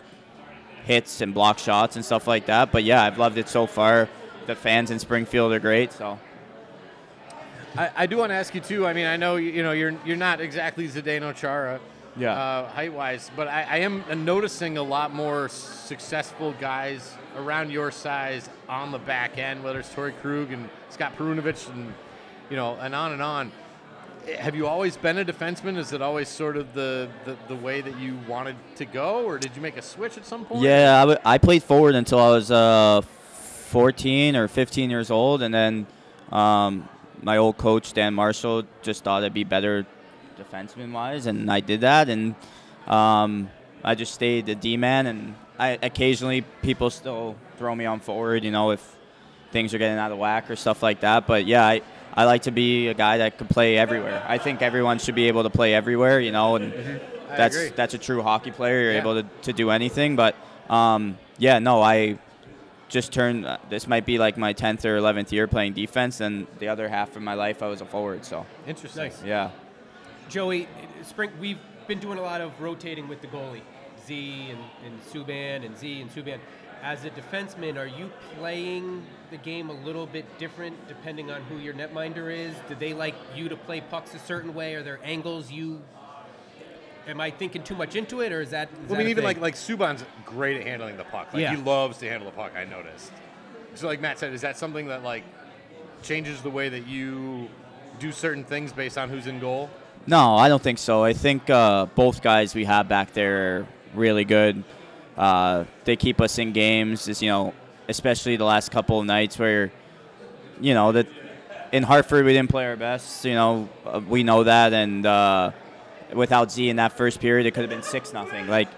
hits 0.85 1.21
and 1.21 1.33
block 1.33 1.59
shots 1.59 1.95
and 1.95 2.03
stuff 2.03 2.27
like 2.27 2.47
that. 2.47 2.71
But 2.71 2.83
yeah, 2.83 3.03
I've 3.03 3.19
loved 3.19 3.37
it 3.37 3.47
so 3.47 3.67
far. 3.67 4.09
The 4.47 4.55
fans 4.55 4.91
in 4.91 4.99
Springfield 4.99 5.51
are 5.53 5.59
great. 5.59 5.91
So 5.91 6.19
I, 7.77 7.89
I 7.95 8.05
do 8.05 8.17
want 8.17 8.29
to 8.29 8.35
ask 8.35 8.53
you 8.53 8.61
too. 8.61 8.85
I 8.85 8.93
mean, 8.93 9.05
I 9.07 9.17
know 9.17 9.35
you 9.37 9.51
you 9.51 9.63
know 9.63 9.71
you're 9.71 9.95
you're 10.05 10.17
not 10.17 10.39
exactly 10.39 10.87
Zdeno 10.87 11.35
Chara, 11.35 11.79
Yeah. 12.17 12.33
uh, 12.33 12.67
height 12.69 12.93
wise, 12.93 13.29
but 13.35 13.47
I, 13.47 13.63
I 13.69 13.77
am 13.79 14.03
noticing 14.23 14.77
a 14.77 14.83
lot 14.83 15.13
more 15.13 15.49
successful 15.49 16.53
guys 16.59 17.13
around 17.37 17.71
your 17.71 17.91
size 17.91 18.49
on 18.69 18.91
the 18.91 18.99
back 18.99 19.37
end, 19.37 19.63
whether 19.63 19.79
it's 19.79 19.89
Torey 19.89 20.13
Krug 20.21 20.51
and 20.51 20.69
Scott 20.89 21.13
Perunovich 21.17 21.67
and 21.69 21.93
you 22.49 22.55
know, 22.55 22.75
and 22.75 22.93
on 22.95 23.11
and 23.13 23.21
on. 23.21 23.51
Have 24.39 24.55
you 24.55 24.65
always 24.65 24.97
been 24.97 25.17
a 25.19 25.25
defenseman? 25.25 25.77
Is 25.77 25.93
it 25.93 26.01
always 26.01 26.27
sort 26.29 26.57
of 26.57 26.73
the, 26.73 27.07
the, 27.25 27.37
the 27.47 27.55
way 27.55 27.81
that 27.81 27.95
you 27.99 28.17
wanted 28.27 28.55
to 28.77 28.85
go, 28.85 29.23
or 29.23 29.37
did 29.37 29.55
you 29.55 29.61
make 29.61 29.77
a 29.77 29.83
switch 29.83 30.17
at 30.17 30.25
some 30.25 30.45
point? 30.45 30.63
Yeah, 30.63 30.97
I, 30.97 31.01
w- 31.01 31.19
I 31.23 31.37
played 31.37 31.61
forward 31.61 31.93
until 31.93 32.17
I 32.19 32.29
was 32.29 32.49
uh, 32.49 33.01
14 33.75 34.37
or 34.37 34.47
15 34.47 34.89
years 34.89 35.11
old, 35.11 35.41
and 35.41 35.53
then 35.53 35.85
um, 36.31 36.87
my 37.21 37.35
old 37.35 37.57
coach 37.57 37.91
Dan 37.91 38.13
Marshall 38.13 38.63
just 38.81 39.03
thought 39.03 39.21
I'd 39.25 39.33
be 39.33 39.43
better 39.43 39.85
defenseman 40.39 40.93
wise, 40.93 41.25
and 41.25 41.51
I 41.51 41.59
did 41.59 41.81
that, 41.81 42.07
and 42.07 42.35
um, 42.87 43.49
I 43.83 43.95
just 43.95 44.13
stayed 44.13 44.45
the 44.45 44.55
D 44.55 44.77
man, 44.77 45.07
and 45.07 45.35
I 45.59 45.77
occasionally 45.83 46.45
people 46.61 46.89
still 46.89 47.35
throw 47.57 47.75
me 47.75 47.85
on 47.85 47.99
forward, 47.99 48.45
you 48.45 48.51
know, 48.51 48.71
if 48.71 48.95
things 49.51 49.73
are 49.73 49.77
getting 49.77 49.97
out 49.97 50.13
of 50.13 50.19
whack 50.19 50.49
or 50.49 50.55
stuff 50.55 50.81
like 50.81 51.01
that. 51.01 51.27
But 51.27 51.45
yeah, 51.45 51.65
I, 51.67 51.81
I 52.13 52.23
like 52.23 52.43
to 52.43 52.51
be 52.51 52.87
a 52.87 52.93
guy 52.93 53.17
that 53.17 53.37
could 53.37 53.49
play 53.49 53.77
everywhere. 53.77 54.23
I 54.25 54.37
think 54.37 54.61
everyone 54.61 54.99
should 54.99 55.15
be 55.15 55.27
able 55.27 55.43
to 55.43 55.49
play 55.49 55.73
everywhere, 55.73 56.21
you 56.21 56.31
know, 56.31 56.55
and 56.55 56.73
I 57.29 57.35
that's 57.35 57.57
agree. 57.57 57.69
that's 57.75 57.93
a 57.93 57.97
true 57.97 58.21
hockey 58.21 58.51
player. 58.51 58.79
You're 58.83 58.93
Yeah. 58.93 58.99
able 59.01 59.21
to, 59.21 59.27
to 59.41 59.51
do 59.51 59.69
anything. 59.69 60.15
But 60.15 60.33
um, 60.69 61.17
yeah, 61.37 61.59
no, 61.59 61.81
I 61.81 62.19
just 62.89 63.11
turned. 63.11 63.45
uh, 63.45 63.57
This 63.69 63.87
might 63.87 64.05
be 64.05 64.17
like 64.17 64.37
my 64.37 64.53
10th 64.53 64.85
or 64.85 64.97
11th 64.99 65.31
year 65.31 65.47
playing 65.47 65.73
defense, 65.73 66.21
and 66.21 66.47
the 66.59 66.67
other 66.67 66.87
half 66.89 67.15
of 67.15 67.21
my 67.21 67.33
life 67.33 67.61
I 67.63 67.67
was 67.67 67.81
a 67.81 67.85
forward. 67.85 68.25
So 68.25 68.45
Interesting. 68.67 69.03
Nice. 69.03 69.23
yeah. 69.23 69.51
Joey, 70.29 70.67
Spring, 71.03 71.31
we've 71.39 71.59
been 71.87 71.99
doing 71.99 72.17
a 72.17 72.21
lot 72.21 72.41
of 72.41 72.59
rotating 72.59 73.07
with 73.07 73.21
the 73.21 73.27
goalie, 73.27 73.61
Z 74.05 74.49
and, 74.51 74.59
and 74.85 75.01
Subban 75.03 75.65
and 75.65 75.77
Z 75.77 76.01
and 76.01 76.09
Subban. 76.11 76.39
As 76.83 77.03
a 77.05 77.09
defenseman, 77.11 77.77
are 77.77 77.87
you 77.87 78.11
playing 78.37 79.03
the 79.31 79.37
game 79.37 79.69
a 79.69 79.73
little 79.73 80.05
bit 80.05 80.25
different 80.37 80.87
depending 80.87 81.31
on 81.31 81.41
who 81.43 81.57
your 81.57 81.73
netminder 81.73 82.31
is? 82.35 82.53
Do 82.69 82.75
they 82.75 82.93
like 82.93 83.15
you 83.35 83.49
to 83.49 83.55
play 83.55 83.81
pucks 83.81 84.13
a 84.13 84.19
certain 84.19 84.53
way? 84.53 84.75
Are 84.75 84.83
there 84.83 84.99
angles 85.03 85.51
you? 85.51 85.81
Am 87.07 87.21
I 87.21 87.29
thinking 87.29 87.61
too 87.63 87.75
much 87.75 87.95
into 87.95 88.21
it, 88.21 88.31
or 88.31 88.41
is 88.41 88.49
that? 88.51 88.69
Is 88.71 88.89
Well, 88.89 88.95
I 88.95 88.97
mean, 88.99 89.07
a 89.07 89.09
even 89.11 89.21
thing? 89.23 89.41
like 89.41 89.41
like 89.41 89.55
Subban's 89.55 90.03
great 90.25 90.57
at 90.59 90.65
handling 90.65 90.97
the 90.97 91.03
puck. 91.03 91.27
Like 91.33 91.41
Yeah. 91.41 91.55
he 91.55 91.61
loves 91.61 91.97
to 91.99 92.09
handle 92.09 92.29
the 92.29 92.35
puck. 92.35 92.53
I 92.57 92.65
noticed. 92.65 93.11
So, 93.75 93.87
like 93.87 94.01
Matt 94.01 94.17
said, 94.19 94.33
is 94.33 94.41
that 94.41 94.57
something 94.57 94.87
that 94.87 95.03
like 95.03 95.23
changes 96.01 96.41
the 96.41 96.49
way 96.49 96.69
that 96.69 96.87
you 96.87 97.47
do 97.99 98.11
certain 98.11 98.43
things 98.43 98.73
based 98.73 98.97
on 98.97 99.09
who's 99.09 99.27
in 99.27 99.39
goal? 99.39 99.69
No, 100.07 100.35
I 100.35 100.47
don't 100.49 100.61
think 100.61 100.77
so. 100.79 101.03
I 101.03 101.13
think 101.13 101.49
uh, 101.49 101.85
both 101.87 102.21
guys 102.21 102.53
we 102.55 102.65
have 102.65 102.87
back 102.87 103.13
there 103.13 103.57
are 103.59 103.67
really 103.93 104.23
good. 104.23 104.63
Uh, 105.17 105.65
they 105.85 105.95
keep 105.95 106.19
us 106.21 106.37
in 106.37 106.51
games, 106.51 107.07
is, 107.07 107.21
you 107.21 107.29
know, 107.29 107.53
especially 107.87 108.35
the 108.35 108.43
last 108.45 108.69
couple 108.71 108.99
of 108.99 109.05
nights 109.05 109.39
where, 109.39 109.71
you 110.59 110.73
know, 110.73 110.91
that 110.91 111.07
in 111.71 111.83
Hartford 111.83 112.25
we 112.25 112.33
didn't 112.33 112.49
play 112.49 112.65
our 112.65 112.75
best. 112.75 113.23
You 113.25 113.33
know, 113.33 113.69
uh, 113.85 114.01
we 114.07 114.23
know 114.23 114.43
that, 114.43 114.73
and 114.73 115.05
uh, 115.05 115.51
without 116.15 116.51
Z 116.51 116.69
in 116.69 116.77
that 116.77 116.93
first 116.93 117.19
period, 117.19 117.45
it 117.45 117.51
could 117.51 117.61
have 117.61 117.69
been 117.69 117.83
six 117.83 118.13
nothing. 118.13 118.47
Like 118.47 118.69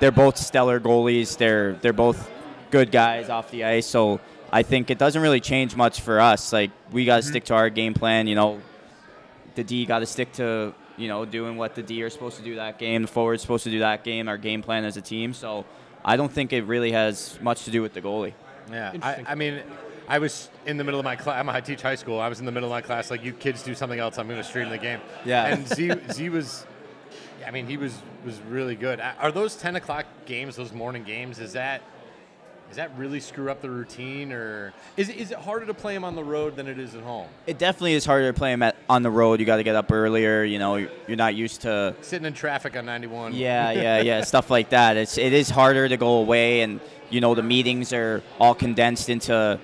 they're 0.00 0.10
both 0.10 0.36
stellar 0.36 0.80
goalies. 0.80 1.36
They're 1.36 1.74
they're 1.74 1.92
both 1.92 2.30
good 2.70 2.90
guys 2.90 3.28
off 3.28 3.50
the 3.50 3.64
ice. 3.64 3.86
So 3.86 4.20
I 4.52 4.62
think 4.62 4.90
it 4.90 4.98
doesn't 4.98 5.22
really 5.22 5.40
change 5.40 5.76
much 5.76 6.00
for 6.00 6.20
us. 6.20 6.52
Like 6.52 6.70
we 6.90 7.04
got 7.04 7.16
to 7.16 7.22
mm-hmm. 7.22 7.30
stick 7.30 7.44
to 7.44 7.54
our 7.54 7.70
game 7.70 7.94
plan. 7.94 8.26
You 8.26 8.34
know, 8.34 8.60
the 9.54 9.64
D 9.64 9.86
got 9.86 10.00
to 10.00 10.06
stick 10.06 10.32
to 10.34 10.74
you 10.96 11.08
know 11.08 11.24
doing 11.24 11.56
what 11.56 11.74
the 11.74 11.82
D 11.82 12.02
are 12.02 12.10
supposed 12.10 12.36
to 12.38 12.42
do 12.42 12.56
that 12.56 12.78
game. 12.78 13.02
The 13.02 13.08
forward's 13.08 13.42
supposed 13.42 13.64
to 13.64 13.70
do 13.70 13.80
that 13.80 14.04
game. 14.04 14.28
Our 14.28 14.38
game 14.38 14.62
plan 14.62 14.84
as 14.84 14.96
a 14.96 15.02
team. 15.02 15.32
So 15.32 15.64
I 16.04 16.16
don't 16.16 16.32
think 16.32 16.52
it 16.52 16.62
really 16.62 16.92
has 16.92 17.38
much 17.40 17.64
to 17.64 17.70
do 17.70 17.82
with 17.82 17.94
the 17.94 18.02
goalie. 18.02 18.34
Yeah, 18.70 18.92
I, 19.02 19.24
I 19.26 19.34
mean, 19.34 19.62
I 20.10 20.18
was 20.18 20.48
in 20.66 20.76
the 20.76 20.84
middle 20.84 20.98
of 20.98 21.04
my 21.04 21.16
class. 21.16 21.38
I'm 21.38 21.48
I 21.48 21.60
teach 21.60 21.82
high 21.82 21.94
school. 21.94 22.20
I 22.20 22.28
was 22.28 22.40
in 22.40 22.46
the 22.46 22.52
middle 22.52 22.68
of 22.68 22.72
my 22.72 22.80
class. 22.80 23.10
Like, 23.10 23.24
you 23.24 23.32
kids 23.32 23.62
do 23.62 23.74
something 23.74 23.98
else. 23.98 24.18
I'm 24.18 24.26
going 24.26 24.40
to 24.40 24.44
stream 24.44 24.68
the 24.68 24.78
game. 24.78 25.00
Yeah. 25.24 25.46
And 25.46 25.68
Z 25.68 25.92
Z 26.12 26.28
was, 26.30 26.66
I 27.50 27.52
mean, 27.52 27.66
he 27.66 27.76
was 27.76 28.00
was 28.24 28.38
really 28.42 28.76
good. 28.76 29.00
Are 29.00 29.32
those 29.32 29.56
10 29.56 29.74
o'clock 29.74 30.06
games, 30.24 30.54
those 30.54 30.72
morning 30.72 31.02
games? 31.02 31.40
Is 31.40 31.54
that 31.54 31.82
Does 32.68 32.76
that 32.76 32.96
really 32.96 33.18
screw 33.18 33.50
up 33.50 33.60
the 33.60 33.68
routine, 33.68 34.30
or 34.30 34.72
is 34.96 35.08
it, 35.08 35.16
is 35.16 35.32
it 35.32 35.38
harder 35.38 35.66
to 35.66 35.74
play 35.74 35.96
him 35.96 36.04
on 36.04 36.14
the 36.14 36.22
road 36.22 36.54
than 36.54 36.68
it 36.68 36.78
is 36.78 36.94
at 36.94 37.02
home? 37.02 37.26
It 37.48 37.58
definitely 37.58 37.94
is 37.94 38.04
harder 38.04 38.30
to 38.30 38.38
play 38.38 38.52
him 38.52 38.62
at, 38.62 38.76
on 38.88 39.02
the 39.02 39.10
road. 39.10 39.40
You 39.40 39.46
got 39.46 39.56
to 39.56 39.64
get 39.64 39.74
up 39.74 39.90
earlier. 39.90 40.44
You 40.44 40.60
know, 40.60 40.76
you're 40.76 41.16
not 41.16 41.34
used 41.34 41.62
to. 41.62 41.96
Sitting 42.02 42.24
in 42.24 42.34
traffic 42.34 42.76
on 42.76 42.86
91. 42.86 43.34
Yeah, 43.34 43.72
yeah, 43.72 44.00
yeah, 44.00 44.20
stuff 44.32 44.48
like 44.48 44.70
that. 44.70 44.96
It's 44.96 45.18
it 45.18 45.32
is 45.32 45.50
harder 45.50 45.88
to 45.88 45.96
go 45.96 46.18
away, 46.18 46.60
and 46.60 46.78
you 47.08 47.20
know 47.20 47.34
the 47.34 47.42
meetings 47.42 47.92
are 47.92 48.22
all 48.38 48.54
condensed 48.54 49.08
into 49.08 49.58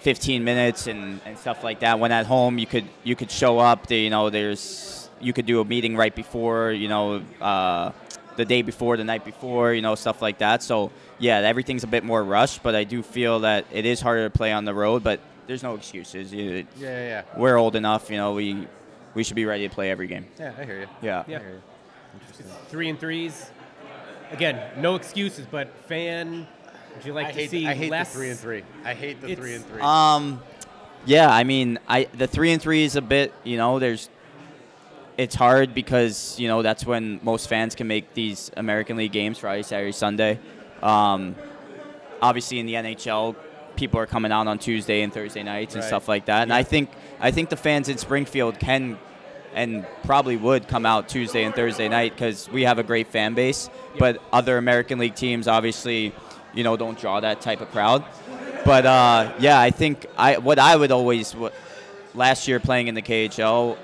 15 0.00 0.44
minutes 0.44 0.88
and, 0.88 1.22
and 1.24 1.38
stuff 1.38 1.64
like 1.64 1.80
that. 1.80 1.98
When 1.98 2.12
at 2.12 2.26
home, 2.26 2.58
you 2.58 2.66
could 2.66 2.84
you 3.02 3.16
could 3.16 3.30
show 3.30 3.58
up. 3.58 3.86
The, 3.86 3.96
you 3.96 4.10
know, 4.10 4.28
there's 4.28 4.99
you 5.20 5.32
could 5.32 5.46
do 5.46 5.60
a 5.60 5.64
meeting 5.64 5.96
right 5.96 6.14
before. 6.14 6.72
You 6.72 6.88
know, 6.88 7.22
uh, 7.40 7.92
the 8.36 8.44
day 8.44 8.62
before, 8.62 8.96
the 8.96 9.04
night 9.04 9.24
before. 9.24 9.72
You 9.74 9.82
know, 9.82 9.94
stuff 9.94 10.22
like 10.22 10.38
that. 10.38 10.62
So 10.62 10.90
yeah, 11.18 11.38
everything's 11.38 11.84
a 11.84 11.88
bit 11.88 12.04
more 12.04 12.22
rushed. 12.24 12.62
But 12.62 12.74
I 12.74 12.84
do 12.84 13.02
feel 13.02 13.40
that 13.40 13.66
it 13.72 13.84
is 13.86 14.00
harder 14.00 14.28
to 14.28 14.30
play 14.36 14.52
on 14.52 14.64
the 14.64 14.74
road. 14.74 15.02
But 15.04 15.20
there's 15.46 15.62
no 15.62 15.74
excuses. 15.74 16.32
You- 16.32 16.66
Yeah, 16.78 16.88
yeah, 16.88 17.06
yeah. 17.06 17.22
We're 17.36 17.56
old 17.56 17.76
enough. 17.76 18.10
You 18.10 18.16
know, 18.16 18.32
we 18.34 18.66
we 19.14 19.24
should 19.24 19.36
be 19.36 19.44
ready 19.44 19.68
to 19.68 19.74
play 19.74 19.90
every 19.90 20.06
game. 20.06 20.26
Yeah, 20.38 20.52
I 20.58 20.64
hear 20.64 20.80
you. 20.80 20.86
Yeah. 21.02 21.24
Yeah. 21.26 21.40
Three 22.68 22.88
and 22.88 22.98
threes. 22.98 23.50
Again, 24.30 24.60
no 24.80 24.94
excuses, 24.94 25.46
but 25.50 25.68
fan. 25.88 26.46
Would 26.96 27.04
you 27.04 27.12
like 27.12 27.26
I 27.28 27.32
to 27.32 27.38
hate, 27.38 27.50
see 27.50 27.66
I 27.66 27.74
hate 27.74 27.90
less? 27.90 28.12
the 28.12 28.18
three 28.18 28.30
and 28.30 28.38
three. 28.38 28.62
I 28.84 28.94
hate 28.94 29.20
the 29.20 29.28
It's- 29.30 29.38
three 29.38 29.54
and 29.54 29.64
three. 29.66 29.80
Um, 29.80 30.40
yeah, 31.04 31.28
I 31.30 31.44
mean, 31.44 31.78
I 31.88 32.08
the 32.16 32.26
three 32.26 32.52
and 32.52 32.60
three 32.62 32.84
is 32.84 32.94
a 32.96 33.02
bit, 33.02 33.32
you 33.44 33.56
know, 33.56 33.78
there's. 33.78 34.08
It's 35.20 35.34
hard 35.34 35.74
because 35.74 36.34
you 36.38 36.48
know 36.48 36.62
that's 36.62 36.86
when 36.86 37.20
most 37.22 37.46
fans 37.46 37.74
can 37.74 37.86
make 37.86 38.14
these 38.14 38.50
American 38.56 38.96
League 38.96 39.12
games 39.12 39.36
Friday, 39.38 39.62
Saturday, 39.62 39.92
Sunday. 39.92 40.38
Um, 40.82 41.36
obviously, 42.22 42.58
in 42.58 42.64
the 42.64 42.72
NHL, 42.72 43.36
people 43.76 44.00
are 44.00 44.06
coming 44.06 44.32
out 44.32 44.46
on 44.46 44.58
Tuesday 44.58 45.02
and 45.02 45.12
Thursday 45.12 45.42
nights 45.42 45.74
and 45.74 45.82
Right. 45.82 45.88
stuff 45.88 46.08
like 46.08 46.24
that. 46.24 46.44
And 46.44 46.54
I 46.54 46.62
think 46.62 46.88
I 47.20 47.32
think 47.32 47.50
the 47.50 47.58
fans 47.58 47.90
in 47.90 47.98
Springfield 47.98 48.58
can 48.58 48.98
and 49.54 49.84
probably 50.04 50.38
would 50.38 50.66
come 50.68 50.86
out 50.86 51.10
Tuesday 51.10 51.44
and 51.44 51.54
Thursday 51.54 51.88
night 51.90 52.14
because 52.14 52.48
we 52.50 52.62
have 52.62 52.78
a 52.78 52.82
great 52.82 53.08
fan 53.08 53.34
base. 53.34 53.68
But 53.98 54.22
other 54.32 54.56
American 54.56 54.98
League 54.98 55.16
teams 55.16 55.46
obviously, 55.46 56.14
you 56.54 56.64
know, 56.64 56.78
don't 56.78 56.98
draw 56.98 57.20
that 57.20 57.42
type 57.42 57.60
of 57.60 57.70
crowd. 57.72 58.04
But 58.64 58.86
uh, 58.86 59.34
yeah, 59.38 59.60
I 59.60 59.70
think 59.70 60.06
I 60.16 60.38
what 60.38 60.58
I 60.58 60.76
would 60.76 60.92
always 60.92 61.34
what, 61.36 61.52
last 62.14 62.48
year 62.48 62.58
playing 62.58 62.88
in 62.88 62.94
the 62.94 63.02
KHL 63.02 63.76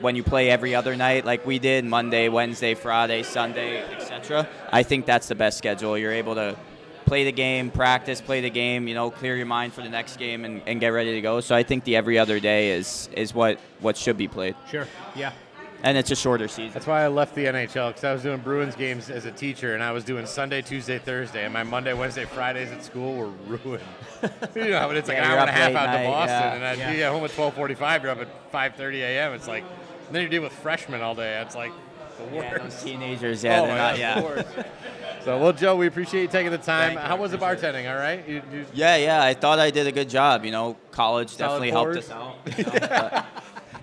when 0.00 0.16
you 0.16 0.22
play 0.22 0.50
every 0.50 0.74
other 0.74 0.96
night 0.96 1.24
like 1.24 1.46
we 1.46 1.58
did 1.58 1.84
Monday, 1.84 2.28
Wednesday, 2.28 2.74
Friday, 2.74 3.22
Sunday, 3.22 3.82
etc. 3.94 4.48
I 4.72 4.82
think 4.82 5.06
that's 5.06 5.28
the 5.28 5.34
best 5.34 5.58
schedule. 5.58 5.96
You're 5.98 6.12
able 6.12 6.34
to 6.36 6.56
play 7.04 7.24
the 7.24 7.32
game, 7.32 7.70
practice, 7.70 8.20
play 8.20 8.40
the 8.40 8.50
game, 8.50 8.86
you 8.86 8.94
know, 8.94 9.10
clear 9.10 9.34
your 9.36 9.46
mind 9.46 9.72
for 9.72 9.82
the 9.82 9.88
next 9.88 10.18
game 10.18 10.44
and, 10.44 10.62
and 10.66 10.78
get 10.80 10.88
ready 10.88 11.12
to 11.14 11.20
go. 11.20 11.40
So 11.40 11.54
I 11.54 11.62
think 11.62 11.84
the 11.84 11.96
every 11.96 12.18
other 12.18 12.38
day 12.40 12.70
is 12.72 13.08
is 13.14 13.34
what 13.34 13.58
what 13.80 13.96
should 13.96 14.16
be 14.16 14.28
played. 14.28 14.54
Sure. 14.70 14.86
Yeah. 15.16 15.32
And 15.80 15.96
it's 15.96 16.10
a 16.10 16.16
shorter 16.16 16.48
season. 16.48 16.72
That's 16.74 16.88
why 16.88 17.04
I 17.04 17.06
left 17.06 17.36
the 17.36 17.44
NHL 17.44 17.90
because 17.90 18.02
I 18.02 18.12
was 18.12 18.22
doing 18.22 18.38
Bruins 18.40 18.74
games 18.74 19.10
as 19.10 19.26
a 19.26 19.30
teacher, 19.30 19.74
and 19.74 19.82
I 19.82 19.92
was 19.92 20.02
doing 20.02 20.26
Sunday, 20.26 20.60
Tuesday, 20.60 20.98
Thursday, 20.98 21.44
and 21.44 21.52
my 21.54 21.62
Monday, 21.62 21.92
Wednesday, 21.94 22.24
Fridays 22.24 22.72
at 22.72 22.82
school 22.82 23.14
were 23.16 23.28
ruined. 23.46 23.84
you 24.56 24.70
know, 24.70 24.90
it's 24.90 25.06
like 25.06 25.18
Yeah, 25.18 25.24
an 25.24 25.30
hour 25.30 25.38
and 25.38 25.48
a 25.50 25.52
half 25.52 25.74
out 25.76 25.86
night, 25.86 26.02
to 26.02 26.08
Boston, 26.08 26.30
yeah. 26.36 26.54
and 26.54 26.64
I'd 26.64 26.78
Yeah. 26.78 26.92
be 26.92 27.02
at 27.04 27.12
home 27.12 27.22
at 27.24 27.30
12:45. 27.30 28.02
You're 28.02 28.10
up 28.10 28.18
at 28.18 28.52
5:30 28.52 28.94
a.m. 29.02 29.34
It's 29.34 29.46
like, 29.46 29.62
and 30.08 30.14
then 30.16 30.22
you 30.24 30.28
deal 30.28 30.42
with 30.42 30.52
freshmen 30.52 31.00
all 31.02 31.14
day. 31.14 31.40
It's 31.40 31.54
like 31.54 31.70
the 32.18 32.24
worst. 32.24 32.34
Yeah, 32.34 32.50
worst. 32.52 32.62
those 32.62 32.82
teenagers, 32.82 33.44
yeah, 33.44 33.60
oh 33.60 33.66
they're 33.66 33.76
not- 33.76 33.98
yeah. 33.98 35.22
so, 35.24 35.38
well, 35.38 35.52
Joe, 35.52 35.76
we 35.76 35.86
appreciate 35.86 36.22
you 36.22 36.28
taking 36.28 36.50
the 36.50 36.58
time. 36.58 36.94
Thank 36.94 37.00
you, 37.02 37.06
How 37.06 37.16
was 37.16 37.30
the 37.30 37.38
bartending? 37.38 37.88
All 37.88 37.96
right. 37.98 38.26
You, 38.28 38.42
you, 38.52 38.64
Yeah, 38.74 38.96
yeah, 38.96 39.22
I 39.22 39.34
thought 39.34 39.58
I 39.60 39.70
did 39.70 39.86
a 39.86 39.92
good 39.92 40.08
job. 40.08 40.44
You 40.44 40.50
know, 40.50 40.76
college 40.90 41.30
Solid 41.30 41.38
definitely 41.60 41.70
helped 41.70 41.96
us 41.96 42.10
out. 42.10 42.36
you 42.58 42.64
know, 42.64 42.70
but- 42.72 43.26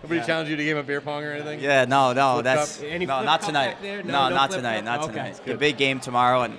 Nobody 0.03 0.19
Yeah. 0.19 0.25
challenged 0.27 0.51
you 0.51 0.57
to 0.57 0.63
game 0.63 0.77
of 0.77 0.85
beer 0.85 1.01
pong 1.01 1.23
or 1.23 1.31
anything? 1.31 1.59
yeah, 1.61 1.85
no, 1.85 2.13
no, 2.13 2.33
Flip 2.33 2.43
that's 2.43 2.77
cup? 2.77 2.89
no, 3.01 3.23
not 3.23 3.41
tonight. 3.41 3.77
there? 3.81 4.03
No, 4.03 4.11
No, 4.11 4.29
no 4.29 4.35
not 4.35 4.51
tonight, 4.51 4.75
cup? 4.77 4.85
not 4.85 4.99
Okay. 5.05 5.11
tonight. 5.13 5.25
That's 5.33 5.39
The 5.39 5.57
big 5.57 5.77
game 5.77 5.99
tomorrow, 5.99 6.41
and 6.43 6.53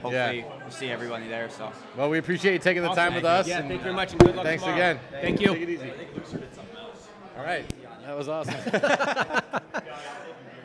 hopefully 0.00 0.14
Yeah. 0.14 0.44
we'll 0.62 0.70
see 0.70 0.88
everybody 0.90 1.28
there. 1.28 1.50
So. 1.50 1.70
Well, 1.98 2.08
we 2.08 2.16
appreciate 2.18 2.54
you 2.54 2.58
taking 2.60 2.82
the 2.82 2.88
Awesome. 2.88 3.04
time 3.04 3.14
with 3.14 3.24
us. 3.26 3.46
Yeah, 3.46 3.58
and 3.58 3.68
thank 3.68 3.80
you 3.80 3.82
very 3.84 3.92
uh, 3.92 3.96
much, 3.96 4.12
and 4.12 4.20
good 4.20 4.36
luck 4.36 4.46
Thanks 4.46 4.62
tomorrow. 4.62 4.80
again. 4.80 5.00
Thank 5.10 5.40
you. 5.40 5.48
Take 5.48 5.62
it 5.64 5.68
easy. 5.68 5.92
All 7.36 7.44
right. 7.44 7.66
That 8.08 8.16
was 8.16 8.26
awesome. 8.26 8.54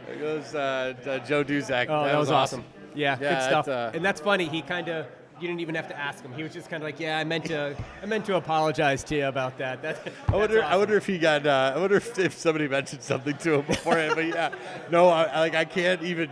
it 0.08 0.18
goes 0.18 0.56
uh, 0.56 0.94
uh, 1.06 1.20
Joe 1.20 1.44
Duszak. 1.44 1.88
Oh, 1.90 2.06
that, 2.06 2.18
was, 2.18 2.32
awesome. 2.32 2.64
Yeah, 2.96 3.18
Yeah, 3.20 3.34
good 3.34 3.44
stuff. 3.44 3.68
uh, 3.68 3.92
and 3.94 4.06
that's 4.06 4.22
funny. 4.22 4.46
He 4.48 4.62
kind 4.62 4.88
of 4.88 5.08
you 5.42 5.50
didn't 5.50 5.60
even 5.60 5.76
have 5.76 5.90
to 5.90 6.00
ask 6.00 6.24
him. 6.24 6.32
He 6.32 6.42
was 6.42 6.54
just 6.54 6.70
kind 6.70 6.82
of 6.82 6.88
like, 6.88 7.02
"Yeah, 7.02 7.18
I 7.18 7.26
meant 7.26 7.44
to, 7.48 7.76
I 8.02 8.06
meant 8.06 8.24
to 8.28 8.38
apologize 8.38 9.04
to 9.04 9.18
you 9.18 9.26
about 9.26 9.58
that." 9.58 9.82
That. 9.82 10.08
I 10.30 10.38
wonder. 10.38 10.64
I 10.64 10.78
wonder 10.78 10.96
if 10.96 11.06
he 11.06 11.18
got. 11.20 11.46
Uh, 11.46 11.74
I 11.76 11.80
wonder 11.80 11.98
if, 11.98 12.18
if 12.18 12.34
somebody 12.34 12.70
mentioned 12.70 13.02
something 13.02 13.36
to 13.40 13.56
him 13.56 13.66
beforehand. 13.66 14.14
but 14.16 14.26
yeah, 14.26 14.56
no. 14.90 15.10
I, 15.10 15.24
I- 15.24 15.40
like 15.42 15.56
I 15.56 15.66
can't 15.66 16.02
even. 16.02 16.30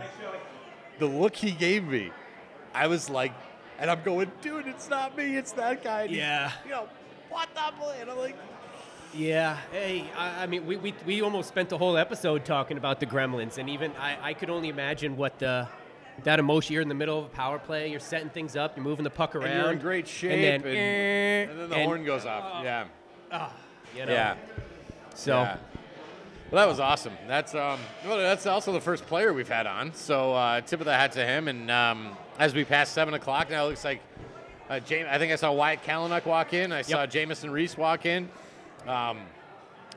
The 0.98 1.04
look 1.04 1.36
he 1.36 1.50
gave 1.50 1.84
me, 1.84 2.10
I 2.72 2.86
was 2.86 3.10
like, 3.10 3.34
and 3.78 3.90
I'm 3.90 4.02
going, 4.02 4.32
dude, 4.40 4.66
it's 4.66 4.88
not 4.88 5.14
me, 5.14 5.36
it's 5.36 5.52
that 5.52 5.84
guy. 5.84 6.02
And 6.02 6.10
he's, 6.10 6.20
Yeah. 6.20 6.52
You 6.64 6.70
know, 6.70 6.88
what 7.28 7.50
the 7.54 7.78
boy? 7.78 7.96
And 8.00 8.10
I'm 8.10 8.16
like, 8.16 8.36
Yeah. 9.14 9.58
Hey, 9.72 10.06
I, 10.16 10.44
I 10.44 10.46
mean, 10.46 10.66
we, 10.66 10.76
we, 10.76 10.94
we 11.04 11.20
almost 11.22 11.48
spent 11.48 11.68
the 11.68 11.76
whole 11.78 11.96
episode 11.98 12.44
talking 12.44 12.78
about 12.78 12.98
the 12.98 13.06
Gremlins, 13.06 13.58
and 13.58 13.68
even 13.68 13.92
I, 13.96 14.16
I 14.30 14.34
could 14.34 14.48
only 14.48 14.68
imagine 14.68 15.16
what 15.16 15.38
the 15.38 15.68
that 16.24 16.38
emotion. 16.38 16.72
You're 16.74 16.82
in 16.82 16.88
the 16.88 16.94
middle 16.94 17.18
of 17.18 17.24
a 17.26 17.28
power 17.28 17.58
play. 17.58 17.90
You're 17.90 18.00
setting 18.00 18.30
things 18.30 18.56
up. 18.56 18.76
You're 18.76 18.84
moving 18.84 19.04
the 19.04 19.10
puck 19.10 19.34
around. 19.34 19.48
and 19.48 19.62
you're 19.62 19.72
in 19.72 19.78
great 19.78 20.06
shape, 20.08 20.32
And 20.32 20.42
then, 20.42 20.54
and, 20.54 20.78
eh, 20.78 21.50
and 21.50 21.60
then 21.60 21.68
the 21.70 21.76
and- 21.76 21.84
horn 21.84 22.04
goes 22.04 22.24
off. 22.26 22.64
yeah. 22.64 22.84
you 23.96 24.06
know. 24.06 24.12
Yeah. 24.12 24.36
So. 25.14 25.32
Yeah. 25.40 25.56
Well, 26.50 26.66
that 26.66 26.68
was 26.70 26.80
awesome. 26.80 27.14
That's 27.26 27.54
um, 27.54 27.80
well, 28.06 28.18
that's 28.18 28.44
also 28.46 28.72
the 28.72 28.80
first 28.80 29.06
player 29.06 29.32
we've 29.32 29.48
had 29.48 29.66
on. 29.66 29.94
So 29.94 30.34
uh, 30.34 30.60
tip 30.60 30.80
of 30.80 30.84
the 30.86 30.92
hat 30.92 31.12
to 31.12 31.24
him. 31.24 31.48
And 31.48 31.70
um, 31.70 32.14
as 32.38 32.54
we 32.54 32.62
pass 32.66 32.90
seven 32.90 33.14
o'clock 33.14 33.48
now, 33.48 33.64
it 33.64 33.68
looks 33.70 33.84
like 33.86 34.02
uh, 34.68 34.78
James. 34.80 35.08
I 35.10 35.16
think 35.16 35.32
I 35.32 35.36
saw 35.36 35.50
Wyatt 35.52 35.82
Kalynuk 35.82 36.26
walk 36.26 36.52
in. 36.52 36.70
I 36.70 36.82
saw 36.82 37.06
Jamieson 37.06 37.50
Rees 37.50 37.78
walk 37.78 38.04
in. 38.04 38.28
Um, 38.86 39.20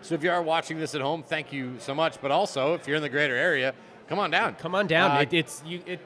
so 0.01 0.15
if 0.15 0.23
you 0.23 0.29
are 0.31 0.41
watching 0.41 0.77
this 0.79 0.93
at 0.95 1.01
home, 1.01 1.23
thank 1.23 1.51
you 1.51 1.75
so 1.79 1.95
much. 1.95 2.21
But 2.21 2.31
also, 2.31 2.73
if 2.73 2.87
you're 2.87 2.97
in 2.97 3.01
the 3.01 3.09
greater 3.09 3.35
area, 3.35 3.73
come 4.07 4.19
on 4.19 4.31
down. 4.31 4.55
Come 4.55 4.75
on 4.75 4.87
down. 4.87 5.11
Uh, 5.11 5.21
it, 5.21 5.33
it's 5.33 5.63
you. 5.65 5.81
It 5.85 5.99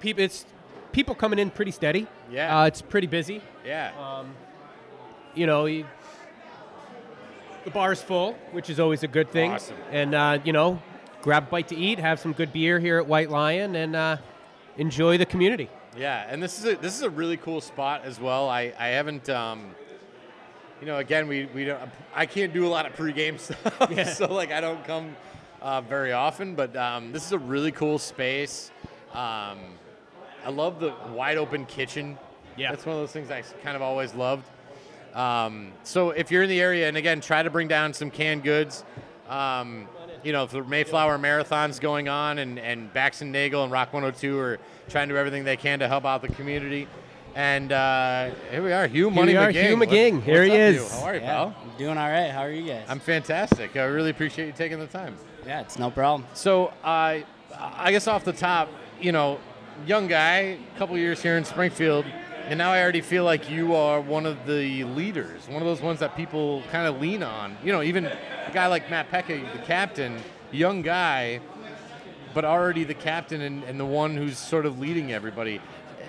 people. 0.00 0.22
It's 0.22 0.44
people 0.92 1.14
coming 1.14 1.38
in 1.38 1.50
pretty 1.50 1.70
steady. 1.70 2.06
Yeah. 2.30 2.60
Uh, 2.60 2.66
it's 2.66 2.82
pretty 2.82 3.06
busy. 3.06 3.42
yeah. 3.64 3.92
Um, 3.98 4.34
you 5.34 5.46
know, 5.46 5.66
you, 5.66 5.86
the 7.64 7.70
bar's 7.70 8.02
full, 8.02 8.34
which 8.52 8.68
is 8.70 8.80
always 8.80 9.02
a 9.02 9.08
good 9.08 9.30
thing. 9.30 9.52
Awesome. 9.52 9.76
And 9.90 10.14
uh, 10.14 10.38
you 10.44 10.52
know, 10.52 10.80
grab 11.22 11.44
a 11.44 11.50
bite 11.50 11.68
to 11.68 11.76
eat, 11.76 11.98
have 11.98 12.20
some 12.20 12.32
good 12.32 12.52
beer 12.52 12.78
here 12.80 12.98
at 12.98 13.06
White 13.06 13.30
Lion, 13.30 13.76
and 13.76 13.94
uh, 13.94 14.16
enjoy 14.76 15.18
the 15.18 15.26
community. 15.26 15.68
Yeah, 15.96 16.26
and 16.28 16.42
this 16.42 16.58
is 16.58 16.64
a 16.66 16.76
this 16.76 16.94
is 16.94 17.02
a 17.02 17.10
really 17.10 17.36
cool 17.36 17.60
spot 17.60 18.02
as 18.04 18.20
well. 18.20 18.48
I 18.48 18.72
I 18.78 18.88
haven't 18.88 19.28
um, 19.28 19.74
you 20.80 20.86
know, 20.86 20.98
again 20.98 21.28
we 21.28 21.46
we 21.54 21.64
don't 21.64 21.80
I 22.14 22.26
can't 22.26 22.52
do 22.52 22.66
a 22.66 22.68
lot 22.68 22.86
of 22.86 22.94
pregame 22.94 23.38
stuff, 23.40 24.16
so 24.16 24.32
like 24.32 24.52
I 24.52 24.60
don't 24.60 24.84
come 24.84 25.14
uh, 25.60 25.80
very 25.82 26.12
often. 26.12 26.54
But 26.54 26.74
um, 26.76 27.12
this 27.12 27.24
is 27.24 27.32
a 27.32 27.38
really 27.38 27.72
cool 27.72 27.98
space. 27.98 28.70
Um, 29.12 29.58
I 30.44 30.50
love 30.50 30.80
the 30.80 30.94
wide 31.12 31.36
open 31.36 31.66
kitchen. 31.66 32.18
Yeah. 32.56 32.70
that's 32.70 32.84
one 32.84 32.96
of 32.96 33.00
those 33.00 33.12
things 33.12 33.30
I 33.30 33.42
kind 33.62 33.76
of 33.76 33.82
always 33.82 34.14
loved. 34.14 34.44
Um, 35.14 35.72
so 35.82 36.10
if 36.10 36.30
you're 36.30 36.42
in 36.42 36.48
the 36.48 36.60
area, 36.60 36.88
and 36.88 36.96
again, 36.96 37.20
try 37.20 37.42
to 37.42 37.50
bring 37.50 37.68
down 37.68 37.92
some 37.94 38.10
canned 38.10 38.42
goods. 38.42 38.84
Um, 39.28 39.88
you 40.22 40.32
know, 40.32 40.44
if 40.44 40.50
the 40.50 40.62
Mayflower 40.62 41.18
Marathon's 41.18 41.78
going 41.78 42.08
on, 42.08 42.38
and, 42.38 42.58
and 42.58 42.92
Bax 42.92 43.22
and 43.22 43.32
Nagle 43.32 43.62
and 43.62 43.72
Rock 43.72 43.92
102 43.92 44.38
are 44.38 44.58
trying 44.88 45.08
to 45.08 45.14
do 45.14 45.18
everything 45.18 45.44
they 45.44 45.56
can 45.56 45.78
to 45.78 45.88
help 45.88 46.04
out 46.04 46.22
the 46.22 46.28
community. 46.28 46.86
And 47.34 47.70
uh, 47.72 48.30
here 48.50 48.62
we 48.62 48.72
are, 48.72 48.86
Hugh 48.88 49.10
Money 49.10 49.32
we 49.32 49.36
are, 49.36 49.52
McGing. 49.52 49.66
Hugh 49.68 49.76
What- 49.78 49.88
Here 50.24 50.42
he 50.44 50.50
up, 50.50 50.56
is. 50.58 50.92
Hugh? 50.92 50.98
How 51.00 51.06
are 51.06 51.14
you, 51.14 51.20
Yeah, 51.20 51.26
pal? 51.26 51.54
I'm 51.62 51.78
doing 51.78 51.96
all 51.98 52.08
right. 52.08 52.30
How 52.30 52.40
are 52.40 52.50
you 52.50 52.66
guys? 52.66 52.86
I'm 52.88 53.00
fantastic. 53.00 53.76
I 53.76 53.84
really 53.84 54.10
appreciate 54.10 54.46
you 54.46 54.52
taking 54.52 54.78
the 54.80 54.86
time. 54.86 55.16
yeah, 55.46 55.60
it's 55.60 55.78
no 55.78 55.90
problem. 55.90 56.26
So, 56.34 56.66
uh, 56.82 57.20
I 57.56 57.90
guess 57.92 58.08
off 58.08 58.24
the 58.24 58.32
top, 58.32 58.68
you 59.00 59.12
know, 59.12 59.38
young 59.86 60.08
guy, 60.08 60.58
a 60.74 60.78
couple 60.78 60.96
years 60.98 61.22
here 61.22 61.36
in 61.36 61.44
Springfield, 61.44 62.04
and 62.48 62.58
now 62.58 62.72
I 62.72 62.82
already 62.82 63.00
feel 63.00 63.22
like 63.24 63.48
you 63.48 63.74
are 63.76 64.00
one 64.00 64.26
of 64.26 64.44
the 64.46 64.82
leaders, 64.84 65.46
one 65.48 65.62
of 65.62 65.66
those 65.68 65.80
ones 65.80 66.00
that 66.00 66.16
people 66.16 66.62
kind 66.72 66.86
of 66.88 67.00
lean 67.00 67.22
on. 67.22 67.56
You 67.62 67.72
know, 67.72 67.82
even 67.82 68.06
a 68.06 68.18
guy 68.52 68.66
like 68.66 68.90
Matt 68.90 69.10
Peca, 69.10 69.52
the 69.52 69.58
captain, 69.60 70.18
young 70.50 70.82
guy, 70.82 71.40
but 72.34 72.44
already 72.44 72.82
the 72.84 72.94
captain 72.94 73.40
and, 73.40 73.62
and 73.64 73.78
the 73.78 73.84
one 73.84 74.16
who's 74.16 74.36
sort 74.38 74.66
of 74.66 74.78
leading 74.80 75.12
everybody. 75.12 75.60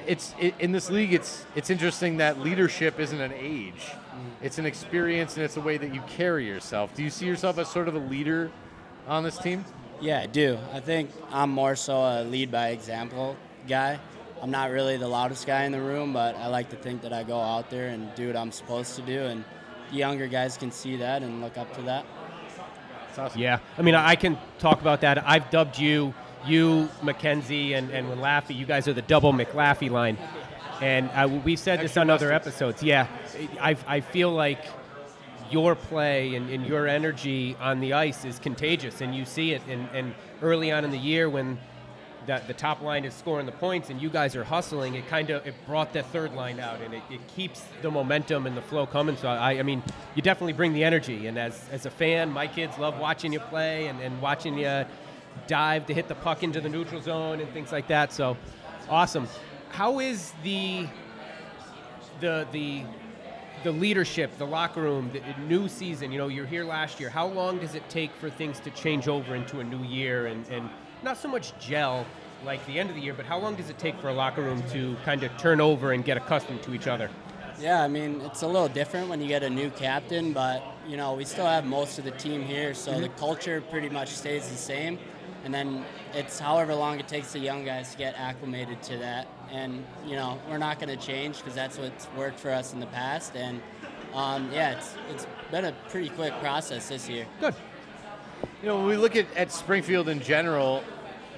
It's 0.08 0.34
it, 0.40 0.56
in 0.60 0.72
this 0.72 0.90
league. 0.90 1.14
It's 1.14 1.46
it's 1.56 1.70
interesting 1.70 2.18
that 2.18 2.40
leadership 2.40 3.00
isn't 3.00 3.22
an 3.22 3.34
age; 3.34 3.92
it's 4.42 4.58
an 4.58 4.66
experience 4.66 5.36
and 5.36 5.44
it's 5.46 5.58
a 5.58 5.62
way 5.62 5.78
that 5.78 5.94
you 5.94 6.02
carry 6.08 6.46
yourself. 6.46 6.94
Do 6.96 7.04
you 7.04 7.10
see 7.10 7.26
yourself 7.26 7.58
as 7.58 7.70
sort 7.70 7.88
of 7.88 7.96
a 7.96 8.00
leader 8.00 8.52
on 9.08 9.24
this 9.24 9.38
team? 9.38 9.66
Yeah, 10.00 10.22
I 10.22 10.26
do. 10.26 10.58
I 10.74 10.80
think 10.80 11.12
I'm 11.32 11.52
more 11.52 11.76
so 11.76 11.98
a 11.98 12.24
lead 12.24 12.52
by 12.52 12.70
example 12.70 13.36
guy. 13.68 14.00
I'm 14.42 14.50
not 14.50 14.72
really 14.72 14.98
the 14.98 15.08
loudest 15.08 15.46
guy 15.46 15.66
in 15.66 15.72
the 15.72 15.82
room, 15.82 16.14
but 16.14 16.36
I 16.36 16.48
like 16.48 16.72
to 16.72 16.76
think 16.76 17.04
that 17.04 17.14
I 17.14 17.22
go 17.22 17.40
out 17.40 17.70
there 17.70 17.90
and 17.90 18.14
do 18.16 18.28
what 18.28 18.36
I'm 18.36 18.52
supposed 18.52 18.96
to 18.96 19.04
do, 19.04 19.22
and 19.26 19.44
the 19.92 19.98
younger 19.98 20.28
guys 20.28 20.58
can 20.58 20.72
see 20.72 20.98
that 20.98 21.22
and 21.22 21.42
look 21.42 21.58
up 21.60 21.72
to 21.76 21.82
that. 21.84 22.06
Yeah, 23.36 23.60
I 23.78 23.82
mean, 23.82 23.94
I 23.94 24.16
can 24.16 24.38
talk 24.58 24.82
about 24.82 25.02
that. 25.02 25.28
I've 25.28 25.50
dubbed 25.52 25.78
you, 25.78 26.14
you, 26.46 26.90
Mackenzie, 27.02 27.74
and 27.74 27.90
and 27.92 28.08
Laffy. 28.20 28.56
You 28.56 28.66
guys 28.66 28.88
are 28.88 28.94
the 28.94 29.02
double 29.02 29.34
McLaffy 29.34 29.90
line, 29.90 30.18
and 30.82 31.10
uh, 31.12 31.28
we've 31.44 31.60
said 31.60 31.80
this 31.80 31.92
Extra 31.92 32.02
on 32.02 32.10
other 32.10 32.32
episodes. 32.32 32.82
Yeah, 32.84 33.08
I 33.60 33.76
I 33.88 34.02
feel 34.02 34.32
like 34.32 34.66
your 35.52 35.76
play 35.76 36.36
and, 36.36 36.50
and 36.50 36.66
your 36.66 36.88
energy 36.88 37.58
on 37.60 37.80
the 37.80 37.94
ice 37.94 38.26
is 38.26 38.40
contagious, 38.40 39.02
and 39.02 39.14
you 39.14 39.26
see 39.26 39.52
it. 39.52 39.62
And, 39.68 39.88
and 39.94 40.16
early 40.42 40.72
on 40.72 40.86
in 40.86 40.92
the 40.92 40.98
year, 40.98 41.30
when 41.30 41.60
the, 42.26 42.42
the 42.48 42.54
top 42.54 42.82
line 42.82 43.04
is 43.04 43.14
scoring 43.14 43.46
the 43.46 43.52
points 43.52 43.90
and 43.90 44.02
you 44.02 44.10
guys 44.10 44.36
are 44.36 44.44
hustling, 44.44 44.96
it 44.96 45.08
kind 45.08 45.30
of 45.30 45.46
it 45.46 45.56
brought 45.68 45.92
that 45.94 46.06
third 46.08 46.34
line 46.34 46.60
out, 46.60 46.80
and 46.82 46.94
it, 46.94 47.04
it 47.10 47.28
keeps 47.28 47.64
the 47.82 47.92
momentum 47.92 48.48
and 48.48 48.56
the 48.56 48.62
flow 48.62 48.86
coming. 48.86 49.18
So 49.18 49.28
I, 49.28 49.60
I 49.60 49.64
mean, 49.64 49.84
you 50.16 50.22
definitely 50.22 50.54
bring 50.54 50.74
the 50.74 50.84
energy. 50.84 51.28
And 51.28 51.38
as 51.38 51.62
as 51.72 51.86
a 51.86 51.92
fan, 51.92 52.32
my 52.32 52.48
kids 52.48 52.78
love 52.78 52.98
watching 53.00 53.34
you 53.34 53.40
play 53.40 53.88
and, 53.88 54.00
and 54.00 54.22
watching 54.22 54.58
you 54.58 54.86
dive 55.48 55.86
to 55.88 55.94
hit 55.94 56.08
the 56.08 56.16
puck 56.16 56.44
into 56.44 56.62
the 56.62 56.70
neutral 56.70 57.02
zone 57.02 57.40
and 57.40 57.52
things 57.52 57.72
like 57.72 57.88
that. 57.88 58.12
So 58.14 58.38
awesome. 58.90 59.28
How 59.70 60.00
is 60.00 60.34
the 60.44 60.88
the 62.20 62.48
the 62.52 62.84
the 63.64 63.72
leadership, 63.72 64.36
the 64.40 64.46
locker 64.48 64.82
room, 64.82 65.12
the 65.14 65.22
new 65.44 65.68
season. 65.68 66.12
You 66.12 66.18
know, 66.18 66.28
you're 66.30 66.48
here 66.48 66.64
last 66.66 67.00
year. 67.00 67.10
How 67.10 67.28
long 67.28 67.60
does 67.60 67.76
it 67.76 67.88
take 67.90 68.12
for 68.16 68.30
things 68.30 68.60
to 68.62 68.72
change 68.72 69.08
over 69.08 69.36
into 69.36 69.60
a 69.60 69.64
new 69.64 69.84
year 69.84 70.26
and, 70.26 70.48
and 70.48 70.68
not 71.04 71.18
so 71.18 71.28
much 71.28 71.58
gel 71.60 72.06
like 72.44 72.66
the 72.66 72.80
end 72.80 72.90
of 72.90 72.96
the 72.96 73.02
year, 73.04 73.14
but 73.14 73.26
how 73.26 73.38
long 73.38 73.54
does 73.56 73.70
it 73.70 73.78
take 73.78 73.96
for 74.00 74.10
a 74.10 74.14
locker 74.14 74.42
room 74.42 74.64
to 74.72 74.96
kind 75.06 75.22
of 75.24 75.36
turn 75.38 75.62
over 75.62 75.92
and 75.92 76.04
get 76.04 76.18
accustomed 76.18 76.64
to 76.64 76.74
each 76.74 76.88
other? 76.88 77.08
Yeah, 77.60 77.84
I 77.84 77.88
mean, 77.88 78.20
it's 78.22 78.42
a 78.42 78.48
little 78.48 78.68
different 78.68 79.10
when 79.10 79.22
you 79.22 79.28
get 79.28 79.44
a 79.44 79.50
new 79.50 79.70
captain, 79.70 80.34
but 80.34 80.64
you 80.88 80.98
know, 80.98 81.14
we 81.14 81.24
still 81.24 81.46
have 81.46 81.64
most 81.64 82.00
of 82.00 82.06
the 82.06 82.12
team 82.12 82.42
here, 82.42 82.74
so 82.74 83.00
the 83.00 83.10
Mhm. 83.10 83.18
culture 83.18 83.62
pretty 83.62 83.90
much 83.90 84.10
stays 84.10 84.50
the 84.50 84.58
same. 84.58 84.98
And 85.44 85.54
then 85.54 85.84
it's 86.14 86.40
however 86.40 86.76
long 86.76 87.00
it 87.00 87.08
takes 87.08 87.32
the 87.34 87.40
young 87.40 87.66
guys 87.66 87.92
to 87.94 87.98
get 87.98 88.16
acclimated 88.16 88.82
to 88.84 88.98
that. 88.98 89.28
And, 89.52 89.84
you 90.06 90.16
know, 90.16 90.40
we're 90.50 90.58
not 90.60 90.80
going 90.80 90.96
to 90.96 91.04
change 91.04 91.38
because 91.40 91.56
that's 91.56 91.78
what's 91.78 92.08
worked 92.16 92.40
for 92.40 92.52
us 92.52 92.74
in 92.74 92.80
the 92.80 92.86
past. 92.88 93.36
And, 93.36 93.60
um, 94.14 94.50
yeah, 94.54 94.72
it's, 94.72 94.96
it's 95.10 95.28
been 95.50 95.66
a 95.66 95.74
pretty 95.90 96.10
quick 96.10 96.34
process 96.40 96.90
this 96.90 97.10
year. 97.10 97.26
Good. 97.40 97.56
You 98.62 98.68
know, 98.68 98.78
when 98.78 98.86
we 98.88 98.98
look 98.98 99.16
at, 99.16 99.26
at 99.36 99.52
Springfield 99.52 100.10
in 100.10 100.20
general, 100.20 100.84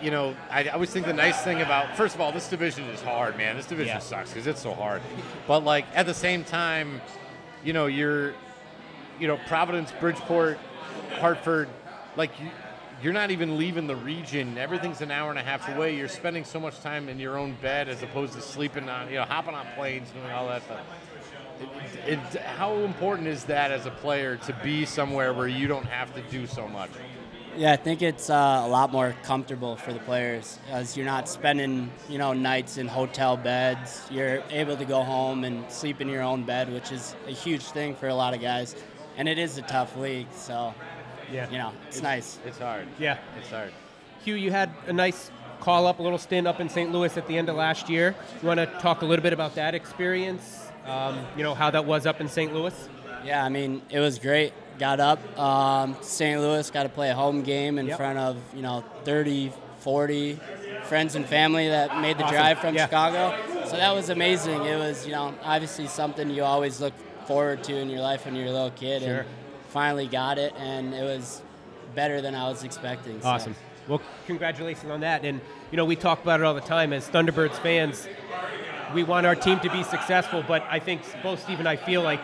you 0.01 0.11
know, 0.11 0.35
I, 0.51 0.65
I 0.65 0.69
always 0.71 0.89
think 0.89 1.05
the 1.05 1.13
nice 1.13 1.41
thing 1.41 1.61
about, 1.61 1.95
first 1.95 2.13
of 2.13 2.19
all, 2.19 2.33
this 2.33 2.49
division 2.49 2.83
is 2.85 3.01
hard, 3.01 3.37
man. 3.37 3.55
This 3.55 3.67
division 3.67 3.95
Yeah. 3.95 3.99
sucks 3.99 4.31
because 4.31 4.47
it's 4.47 4.61
so 4.61 4.73
hard. 4.73 5.01
But, 5.47 5.63
like, 5.63 5.85
at 5.95 6.05
the 6.05 6.13
same 6.13 6.43
time, 6.43 6.99
you 7.63 7.71
know, 7.71 7.85
you're, 7.85 8.33
you 9.17 9.27
know, 9.27 9.37
Providence, 9.47 9.93
Bridgeport, 10.01 10.57
Hartford, 11.19 11.69
like, 12.17 12.31
you, 12.41 12.49
you're 13.03 13.13
not 13.13 13.31
even 13.31 13.57
leaving 13.57 13.85
the 13.85 13.95
region. 13.97 14.57
Everything's 14.57 15.01
an 15.01 15.11
hour 15.11 15.29
and 15.29 15.37
a 15.37 15.43
half 15.43 15.67
away. 15.75 15.95
You're 15.95 16.07
spending 16.07 16.45
so 16.45 16.59
much 16.59 16.79
time 16.79 17.09
in 17.09 17.19
your 17.19 17.37
own 17.37 17.57
bed 17.61 17.89
as 17.89 18.01
opposed 18.01 18.33
to 18.33 18.41
sleeping 18.41 18.87
on, 18.87 19.09
you 19.09 19.15
know, 19.15 19.25
hopping 19.25 19.53
on 19.53 19.67
planes, 19.75 20.09
doing 20.11 20.31
all 20.31 20.47
that 20.47 20.63
stuff. 20.63 20.79
It, 22.07 22.13
it, 22.13 22.41
how 22.41 22.75
important 22.77 23.27
is 23.27 23.43
that 23.45 23.71
as 23.71 23.85
a 23.85 23.91
player 23.91 24.37
to 24.37 24.57
be 24.63 24.85
somewhere 24.85 25.33
where 25.33 25.49
you 25.49 25.67
don't 25.67 25.85
have 25.85 26.13
to 26.15 26.21
do 26.31 26.47
so 26.47 26.67
much? 26.67 26.91
Yeah, 27.57 27.73
I 27.73 27.75
think 27.75 28.01
it's 28.01 28.29
uh, 28.29 28.61
a 28.63 28.67
lot 28.67 28.91
more 28.91 29.15
comfortable 29.23 29.75
for 29.75 29.93
the 29.93 29.99
players 29.99 30.57
as 30.69 30.97
you're 30.97 31.05
not 31.05 31.29
spending, 31.29 31.91
you 32.09 32.17
know, 32.17 32.33
nights 32.33 32.77
in 32.77 32.87
hotel 32.87 33.37
beds. 33.37 34.01
You're 34.09 34.41
able 34.49 34.77
to 34.77 34.85
go 34.85 35.03
home 35.03 35.43
and 35.43 35.69
sleep 35.69 35.99
in 35.99 36.07
your 36.07 36.23
own 36.23 36.45
bed, 36.45 36.71
which 36.71 36.91
is 36.91 37.15
a 37.27 37.31
huge 37.31 37.63
thing 37.63 37.95
for 37.95 38.07
a 38.07 38.15
lot 38.15 38.33
of 38.33 38.41
guys. 38.41 38.75
And 39.17 39.27
it 39.27 39.37
is 39.37 39.57
a 39.59 39.61
tough 39.61 39.95
league, 39.97 40.27
so 40.33 40.73
Yeah. 41.33 41.49
you 41.49 41.57
know, 41.57 41.71
it's, 41.87 42.01
nice. 42.01 42.39
It's 42.45 42.59
hard. 42.59 42.87
Yeah. 42.99 43.17
It's 43.39 43.49
hard. 43.49 43.71
Hugh, 44.23 44.35
you 44.35 44.51
had 44.51 44.69
a 44.87 44.93
nice 44.93 45.31
call 45.59 45.87
up, 45.87 45.99
a 45.99 46.03
little 46.03 46.17
stint 46.17 46.47
up 46.47 46.59
in 46.59 46.69
St. 46.69 46.91
Louis 46.91 47.15
at 47.17 47.27
the 47.27 47.37
end 47.37 47.49
of 47.49 47.55
last 47.55 47.89
year. 47.89 48.15
You 48.41 48.47
want 48.47 48.59
to 48.59 48.65
talk 48.79 49.01
a 49.01 49.05
little 49.05 49.23
bit 49.23 49.33
about 49.33 49.55
that 49.55 49.73
experience? 49.75 50.69
Um, 50.85 51.19
you 51.37 51.43
know, 51.43 51.53
how 51.55 51.69
that 51.71 51.85
was 51.85 52.05
up 52.05 52.19
in 52.21 52.27
St. 52.27 52.53
Louis? 52.53 52.89
Yeah, 53.25 53.43
I 53.43 53.49
mean, 53.49 53.81
it 53.89 53.99
was 53.99 54.19
great. 54.19 54.53
Got 54.79 54.99
up, 54.99 55.39
um, 55.39 55.95
St. 56.01 56.39
Louis, 56.41 56.69
got 56.71 56.83
to 56.83 56.89
play 56.89 57.09
a 57.09 57.15
home 57.15 57.41
game 57.43 57.77
in 57.79 57.85
Yep. 57.87 57.97
front 57.97 58.19
of, 58.19 58.37
you 58.53 58.61
know, 58.61 58.83
30, 59.05 59.51
40 59.79 60.39
friends 60.83 61.15
and 61.15 61.25
family 61.25 61.69
that 61.69 61.97
made 62.01 62.17
the 62.17 62.23
Awesome. 62.23 62.35
drive 62.35 62.59
from 62.59 62.75
Yeah. 62.75 62.85
Chicago. 62.85 63.35
So 63.65 63.77
that 63.77 63.93
was 63.95 64.09
amazing. 64.09 64.65
It 64.65 64.77
was, 64.77 65.05
you 65.05 65.13
know, 65.13 65.33
obviously 65.43 65.87
something 65.87 66.29
you 66.29 66.43
always 66.43 66.81
look 66.81 66.93
forward 67.25 67.63
to 67.65 67.75
in 67.77 67.89
your 67.89 68.01
life 68.01 68.25
when 68.25 68.35
you're 68.35 68.47
a 68.47 68.51
little 68.51 68.71
kid. 68.71 69.01
Sure. 69.03 69.19
And 69.19 69.27
finally 69.73 70.05
got 70.05 70.37
it, 70.37 70.53
and 70.57 70.93
it 70.93 71.03
was 71.03 71.41
better 71.95 72.21
than 72.21 72.35
I 72.35 72.47
was 72.47 72.63
expecting. 72.63 73.19
so. 73.19 73.27
Awesome. 73.27 73.55
Well, 73.87 74.01
congratulations 74.27 74.89
on 74.89 75.01
that. 75.01 75.25
And, 75.25 75.41
you 75.71 75.77
know, 75.77 75.83
we 75.83 75.95
talk 75.95 76.21
about 76.21 76.39
it 76.39 76.43
all 76.43 76.53
the 76.53 76.61
time 76.61 76.93
as 76.93 77.09
Thunderbirds 77.09 77.55
fans. 77.55 78.07
We 78.93 79.03
want 79.03 79.25
our 79.25 79.35
team 79.35 79.59
to 79.61 79.69
be 79.71 79.83
successful, 79.83 80.43
but 80.47 80.63
I 80.69 80.79
think 80.79 81.01
both 81.23 81.41
Steve 81.41 81.59
and 81.59 81.67
I 81.67 81.75
feel 81.75 82.03
like 82.03 82.21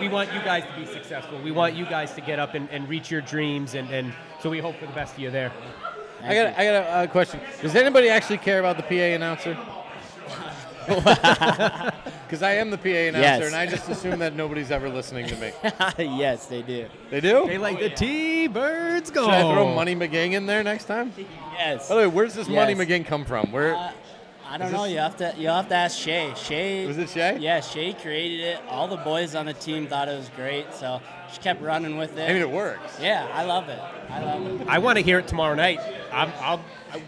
we 0.00 0.08
want 0.08 0.32
you 0.32 0.40
guys 0.40 0.62
to 0.64 0.80
be 0.80 0.86
successful. 0.86 1.40
We 1.42 1.50
want 1.50 1.74
you 1.74 1.84
guys 1.84 2.14
to 2.14 2.20
get 2.20 2.38
up 2.38 2.54
and, 2.54 2.70
and 2.70 2.88
reach 2.88 3.10
your 3.10 3.20
dreams, 3.20 3.74
and, 3.74 3.90
and 3.90 4.14
so 4.40 4.48
we 4.48 4.60
hope 4.60 4.76
for 4.78 4.86
the 4.86 4.92
best 4.92 5.14
of 5.14 5.18
you 5.18 5.30
there. 5.32 5.52
I 6.22 6.34
got, 6.34 6.58
I 6.58 6.64
got 6.64 6.74
a, 6.74 6.88
uh 6.88 7.06
question. 7.08 7.40
Does 7.60 7.74
anybody 7.74 8.08
actually 8.08 8.38
care 8.38 8.60
about 8.60 8.76
the 8.76 8.84
PA 8.84 8.94
announcer? 8.94 9.58
Because 12.28 12.42
I 12.42 12.56
am 12.56 12.70
the 12.70 12.76
PA 12.76 12.88
announcer, 12.88 13.20
Yes. 13.20 13.46
and 13.46 13.54
I 13.56 13.64
just 13.64 13.88
assume 13.88 14.18
that 14.18 14.36
nobody's 14.36 14.70
ever 14.70 14.90
listening 14.90 15.26
to 15.28 15.36
me. 15.36 15.50
yes, 16.18 16.44
they 16.44 16.60
do. 16.60 16.86
They 17.10 17.22
do? 17.22 17.46
They 17.46 17.56
like 17.56 17.78
the 17.80 17.88
T-Birds 17.88 19.10
go. 19.10 19.24
Should 19.24 19.32
I 19.32 19.50
throw 19.50 19.74
Money 19.74 19.96
McGing 19.96 20.32
in 20.32 20.44
there 20.44 20.62
next 20.62 20.84
time? 20.84 21.10
Yes. 21.54 21.88
By 21.88 21.94
the 21.94 22.00
way, 22.02 22.06
where's 22.06 22.34
this 22.34 22.46
Money 22.46 22.74
Yes. 22.74 22.86
McGing 22.86 23.06
come 23.06 23.24
from? 23.24 23.50
Where? 23.50 23.74
Uh, 23.74 23.92
I 24.46 24.58
don't 24.58 24.70
know. 24.72 24.82
this- 24.82 24.92
You 24.92 24.98
have 24.98 25.16
to. 25.16 25.34
You 25.38 25.48
have 25.48 25.68
to 25.68 25.74
ask 25.74 25.98
Shay. 25.98 26.32
Shay. 26.36 26.86
Was 26.86 26.98
it 26.98 27.08
Shay? 27.08 27.38
Yeah, 27.38 27.60
Shay 27.62 27.94
created 27.94 28.40
it. 28.40 28.60
All 28.68 28.88
the 28.88 28.96
boys 28.98 29.34
on 29.34 29.46
the 29.46 29.54
team 29.54 29.86
thought 29.86 30.08
it 30.08 30.16
was 30.18 30.30
great, 30.36 30.74
so 30.74 31.00
she 31.32 31.38
kept 31.40 31.62
running 31.62 31.96
with 31.96 32.18
it. 32.18 32.28
I 32.28 32.32
mean, 32.34 32.42
it 32.42 32.50
works. 32.50 32.98
Yeah, 33.00 33.26
I 33.32 33.44
love 33.44 33.70
it. 33.70 33.80
I 34.10 34.22
love 34.22 34.60
it. 34.60 34.66
I 34.68 34.78
want 34.80 34.98
to 34.98 35.02
hear 35.02 35.18
it 35.18 35.28
tomorrow 35.28 35.54
night. 35.54 35.80
I'm, 36.12 36.30
I'll, 36.40 36.60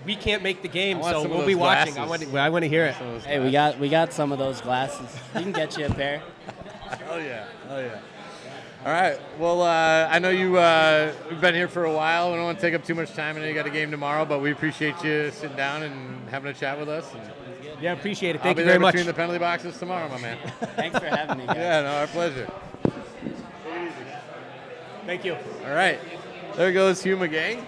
we 0.04 0.16
can't 0.16 0.42
make 0.42 0.62
the 0.62 0.68
game, 0.68 1.02
so 1.02 1.26
we'll 1.28 1.46
be 1.46 1.54
those 1.54 1.60
watching. 1.60 1.98
I 1.98 2.06
want, 2.06 2.22
to, 2.22 2.38
I 2.38 2.48
want 2.48 2.62
to 2.64 2.68
hear 2.68 2.86
it. 2.86 2.94
Hey, 3.24 3.38
we 3.40 3.50
got 3.50 3.78
we 3.78 3.88
got 3.88 4.12
some 4.12 4.32
of 4.32 4.38
those 4.38 4.60
glasses. 4.60 5.18
We 5.34 5.42
can 5.42 5.52
get 5.52 5.76
you 5.78 5.86
a 5.86 5.90
pair. 5.90 6.22
Hell 7.06 7.20
yeah. 7.20 7.46
Hell 7.68 7.82
yeah. 7.82 7.98
All 8.84 8.92
right. 8.92 9.20
Well, 9.38 9.60
uh, 9.60 10.08
I 10.10 10.18
know 10.20 10.30
you, 10.30 10.56
uh, 10.56 11.12
you've 11.30 11.40
been 11.42 11.54
here 11.54 11.68
for 11.68 11.84
a 11.84 11.92
while. 11.92 12.30
We 12.30 12.36
don't 12.36 12.46
want 12.46 12.58
to 12.58 12.62
take 12.62 12.72
up 12.74 12.82
too 12.82 12.94
much 12.94 13.12
time. 13.12 13.36
I 13.36 13.40
know 13.40 13.46
you 13.46 13.52
got 13.52 13.66
a 13.66 13.70
game 13.70 13.90
tomorrow, 13.90 14.24
but 14.24 14.40
we 14.40 14.52
appreciate 14.52 14.94
you 15.04 15.30
sitting 15.32 15.54
down 15.54 15.82
and 15.82 16.26
having 16.30 16.50
a 16.50 16.54
chat 16.54 16.78
with 16.78 16.88
us. 16.88 17.12
And 17.12 17.82
Yeah, 17.82 17.92
appreciate 17.92 18.36
it. 18.36 18.38
I'll 18.38 18.44
Thank 18.44 18.56
be 18.56 18.62
you 18.62 18.64
there 18.66 18.72
very 18.72 18.78
much. 18.80 18.94
between 18.94 19.06
the 19.06 19.12
penalty 19.12 19.38
boxes 19.38 19.76
tomorrow, 19.76 20.08
my 20.08 20.18
man. 20.18 20.38
Thanks 20.76 20.98
for 20.98 21.04
having 21.04 21.36
me, 21.38 21.46
guys. 21.46 21.56
yeah, 21.58 21.82
no, 21.82 21.88
our 21.88 22.06
pleasure. 22.06 22.50
Thank 25.04 25.26
you. 25.26 25.36
All 25.66 25.74
right. 25.74 25.98
There 26.56 26.72
goes 26.72 27.02
Hugh 27.02 27.18
McGing. 27.18 27.62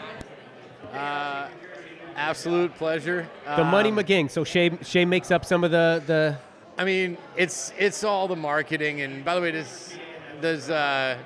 Uh, 0.94 1.48
absolute 2.16 2.74
pleasure. 2.76 3.28
The 3.56 3.64
Money 3.64 3.90
Um, 3.90 3.96
McGing. 3.98 4.30
So 4.30 4.44
Shay, 4.44 4.70
Shay 4.82 5.04
makes 5.04 5.30
up 5.30 5.44
some 5.44 5.64
of 5.64 5.70
the, 5.70 6.02
the 6.06 6.36
I 6.78 6.84
mean, 6.84 7.16
it's 7.36 7.72
it's 7.78 8.02
all 8.04 8.28
the 8.28 8.36
marketing. 8.36 9.00
And 9.02 9.24
by 9.24 9.34
the 9.34 9.40
way, 9.40 9.50
does 9.52 9.94
does 10.40 10.70
uh, 10.70 11.18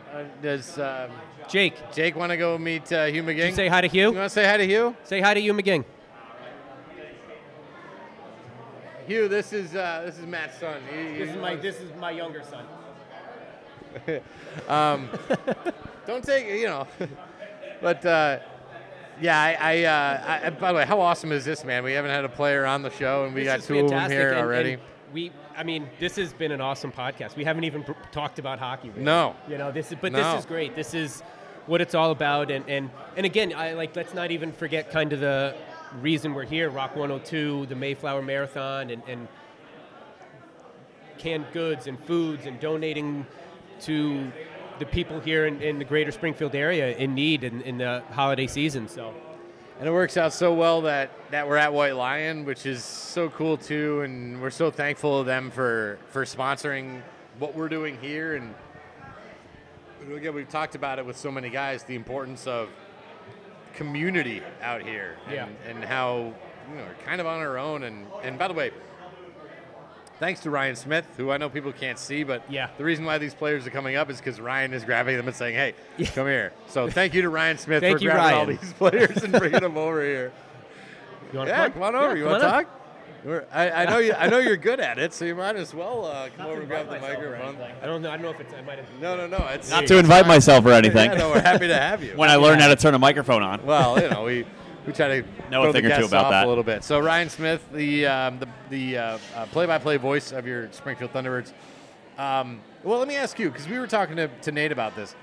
does 0.43 0.79
um, 0.79 1.11
Jake. 1.49 1.75
Jake 1.93 2.17
want 2.17 2.31
to 2.31 2.37
go 2.37 2.59
meet 2.59 2.93
uh, 2.93 3.07
Hugh 3.07 3.23
McGing? 3.23 3.51
you 3.51 3.55
say 3.55 3.69
hi 3.69 3.81
to 3.81 3.87
Hugh? 3.89 4.11
You 4.11 4.19
want 4.19 4.31
to 4.31 4.35
say 4.35 4.45
hi 4.47 4.57
to 4.57 4.67
Hugh? 4.67 4.97
Say 5.05 5.21
hi 5.21 5.35
to 5.35 5.41
Hugh 5.41 5.55
McGing. 5.55 5.85
Hugh, 9.07 9.29
this 9.29 9.53
is 9.53 9.75
uh, 9.77 10.03
this 10.05 10.19
is 10.19 10.27
Matt's 10.27 10.59
son. 10.59 10.81
He- 10.91 11.19
This 11.19 11.31
is 11.31 11.37
my 11.37 11.55
this 11.57 11.81
is 11.81 11.91
my 12.01 12.11
younger 12.11 12.43
son. 12.43 12.65
um, 14.69 15.09
don't 16.07 16.25
take 16.25 16.49
you 16.49 16.67
know, 16.67 16.87
but 17.81 18.05
uh, 18.05 18.41
yeah, 19.21 19.41
I. 19.41 19.57
I, 19.61 19.85
uh, 19.85 20.41
I. 20.47 20.51
By 20.51 20.73
the 20.73 20.79
way, 20.79 20.85
how 20.87 21.01
awesome 21.01 21.33
is 21.33 21.45
this, 21.45 21.65
man? 21.65 21.85
We 21.85 21.93
haven't 21.93 22.11
had 22.11 22.25
a 22.25 22.29
player 22.29 22.65
on 22.67 22.83
the 22.83 22.91
show, 22.91 23.25
and 23.25 23.35
we 23.35 23.45
This 23.45 23.53
got 23.57 23.63
two 23.63 23.75
of 23.79 23.81
them 23.83 23.89
fantastic, 23.91 24.19
here 24.19 24.29
and- 24.31 24.39
already. 24.39 24.73
and 24.75 24.83
we, 25.13 25.33
I 25.57 25.63
mean, 25.63 25.89
this 26.01 26.17
has 26.17 26.33
been 26.33 26.53
an 26.53 26.61
awesome 26.61 26.93
podcast. 26.93 27.37
We 27.37 27.45
haven't 27.45 27.65
even 27.65 27.85
pr- 27.85 27.93
talked 28.13 28.39
about 28.39 28.59
hockey. 28.59 28.91
Really. 28.91 29.03
No. 29.03 29.35
You 29.49 29.57
know, 29.59 29.71
this 29.73 29.91
is, 29.93 29.99
but 30.01 30.13
No. 30.13 30.19
this 30.33 30.41
is 30.41 30.47
great. 30.47 30.75
This 30.75 30.93
is 30.95 31.23
what 31.67 31.81
it's 31.81 31.95
all 31.95 32.11
about. 32.11 32.51
And, 32.51 32.69
and, 32.69 32.91
and 33.17 33.25
again, 33.25 33.53
I 33.57 33.73
like, 33.75 33.95
let's 33.97 34.15
not 34.15 34.31
even 34.31 34.53
forget 34.53 34.91
kind 34.91 35.13
of 35.13 35.21
the 35.21 35.55
reason 36.01 36.35
we're 36.35 36.45
here 36.45 36.69
Rock 36.71 36.97
102, 36.97 37.67
the 37.67 37.75
Mayflower 37.77 38.21
Marathon, 38.23 38.91
and, 38.91 39.03
and 39.09 39.29
canned 41.19 41.47
goods 41.53 41.87
and 41.87 41.99
foods 42.05 42.45
and 42.47 42.61
donating 42.61 43.27
to 43.83 44.31
the 44.79 44.87
people 44.87 45.21
here 45.21 45.47
in, 45.47 45.61
in 45.63 45.79
the 45.79 45.85
greater 45.85 46.13
Springfield 46.13 46.55
area 46.55 46.97
in 46.97 47.15
need 47.15 47.45
in, 47.45 47.63
in 47.63 47.79
the 47.79 48.03
holiday 48.13 48.47
season. 48.47 48.89
So, 48.89 49.13
And 49.79 49.89
it 49.89 49.93
works 49.93 50.17
out 50.17 50.33
so 50.33 50.55
well 50.55 50.83
that, 50.83 51.11
that 51.31 51.47
we're 51.49 51.57
at 51.57 51.73
White 51.73 51.97
Lion, 51.97 52.45
which 52.45 52.67
is 52.67 52.85
so 52.85 53.29
cool 53.31 53.57
too, 53.57 54.03
and 54.03 54.41
we're 54.41 54.51
so 54.51 54.71
thankful 54.71 55.23
to 55.23 55.27
them 55.27 55.51
for 55.51 55.99
for 56.11 56.25
sponsoring 56.25 57.01
what 57.39 57.55
we're 57.55 57.69
doing 57.69 57.99
here. 58.01 58.37
And 58.37 58.55
again, 60.15 60.35
we've 60.35 60.49
talked 60.49 60.75
about 60.75 60.99
it 60.99 61.07
with 61.07 61.17
so 61.17 61.31
many 61.31 61.51
guys, 61.51 61.83
the 61.85 61.95
importance 61.95 62.47
of 62.47 62.69
community 63.75 64.43
out 64.63 64.83
here, 64.83 65.17
and, 65.27 65.35
Yeah. 65.35 65.49
and 65.69 65.85
how 65.85 66.33
you 66.71 66.77
know 66.77 66.85
we're 66.85 67.05
kind 67.05 67.21
of 67.21 67.27
on 67.27 67.41
our 67.41 67.59
own. 67.59 67.83
And 67.85 68.07
and 68.23 68.39
by 68.39 68.49
the 68.49 68.55
way, 68.55 68.71
thanks 70.19 70.41
to 70.41 70.51
Ryan 70.51 70.77
Smith, 70.77 71.07
who 71.17 71.31
I 71.31 71.37
know 71.37 71.49
people 71.49 71.73
can't 71.73 71.99
see, 71.99 72.23
but 72.25 72.43
Yeah. 72.49 72.69
the 72.79 72.85
reason 72.85 73.05
why 73.05 73.19
these 73.19 73.35
players 73.35 73.67
are 73.67 73.71
coming 73.71 73.97
up 73.97 74.11
is 74.11 74.19
because 74.19 74.41
Ryan 74.41 74.73
is 74.73 74.85
grabbing 74.85 75.17
them 75.17 75.27
and 75.27 75.37
saying, 75.37 75.55
"Hey, 75.55 75.75
come 76.15 76.27
here." 76.27 76.53
So 76.69 76.89
thank 76.89 77.15
you 77.15 77.23
to 77.23 77.29
Ryan 77.29 77.59
Smith 77.59 77.83
Thank 77.83 77.99
for 77.99 78.05
you, 78.05 78.11
grabbing 78.11 78.39
all 78.39 78.47
these 78.47 78.73
players 78.75 79.23
and 79.23 79.33
bringing 79.33 79.61
them 79.61 79.77
over 79.77 80.03
here. 80.03 80.33
you 81.33 81.39
want 81.39 81.49
Yeah, 81.49 81.65
to 81.65 81.71
come 81.71 81.83
on 81.83 81.95
over. 81.95 82.15
Yeah, 82.17 82.23
you 82.23 82.25
want 82.29 82.43
to 82.43 82.49
talk? 82.49 82.67
I, 83.53 83.71
I 83.71 83.85
know 83.87 83.99
you. 83.99 84.13
I 84.13 84.29
know 84.29 84.39
you're 84.39 84.57
good 84.57 84.79
at 84.79 84.99
it, 84.99 85.13
so 85.13 85.25
you 85.25 85.35
might 85.35 85.57
as 85.57 85.75
well 85.75 86.05
uh, 86.05 86.29
come 86.37 86.47
over 86.47 86.61
and 86.61 86.69
grab 86.69 86.89
the 86.89 87.01
microphone. 87.01 87.57
I 87.83 87.87
don't 87.87 88.01
know. 88.01 88.11
I 88.11 88.13
don't 88.13 88.23
know 88.23 88.31
if 88.31 88.41
it's. 88.41 88.55
I 88.55 88.61
might 88.63 88.79
have. 88.79 88.87
No, 89.01 89.17
no, 89.17 89.27
no. 89.27 89.45
It's 89.53 89.69
Not 89.69 89.87
to 89.89 89.99
invite 89.99 90.29
myself 90.29 90.65
or 90.65 90.71
anything. 90.73 91.11
Yeah, 91.17 91.19
no, 91.19 91.31
we're 91.31 91.41
happy 91.41 91.67
to 91.67 91.77
have 91.77 92.03
you. 92.05 92.13
when 92.17 92.31
I 92.31 92.37
learned 92.37 92.61
how 92.61 92.69
to 92.69 92.77
turn 92.77 92.95
a 92.95 92.99
microphone 92.99 93.43
on. 93.43 93.65
Well, 93.67 94.01
you 94.01 94.09
know, 94.11 94.25
we 94.25 94.47
we 94.87 94.93
try 94.93 95.21
to 95.21 95.27
Know 95.51 95.63
a 95.63 95.65
throw 95.65 95.73
thing 95.73 95.85
the 95.85 95.95
or 95.95 95.99
two 96.01 96.05
about 96.07 96.27
off 96.27 96.31
that. 96.31 96.47
a 96.47 96.49
little 96.49 96.65
bit. 96.65 96.85
So 96.85 96.99
Ryan 97.01 97.29
Smith, 97.29 97.63
the 97.73 98.07
um, 98.07 98.39
the 98.39 98.49
the 98.71 98.99
uh, 98.99 99.19
uh, 99.35 99.47
play-by-play 99.47 99.97
voice 99.97 100.33
of 100.33 100.47
your 100.47 100.71
Springfield 100.73 101.13
Thunderbirds. 101.13 101.53
Um, 102.19 102.61
well, 102.83 102.99
let 102.99 103.09
me 103.09 103.17
ask 103.17 103.39
you 103.39 103.51
because 103.51 103.69
we 103.69 103.79
were 103.79 103.87
talking 103.87 104.17
to, 104.17 104.29
to 104.29 104.53
Nate 104.53 104.73
about 104.73 104.97
this. 104.97 105.15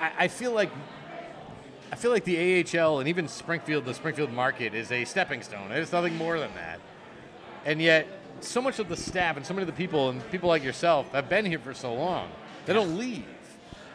I, 0.00 0.12
I 0.20 0.28
feel 0.28 0.52
like 0.52 0.70
I 1.92 1.96
feel 1.96 2.10
like 2.10 2.24
the 2.24 2.64
AHL 2.64 2.98
and 2.98 3.08
even 3.08 3.28
Springfield, 3.28 3.84
the 3.84 3.94
Springfield 3.94 4.32
market, 4.32 4.74
is 4.74 4.90
a 4.92 5.04
stepping 5.04 5.42
stone. 5.42 5.72
It's 5.72 5.92
nothing 5.92 6.16
more 6.16 6.38
than 6.38 6.52
that. 6.54 6.80
And 7.64 7.80
yet, 7.80 8.06
so 8.40 8.60
much 8.60 8.78
of 8.78 8.88
the 8.88 8.96
staff 8.96 9.36
and 9.36 9.46
so 9.46 9.54
many 9.54 9.62
of 9.62 9.68
the 9.68 9.72
people 9.72 10.10
and 10.10 10.28
people 10.30 10.48
like 10.48 10.62
yourself 10.62 11.10
have 11.12 11.28
been 11.28 11.44
here 11.44 11.58
for 11.58 11.74
so 11.74 11.94
long. 11.94 12.28
They 12.66 12.72
don't 12.72 12.98
leave. 12.98 13.24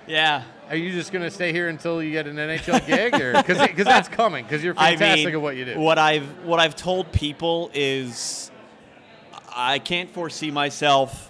Yeah. 0.07 0.43
Are 0.71 0.77
you 0.77 0.93
just 0.93 1.11
going 1.11 1.23
to 1.23 1.29
stay 1.29 1.51
here 1.51 1.67
until 1.67 2.01
you 2.01 2.11
get 2.11 2.27
an 2.27 2.37
NHL 2.37 2.87
gig, 2.87 3.13
or 3.15 3.33
because 3.33 3.85
that's 3.85 4.07
coming? 4.07 4.45
Because 4.45 4.63
you're 4.63 4.73
fantastic 4.73 5.03
I 5.19 5.25
mean, 5.25 5.35
at 5.35 5.41
what 5.41 5.57
you 5.57 5.65
do. 5.65 5.77
What 5.77 5.97
I've 5.97 6.45
what 6.45 6.61
I've 6.61 6.77
told 6.77 7.11
people 7.11 7.69
is 7.73 8.49
I 9.53 9.79
can't 9.79 10.09
foresee 10.09 10.49
myself 10.49 11.29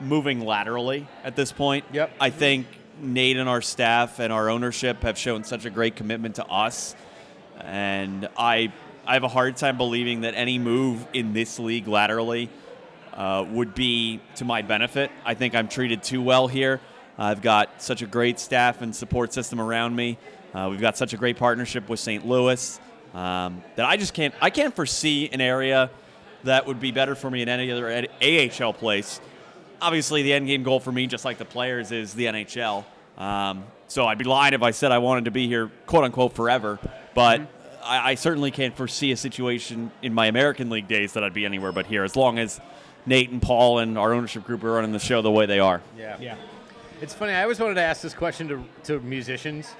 moving 0.00 0.40
laterally 0.40 1.06
at 1.22 1.36
this 1.36 1.52
point. 1.52 1.84
Yep. 1.92 2.10
I 2.20 2.30
think 2.30 2.66
Nate 3.00 3.36
and 3.36 3.48
our 3.48 3.62
staff 3.62 4.18
and 4.18 4.32
our 4.32 4.50
ownership 4.50 5.04
have 5.04 5.16
shown 5.16 5.44
such 5.44 5.64
a 5.64 5.70
great 5.70 5.94
commitment 5.94 6.34
to 6.34 6.46
us, 6.46 6.96
and 7.60 8.28
I 8.36 8.72
I 9.06 9.14
have 9.14 9.22
a 9.22 9.28
hard 9.28 9.56
time 9.56 9.76
believing 9.76 10.22
that 10.22 10.34
any 10.34 10.58
move 10.58 11.06
in 11.12 11.32
this 11.32 11.60
league 11.60 11.86
laterally 11.86 12.50
uh, 13.14 13.46
would 13.48 13.76
be 13.76 14.18
to 14.34 14.44
my 14.44 14.62
benefit. 14.62 15.12
I 15.24 15.34
think 15.34 15.54
I'm 15.54 15.68
treated 15.68 16.02
too 16.02 16.20
well 16.20 16.48
here. 16.48 16.80
I've 17.18 17.42
got 17.42 17.82
such 17.82 18.02
a 18.02 18.06
great 18.06 18.38
staff 18.38 18.80
and 18.80 18.94
support 18.94 19.32
system 19.32 19.60
around 19.60 19.96
me. 19.96 20.18
Uh, 20.54 20.68
we've 20.70 20.80
got 20.80 20.96
such 20.96 21.12
a 21.12 21.16
great 21.16 21.36
partnership 21.36 21.88
with 21.88 22.00
St. 22.00 22.26
Louis 22.26 22.80
um, 23.12 23.62
that 23.76 23.86
I 23.86 23.96
just 23.96 24.14
can't 24.14 24.34
I 24.40 24.50
can't 24.50 24.74
foresee 24.74 25.28
an 25.32 25.40
area 25.40 25.90
that 26.44 26.66
would 26.66 26.80
be 26.80 26.92
better 26.92 27.14
for 27.14 27.30
me 27.30 27.42
in 27.42 27.48
any 27.48 27.70
other 27.72 28.06
AHL 28.22 28.72
place. 28.72 29.20
Obviously, 29.80 30.22
the 30.22 30.32
end 30.32 30.46
game 30.46 30.62
goal 30.62 30.80
for 30.80 30.92
me, 30.92 31.06
just 31.06 31.24
like 31.24 31.38
the 31.38 31.44
players, 31.44 31.92
is 31.92 32.14
the 32.14 32.26
NHL. 32.26 32.84
Um, 33.16 33.64
so 33.88 34.06
I'd 34.06 34.18
be 34.18 34.24
lying 34.24 34.54
if 34.54 34.62
I 34.62 34.70
said 34.70 34.92
I 34.92 34.98
wanted 34.98 35.24
to 35.26 35.30
be 35.30 35.48
here, 35.48 35.70
quote 35.86 36.04
unquote, 36.04 36.34
forever. 36.34 36.78
But 37.14 37.40
I, 37.82 38.12
I 38.12 38.14
certainly 38.14 38.50
can't 38.50 38.76
foresee 38.76 39.10
a 39.12 39.16
situation 39.16 39.90
in 40.02 40.14
my 40.14 40.26
American 40.26 40.70
League 40.70 40.88
days 40.88 41.14
that 41.14 41.24
I'd 41.24 41.34
be 41.34 41.44
anywhere 41.44 41.72
but 41.72 41.86
here, 41.86 42.04
as 42.04 42.14
long 42.14 42.38
as 42.38 42.60
Nate 43.06 43.30
and 43.30 43.42
Paul 43.42 43.78
and 43.80 43.98
our 43.98 44.12
ownership 44.12 44.44
group 44.44 44.62
are 44.62 44.72
running 44.72 44.92
the 44.92 44.98
show 44.98 45.22
the 45.22 45.30
way 45.30 45.46
they 45.46 45.58
are. 45.58 45.80
Yeah. 45.96 46.16
Yeah. 46.20 46.36
It's 47.00 47.14
funny. 47.14 47.32
I 47.32 47.42
always 47.42 47.60
wanted 47.60 47.74
to 47.74 47.82
ask 47.82 48.02
this 48.02 48.12
question 48.12 48.48
to, 48.48 48.64
to 48.84 49.00
musicians. 49.00 49.72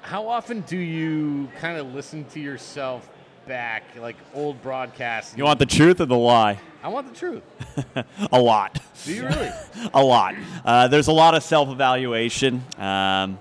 How 0.00 0.26
often 0.26 0.62
do 0.62 0.78
you 0.78 1.48
kind 1.60 1.76
of 1.76 1.92
listen 1.92 2.24
to 2.26 2.40
yourself 2.40 3.06
back, 3.46 3.82
like 4.00 4.16
old 4.32 4.62
broadcasts? 4.62 5.36
You 5.36 5.44
want 5.44 5.58
the 5.58 5.66
truth 5.66 6.00
or 6.00 6.06
the 6.06 6.16
lie? 6.16 6.58
I 6.82 6.88
want 6.88 7.12
the 7.12 7.14
truth. 7.14 7.42
a 8.32 8.40
lot. 8.40 8.80
Do 9.04 9.12
you 9.12 9.26
really? 9.26 9.50
a 9.94 10.02
lot. 10.02 10.34
Uh, 10.64 10.88
there's 10.88 11.08
a 11.08 11.12
lot 11.12 11.34
of 11.34 11.42
self 11.42 11.68
evaluation. 11.68 12.64
Um, 12.78 13.38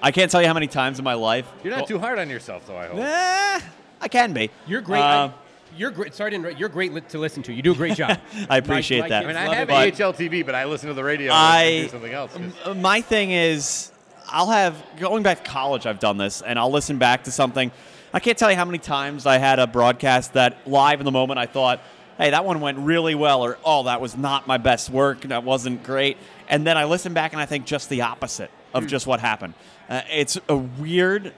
I 0.00 0.10
can't 0.10 0.30
tell 0.30 0.40
you 0.40 0.48
how 0.48 0.54
many 0.54 0.68
times 0.68 0.98
in 0.98 1.04
my 1.04 1.14
life. 1.14 1.46
You're 1.62 1.76
not 1.76 1.86
too 1.86 1.98
hard 1.98 2.18
on 2.18 2.30
yourself, 2.30 2.66
though. 2.66 2.78
I 2.78 2.86
hope. 2.86 2.98
Eh, 2.98 3.60
I 4.00 4.08
can 4.08 4.32
be. 4.32 4.50
You're 4.66 4.80
great. 4.80 5.00
Uh, 5.00 5.32
you're 5.76 5.90
great. 5.90 6.14
Sorry 6.14 6.30
to 6.30 6.36
interrupt. 6.36 6.58
You're 6.58 6.68
great 6.68 6.92
li- 6.92 7.00
to 7.08 7.18
listen 7.18 7.42
to. 7.44 7.52
You 7.52 7.62
do 7.62 7.72
a 7.72 7.76
great 7.76 7.96
job. 7.96 8.18
I 8.50 8.58
appreciate 8.58 9.00
My- 9.00 9.04
my 9.04 9.08
that. 9.08 9.22
I 9.24 9.26
mean, 9.26 9.34
kids 9.36 9.38
I 9.38 9.46
love 9.46 9.56
have 9.68 9.70
it. 9.70 10.00
AHL 10.00 10.12
TV, 10.12 10.44
but 10.46 10.54
I 10.54 10.64
listen 10.64 10.88
to 10.88 10.94
the 10.94 11.04
radio 11.04 11.32
I- 11.32 11.62
and 11.62 11.86
do 11.86 11.90
something 11.92 12.12
else. 12.12 12.32
'cause- 12.32 12.52
Uh, 12.64 12.74
My 12.74 13.00
thing 13.00 13.30
is, 13.30 13.90
I'll 14.28 14.50
have 14.50 14.74
going 14.98 15.22
back 15.22 15.44
to 15.44 15.50
college. 15.50 15.86
I've 15.86 15.98
done 16.00 16.16
this, 16.16 16.42
and 16.42 16.58
I'll 16.58 16.70
listen 16.70 16.98
back 16.98 17.24
to 17.24 17.30
something. 17.30 17.70
I 18.12 18.20
can't 18.20 18.38
tell 18.38 18.50
you 18.50 18.56
how 18.56 18.64
many 18.64 18.78
times 18.78 19.26
I 19.26 19.38
had 19.38 19.58
a 19.58 19.66
broadcast 19.66 20.32
that 20.34 20.56
live 20.66 21.00
in 21.00 21.04
the 21.04 21.10
moment 21.12 21.38
I 21.38 21.46
thought, 21.46 21.80
"Hey, 22.16 22.30
that 22.30 22.44
one 22.44 22.60
went 22.60 22.78
really 22.78 23.14
well," 23.14 23.42
or 23.44 23.58
"Oh, 23.64 23.82
that 23.84 24.00
was 24.00 24.16
not 24.16 24.46
my 24.46 24.56
best 24.56 24.88
work. 24.90 25.22
That 25.22 25.42
wasn't 25.44 25.82
great." 25.82 26.16
And 26.48 26.66
then 26.66 26.76
I 26.78 26.84
listen 26.84 27.12
back 27.12 27.32
and 27.32 27.40
I 27.42 27.46
think 27.46 27.64
just 27.66 27.88
the 27.88 28.02
opposite 28.02 28.50
of 28.72 28.86
just 28.86 29.06
what 29.06 29.20
happened. 29.20 29.54
Uh, 29.90 30.00
it's 30.12 30.38
a 30.48 30.56
weird, 30.56 31.32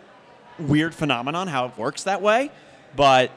weird 0.58 0.94
phenomenon 0.94 1.48
how 1.48 1.66
it 1.66 1.76
works 1.78 2.04
that 2.04 2.22
way, 2.22 2.50
but 2.94 3.30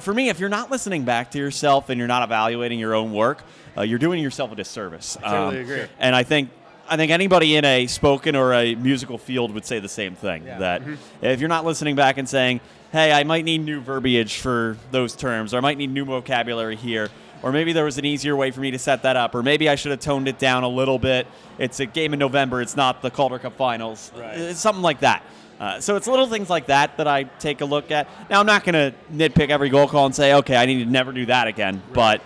for 0.00 0.14
me, 0.14 0.28
if 0.28 0.40
you're 0.40 0.48
not 0.48 0.70
listening 0.70 1.04
back 1.04 1.30
to 1.32 1.38
yourself 1.38 1.88
and 1.88 1.98
you're 1.98 2.08
not 2.08 2.22
evaluating 2.22 2.78
your 2.78 2.94
own 2.94 3.12
work, 3.12 3.42
uh, 3.76 3.82
you're 3.82 3.98
doing 3.98 4.22
yourself 4.22 4.52
a 4.52 4.54
disservice. 4.54 5.16
Um, 5.22 5.30
totally 5.30 5.60
agree. 5.62 5.84
And 5.98 6.14
I 6.14 6.22
think 6.22 6.50
I 6.88 6.96
think 6.96 7.10
anybody 7.10 7.56
in 7.56 7.64
a 7.64 7.86
spoken 7.86 8.36
or 8.36 8.52
a 8.52 8.74
musical 8.74 9.18
field 9.18 9.52
would 9.54 9.64
say 9.64 9.78
the 9.78 9.88
same 9.88 10.14
thing. 10.14 10.44
That 10.44 10.82
if 11.22 11.40
you're 11.40 11.48
not 11.48 11.64
listening 11.64 11.96
back 11.96 12.18
and 12.18 12.28
saying, 12.28 12.60
"Hey, 12.92 13.12
I 13.12 13.24
might 13.24 13.44
need 13.44 13.58
new 13.64 13.80
verbiage 13.80 14.38
for 14.38 14.76
those 14.90 15.14
terms, 15.16 15.54
or 15.54 15.58
I 15.58 15.60
might 15.60 15.78
need 15.78 15.90
new 15.90 16.04
vocabulary 16.04 16.76
here." 16.76 17.08
Or 17.42 17.50
maybe 17.50 17.72
there 17.72 17.84
was 17.84 17.98
an 17.98 18.04
easier 18.04 18.36
way 18.36 18.52
for 18.52 18.60
me 18.60 18.70
to 18.70 18.78
set 18.78 19.02
that 19.02 19.16
up, 19.16 19.34
or 19.34 19.42
maybe 19.42 19.68
I 19.68 19.74
should 19.74 19.90
have 19.90 19.98
toned 19.98 20.28
it 20.28 20.38
down 20.38 20.62
a 20.62 20.68
little 20.68 20.98
bit. 20.98 21.26
It's 21.58 21.80
a 21.80 21.86
game 21.86 22.12
in 22.12 22.18
November; 22.18 22.60
it's 22.62 22.76
not 22.76 23.02
the 23.02 23.10
Calder 23.10 23.38
Cup 23.38 23.56
Finals. 23.56 24.12
Right. 24.16 24.38
It's 24.38 24.60
something 24.60 24.82
like 24.82 25.00
that. 25.00 25.24
Uh, 25.62 25.78
so 25.78 25.94
it's 25.94 26.08
little 26.08 26.26
things 26.26 26.50
like 26.50 26.66
that 26.66 26.96
that 26.96 27.06
I 27.06 27.22
take 27.22 27.60
a 27.60 27.64
look 27.64 27.92
at. 27.92 28.08
Now 28.28 28.40
I'm 28.40 28.46
not 28.46 28.64
going 28.64 28.74
to 28.74 28.92
nitpick 29.12 29.50
every 29.50 29.68
goal 29.68 29.86
call 29.86 30.06
and 30.06 30.14
say, 30.14 30.34
okay, 30.34 30.56
I 30.56 30.66
need 30.66 30.82
to 30.82 30.90
never 30.90 31.12
do 31.12 31.24
that 31.26 31.46
again. 31.46 31.80
But 31.92 32.20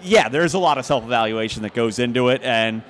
yeah, 0.00 0.30
there's 0.30 0.54
a 0.54 0.58
lot 0.58 0.78
of 0.78 0.86
self-evaluation 0.86 1.62
that 1.64 1.74
goes 1.74 1.98
into 1.98 2.30
it, 2.30 2.42
and 2.42 2.82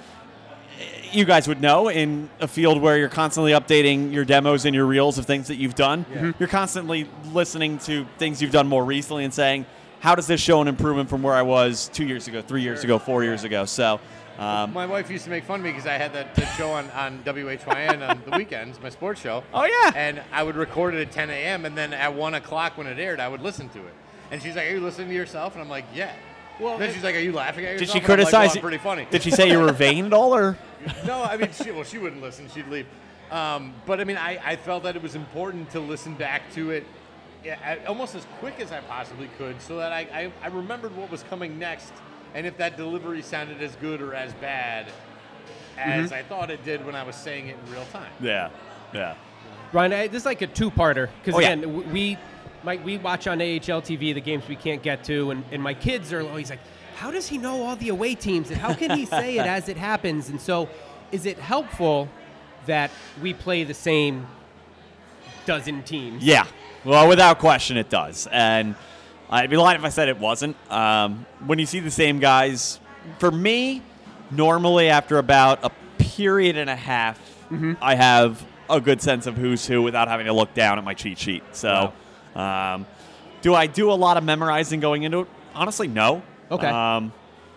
you 1.10 1.24
guys 1.24 1.48
would 1.48 1.60
know 1.60 1.88
in 1.88 2.30
a 2.38 2.46
field 2.46 2.80
where 2.80 2.98
you're 2.98 3.08
constantly 3.08 3.50
updating 3.50 4.12
your 4.12 4.24
demos 4.24 4.64
and 4.64 4.76
your 4.76 4.86
reels 4.86 5.18
of 5.18 5.26
things 5.26 5.48
that 5.48 5.56
you've 5.56 5.74
done. 5.74 6.06
You're 6.38 6.48
constantly 6.48 7.08
listening 7.32 7.78
to 7.78 8.06
things 8.16 8.40
you've 8.40 8.52
done 8.52 8.68
more 8.68 8.84
recently 8.84 9.24
and 9.24 9.34
saying, 9.34 9.66
how 9.98 10.14
does 10.14 10.28
this 10.28 10.40
show 10.40 10.62
an 10.62 10.68
improvement 10.68 11.10
from 11.10 11.24
where 11.24 11.34
I 11.34 11.42
was 11.42 11.90
two 11.92 12.06
years 12.06 12.28
ago, 12.28 12.42
three 12.42 12.62
years 12.62 12.84
ago, 12.84 13.00
four 13.00 13.24
years 13.24 13.42
ago? 13.42 13.64
So. 13.64 13.98
Um, 14.38 14.72
My 14.72 14.86
wife 14.86 15.10
used 15.10 15.24
to 15.24 15.30
make 15.30 15.44
fun 15.44 15.60
of 15.60 15.64
me 15.64 15.70
because 15.70 15.86
I 15.86 15.94
had 15.94 16.12
that, 16.14 16.34
that 16.34 16.56
show 16.56 16.70
on, 16.70 16.90
on 16.90 17.22
WHYN 17.24 18.08
on 18.08 18.22
the 18.28 18.36
weekends, 18.36 18.80
my 18.80 18.88
sports 18.88 19.20
show. 19.20 19.42
Oh, 19.52 19.64
yeah. 19.64 19.92
And 19.94 20.22
I 20.32 20.42
would 20.42 20.56
record 20.56 20.94
it 20.94 21.00
at 21.06 21.12
10 21.12 21.30
a.m. 21.30 21.64
and 21.64 21.76
then 21.76 21.92
at 21.92 22.14
1 22.14 22.34
o'clock 22.34 22.78
when 22.78 22.86
it 22.86 22.98
aired, 22.98 23.20
I 23.20 23.28
would 23.28 23.42
listen 23.42 23.68
to 23.70 23.78
it. 23.78 23.94
And 24.30 24.42
she's 24.42 24.56
like, 24.56 24.68
Are 24.68 24.72
you 24.72 24.80
listening 24.80 25.08
to 25.08 25.14
yourself? 25.14 25.54
And 25.54 25.62
I'm 25.62 25.68
like, 25.68 25.84
Yeah. 25.94 26.14
Well, 26.58 26.78
then 26.78 26.92
she's 26.92 27.02
like, 27.02 27.14
Are 27.16 27.20
you 27.20 27.32
laughing 27.32 27.64
at 27.64 27.72
yourself?" 27.72 27.80
did 27.80 27.88
she 27.88 27.98
And 27.98 28.04
I'm 28.04 28.18
like, 28.18 28.18
criticize 28.18 28.48
well. 28.48 28.56
I'm 28.56 28.62
pretty 28.62 28.78
funny. 28.78 29.06
Did 29.10 29.22
she 29.22 29.30
say 29.30 29.50
you 29.50 29.58
were 29.58 29.72
vain 29.72 30.06
at 30.06 30.12
all, 30.12 30.34
or? 30.34 30.58
no, 31.06 31.22
I 31.22 31.36
mean, 31.36 31.50
she, 31.52 31.70
well, 31.70 31.84
she 31.84 31.98
wouldn't 31.98 32.22
listen. 32.22 32.48
She'd 32.54 32.68
leave. 32.68 32.86
Um, 33.30 33.74
but 33.86 34.00
I 34.00 34.04
mean, 34.04 34.16
I, 34.16 34.40
I 34.44 34.56
felt 34.56 34.82
that 34.84 34.96
it 34.96 35.02
was 35.02 35.14
important 35.14 35.70
to 35.70 35.80
listen 35.80 36.14
back 36.14 36.52
to 36.54 36.70
it 36.70 36.86
yeah, 37.44 37.58
I- 37.64 37.84
almost 37.86 38.14
as 38.14 38.26
quick 38.38 38.60
as 38.60 38.72
I 38.72 38.80
possibly 38.80 39.28
could 39.38 39.60
so 39.60 39.76
that 39.78 39.92
I, 39.92 40.00
I, 40.12 40.32
I 40.42 40.48
remembered 40.48 40.96
what 40.96 41.10
was 41.10 41.22
coming 41.24 41.58
next 41.58 41.92
and 42.34 42.46
if 42.46 42.56
that 42.58 42.76
delivery 42.76 43.22
sounded 43.22 43.60
as 43.62 43.74
good 43.76 44.00
or 44.00 44.14
as 44.14 44.32
bad 44.34 44.86
as 45.78 46.10
Mhm. 46.10 46.14
I 46.14 46.22
thought 46.22 46.50
it 46.50 46.64
did 46.64 46.84
when 46.84 46.94
I 46.94 47.02
was 47.02 47.16
saying 47.16 47.48
it 47.48 47.56
in 47.64 47.72
real 47.72 47.84
time. 47.92 48.10
Yeah, 48.20 48.50
yeah. 48.92 49.14
Ryan, 49.72 49.92
I, 49.92 50.06
this 50.08 50.22
is 50.22 50.26
like 50.26 50.42
a 50.42 50.46
two-parter 50.46 51.08
because 51.22 51.34
Oh, 51.36 51.38
again, 51.38 51.60
w- 51.62 51.88
we 51.90 52.18
Mike, 52.62 52.84
we 52.84 52.98
watch 52.98 53.26
on 53.26 53.40
AHL 53.40 53.80
TV 53.80 54.12
the 54.12 54.20
games 54.20 54.46
we 54.46 54.56
can't 54.56 54.82
get 54.82 55.02
to, 55.04 55.30
and, 55.30 55.44
and 55.50 55.62
my 55.62 55.72
kids 55.72 56.12
are 56.12 56.20
always 56.20 56.50
like, 56.50 56.58
"How 56.96 57.10
does 57.10 57.26
he 57.28 57.38
know 57.38 57.62
all 57.64 57.74
the 57.76 57.88
away 57.88 58.14
teams? 58.14 58.50
And 58.50 58.60
how 58.60 58.74
can 58.74 58.90
he 58.98 59.06
say 59.20 59.38
it 59.38 59.46
as 59.46 59.68
it 59.70 59.78
happens?" 59.78 60.28
And 60.28 60.38
so, 60.38 60.68
is 61.10 61.24
it 61.24 61.38
helpful 61.38 62.08
that 62.66 62.90
we 63.22 63.32
play 63.32 63.64
the 63.64 63.72
same 63.72 64.26
dozen 65.46 65.82
teams? 65.84 66.22
Yeah. 66.22 66.46
Well, 66.84 67.08
without 67.08 67.38
question, 67.38 67.76
it 67.78 67.88
does. 67.88 68.26
And 68.30 68.74
I'd 69.30 69.48
be 69.50 69.56
lying 69.56 69.78
if 69.78 69.84
I 69.84 69.90
said 69.90 70.08
it 70.08 70.18
wasn't. 70.18 70.56
Um, 70.70 71.24
when 71.46 71.58
you 71.58 71.66
see 71.66 71.80
the 71.80 71.90
same 71.90 72.18
guys, 72.18 72.80
for 73.18 73.30
me, 73.30 73.80
normally 74.30 74.88
after 74.88 75.18
about 75.18 75.60
a 75.64 75.70
period 75.98 76.56
and 76.56 76.68
a 76.68 76.76
half, 76.76 77.18
I 77.80 77.94
have 77.94 78.44
a 78.68 78.80
good 78.80 79.00
sense 79.02 79.26
of 79.26 79.36
who's 79.36 79.66
who 79.66 79.82
without 79.82 80.08
having 80.08 80.26
to 80.26 80.32
look 80.32 80.52
down 80.54 80.78
at 80.78 80.84
my 80.84 80.94
cheat 80.94 81.18
sheet. 81.18 81.42
So, 81.52 81.92
um, 82.34 82.86
do 83.42 83.54
I 83.54 83.66
do 83.66 83.90
a 83.90 83.94
lot 83.94 84.16
of 84.16 84.24
memorizing 84.24 84.80
going 84.80 85.02
into 85.04 85.20
it? 85.20 85.28
Honestly, 85.54 85.88
no. 85.88 86.22
Okay. 86.50 86.66
Um, 86.68 87.12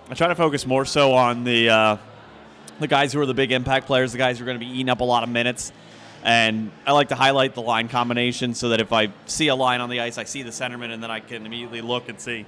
I 0.10 0.14
try 0.16 0.28
to 0.28 0.36
focus 0.36 0.66
more 0.66 0.86
so 0.86 1.14
on 1.14 1.44
the 1.44 1.70
uh, 1.70 1.98
the 2.80 2.88
guys 2.88 3.14
who 3.14 3.20
are 3.22 3.26
the 3.26 3.34
big 3.34 3.52
impact 3.52 3.86
players, 3.88 4.12
the 4.12 4.18
guys 4.18 4.38
who 4.38 4.44
are 4.44 4.48
going 4.48 4.60
to 4.60 4.66
be 4.66 4.72
eating 4.72 4.90
up 4.90 5.02
a 5.02 5.04
lot 5.04 5.24
of 5.24 5.30
minutes. 5.30 5.72
And 6.24 6.72
I 6.86 6.94
like 6.94 7.10
to 7.10 7.16
highlight 7.16 7.54
the 7.54 7.62
line 7.62 7.90
combination 7.90 8.56
so 8.56 8.70
that 8.70 8.80
if 8.80 8.94
I 8.94 9.10
see 9.26 9.50
a 9.50 9.56
line 9.56 9.82
on 9.82 9.90
the 9.90 10.00
ice, 10.00 10.18
I 10.18 10.24
see 10.24 10.41
the 10.41 10.52
centerman, 10.52 10.90
and 10.91 11.04
then 11.04 11.12
I 11.12 11.20
can 11.20 11.45
immediately 11.45 11.82
look 11.82 12.08
and 12.08 12.20
see. 12.20 12.45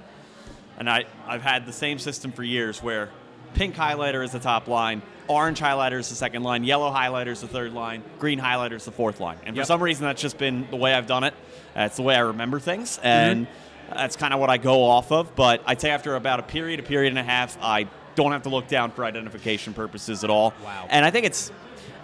And 0.78 0.88
I, 0.88 1.04
I've 1.26 1.42
had 1.42 1.66
the 1.66 1.72
same 1.72 1.98
system 1.98 2.32
for 2.32 2.42
years 2.42 2.82
where 2.82 3.10
pink 3.54 3.74
highlighter 3.74 4.24
is 4.24 4.32
the 4.32 4.38
top 4.38 4.66
line, 4.66 5.02
orange 5.28 5.60
highlighter 5.60 5.98
is 5.98 6.08
the 6.08 6.14
second 6.14 6.42
line, 6.42 6.64
yellow 6.64 6.90
highlighter 6.90 7.28
is 7.28 7.42
the 7.42 7.48
third 7.48 7.72
line, 7.72 8.02
green 8.18 8.40
highlighter 8.40 8.74
is 8.74 8.84
the 8.86 8.92
fourth 8.92 9.20
line. 9.20 9.38
And 9.44 9.54
for 9.54 9.60
Yep. 9.60 9.66
some 9.66 9.82
reason, 9.82 10.04
that's 10.04 10.22
just 10.22 10.38
been 10.38 10.66
the 10.70 10.76
way 10.76 10.94
I've 10.94 11.06
done 11.06 11.24
it. 11.24 11.34
That's 11.74 11.96
the 11.96 12.02
way 12.02 12.14
I 12.14 12.20
remember 12.20 12.58
things. 12.60 12.96
Mm-hmm. 12.96 13.06
And 13.06 13.46
that's 13.92 14.16
kind 14.16 14.32
of 14.34 14.40
what 14.40 14.50
I 14.50 14.56
go 14.56 14.84
off 14.84 15.12
of. 15.12 15.34
But 15.36 15.62
I'd 15.66 15.80
say 15.80 15.90
after 15.90 16.16
about 16.16 16.40
a 16.40 16.42
period, 16.42 16.80
a 16.80 16.82
period 16.82 17.10
and 17.10 17.18
a 17.18 17.22
half, 17.22 17.56
I 17.62 17.86
don't 18.14 18.32
have 18.32 18.42
to 18.44 18.48
look 18.48 18.68
down 18.68 18.90
for 18.90 19.04
identification 19.04 19.74
purposes 19.74 20.24
at 20.24 20.30
all. 20.30 20.54
Wow. 20.64 20.86
And 20.88 21.04
I 21.04 21.10
think 21.10 21.26
it's. 21.26 21.52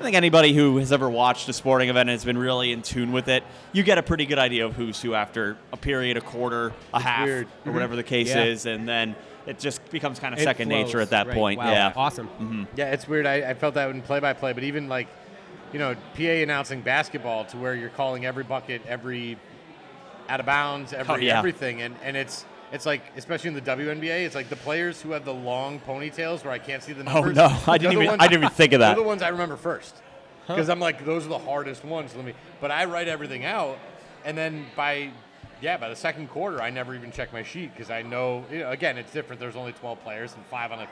I 0.03 0.05
think 0.05 0.17
anybody 0.17 0.53
who 0.53 0.79
has 0.79 0.91
ever 0.91 1.09
watched 1.09 1.49
a 1.49 1.53
sporting 1.53 1.89
event 1.89 2.09
and 2.09 2.15
has 2.17 2.25
been 2.25 2.37
really 2.37 2.73
in 2.73 2.83
tune 2.83 3.13
with 3.13 3.29
it, 3.29 3.45
you 3.73 3.85
get 3.85 3.99
a 3.99 4.03
pretty 4.03 4.27
good 4.27 4.37
idea 4.39 4.67
of 4.67 4.75
who's 4.75 5.01
who 5.01 5.15
after 5.15 5.57
a 5.73 5.77
period, 5.77 6.17
a 6.17 6.21
quarter, 6.21 6.73
a 6.93 6.99
half, 7.01 7.25
weird. 7.25 7.47
or 7.65 7.71
whatever 7.71 7.95
the 7.95 8.03
case 8.03 8.31
Yeah. 8.31 8.43
is, 8.43 8.67
and 8.67 8.89
then 8.89 9.15
it 9.47 9.61
just 9.61 9.89
becomes 9.93 10.19
kind 10.19 10.35
of 10.35 10.41
It 10.41 10.43
second 10.43 10.69
nature 10.71 11.01
at 11.01 11.11
that 11.11 11.29
right. 11.29 11.37
point. 11.37 11.59
Wow. 11.61 11.71
Yeah. 11.71 11.93
Awesome. 11.95 12.27
hmm 12.27 12.65
Yeah, 12.75 12.91
it's 12.91 13.07
weird. 13.07 13.27
I, 13.27 13.51
I 13.51 13.55
felt 13.55 13.75
that 13.75 13.89
in 13.91 14.03
play 14.03 14.19
by 14.19 14.33
play, 14.33 14.53
but 14.53 14.65
even 14.65 14.89
like, 14.89 15.07
you 15.73 15.79
know, 15.79 15.95
PA 16.17 16.23
announcing 16.23 16.81
basketball 16.81 17.45
to 17.45 17.57
where 17.57 17.77
you're 17.77 17.89
calling 17.91 18.27
every 18.27 18.43
bucket, 18.43 18.83
every 18.89 19.39
out 20.29 20.41
of 20.41 20.47
bounds, 20.47 20.93
every 20.93 21.15
Oh, 21.15 21.17
yeah. 21.19 21.39
everything, 21.39 21.81
and, 21.81 21.95
and 22.03 22.17
it's 22.17 22.45
It's 22.73 22.87
like, 22.87 23.03
especially 23.17 23.49
in 23.49 23.55
the 23.55 23.61
WNBA, 23.61 24.25
it's 24.25 24.35
like 24.35 24.49
the 24.49 24.57
players 24.57 25.01
who 25.01 25.11
have 25.11 25.25
the 25.25 25.35
long 25.35 25.79
ponytails 25.81 26.43
where 26.43 26.53
I 26.53 26.59
can't 26.59 26.83
see 26.83 26.95
the 26.95 27.03
oh, 27.03 27.13
numbers. 27.13 27.39
Oh, 27.39 27.49
no. 27.49 27.73
I 27.73 27.79
didn't 27.79 28.03
even- 28.03 28.21
I 28.21 28.27
didn't 28.27 28.45
even 28.45 28.55
think 28.55 28.73
of 28.73 28.81
that. 28.81 28.95
They're 28.95 29.03
the 29.05 29.09
ones 29.09 29.23
I 29.23 29.29
remember 29.29 29.57
first 29.57 29.95
because 30.47 30.69
I'm 30.69 30.81
like, 30.81 31.05
those 31.05 31.27
are 31.27 31.29
the 31.29 31.39
hardest 31.39 31.85
ones. 31.85 32.15
Let 32.17 32.25
me. 32.25 32.35
But 32.61 32.71
I 32.71 32.87
write 32.87 33.09
everything 33.09 33.45
out, 33.45 33.79
and 34.25 34.37
then 34.37 34.67
by 34.75 35.11
yeah, 35.61 35.77
by 35.77 35.89
the 35.89 35.97
second 35.97 36.29
quarter, 36.29 36.61
I 36.61 36.71
never 36.71 36.95
even 36.95 37.13
check 37.13 37.33
my 37.33 37.45
sheet 37.45 37.73
because 37.73 37.91
I 37.91 38.03
know, 38.03 38.45
you 38.51 38.59
know. 38.59 38.71
Again, 38.71 38.99
it's 38.99 39.13
different. 39.13 39.39
There's 39.39 39.55
only 39.55 39.73
12 39.73 40.03
players 40.03 40.35
and 40.35 40.45
five 40.47 40.73
on 40.73 40.81
a 40.81 40.89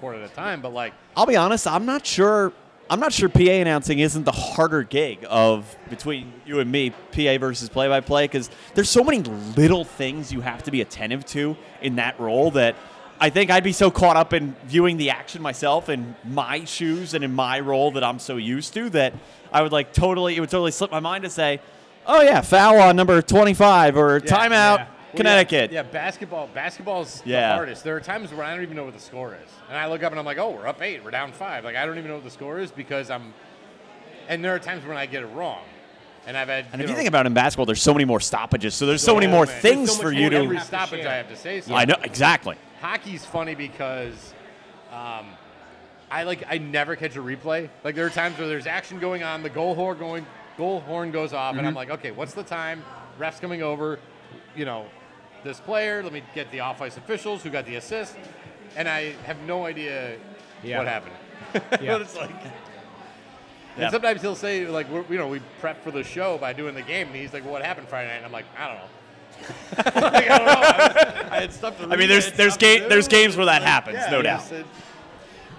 court 0.00 0.16
at 0.16 0.22
a 0.22 0.32
time. 0.32 0.62
But 0.62 0.72
like, 0.72 0.94
I'll 1.16 1.26
be 1.26 1.36
honest, 1.36 1.66
I'm 1.66 1.84
not 1.84 2.06
sure. 2.06 2.52
I'm 2.88 3.00
not 3.00 3.12
sure 3.12 3.28
PA 3.28 3.40
announcing 3.40 3.98
isn't 3.98 4.24
the 4.24 4.32
harder 4.32 4.84
gig 4.84 5.26
of 5.28 5.76
between 5.90 6.32
you 6.44 6.60
and 6.60 6.70
me, 6.70 6.90
PA 6.90 7.36
versus 7.38 7.68
play-by-play, 7.68 8.24
because 8.24 8.48
there's 8.74 8.88
so 8.88 9.02
many 9.02 9.22
little 9.56 9.84
things 9.84 10.32
you 10.32 10.40
have 10.40 10.62
to 10.64 10.70
be 10.70 10.80
attentive 10.80 11.24
to 11.26 11.56
in 11.82 11.96
that 11.96 12.18
role 12.20 12.52
that 12.52 12.76
I 13.18 13.30
think 13.30 13.50
I'd 13.50 13.64
be 13.64 13.72
so 13.72 13.90
caught 13.90 14.16
up 14.16 14.32
in 14.32 14.54
viewing 14.66 14.98
the 14.98 15.10
action 15.10 15.42
myself 15.42 15.88
in 15.88 16.14
my 16.22 16.64
shoes 16.64 17.14
and 17.14 17.24
in 17.24 17.34
my 17.34 17.58
role 17.60 17.90
that 17.92 18.04
I'm 18.04 18.18
so 18.18 18.36
used 18.36 18.74
to 18.74 18.90
that 18.90 19.14
I 19.52 19.62
would 19.62 19.72
like 19.72 19.92
totally. 19.92 20.36
It 20.36 20.40
would 20.40 20.50
totally 20.50 20.70
slip 20.70 20.90
my 20.90 21.00
mind 21.00 21.24
to 21.24 21.30
say, 21.30 21.60
"Oh 22.06 22.20
yeah, 22.20 22.42
foul 22.42 22.78
on 22.78 22.94
number 22.94 23.20
25 23.22 23.96
or 23.96 24.20
timeout." 24.20 24.76
Well, 24.76 24.88
Connecticut. 25.16 25.72
Yeah, 25.72 25.82
yeah, 25.82 25.90
basketball. 25.90 26.48
Basketball's 26.54 27.22
Yeah. 27.24 27.48
the 27.50 27.54
hardest. 27.54 27.84
There 27.84 27.96
are 27.96 28.00
times 28.00 28.32
where 28.32 28.44
I 28.44 28.54
don't 28.54 28.62
even 28.62 28.76
know 28.76 28.84
what 28.84 28.94
the 28.94 29.00
score 29.00 29.34
is, 29.34 29.50
and 29.68 29.76
I 29.78 29.86
look 29.88 30.02
up 30.02 30.12
and 30.12 30.18
I'm 30.18 30.24
like, 30.26 30.38
"Oh, 30.38 30.50
we're 30.50 30.66
up 30.66 30.80
eight. 30.82 31.02
We're 31.04 31.10
down 31.10 31.32
five. 31.32 31.64
Like 31.64 31.76
I 31.76 31.84
don't 31.86 31.98
even 31.98 32.08
know 32.08 32.16
what 32.16 32.24
the 32.24 32.30
score 32.30 32.58
is 32.58 32.70
because 32.70 33.10
I'm. 33.10 33.34
And 34.28 34.44
there 34.44 34.54
are 34.54 34.58
times 34.58 34.84
when 34.84 34.96
I 34.96 35.06
get 35.06 35.22
it 35.22 35.26
wrong, 35.26 35.62
and 36.26 36.36
I've 36.36 36.48
had. 36.48 36.66
And 36.72 36.82
if 36.82 36.88
you 36.90 36.96
think 36.96 37.08
about 37.08 37.26
it 37.26 37.28
in 37.28 37.34
basketball, 37.34 37.66
there's 37.66 37.82
so 37.82 37.92
many 37.94 38.04
more 38.04 38.20
stoppages, 38.20 38.74
so 38.74 38.86
there's 38.86 39.02
so 39.02 39.14
many 39.14 39.26
more 39.26 39.46
man. 39.46 39.60
things 39.60 39.94
so 39.96 40.02
for 40.02 40.12
you 40.12 40.28
to. 40.30 40.36
Every 40.36 40.58
stoppage 40.60 41.06
I 41.06 41.14
have 41.14 41.28
to 41.28 41.36
say. 41.36 41.60
something. 41.60 41.76
I 41.76 41.84
know 41.84 41.96
exactly. 42.02 42.56
Hockey's 42.80 43.24
funny 43.24 43.54
because 43.54 44.34
um, 44.92 45.26
I 46.10 46.24
like 46.24 46.44
I 46.48 46.58
never 46.58 46.96
catch 46.96 47.16
a 47.16 47.20
replay. 47.20 47.68
Like 47.84 47.94
there 47.94 48.06
are 48.06 48.10
times 48.10 48.38
where 48.38 48.48
there's 48.48 48.66
action 48.66 48.98
going 48.98 49.22
on, 49.22 49.42
the 49.42 49.48
goal 49.50 49.74
horn 49.74 49.98
going, 49.98 50.26
goal 50.58 50.80
horn 50.80 51.10
goes 51.10 51.32
off, 51.32 51.56
and 51.56 51.66
I'm 51.66 51.72
Mhm. 51.72 51.76
like, 51.76 51.90
okay, 51.90 52.10
what's 52.10 52.34
the 52.34 52.42
time? 52.42 52.82
Refs 53.18 53.40
coming 53.40 53.62
over, 53.62 53.98
you 54.54 54.64
know, 54.64 54.86
this 55.46 55.60
player. 55.60 56.02
Let 56.02 56.12
me 56.12 56.22
get 56.34 56.50
the 56.50 56.60
off 56.60 56.82
ice 56.82 56.96
officials 56.96 57.42
who 57.42 57.50
got 57.50 57.64
the 57.66 57.76
assist, 57.76 58.16
and 58.76 58.88
I 58.88 59.12
have 59.24 59.38
no 59.46 59.64
idea 59.66 60.16
Yeah. 60.62 60.78
what 60.78 60.86
happened. 60.88 61.14
Yeah. 61.80 61.92
but 61.94 62.02
it's 62.02 62.16
like. 62.16 62.30
Yeah. 63.78 63.84
And 63.84 63.90
sometimes 63.92 64.22
he'll 64.22 64.34
say, 64.34 64.66
like, 64.66 64.88
we're, 64.90 65.04
you 65.10 65.18
know, 65.18 65.28
we 65.28 65.40
prep 65.60 65.84
for 65.84 65.90
the 65.90 66.02
show 66.02 66.38
by 66.38 66.52
doing 66.54 66.74
the 66.74 66.80
game, 66.82 67.08
and 67.08 67.16
he's 67.16 67.34
like, 67.34 67.44
well, 67.44 67.52
"What 67.52 67.62
happened 67.62 67.88
Friday 67.88 68.08
night?" 68.08 68.16
And 68.16 68.24
I'm 68.26 68.32
like, 68.32 68.46
"I 68.58 68.68
don't 68.68 68.76
know." 68.76 70.00
Like, 70.00 70.30
I 70.30 70.38
don't 70.38 70.46
know. 70.46 70.52
I, 70.52 70.86
was- 71.22 71.30
I 71.32 71.40
had 71.42 71.52
stuff 71.52 71.78
to 71.78 71.84
I 71.84 71.96
mean, 71.96 72.08
there's 72.08 72.24
had 72.26 72.34
there's 72.36 72.54
stuff 72.54 72.60
game 72.60 72.88
there's 72.88 73.06
games 73.08 73.36
where 73.36 73.44
that 73.46 73.60
happens, 73.62 73.98
Yeah, 73.98 74.10
no 74.10 74.22
doubt. 74.22 74.50
it- 74.50 74.64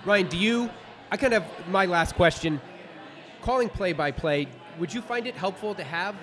Ryan, 0.04 0.28
do 0.28 0.38
you? 0.38 0.70
I 1.12 1.18
kind 1.18 1.34
of 1.36 1.44
my 1.70 1.86
last 1.86 2.16
question. 2.16 2.60
Calling 3.42 3.70
play-by-play, 3.70 4.48
would 4.80 4.92
you 4.94 5.02
find 5.02 5.26
it 5.28 5.36
helpful 5.36 5.74
to 5.76 5.84
have 5.84 6.16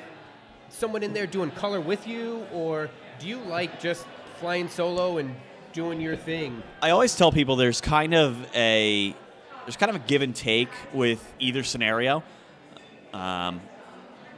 someone 0.68 1.02
in 1.04 1.12
there 1.14 1.26
doing 1.28 1.50
color 1.52 1.80
with 1.80 2.06
you, 2.08 2.44
or 2.52 2.90
do 3.18 3.28
you 3.28 3.38
like 3.38 3.80
just 3.80 4.06
flying 4.38 4.68
solo 4.68 5.18
and 5.18 5.34
doing 5.72 6.00
your 6.00 6.16
thing? 6.16 6.62
I 6.82 6.90
always 6.90 7.14
tell 7.16 7.32
people 7.32 7.56
there's 7.56 7.80
kind 7.80 8.14
of 8.14 8.36
a 8.54 9.14
there's 9.64 9.76
kind 9.76 9.90
of 9.90 9.96
a 9.96 10.06
give 10.06 10.22
and 10.22 10.34
take 10.34 10.68
with 10.92 11.32
either 11.38 11.62
scenario. 11.62 12.22
Um, 13.12 13.60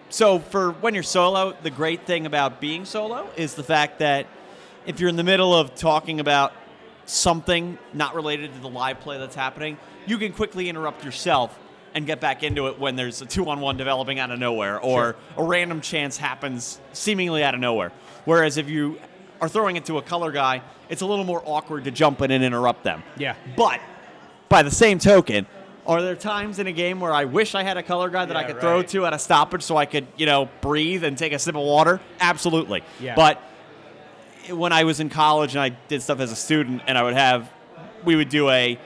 so 0.08 0.38
for 0.38 0.72
when 0.72 0.94
you're 0.94 1.02
solo, 1.02 1.56
the 1.62 1.70
great 1.70 2.06
thing 2.06 2.26
about 2.26 2.60
being 2.60 2.84
solo 2.84 3.28
is 3.36 3.54
the 3.54 3.64
fact 3.64 3.98
that 3.98 4.26
if 4.86 5.00
you're 5.00 5.08
in 5.08 5.16
the 5.16 5.24
middle 5.24 5.52
of 5.54 5.74
talking 5.74 6.20
about 6.20 6.52
something 7.06 7.78
not 7.92 8.14
related 8.14 8.52
to 8.54 8.60
the 8.60 8.68
live 8.68 9.00
play 9.00 9.18
that's 9.18 9.34
happening, 9.34 9.78
you 10.06 10.18
can 10.18 10.32
quickly 10.32 10.68
interrupt 10.68 11.04
yourself 11.04 11.58
and 11.94 12.06
get 12.06 12.20
back 12.20 12.42
into 12.42 12.68
it 12.68 12.78
when 12.78 12.94
there's 12.94 13.22
a 13.22 13.26
two-on-one 13.26 13.76
developing 13.76 14.18
out 14.18 14.30
of 14.30 14.38
nowhere 14.38 14.78
or 14.78 15.16
a 15.36 15.42
random 15.42 15.80
chance 15.80 16.16
happens 16.18 16.78
seemingly 16.92 17.42
out 17.42 17.54
of 17.54 17.60
nowhere. 17.60 17.90
Whereas 18.26 18.58
if 18.58 18.68
you 18.68 18.98
are 19.40 19.48
throwing 19.48 19.76
it 19.76 19.86
to 19.86 19.96
a 19.96 20.02
color 20.02 20.30
guy, 20.30 20.60
it's 20.90 21.00
a 21.00 21.06
little 21.06 21.24
more 21.24 21.42
awkward 21.44 21.84
to 21.84 21.90
jump 21.90 22.20
in 22.20 22.30
and 22.30 22.44
interrupt 22.44 22.84
them. 22.84 23.02
Yeah. 23.16 23.34
But 23.56 23.80
by 24.50 24.62
the 24.62 24.70
same 24.70 24.98
token, 24.98 25.46
are 25.86 26.02
there 26.02 26.16
times 26.16 26.58
in 26.58 26.66
a 26.66 26.72
game 26.72 27.00
where 27.00 27.12
I 27.12 27.24
wish 27.24 27.54
I 27.54 27.62
had 27.62 27.76
a 27.76 27.82
color 27.82 28.10
guy 28.10 28.24
that 28.24 28.36
I 28.36 28.42
Yeah, 28.42 28.46
could 28.48 28.60
throw 28.60 28.82
to 28.82 29.06
at 29.06 29.14
a 29.14 29.18
stoppage 29.18 29.62
so 29.62 29.76
I 29.76 29.86
could, 29.86 30.06
you 30.16 30.26
know, 30.26 30.48
breathe 30.60 31.04
and 31.04 31.16
take 31.16 31.32
a 31.32 31.38
sip 31.38 31.54
of 31.54 31.62
water? 31.62 32.00
Absolutely. 32.20 32.82
Yeah. 33.00 33.14
But 33.14 33.40
when 34.50 34.72
I 34.72 34.84
was 34.84 35.00
in 35.00 35.08
college 35.08 35.54
and 35.54 35.62
I 35.62 35.70
did 35.88 36.02
stuff 36.02 36.20
as 36.20 36.32
a 36.32 36.36
student, 36.36 36.82
and 36.86 36.98
I 36.98 37.02
would 37.02 37.14
have, 37.14 37.50
we 38.04 38.16
would 38.16 38.28
do 38.28 38.50
a 38.50 38.78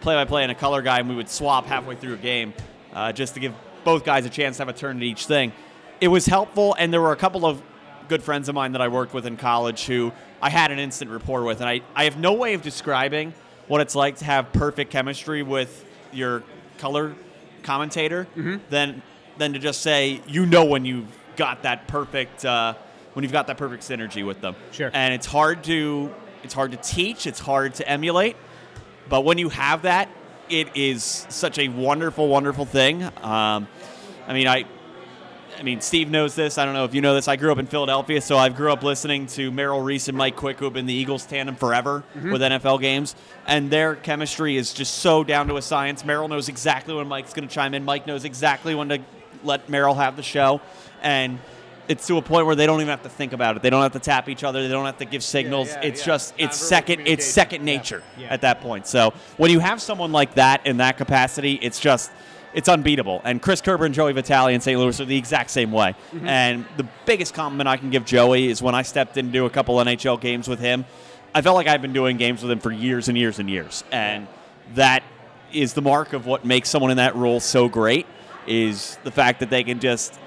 play-by-play 0.00 0.42
and 0.42 0.52
a 0.52 0.54
color 0.54 0.80
guy, 0.80 1.00
and 1.00 1.08
we 1.08 1.14
would 1.14 1.28
swap 1.28 1.66
halfway 1.66 1.96
through 1.96 2.14
a 2.14 2.18
game, 2.18 2.54
uh, 2.94 3.12
just 3.12 3.34
to 3.34 3.40
give 3.40 3.54
both 3.84 4.04
guys 4.04 4.24
a 4.26 4.30
chance 4.30 4.56
to 4.56 4.62
have 4.62 4.68
a 4.68 4.78
turn 4.78 4.98
at 4.98 5.02
each 5.02 5.26
thing. 5.26 5.52
It 6.00 6.08
was 6.08 6.26
helpful, 6.26 6.74
and 6.78 6.92
there 6.92 7.00
were 7.00 7.12
a 7.12 7.16
couple 7.16 7.44
of 7.44 7.62
good 8.08 8.22
friends 8.22 8.48
of 8.48 8.54
mine 8.54 8.72
that 8.72 8.80
I 8.80 8.88
worked 8.88 9.14
with 9.14 9.26
in 9.26 9.36
college 9.36 9.86
who 9.86 10.12
I 10.40 10.50
had 10.50 10.70
an 10.70 10.78
instant 10.78 11.10
rapport 11.10 11.42
with, 11.44 11.60
and 11.60 11.68
I, 11.68 11.82
I 11.94 12.04
have 12.04 12.18
no 12.18 12.32
way 12.32 12.54
of 12.54 12.62
describing 12.62 13.34
what 13.66 13.80
it's 13.80 13.94
like 13.94 14.16
to 14.16 14.24
have 14.24 14.52
perfect 14.52 14.90
chemistry 14.90 15.42
with 15.42 15.84
your 16.12 16.42
color 16.78 17.14
commentator 17.62 18.26
than 18.70 19.02
than 19.36 19.52
to 19.52 19.58
just 19.58 19.82
say 19.82 20.20
you 20.26 20.46
know 20.46 20.64
when 20.64 20.84
you've 20.84 21.06
got 21.36 21.62
that 21.62 21.86
perfect 21.86 22.44
uh, 22.44 22.74
when 23.12 23.22
you've 23.22 23.32
got 23.32 23.46
that 23.48 23.58
perfect 23.58 23.82
synergy 23.82 24.24
with 24.24 24.40
them. 24.40 24.56
Sure. 24.72 24.90
And 24.92 25.12
it's 25.12 25.26
hard 25.26 25.64
to 25.64 26.14
it's 26.42 26.54
hard 26.54 26.70
to 26.72 26.78
teach. 26.78 27.26
It's 27.26 27.40
hard 27.40 27.74
to 27.74 27.88
emulate. 27.88 28.36
But 29.08 29.24
when 29.24 29.38
you 29.38 29.48
have 29.48 29.82
that, 29.82 30.08
it 30.48 30.76
is 30.76 31.26
such 31.28 31.58
a 31.58 31.68
wonderful, 31.68 32.28
wonderful 32.28 32.64
thing. 32.64 33.02
Um, 33.02 33.68
I 34.26 34.34
mean, 34.34 34.46
I, 34.46 34.64
I 35.58 35.62
mean, 35.62 35.80
Steve 35.80 36.08
knows 36.08 36.36
this. 36.36 36.56
I 36.56 36.64
don't 36.64 36.74
know 36.74 36.84
if 36.84 36.94
you 36.94 37.00
know 37.00 37.14
this. 37.14 37.26
I 37.26 37.34
grew 37.36 37.50
up 37.50 37.58
in 37.58 37.66
Philadelphia, 37.66 38.20
so 38.20 38.38
I 38.38 38.48
grew 38.48 38.72
up 38.72 38.84
listening 38.84 39.26
to 39.28 39.50
Merrill 39.50 39.80
Reese 39.80 40.06
and 40.08 40.16
Mike 40.16 40.36
Quick, 40.36 40.58
who 40.58 40.66
have 40.66 40.74
been 40.74 40.86
the 40.86 40.94
Eagles 40.94 41.26
tandem 41.26 41.56
forever 41.56 42.04
Mhm. 42.16 42.30
with 42.32 42.42
NFL 42.42 42.78
games, 42.78 43.16
and 43.46 43.68
their 43.70 43.96
chemistry 43.96 44.56
is 44.56 44.72
just 44.72 44.98
so 44.98 45.24
down 45.24 45.48
to 45.48 45.56
a 45.56 45.62
science. 45.62 46.04
Merrill 46.04 46.28
knows 46.28 46.48
exactly 46.48 46.94
when 46.94 47.08
Mike's 47.08 47.32
going 47.32 47.48
to 47.48 47.52
chime 47.52 47.74
in. 47.74 47.84
Mike 47.84 48.06
knows 48.06 48.24
exactly 48.24 48.74
when 48.76 48.88
to 48.88 48.98
let 49.42 49.68
Merrill 49.68 49.94
have 49.94 50.14
the 50.16 50.22
show, 50.22 50.60
and 51.02 51.40
it's 51.88 52.06
to 52.06 52.18
a 52.18 52.22
point 52.22 52.46
where 52.46 52.54
they 52.54 52.66
don't 52.66 52.80
even 52.80 52.90
have 52.90 53.02
to 53.02 53.08
think 53.08 53.32
about 53.32 53.56
it. 53.56 53.62
They 53.62 53.70
don't 53.70 53.82
have 53.82 53.92
to 53.94 53.98
tap 53.98 54.28
each 54.28 54.44
other. 54.44 54.62
They 54.62 54.68
don't 54.68 54.86
have 54.86 54.98
to 54.98 55.06
give 55.06 55.24
signals. 55.24 55.68
yeah, 55.68 55.80
it's 55.82 56.00
yeah. 56.02 56.06
just 56.06 56.34
it's 56.38 56.56
second 56.56 57.02
it's 57.06 57.24
second 57.26 57.66
Yeah. 57.66 57.76
nature 57.76 58.02
Yeah. 58.16 58.26
at 58.30 58.42
that 58.42 58.60
point. 58.60 58.86
So 58.86 59.12
when 59.38 59.50
you 59.50 59.58
have 59.58 59.80
someone 59.82 60.12
like 60.12 60.34
that 60.34 60.66
in 60.66 60.76
that 60.76 60.98
capacity, 60.98 61.58
it's 61.62 61.80
just 61.80 62.12
it's 62.54 62.68
unbeatable. 62.68 63.20
And 63.24 63.40
Chris 63.40 63.60
Kerber 63.60 63.84
and 63.84 63.94
Joey 63.94 64.12
Vitale 64.12 64.54
in 64.54 64.60
St. 64.60 64.78
Louis 64.78 64.98
are 65.00 65.04
the 65.04 65.16
exact 65.16 65.50
same 65.50 65.70
way. 65.70 65.94
And 66.24 66.64
the 66.76 66.86
biggest 67.06 67.34
compliment 67.34 67.68
I 67.68 67.76
can 67.76 67.90
give 67.90 68.04
Joey 68.04 68.48
is 68.48 68.62
when 68.62 68.74
I 68.74 68.82
stepped 68.82 69.16
in 69.16 69.26
to 69.26 69.32
do 69.32 69.46
a 69.46 69.50
couple 69.50 69.76
NHL 69.76 70.20
games 70.20 70.48
with 70.48 70.60
him. 70.60 70.84
I 71.34 71.42
felt 71.42 71.56
like 71.56 71.66
I've 71.66 71.82
been 71.82 71.92
doing 71.92 72.16
games 72.16 72.42
with 72.42 72.50
him 72.50 72.58
for 72.58 72.72
years 72.72 73.08
and 73.08 73.16
years 73.16 73.38
and 73.38 73.50
years, 73.50 73.84
and 73.92 74.26
that 74.74 75.02
is 75.52 75.74
the 75.74 75.82
mark 75.82 76.12
of 76.12 76.26
what 76.26 76.44
makes 76.44 76.68
someone 76.68 76.90
in 76.90 76.96
that 76.96 77.16
role 77.16 77.40
so 77.40 77.68
great. 77.68 78.06
Is 78.46 78.96
the 79.04 79.10
fact 79.10 79.40
that 79.40 79.50
they 79.50 79.62
can 79.62 79.78
just 79.78 80.18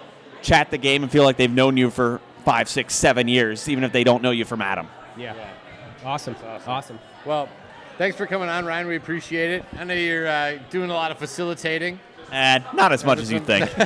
chat 0.43 0.69
the 0.69 0.77
game 0.77 1.01
and 1.01 1.11
feel 1.11 1.23
like 1.23 1.37
they've 1.37 1.49
known 1.51 1.75
you 1.75 1.89
for 1.89 2.21
five, 2.45 2.69
six, 2.69 2.93
seven 2.95 3.27
years, 3.27 3.67
even 3.67 3.83
if 3.83 3.91
they 3.91 4.03
don't 4.03 4.21
know 4.21 4.31
you 4.31 4.45
from 4.45 4.61
Adam. 4.61 4.87
Yeah. 5.17 5.35
Awesome. 6.03 6.35
awesome. 6.67 6.99
Well, 7.25 7.47
thanks 7.97 8.17
for 8.17 8.25
coming 8.25 8.49
on, 8.49 8.65
Ryan. 8.65 8.87
We 8.87 8.95
appreciate 8.95 9.51
it. 9.51 9.65
I 9.77 9.83
know 9.83 9.93
you're 9.93 10.27
uh, 10.27 10.57
doing 10.69 10.89
a 10.89 10.93
lot 10.93 11.11
of 11.11 11.17
facilitating. 11.17 11.99
And 12.31 12.63
not 12.73 12.91
as 12.93 13.03
much 13.03 13.19
as 13.19 13.31
you 13.31 13.39
think. 13.39 13.69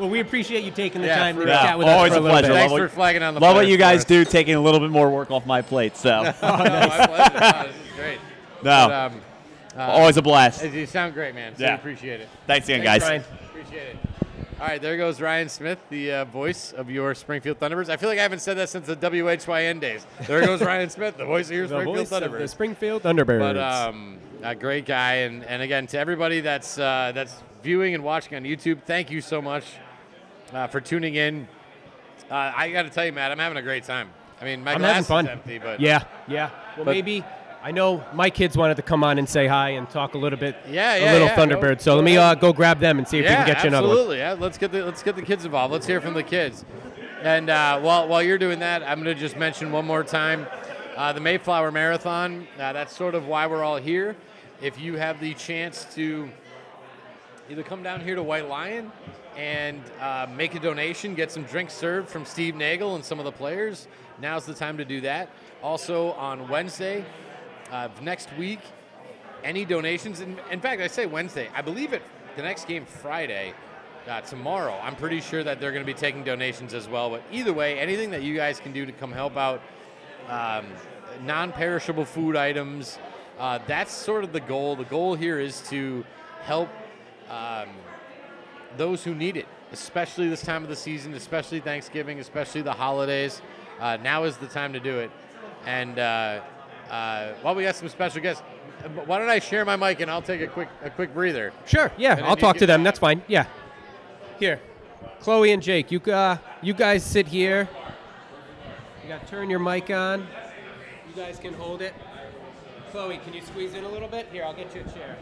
Well, 0.00 0.08
we 0.08 0.18
appreciate 0.18 0.64
you 0.64 0.72
taking 0.72 1.02
the 1.02 1.06
Yeah, 1.06 1.18
time 1.18 1.36
to 1.36 1.42
for 1.42 1.46
chat 1.46 1.68
real. 1.68 1.78
with 1.78 1.86
us 1.86 1.96
always 1.96 2.12
a 2.14 2.16
a 2.16 2.20
pleasure. 2.20 2.48
bit. 2.48 2.54
Thanks 2.54 2.70
love 2.72 2.78
for 2.80 2.84
what, 2.86 2.90
flagging 2.90 3.22
on 3.22 3.34
the 3.34 3.40
love 3.40 3.54
what 3.54 3.68
you 3.68 3.76
guys 3.76 4.00
us. 4.00 4.04
do, 4.06 4.24
taking 4.24 4.56
a 4.56 4.60
little 4.60 4.80
bit 4.80 4.90
more 4.90 5.08
work 5.08 5.30
off 5.30 5.46
my 5.46 5.62
plate. 5.62 5.96
So 5.96 6.08
no, 6.22 6.32
my 6.42 7.06
pleasure. 7.06 7.38
No, 7.38 7.62
this 7.68 7.76
is 7.76 7.96
great. 7.96 8.18
No. 8.64 8.88
But, 8.88 8.92
um, 8.92 9.20
uh, 9.76 9.80
Always 9.82 10.16
a 10.16 10.22
blast. 10.22 10.64
You 10.64 10.84
sound 10.86 11.14
great, 11.14 11.32
man. 11.36 11.54
So 11.56 11.62
Yeah. 11.62 11.76
appreciate 11.76 12.20
it. 12.22 12.28
Thanks 12.48 12.68
again, 12.68 12.82
Thanks, 12.84 13.04
guys. 13.04 13.08
Ryan. 13.08 13.24
Appreciate 13.50 13.88
it. 13.90 13.96
All 14.60 14.66
right, 14.66 14.82
there 14.82 14.96
goes 14.96 15.20
Ryan 15.20 15.48
Smith, 15.48 15.78
the 15.90 16.12
uh, 16.12 16.24
voice 16.24 16.72
of 16.72 16.90
your 16.90 17.14
Springfield 17.14 17.60
Thunderbirds. 17.60 17.88
I 17.88 17.96
feel 17.96 18.08
like 18.08 18.18
I 18.18 18.22
haven't 18.22 18.40
said 18.40 18.56
that 18.56 18.68
since 18.70 18.86
the 18.88 18.96
WHYN 18.96 19.78
days. 19.80 20.04
There 20.26 20.44
goes 20.44 20.60
Ryan 20.60 20.90
Smith, 20.90 21.16
the 21.18 21.24
voice 21.24 21.46
of 21.50 21.52
your 21.56 21.68
The 21.68 21.74
Springfield 21.80 21.96
voice 22.08 22.12
of 22.12 22.22
Thunderbirds. 22.32 22.38
the 22.38 22.48
Springfield 22.48 23.02
Thunderbirds. 23.04 23.38
But 23.38 23.58
um, 23.58 24.18
a 24.44 24.54
great 24.54 24.84
guy, 24.84 25.14
and, 25.14 25.42
and 25.44 25.62
again 25.62 25.86
to 25.88 25.98
everybody 25.98 26.40
that's 26.40 26.78
uh, 26.78 27.12
that's 27.14 27.42
viewing 27.62 27.94
and 27.94 28.04
watching 28.04 28.36
on 28.36 28.42
YouTube, 28.44 28.82
thank 28.82 29.10
you 29.10 29.20
so 29.20 29.40
much 29.40 29.64
uh, 30.52 30.66
for 30.66 30.80
tuning 30.80 31.14
in. 31.14 31.48
Uh, 32.30 32.52
I 32.54 32.70
got 32.70 32.82
to 32.82 32.90
tell 32.90 33.04
you, 33.04 33.12
Matt, 33.12 33.32
I'm 33.32 33.38
having 33.38 33.58
a 33.58 33.62
great 33.62 33.84
time. 33.84 34.10
I 34.40 34.44
mean, 34.44 34.62
my 34.62 34.74
I'm 34.74 34.80
glass 34.80 34.94
having 34.94 35.04
fun. 35.06 35.24
is 35.26 35.30
empty, 35.30 35.58
but 35.58 35.80
yeah, 35.80 36.04
yeah. 36.28 36.50
Well, 36.76 36.84
but- 36.84 36.92
maybe 36.92 37.24
I 37.62 37.70
know 37.70 38.04
my 38.12 38.28
kids 38.28 38.56
wanted 38.58 38.76
to 38.76 38.82
come 38.82 39.02
on 39.02 39.18
and 39.18 39.26
say 39.26 39.46
hi 39.46 39.70
and 39.70 39.88
talk 39.88 40.14
a 40.14 40.18
little 40.18 40.38
bit. 40.38 40.56
Yeah, 40.68 40.94
a 40.94 41.00
yeah, 41.00 41.12
little 41.12 41.28
yeah. 41.28 41.36
Thunderbird. 41.36 41.78
Go- 41.78 41.82
so 41.82 41.94
let 41.96 42.04
me 42.04 42.18
uh, 42.18 42.34
go 42.34 42.52
grab 42.52 42.78
them 42.78 42.98
and 42.98 43.08
see 43.08 43.18
if 43.20 43.24
yeah, 43.24 43.30
we 43.30 43.36
can 43.36 43.54
get 43.54 43.64
you 43.64 43.68
another 43.68 43.88
one. 43.88 43.96
absolutely. 43.96 44.18
Yeah, 44.18 44.36
let's 44.38 44.58
get 44.58 44.72
the 44.72 44.84
let's 44.84 45.02
get 45.02 45.16
the 45.16 45.22
kids 45.22 45.46
involved. 45.46 45.72
Let's 45.72 45.86
hear 45.86 46.00
from 46.02 46.12
the 46.12 46.22
kids. 46.22 46.64
And 47.22 47.48
uh, 47.48 47.80
while, 47.80 48.06
while 48.06 48.22
you're 48.22 48.36
doing 48.36 48.58
that, 48.58 48.82
I'm 48.82 49.02
going 49.02 49.14
to 49.16 49.18
just 49.18 49.38
mention 49.38 49.72
one 49.72 49.86
more 49.86 50.04
time 50.04 50.46
uh, 50.96 51.12
the 51.12 51.20
Mayflower 51.20 51.72
Marathon. 51.72 52.46
Uh, 52.58 52.72
that's 52.74 52.94
sort 52.94 53.14
of 53.14 53.26
why 53.26 53.46
we're 53.46 53.64
all 53.64 53.76
here. 53.76 54.16
If 54.62 54.78
you 54.78 54.96
have 54.96 55.20
the 55.20 55.34
chance 55.34 55.84
to 55.94 56.30
either 57.50 57.62
come 57.62 57.82
down 57.82 58.00
here 58.00 58.14
to 58.14 58.22
White 58.22 58.48
Lion 58.48 58.92
and 59.36 59.82
uh, 60.00 60.28
make 60.36 60.54
a 60.54 60.60
donation, 60.60 61.14
get 61.14 61.32
some 61.32 61.42
drinks 61.42 61.74
served 61.74 62.08
from 62.08 62.24
Steve 62.24 62.54
Nagle 62.54 62.94
and 62.94 63.04
some 63.04 63.18
of 63.18 63.24
the 63.24 63.32
players, 63.32 63.88
now's 64.20 64.46
the 64.46 64.54
time 64.54 64.76
to 64.78 64.84
do 64.84 65.00
that. 65.00 65.28
Also, 65.62 66.12
on 66.12 66.48
Wednesday 66.48 67.04
of 67.72 68.00
next 68.00 68.28
week, 68.38 68.60
any 69.42 69.64
donations, 69.64 70.20
in, 70.20 70.38
in 70.50 70.60
fact, 70.60 70.80
I 70.80 70.86
say 70.86 71.06
Wednesday, 71.06 71.50
I 71.54 71.60
believe 71.60 71.92
it, 71.92 72.02
the 72.36 72.42
next 72.42 72.68
game 72.68 72.86
Friday, 72.86 73.54
uh, 74.08 74.20
tomorrow, 74.20 74.78
I'm 74.82 74.96
pretty 74.96 75.20
sure 75.20 75.42
that 75.42 75.60
they're 75.60 75.72
going 75.72 75.84
to 75.84 75.92
be 75.92 75.98
taking 75.98 76.22
donations 76.22 76.74
as 76.74 76.88
well. 76.88 77.10
But 77.10 77.22
either 77.32 77.52
way, 77.52 77.78
anything 77.78 78.10
that 78.12 78.22
you 78.22 78.36
guys 78.36 78.60
can 78.60 78.72
do 78.72 78.86
to 78.86 78.92
come 78.92 79.10
help 79.10 79.36
out 79.36 79.60
um, 80.28 80.66
non 81.24 81.52
perishable 81.52 82.04
food 82.04 82.36
items, 82.36 82.98
uh, 83.38 83.58
that's 83.66 83.92
sort 83.92 84.24
of 84.24 84.32
the 84.32 84.40
goal. 84.40 84.76
The 84.76 84.84
goal 84.84 85.14
here 85.14 85.38
is 85.38 85.60
to 85.68 86.04
help 86.42 86.68
um, 87.28 87.68
those 88.76 89.04
who 89.04 89.14
need 89.14 89.36
it, 89.36 89.46
especially 89.72 90.28
this 90.28 90.42
time 90.42 90.62
of 90.62 90.68
the 90.68 90.76
season, 90.76 91.14
especially 91.14 91.60
Thanksgiving, 91.60 92.20
especially 92.20 92.62
the 92.62 92.72
holidays. 92.72 93.42
Uh, 93.80 93.96
now 94.02 94.24
is 94.24 94.36
the 94.36 94.46
time 94.46 94.72
to 94.72 94.80
do 94.80 94.98
it. 94.98 95.10
And 95.66 95.98
uh, 95.98 96.40
uh, 96.90 97.32
while 97.42 97.54
we 97.54 97.64
got 97.64 97.74
some 97.76 97.88
special 97.88 98.20
guests, 98.20 98.42
why 99.06 99.18
don't 99.18 99.28
I 99.28 99.38
share 99.38 99.64
my 99.64 99.76
mic 99.76 100.00
and 100.00 100.10
I'll 100.10 100.22
take 100.22 100.40
a 100.42 100.46
quick 100.46 100.68
a 100.82 100.90
quick 100.90 101.14
breather. 101.14 101.52
Sure. 101.64 101.90
Yeah, 101.96 102.20
I'll 102.22 102.36
talk 102.36 102.58
to 102.58 102.66
them. 102.66 102.82
That's 102.82 102.98
fine. 102.98 103.22
Yeah. 103.28 103.46
Here, 104.38 104.60
Chloe 105.20 105.52
and 105.52 105.62
Jake, 105.62 105.90
you 105.90 106.00
uh, 106.00 106.36
you 106.60 106.74
guys 106.74 107.02
sit 107.04 107.26
here. 107.26 107.68
You 109.02 109.08
got 109.08 109.24
to 109.24 109.26
turn 109.26 109.48
your 109.48 109.58
mic 109.58 109.90
on. 109.90 110.26
You 111.08 111.14
guys 111.22 111.38
can 111.38 111.54
hold 111.54 111.82
it. 111.82 111.94
Chloe, 112.94 113.18
can 113.24 113.34
you 113.34 113.40
squeeze 113.40 113.74
in 113.74 113.82
a 113.82 113.88
little 113.88 114.06
bit? 114.06 114.28
Here, 114.30 114.44
I'll 114.44 114.54
get 114.54 114.72
you 114.72 114.82
a 114.82 114.84
chair. 114.84 115.16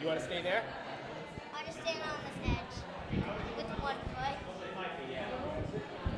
You 0.00 0.06
want 0.06 0.18
to 0.18 0.24
stay 0.24 0.40
there? 0.40 0.62
I'll 1.54 1.66
just 1.66 1.78
stand 1.78 1.98
on 2.04 2.16
this 2.42 2.54
edge 2.54 3.22
with 3.58 3.66
one 3.82 3.96
foot. 4.16 4.38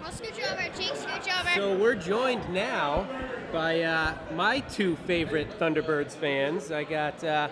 I'll 0.04 0.12
scooch 0.12 0.52
over. 0.52 0.62
Jake, 0.78 0.92
scooch 0.92 1.40
over. 1.40 1.50
So 1.56 1.76
we're 1.76 1.96
joined 1.96 2.48
now 2.54 3.08
by 3.52 3.82
uh, 3.82 4.14
my 4.36 4.60
two 4.60 4.94
favorite 5.08 5.50
Thunderbirds 5.58 6.12
fans. 6.12 6.70
I 6.70 6.84
got 6.84 7.24
uh, 7.24 7.48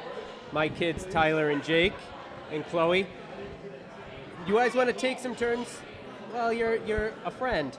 my 0.52 0.68
kids 0.68 1.04
Tyler 1.10 1.50
and 1.50 1.64
Jake, 1.64 1.94
and 2.52 2.64
Chloe. 2.66 3.08
You 4.46 4.54
guys 4.54 4.76
want 4.76 4.88
to 4.88 4.94
take 4.94 5.18
some 5.18 5.34
turns? 5.34 5.66
Well, 6.32 6.52
you're 6.52 6.76
you're 6.86 7.12
a 7.24 7.30
friend. 7.32 7.76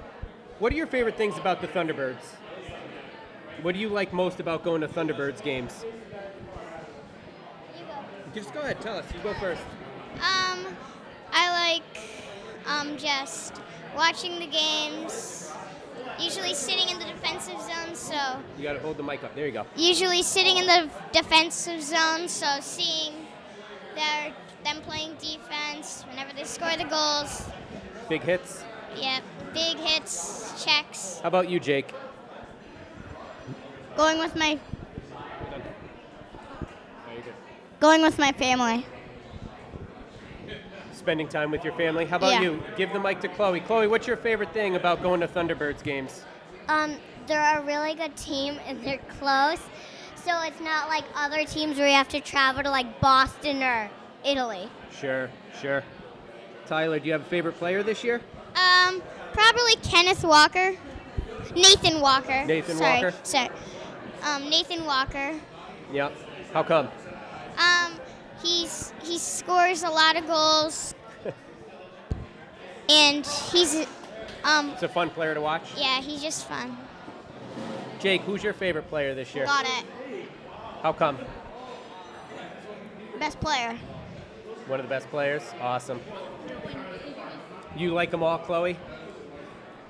What 0.59 0.73
are 0.73 0.75
your 0.75 0.87
favorite 0.87 1.15
things 1.15 1.37
about 1.37 1.61
the 1.61 1.67
Thunderbirds? 1.67 2.17
What 3.61 3.73
do 3.73 3.79
you 3.79 3.87
like 3.87 4.11
most 4.11 4.41
about 4.41 4.63
going 4.63 4.81
to 4.81 4.89
Thunderbirds 4.89 5.41
games? 5.41 5.85
Just 8.35 8.53
go 8.53 8.59
ahead, 8.59 8.79
tell 8.81 8.97
us. 8.97 9.05
You 9.15 9.21
go 9.23 9.33
first. 9.35 9.61
Um, 10.15 10.65
I 11.31 11.71
like 11.71 12.03
um 12.67 12.97
just 12.97 13.61
watching 13.95 14.37
the 14.39 14.47
games. 14.47 15.51
Usually 16.19 16.53
sitting 16.53 16.89
in 16.89 16.99
the 16.99 17.05
defensive 17.05 17.59
zone, 17.61 17.95
so 17.95 18.15
You 18.57 18.63
got 18.63 18.73
to 18.73 18.79
hold 18.79 18.97
the 18.97 19.03
mic 19.03 19.23
up. 19.23 19.33
There 19.35 19.45
you 19.45 19.53
go. 19.53 19.65
usually 19.77 20.23
sitting 20.23 20.57
in 20.57 20.65
the 20.65 20.89
defensive 21.13 21.81
zone, 21.81 22.27
so 22.27 22.45
seeing 22.59 23.13
their 23.95 24.33
them 24.65 24.81
playing 24.81 25.15
defense 25.19 26.03
whenever 26.09 26.33
they 26.33 26.43
score 26.43 26.75
the 26.77 26.83
goals. 26.83 27.43
Big 28.09 28.21
hits. 28.23 28.63
Yep, 28.99 29.23
big 29.53 29.77
hits, 29.77 30.63
checks. 30.63 31.19
How 31.21 31.27
about 31.29 31.49
you, 31.49 31.59
Jake? 31.59 31.93
Going 33.95 34.19
with 34.19 34.35
my 34.35 34.59
going 37.79 38.01
with 38.01 38.17
my 38.19 38.31
family. 38.33 38.85
Spending 40.91 41.29
time 41.29 41.49
with 41.49 41.63
your 41.63 41.73
family. 41.73 42.05
How 42.05 42.17
about 42.17 42.33
Yeah. 42.33 42.41
you? 42.41 42.63
Give 42.75 42.91
the 42.91 42.99
mic 42.99 43.21
to 43.21 43.29
Chloe. 43.29 43.61
Chloe, 43.61 43.87
what's 43.87 44.05
your 44.05 44.17
favorite 44.17 44.51
thing 44.51 44.75
about 44.75 45.01
going 45.01 45.21
to 45.21 45.27
Thunderbirds 45.27 45.81
games? 45.81 46.25
Um, 46.67 46.97
they're 47.25 47.59
a 47.59 47.61
really 47.61 47.95
good 47.95 48.15
team 48.17 48.59
and 48.67 48.83
they're 48.83 48.99
close. 49.19 49.61
So 50.15 50.41
it's 50.41 50.59
not 50.59 50.89
like 50.89 51.05
other 51.15 51.45
teams 51.45 51.77
where 51.77 51.87
you 51.87 51.95
have 51.95 52.09
to 52.09 52.19
travel 52.19 52.63
to 52.63 52.69
like 52.69 52.99
Boston 52.99 53.63
or 53.63 53.89
Italy. 54.25 54.69
Sure, 54.91 55.29
sure. 55.61 55.83
Tyler, 56.67 56.99
do 56.99 57.07
you 57.07 57.13
have 57.13 57.21
a 57.21 57.25
favorite 57.25 57.57
player 57.57 57.81
this 57.81 58.03
year? 58.03 58.21
Um, 58.59 59.01
probably 59.33 59.75
Kenneth 59.83 60.23
Walker. 60.23 60.75
Nathan 61.55 62.01
Walker. 62.01 62.45
Nathan 62.45 62.77
sorry, 62.77 63.03
Walker? 63.03 63.17
Sorry. 63.23 63.49
Um, 64.23 64.49
Nathan 64.49 64.85
Walker. 64.85 65.33
Yep. 65.93 66.13
How 66.53 66.63
come? 66.63 66.89
Um, 67.57 67.93
he's 68.43 68.93
he 69.03 69.17
scores 69.17 69.83
a 69.83 69.89
lot 69.89 70.15
of 70.17 70.27
goals. 70.27 70.93
and 72.89 73.25
he's 73.51 73.87
um 74.43 74.69
It's 74.71 74.83
a 74.83 74.87
fun 74.87 75.09
player 75.09 75.33
to 75.33 75.41
watch. 75.41 75.63
yeah, 75.77 76.01
he's 76.01 76.21
just 76.21 76.47
fun. 76.47 76.77
Jake, 77.99 78.21
who's 78.21 78.43
your 78.43 78.53
favorite 78.53 78.89
player 78.89 79.13
this 79.13 79.33
year? 79.35 79.45
Got 79.45 79.65
it. 79.65 79.85
How 80.81 80.93
come? 80.93 81.17
Best 83.19 83.39
player. 83.41 83.77
One 84.67 84.79
of 84.79 84.85
the 84.85 84.89
best 84.89 85.09
players. 85.09 85.43
Awesome. 85.59 85.99
You 87.75 87.91
like 87.93 88.11
them 88.11 88.23
all, 88.23 88.37
Chloe? 88.39 88.77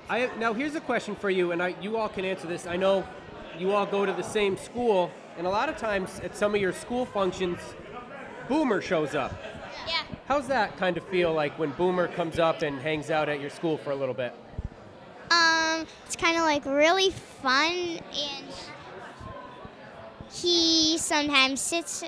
I 0.08 0.28
now 0.38 0.52
here's 0.52 0.74
a 0.74 0.80
question 0.80 1.14
for 1.14 1.30
you, 1.30 1.52
and 1.52 1.62
I, 1.62 1.74
you 1.80 1.96
all 1.96 2.08
can 2.08 2.24
answer 2.24 2.46
this. 2.46 2.66
I 2.66 2.76
know 2.76 3.04
you 3.58 3.72
all 3.72 3.86
go 3.86 4.04
to 4.04 4.12
the 4.12 4.22
same 4.22 4.56
school, 4.56 5.10
and 5.38 5.46
a 5.46 5.50
lot 5.50 5.68
of 5.68 5.76
times 5.76 6.20
at 6.20 6.36
some 6.36 6.54
of 6.54 6.60
your 6.60 6.72
school 6.72 7.06
functions, 7.06 7.58
Boomer 8.48 8.80
shows 8.80 9.14
up. 9.14 9.32
Yeah. 9.86 9.94
How's 10.26 10.46
that 10.48 10.76
kind 10.76 10.96
of 10.96 11.04
feel 11.08 11.32
like 11.32 11.58
when 11.58 11.70
Boomer 11.70 12.08
comes 12.08 12.38
up 12.38 12.62
and 12.62 12.78
hangs 12.80 13.10
out 13.10 13.28
at 13.28 13.40
your 13.40 13.50
school 13.50 13.78
for 13.78 13.92
a 13.92 13.94
little 13.96 14.14
bit? 14.14 14.34
Um, 15.30 15.86
it's 16.06 16.16
kind 16.16 16.36
of 16.36 16.42
like 16.42 16.64
really 16.66 17.10
fun, 17.10 17.72
and 17.72 18.46
he 20.32 20.98
sometimes 20.98 21.60
sits 21.60 22.04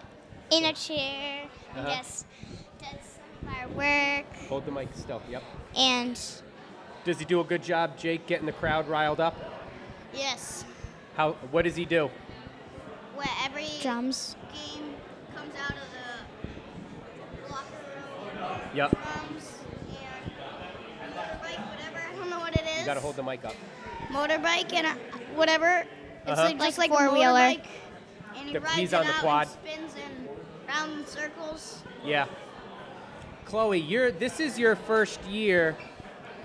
in 0.50 0.64
a 0.64 0.72
chair 0.72 1.44
and 1.76 1.86
Uh-huh. 1.86 1.96
just 1.96 2.26
some 2.26 2.58
of 2.58 2.61
our 3.48 3.68
work. 3.68 4.26
Hold 4.48 4.64
the 4.66 4.70
mic 4.72 4.88
still. 4.94 5.22
Yep. 5.30 5.42
And 5.76 6.20
Does 7.04 7.18
he 7.18 7.24
do 7.24 7.40
a 7.40 7.44
good 7.44 7.62
job, 7.62 7.96
Jake, 7.98 8.26
getting 8.26 8.46
the 8.46 8.52
crowd 8.52 8.88
riled 8.88 9.20
up? 9.20 9.36
yes, 10.14 10.64
How? 11.16 11.32
What 11.50 11.62
does 11.62 11.76
he 11.76 11.84
do? 11.84 12.10
where 13.14 13.26
every 13.44 13.66
drums. 13.82 14.36
game 14.52 14.94
comes 15.36 15.52
out 15.64 15.70
of 15.70 15.76
the 17.46 17.52
locker 17.52 17.64
room. 18.34 18.60
Yep. 18.74 18.90
Drums 18.90 19.52
and 21.04 21.12
motorbike, 21.14 21.68
whatever. 21.68 21.98
I 21.98 22.16
don't 22.16 22.30
know 22.30 22.38
what 22.40 22.54
it 22.56 22.62
is. 22.66 22.80
You 22.80 22.86
got 22.86 22.94
to 22.94 23.00
hold 23.00 23.16
the 23.16 23.22
mic 23.22 23.44
up. 23.44 23.54
motorbike 24.08 24.72
and 24.72 24.86
uh, 24.86 24.94
whatever. 25.34 25.84
It's 26.26 26.30
Uh-huh. 26.30 26.42
like 26.44 26.58
just 26.58 26.78
like 26.78 26.90
four 26.90 27.12
wheeler. 27.12 27.38
And 27.38 27.60
he 28.46 28.52
The- 28.54 28.60
rides 28.60 28.76
he's 28.76 28.92
it 28.92 28.96
on 28.96 29.06
the 29.06 29.12
out 29.12 29.20
quad. 29.20 29.48
and 29.66 29.90
spins 29.90 29.94
in 29.96 30.28
round 30.66 31.06
circles. 31.06 31.82
Yeah. 32.04 32.26
Chloe, 33.44 33.78
you're 33.78 34.10
this 34.10 34.40
is 34.40 34.58
your 34.58 34.76
first 34.76 35.22
year 35.24 35.76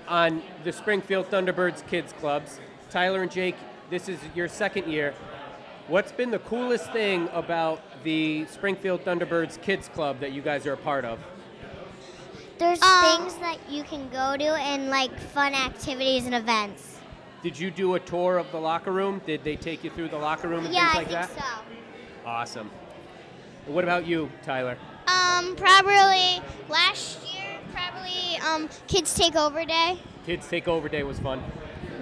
on 0.06 0.42
the 0.64 0.72
Springfield 0.72 1.30
Thunderbirds 1.30 1.86
Kids 1.86 2.12
Clubs. 2.14 2.60
Tyler 2.90 3.22
and 3.22 3.30
Jake, 3.30 3.56
this 3.90 4.08
is 4.08 4.18
your 4.34 4.48
second 4.48 4.90
year. 4.90 5.14
What's 5.86 6.12
been 6.12 6.30
the 6.30 6.38
coolest 6.40 6.92
thing 6.92 7.28
about 7.32 7.80
the 8.04 8.46
Springfield 8.46 9.04
Thunderbirds 9.04 9.60
Kids 9.62 9.88
Club 9.88 10.20
that 10.20 10.32
you 10.32 10.42
guys 10.42 10.66
are 10.66 10.74
a 10.74 10.78
part 10.78 11.04
of? 11.04 11.18
There's 12.58 12.82
um, 12.82 13.04
things 13.04 13.36
that 13.36 13.58
you 13.70 13.84
can 13.84 14.08
go 14.10 14.36
to 14.36 14.44
and 14.44 14.90
like 14.90 15.18
fun 15.18 15.54
activities 15.54 16.26
and 16.26 16.34
events. 16.34 16.98
Did 17.42 17.58
you 17.58 17.70
do 17.70 17.94
a 17.94 18.00
tour 18.00 18.36
of 18.36 18.50
the 18.50 18.58
locker 18.58 18.90
room? 18.90 19.22
Did 19.24 19.44
they 19.44 19.56
take 19.56 19.84
you 19.84 19.90
through 19.90 20.08
the 20.08 20.18
locker 20.18 20.48
room 20.48 20.64
and 20.64 20.74
yeah, 20.74 20.92
things 20.92 21.04
like 21.04 21.08
that? 21.08 21.30
Yeah, 21.30 21.42
I 21.44 21.46
that? 21.46 21.68
think 21.68 21.80
so. 22.24 22.28
Awesome. 22.28 22.70
What 23.66 23.84
about 23.84 24.06
you, 24.06 24.30
Tyler? 24.42 24.76
Um, 25.08 25.56
probably 25.56 26.42
last 26.68 27.20
year, 27.32 27.58
probably 27.72 28.36
um, 28.46 28.68
Kids 28.86 29.18
Takeover 29.18 29.66
Day. 29.66 29.98
Kids 30.26 30.46
Takeover 30.46 30.90
Day 30.90 31.02
was 31.02 31.18
fun. 31.18 31.42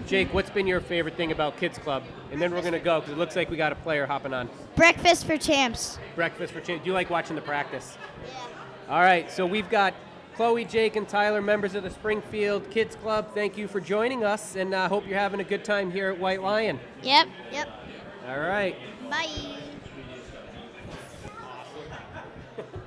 Jake, 0.07 0.33
what's 0.35 0.51
been 0.51 0.67
your 0.67 0.81
favorite 0.81 1.17
thing 1.17 1.33
about 1.33 1.57
Kids 1.57 1.79
Club? 1.79 2.03
And 2.33 2.43
then 2.43 2.53
we're 2.53 2.63
gonna 2.63 2.79
go 2.79 3.01
because 3.01 3.13
it 3.13 3.19
looks 3.19 3.37
like 3.37 3.51
we 3.51 3.57
got 3.57 3.73
a 3.73 3.77
player 3.77 4.07
hopping 4.07 4.35
on. 4.35 4.49
Breakfast 4.75 5.27
for 5.27 5.37
Champs. 5.37 5.99
Breakfast 6.15 6.53
for 6.53 6.61
Champs. 6.61 6.85
Do 6.85 6.89
you 6.89 6.95
like 6.95 7.11
watching 7.11 7.37
the 7.37 7.43
practice? 7.43 7.97
Yeah. 8.25 8.95
All 8.95 9.01
right, 9.01 9.31
so 9.31 9.47
we've 9.47 9.69
got 9.69 9.95
Chloe, 10.37 10.65
Jake, 10.65 10.97
and 10.97 11.09
Tyler, 11.09 11.41
members 11.41 11.75
of 11.75 11.83
the 11.83 11.91
Springfield 11.91 12.71
Kids 12.71 12.95
Club. 12.97 13.29
Thank 13.35 13.57
you 13.57 13.67
for 13.67 13.81
joining 13.81 14.23
us, 14.23 14.55
and 14.55 14.75
I 14.75 14.85
uh, 14.85 14.89
hope 14.89 15.07
you're 15.07 15.19
having 15.19 15.41
a 15.41 15.45
good 15.45 15.65
time 15.65 15.91
here 15.91 16.11
at 16.11 16.21
White 16.21 16.43
Lion. 16.43 16.79
Yep. 17.03 17.29
Yep. 17.53 17.69
All 18.29 18.41
right. 18.41 18.77
Bye. 19.09 19.57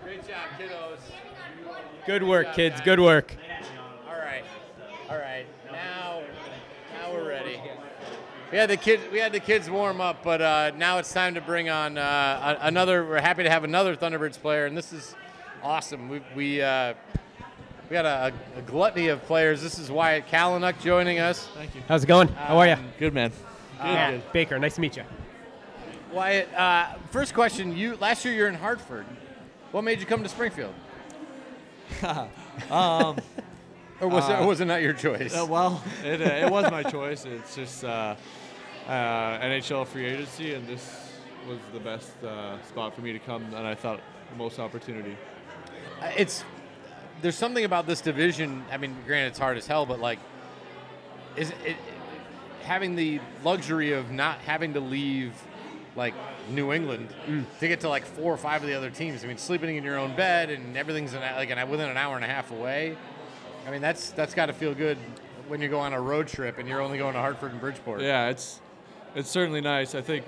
Great 0.03 0.18
job, 0.29 0.49
kiddos. 0.59 0.99
Good 2.05 2.21
work, 2.21 2.53
kids. 2.53 2.79
Good 2.81 2.99
work. 2.99 3.35
All 4.07 4.15
right, 4.15 4.43
all 5.09 5.17
right. 5.17 5.47
Now, 5.71 6.21
now 6.93 7.11
we're 7.11 7.27
ready. 7.27 7.59
We 8.51 8.57
had 8.59 8.69
the 8.69 8.77
kids. 8.77 9.01
We 9.11 9.17
had 9.17 9.31
the 9.31 9.39
kids 9.39 9.71
warm 9.71 9.99
up, 9.99 10.21
but 10.23 10.39
uh, 10.39 10.71
now 10.77 10.99
it's 10.99 11.11
time 11.11 11.33
to 11.33 11.41
bring 11.41 11.69
on 11.69 11.97
uh, 11.97 12.59
another. 12.61 13.03
We're 13.05 13.21
happy 13.21 13.41
to 13.41 13.49
have 13.49 13.63
another 13.63 13.95
Thunderbirds 13.95 14.39
player, 14.39 14.67
and 14.67 14.77
this 14.77 14.93
is 14.93 15.15
awesome. 15.63 16.09
We 16.09 16.21
we 16.35 16.61
uh, 16.61 16.93
we 17.89 17.93
got 17.95 18.05
a, 18.05 18.31
a 18.55 18.61
gluttony 18.61 19.07
of 19.07 19.23
players. 19.23 19.63
This 19.63 19.79
is 19.79 19.89
Wyatt 19.89 20.27
Kalynuk 20.27 20.79
joining 20.79 21.17
us. 21.17 21.47
Thank 21.55 21.73
you. 21.73 21.81
How's 21.87 22.03
it 22.03 22.07
going? 22.07 22.27
How 22.27 22.59
are 22.59 22.67
you? 22.67 22.73
Um, 22.73 22.85
Good 22.99 23.15
man. 23.15 23.31
Good, 23.81 24.31
Baker, 24.31 24.59
nice 24.59 24.75
to 24.75 24.81
meet 24.81 24.95
you. 24.95 25.03
Wyatt, 26.13 26.53
uh, 26.53 26.93
first 27.09 27.33
question. 27.33 27.75
You 27.75 27.97
last 27.97 28.25
year 28.25 28.35
you're 28.35 28.47
in 28.47 28.55
Hartford. 28.55 29.07
What 29.71 29.83
made 29.83 29.99
you 29.99 30.05
come 30.05 30.23
to 30.23 30.29
Springfield? 30.29 30.73
um, 32.71 33.17
Or 34.01 34.07
was 34.07 34.29
it- 34.29 34.31
uh, 34.35 34.43
or 34.43 34.47
was 34.47 34.61
it 34.61 34.65
not 34.65 34.81
your 34.81 34.93
choice? 34.93 35.35
uh, 35.35 35.45
well, 35.45 35.83
it, 36.05 36.21
uh, 36.21 36.45
it 36.47 36.49
was 36.49 36.71
my 36.71 36.83
choice. 36.83 37.25
It's 37.25 37.53
just 37.53 37.83
uh, 37.83 38.15
uh, 38.87 38.91
NHL 38.91 39.85
free 39.87 40.05
agency, 40.05 40.53
and 40.53 40.65
this 40.65 41.11
was 41.45 41.57
the 41.73 41.81
best 41.81 42.11
uh, 42.23 42.61
spot 42.63 42.95
for 42.95 43.01
me 43.01 43.11
to 43.11 43.19
come, 43.19 43.43
and 43.53 43.67
I 43.67 43.75
thought 43.75 43.99
the 44.31 44.37
most 44.37 44.57
opportunity. 44.57 45.17
It's 46.15 46.45
there's 47.21 47.35
something 47.35 47.65
about 47.65 47.87
this 47.87 47.99
division. 47.99 48.63
I 48.71 48.77
mean, 48.77 48.95
granted, 49.05 49.27
it's 49.31 49.39
hard 49.39 49.57
as 49.57 49.67
hell, 49.67 49.85
but 49.85 49.99
like, 49.99 50.19
is 51.35 51.49
it 51.65 51.75
having 52.63 52.95
the 52.95 53.19
luxury 53.43 53.91
of 53.91 54.11
not 54.11 54.37
having 54.39 54.75
to 54.75 54.79
leave 54.79 55.33
like 55.97 56.13
New 56.49 56.73
England 56.73 57.09
to 57.59 57.67
get 57.67 57.81
to 57.81 57.89
like 57.89 58.05
four 58.05 58.33
or 58.33 58.37
five 58.37 58.61
of 58.61 58.67
the 58.67 58.75
other 58.75 58.89
teams? 58.89 59.23
I 59.23 59.27
mean, 59.27 59.37
sleeping 59.37 59.75
in 59.75 59.83
your 59.83 59.97
own 59.97 60.15
bed 60.15 60.49
and 60.49 60.75
everything's 60.77 61.13
like 61.13 61.49
an, 61.49 61.69
within 61.69 61.89
an 61.89 61.97
hour 61.97 62.15
and 62.15 62.25
a 62.25 62.27
half 62.27 62.51
away. 62.51 62.97
I 63.67 63.71
mean, 63.71 63.81
that's 63.81 64.11
that's 64.11 64.33
got 64.33 64.47
to 64.47 64.53
feel 64.53 64.73
good 64.73 64.97
when 65.47 65.61
you 65.61 65.67
go 65.67 65.79
on 65.79 65.93
a 65.93 66.01
road 66.01 66.27
trip 66.27 66.57
and 66.57 66.67
you're 66.67 66.81
only 66.81 66.97
going 66.97 67.13
to 67.13 67.19
Hartford 67.19 67.51
and 67.51 67.59
Bridgeport. 67.59 68.01
Yeah, 68.01 68.29
it's 68.29 68.61
it's 69.15 69.29
certainly 69.29 69.61
nice. 69.61 69.95
I 69.95 70.01
think 70.01 70.25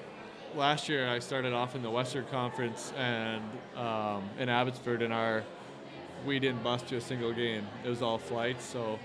last 0.56 0.90
year 0.90 1.08
I 1.08 1.20
started 1.20 1.54
off 1.54 1.76
in 1.76 1.82
the 1.82 1.92
Western 1.92 2.26
Conference 2.26 2.92
and 2.98 3.44
um, 3.76 4.30
in 4.40 4.50
Abbotsford, 4.50 5.02
and 5.02 5.14
our 5.14 5.44
we 6.26 6.40
didn't 6.40 6.64
bust 6.64 6.88
to 6.88 6.98
a 6.98 7.02
single 7.02 7.32
game. 7.32 7.66
It 7.84 7.90
was 7.90 8.02
all 8.02 8.18
flights. 8.18 8.66
So 8.66 9.00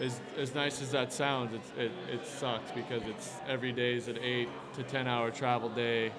as 0.00 0.20
as 0.38 0.54
nice 0.54 0.80
as 0.82 0.90
that 0.92 1.12
sounds, 1.12 1.54
it 1.76 1.92
it 2.10 2.26
sucks 2.26 2.70
because 2.72 3.02
it's 3.06 3.34
every 3.48 3.72
day 3.72 3.94
is 3.94 4.08
an 4.08 4.18
eight 4.18 4.48
to 4.74 4.82
ten 4.82 5.06
hour 5.06 5.30
travel 5.30 5.68
day. 5.68 6.12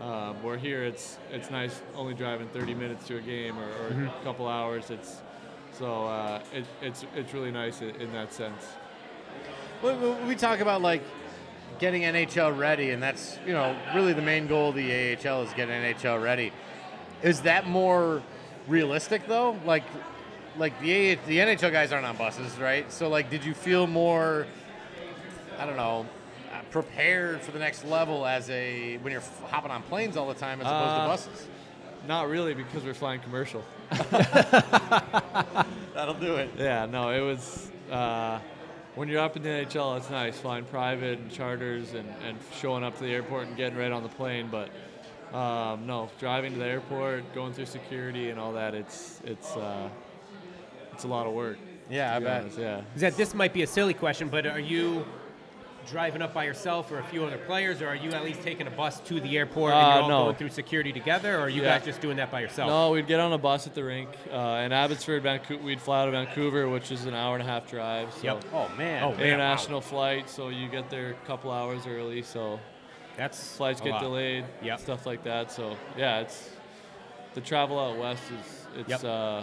Um, 0.00 0.42
where 0.42 0.58
here 0.58 0.82
it's 0.84 1.18
it's 1.32 1.50
nice 1.50 1.80
only 1.94 2.14
driving 2.14 2.48
30 2.48 2.74
minutes 2.74 3.06
to 3.06 3.16
a 3.16 3.20
game 3.20 3.56
or, 3.58 3.62
or 3.68 3.90
Mhm. 3.92 4.20
a 4.20 4.24
couple 4.24 4.48
hours. 4.48 4.90
It's 4.90 5.22
so 5.72 6.06
uh, 6.06 6.40
it, 6.52 6.64
it's 6.82 7.04
it's 7.14 7.32
really 7.32 7.52
nice 7.52 7.80
in, 7.80 7.90
in 7.96 8.12
that 8.12 8.32
sense. 8.32 8.64
We, 10.26 10.34
talk 10.34 10.60
about 10.60 10.80
like 10.82 11.02
getting 11.78 12.02
NHL 12.02 12.56
ready, 12.58 12.90
and 12.90 13.02
that's 13.02 13.38
you 13.46 13.52
know 13.52 13.76
really 13.94 14.12
the 14.12 14.22
main 14.22 14.46
goal 14.46 14.70
of 14.70 14.74
the 14.74 15.16
AHL 15.16 15.42
is 15.42 15.52
getting 15.54 15.74
NHL 15.74 16.22
ready. 16.22 16.52
Is 17.22 17.42
that 17.42 17.66
more 17.68 18.22
realistic 18.66 19.26
though? 19.28 19.56
Like, 19.64 19.84
like 20.58 20.78
the 20.80 21.14
the 21.26 21.38
NHL 21.38 21.70
guys 21.70 21.92
aren't 21.92 22.06
on 22.06 22.16
buses, 22.16 22.56
right? 22.58 22.90
So 22.92 23.08
like, 23.08 23.30
did 23.30 23.44
you 23.44 23.54
feel 23.54 23.86
more? 23.86 24.46
I 25.58 25.66
don't 25.66 25.76
know. 25.76 26.06
Uh, 26.76 26.82
Prepared 26.82 27.40
for 27.42 27.52
the 27.52 27.58
next 27.58 27.84
level 27.84 28.26
as 28.26 28.48
a 28.50 28.96
when 28.98 29.12
you're 29.12 29.20
f- 29.20 29.42
hopping 29.50 29.70
on 29.70 29.82
planes 29.82 30.16
all 30.16 30.28
the 30.28 30.34
time 30.34 30.60
as 30.60 30.66
opposed 30.66 30.90
Uh, 30.90 31.02
to 31.02 31.08
buses. 31.08 31.46
Not 32.06 32.28
really, 32.28 32.52
because 32.54 32.84
we're 32.84 32.92
flying 32.94 33.20
commercial. 33.20 33.64
That'll 35.94 36.14
do 36.14 36.36
it. 36.36 36.50
Yeah, 36.58 36.86
no, 36.86 37.10
it 37.10 37.20
was. 37.20 37.70
Uh, 37.90 38.38
when 38.94 39.08
you're 39.08 39.20
up 39.20 39.36
in 39.36 39.42
the 39.42 39.48
NHL, 39.48 39.96
it's 39.96 40.10
nice 40.10 40.38
flying 40.38 40.64
private 40.64 41.18
and 41.18 41.30
charters 41.30 41.94
and, 41.94 42.08
and 42.26 42.38
showing 42.60 42.84
up 42.84 42.96
to 42.98 43.04
the 43.04 43.10
airport 43.12 43.48
and 43.48 43.56
getting 43.56 43.76
right 43.78 43.90
on 43.90 44.02
the 44.02 44.08
plane. 44.08 44.48
But 44.50 44.68
um, 45.36 45.86
no, 45.86 46.10
driving 46.20 46.52
to 46.52 46.58
the 46.58 46.66
airport, 46.66 47.34
going 47.34 47.52
through 47.54 47.66
security 47.66 48.30
and 48.30 48.38
all 48.38 48.52
that, 48.52 48.74
it's 48.74 49.20
it's 49.24 49.56
uh, 49.56 49.88
it's 50.92 51.04
a 51.04 51.08
lot 51.08 51.26
of 51.26 51.32
work. 51.32 51.58
Yeah, 51.90 52.14
I 52.16 52.18
bet. 52.20 52.42
honest, 52.42 52.58
Yeah. 52.58 52.82
That 52.96 53.16
this 53.16 53.34
might 53.34 53.52
be 53.52 53.62
a 53.62 53.66
silly 53.66 53.94
question, 53.94 54.28
but 54.28 54.46
are 54.46 54.60
you 54.60 55.04
driving 55.90 56.22
up 56.22 56.32
by 56.34 56.44
yourself 56.44 56.90
or 56.90 56.98
a 56.98 57.04
few 57.04 57.24
other 57.24 57.38
players, 57.38 57.80
or 57.82 57.88
are 57.88 57.94
you 57.94 58.10
at 58.10 58.24
least 58.24 58.42
taking 58.42 58.66
a 58.66 58.70
bus 58.70 59.00
to 59.00 59.20
the 59.20 59.36
airport 59.38 59.72
and 59.74 59.82
Uh, 59.86 59.90
you're 59.94 60.02
all 60.02 60.08
no. 60.08 60.22
going 60.24 60.36
through 60.36 60.48
security 60.50 60.92
together, 60.92 61.36
or 61.36 61.42
are 61.42 61.48
you 61.48 61.62
Yeah. 61.62 61.76
guys 61.78 61.84
just 61.84 62.00
doing 62.00 62.16
that 62.16 62.30
by 62.30 62.40
yourself? 62.40 62.68
No, 62.68 62.90
we'd 62.90 63.06
get 63.06 63.20
on 63.20 63.32
a 63.32 63.38
bus 63.38 63.66
at 63.66 63.74
the 63.74 63.84
rink 63.84 64.10
uh, 64.32 64.62
in 64.64 64.72
Abbotsford. 64.72 65.22
Vancouver, 65.22 65.62
we'd 65.62 65.80
fly 65.80 66.02
out 66.02 66.08
of 66.08 66.14
Vancouver, 66.14 66.68
which 66.68 66.90
is 66.90 67.06
an 67.06 67.14
hour 67.14 67.34
and 67.36 67.42
a 67.42 67.46
half 67.46 67.68
drive. 67.70 68.12
So 68.14 68.22
Yep. 68.22 68.44
Oh, 68.52 68.68
man. 68.76 69.02
Oh, 69.04 69.10
man, 69.12 69.20
international 69.20 69.80
flight, 69.80 70.28
so 70.28 70.48
you 70.48 70.68
get 70.68 70.90
there 70.90 71.10
a 71.10 71.26
couple 71.26 71.50
hours 71.50 71.86
early. 71.86 72.22
So 72.22 72.60
that's 73.16 73.56
flights 73.56 73.80
get 73.80 73.92
lot. 73.92 74.00
delayed, 74.02 74.44
Yep. 74.62 74.80
stuff 74.80 75.06
like 75.06 75.22
that. 75.24 75.50
So 75.52 75.76
yeah, 75.96 76.20
it's 76.20 76.50
the 77.34 77.40
travel 77.40 77.78
out 77.78 77.96
west 77.96 78.22
is 78.30 78.66
it's 78.80 79.02
Yep. 79.02 79.04
uh, 79.04 79.42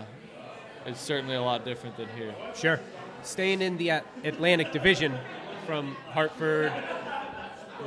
it's 0.86 1.00
certainly 1.00 1.36
a 1.36 1.42
lot 1.42 1.64
different 1.64 1.96
than 1.98 2.08
here. 2.18 2.34
Sure. 2.56 2.80
Staying 3.24 3.62
in 3.62 3.78
the 3.78 3.90
Atlantic 4.24 4.72
Division 4.72 5.18
from 5.66 5.96
Hartford 6.10 6.72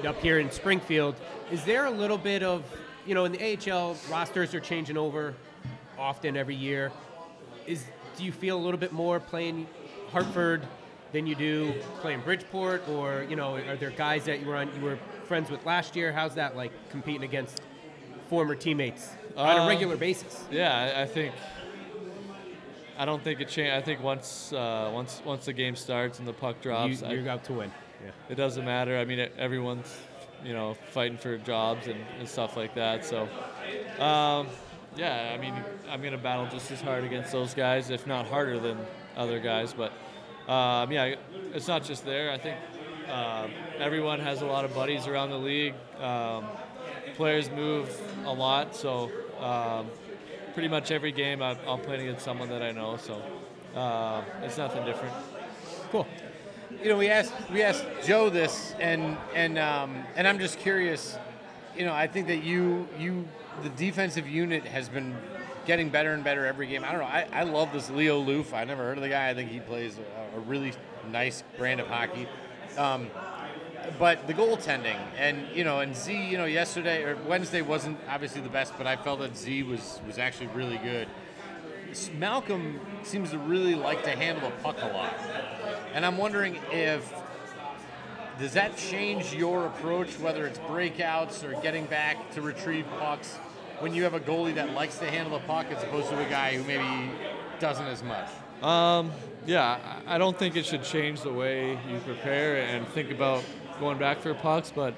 up 0.07 0.21
here 0.21 0.39
in 0.39 0.51
Springfield, 0.51 1.15
is 1.51 1.65
there 1.65 1.87
a 1.87 1.91
little 1.91 2.19
bit 2.19 2.43
of, 2.43 2.63
you 3.07 3.15
know, 3.15 3.25
in 3.25 3.33
the 3.33 3.71
AHL, 3.71 3.97
rosters 4.11 4.55
are 4.55 4.61
changing 4.61 4.97
over 4.97 5.35
often 5.99 6.37
every 6.37 6.55
year. 6.55 6.91
Is 7.67 7.85
Do 8.17 8.25
you 8.25 8.33
feel 8.33 8.57
a 8.57 8.63
little 8.63 8.79
bit 8.79 8.93
more 8.93 9.19
playing 9.21 9.67
Hartford 10.11 10.67
than 11.13 11.27
you 11.27 11.35
do 11.35 11.73
playing 12.01 12.21
Bridgeport? 12.21 12.89
Or, 12.89 13.25
you 13.29 13.37
know, 13.37 13.57
are 13.57 13.77
there 13.77 13.91
guys 13.91 14.25
that 14.25 14.41
you 14.41 14.47
were, 14.47 14.57
on, 14.57 14.71
you 14.77 14.83
were 14.83 14.99
friends 15.27 15.51
with 15.51 15.65
last 15.65 15.97
year? 15.97 16.13
How's 16.13 16.35
that 16.35 16.57
like 16.57 16.73
competing 16.91 17.23
against 17.25 17.61
former 18.29 18.55
teammates 18.55 19.11
on 19.37 19.59
a 19.59 19.63
Uh, 19.65 19.69
regular 19.69 19.97
basis? 19.97 20.45
Yeah, 20.51 20.95
I 20.97 21.07
think. 21.07 21.35
I 22.97 23.05
don't 23.05 23.23
think 23.23 23.41
it 23.41 23.49
changed. 23.49 23.73
I 23.73 23.81
think 23.81 24.03
once 24.03 24.53
uh, 24.53 24.91
once 24.93 25.23
once 25.25 25.47
the 25.47 25.53
game 25.53 25.77
starts 25.77 26.19
and 26.19 26.29
the 26.29 26.33
puck 26.33 26.61
drops, 26.61 27.03
you, 27.03 27.09
you're 27.09 27.29
out 27.29 27.45
to 27.45 27.53
win. 27.55 27.73
Yeah. 28.05 28.11
It 28.29 28.35
doesn't 28.37 28.65
matter. 28.65 28.99
I 28.99 29.05
mean, 29.05 29.29
everyone's 29.39 29.97
you 30.45 30.53
know 30.53 30.75
fighting 30.91 31.17
for 31.17 31.37
jobs 31.39 31.87
and, 31.87 32.01
and 32.19 32.29
stuff 32.29 32.57
like 32.57 32.75
that. 32.75 33.05
So, 33.05 33.23
um, 33.99 34.49
yeah, 34.97 35.33
I 35.35 35.39
mean, 35.39 35.55
I'm 35.91 36.03
gonna 36.03 36.19
battle 36.19 36.47
just 36.51 36.71
as 36.71 36.81
hard 36.81 37.05
against 37.05 37.33
those 37.33 37.55
guys, 37.55 37.91
if 37.91 38.07
not 38.07 38.27
harder 38.27 38.61
than 38.61 38.79
other 39.17 39.41
guys. 39.41 39.75
But 39.75 39.93
um, 40.51 40.93
yeah, 40.93 41.17
it's 41.53 41.67
not 41.67 41.85
just 41.85 42.05
there. 42.05 42.31
I 42.31 42.39
think 42.39 42.57
um, 43.09 43.51
everyone 43.79 44.21
has 44.21 44.43
a 44.43 44.47
lot 44.47 44.65
of 44.65 44.75
buddies 44.75 45.07
around 45.07 45.31
the 45.31 45.39
league. 45.39 45.75
Um, 46.01 46.45
players 47.17 47.51
move 47.51 48.01
a 48.25 48.33
lot, 48.33 48.77
so 48.77 49.11
um, 49.41 49.91
pretty 50.55 50.69
much 50.69 50.91
every 50.91 51.13
game 51.13 51.43
I'm, 51.43 51.59
I'm 51.67 51.81
playing 51.81 52.03
against 52.03 52.25
someone 52.25 52.49
that 52.49 52.63
I 52.63 52.71
know. 52.71 52.97
So 52.97 53.21
uh, 53.75 54.23
it's 54.43 54.57
nothing 54.57 54.85
different. 54.85 55.15
Cool. 55.91 56.07
you 56.83 56.89
know, 56.89 56.97
we 56.97 57.09
asked 57.09 57.33
we 57.53 57.63
asked 57.63 57.85
Joe 58.05 58.31
this, 58.31 58.75
and 58.79 59.19
and 59.35 59.59
um, 59.59 60.05
and 60.17 60.27
I'm 60.27 60.39
just 60.39 60.59
curious. 60.59 61.19
You 61.77 61.85
know, 61.85 61.93
I 61.93 62.07
think 62.07 62.29
that 62.29 62.43
you 62.43 62.89
you 62.99 63.29
the 63.63 63.69
defensive 63.71 64.29
unit 64.29 64.65
has 64.65 64.89
been 64.89 65.17
getting 65.67 65.89
better 65.89 66.13
and 66.13 66.23
better 66.23 66.47
every 66.47 66.67
game. 66.67 66.85
I 66.85 66.93
don't 66.93 67.01
know. 67.01 67.07
I, 67.07 67.27
I 67.33 67.43
love 67.43 67.73
this 67.73 67.91
Leo 67.91 68.19
Loof. 68.19 68.55
I 68.55 68.65
never 68.65 68.83
heard 68.83 68.99
of 68.99 69.03
the 69.03 69.09
guy. 69.09 69.29
I 69.29 69.35
think 69.35 69.51
he 69.51 69.61
plays 69.61 69.99
a, 69.99 70.37
a 70.37 70.41
really 70.41 70.73
nice 71.11 71.43
brand 71.57 71.81
of 71.81 71.87
hockey. 71.87 72.29
Um, 72.77 73.09
but 73.99 74.27
the 74.27 74.35
goaltending 74.35 74.99
and 75.17 75.47
you 75.55 75.65
know 75.65 75.81
and 75.81 75.95
Z 75.95 76.13
you 76.13 76.39
know 76.39 76.45
yesterday 76.45 77.03
or 77.03 77.17
Wednesday 77.27 77.63
wasn't 77.63 77.99
obviously 78.09 78.41
the 78.41 78.49
best, 78.49 78.75
but 78.77 78.87
I 78.87 78.97
felt 78.97 79.21
that 79.21 79.37
Z 79.37 79.63
was 79.65 80.01
was 80.07 80.19
actually 80.19 80.49
really 80.49 80.79
good. 80.79 81.09
Malcolm 82.19 82.81
seems 83.05 83.31
to 83.31 83.39
really 83.39 83.75
like 83.77 84.03
to 84.03 84.11
handle 84.11 84.51
the 84.51 84.57
puck 84.57 84.77
a 84.83 84.89
lot, 84.89 85.15
and 85.93 86.05
I'm 86.05 86.19
wondering 86.19 86.59
if 86.73 87.13
does 88.39 88.55
that 88.55 88.77
change 88.77 89.33
your 89.33 89.67
approach, 89.67 90.19
whether 90.19 90.45
it's 90.47 90.59
breakouts 90.61 91.45
or 91.45 91.61
getting 91.63 91.87
back 91.87 92.33
to 92.33 92.43
retrieve 92.43 92.85
pucks, 92.99 93.37
when 93.79 93.95
you 93.95 94.03
have 94.03 94.15
a 94.15 94.21
goalie 94.21 94.55
that 94.57 94.73
likes 94.73 94.99
to 94.99 95.09
handle 95.09 95.39
the 95.39 95.45
puck 95.47 95.67
as 95.71 95.83
opposed 95.85 96.09
to 96.09 96.19
a 96.19 96.29
guy 96.29 96.57
who 96.57 96.65
maybe 96.65 97.13
doesn't 97.61 97.87
as 97.87 98.03
much. 98.03 98.29
Um, 98.61 99.13
yeah, 99.47 100.01
I 100.07 100.17
I 100.17 100.19
don't 100.19 100.39
think 100.39 100.57
it 100.57 100.67
should 100.67 100.83
change 100.83 101.23
the 101.23 101.33
way 101.33 101.79
you 101.89 101.99
prepare 102.05 102.57
and 102.57 102.87
think 102.89 103.11
about 103.11 103.45
going 103.81 103.99
back 103.99 104.21
for 104.21 104.33
pucks, 104.35 104.73
but 104.75 104.95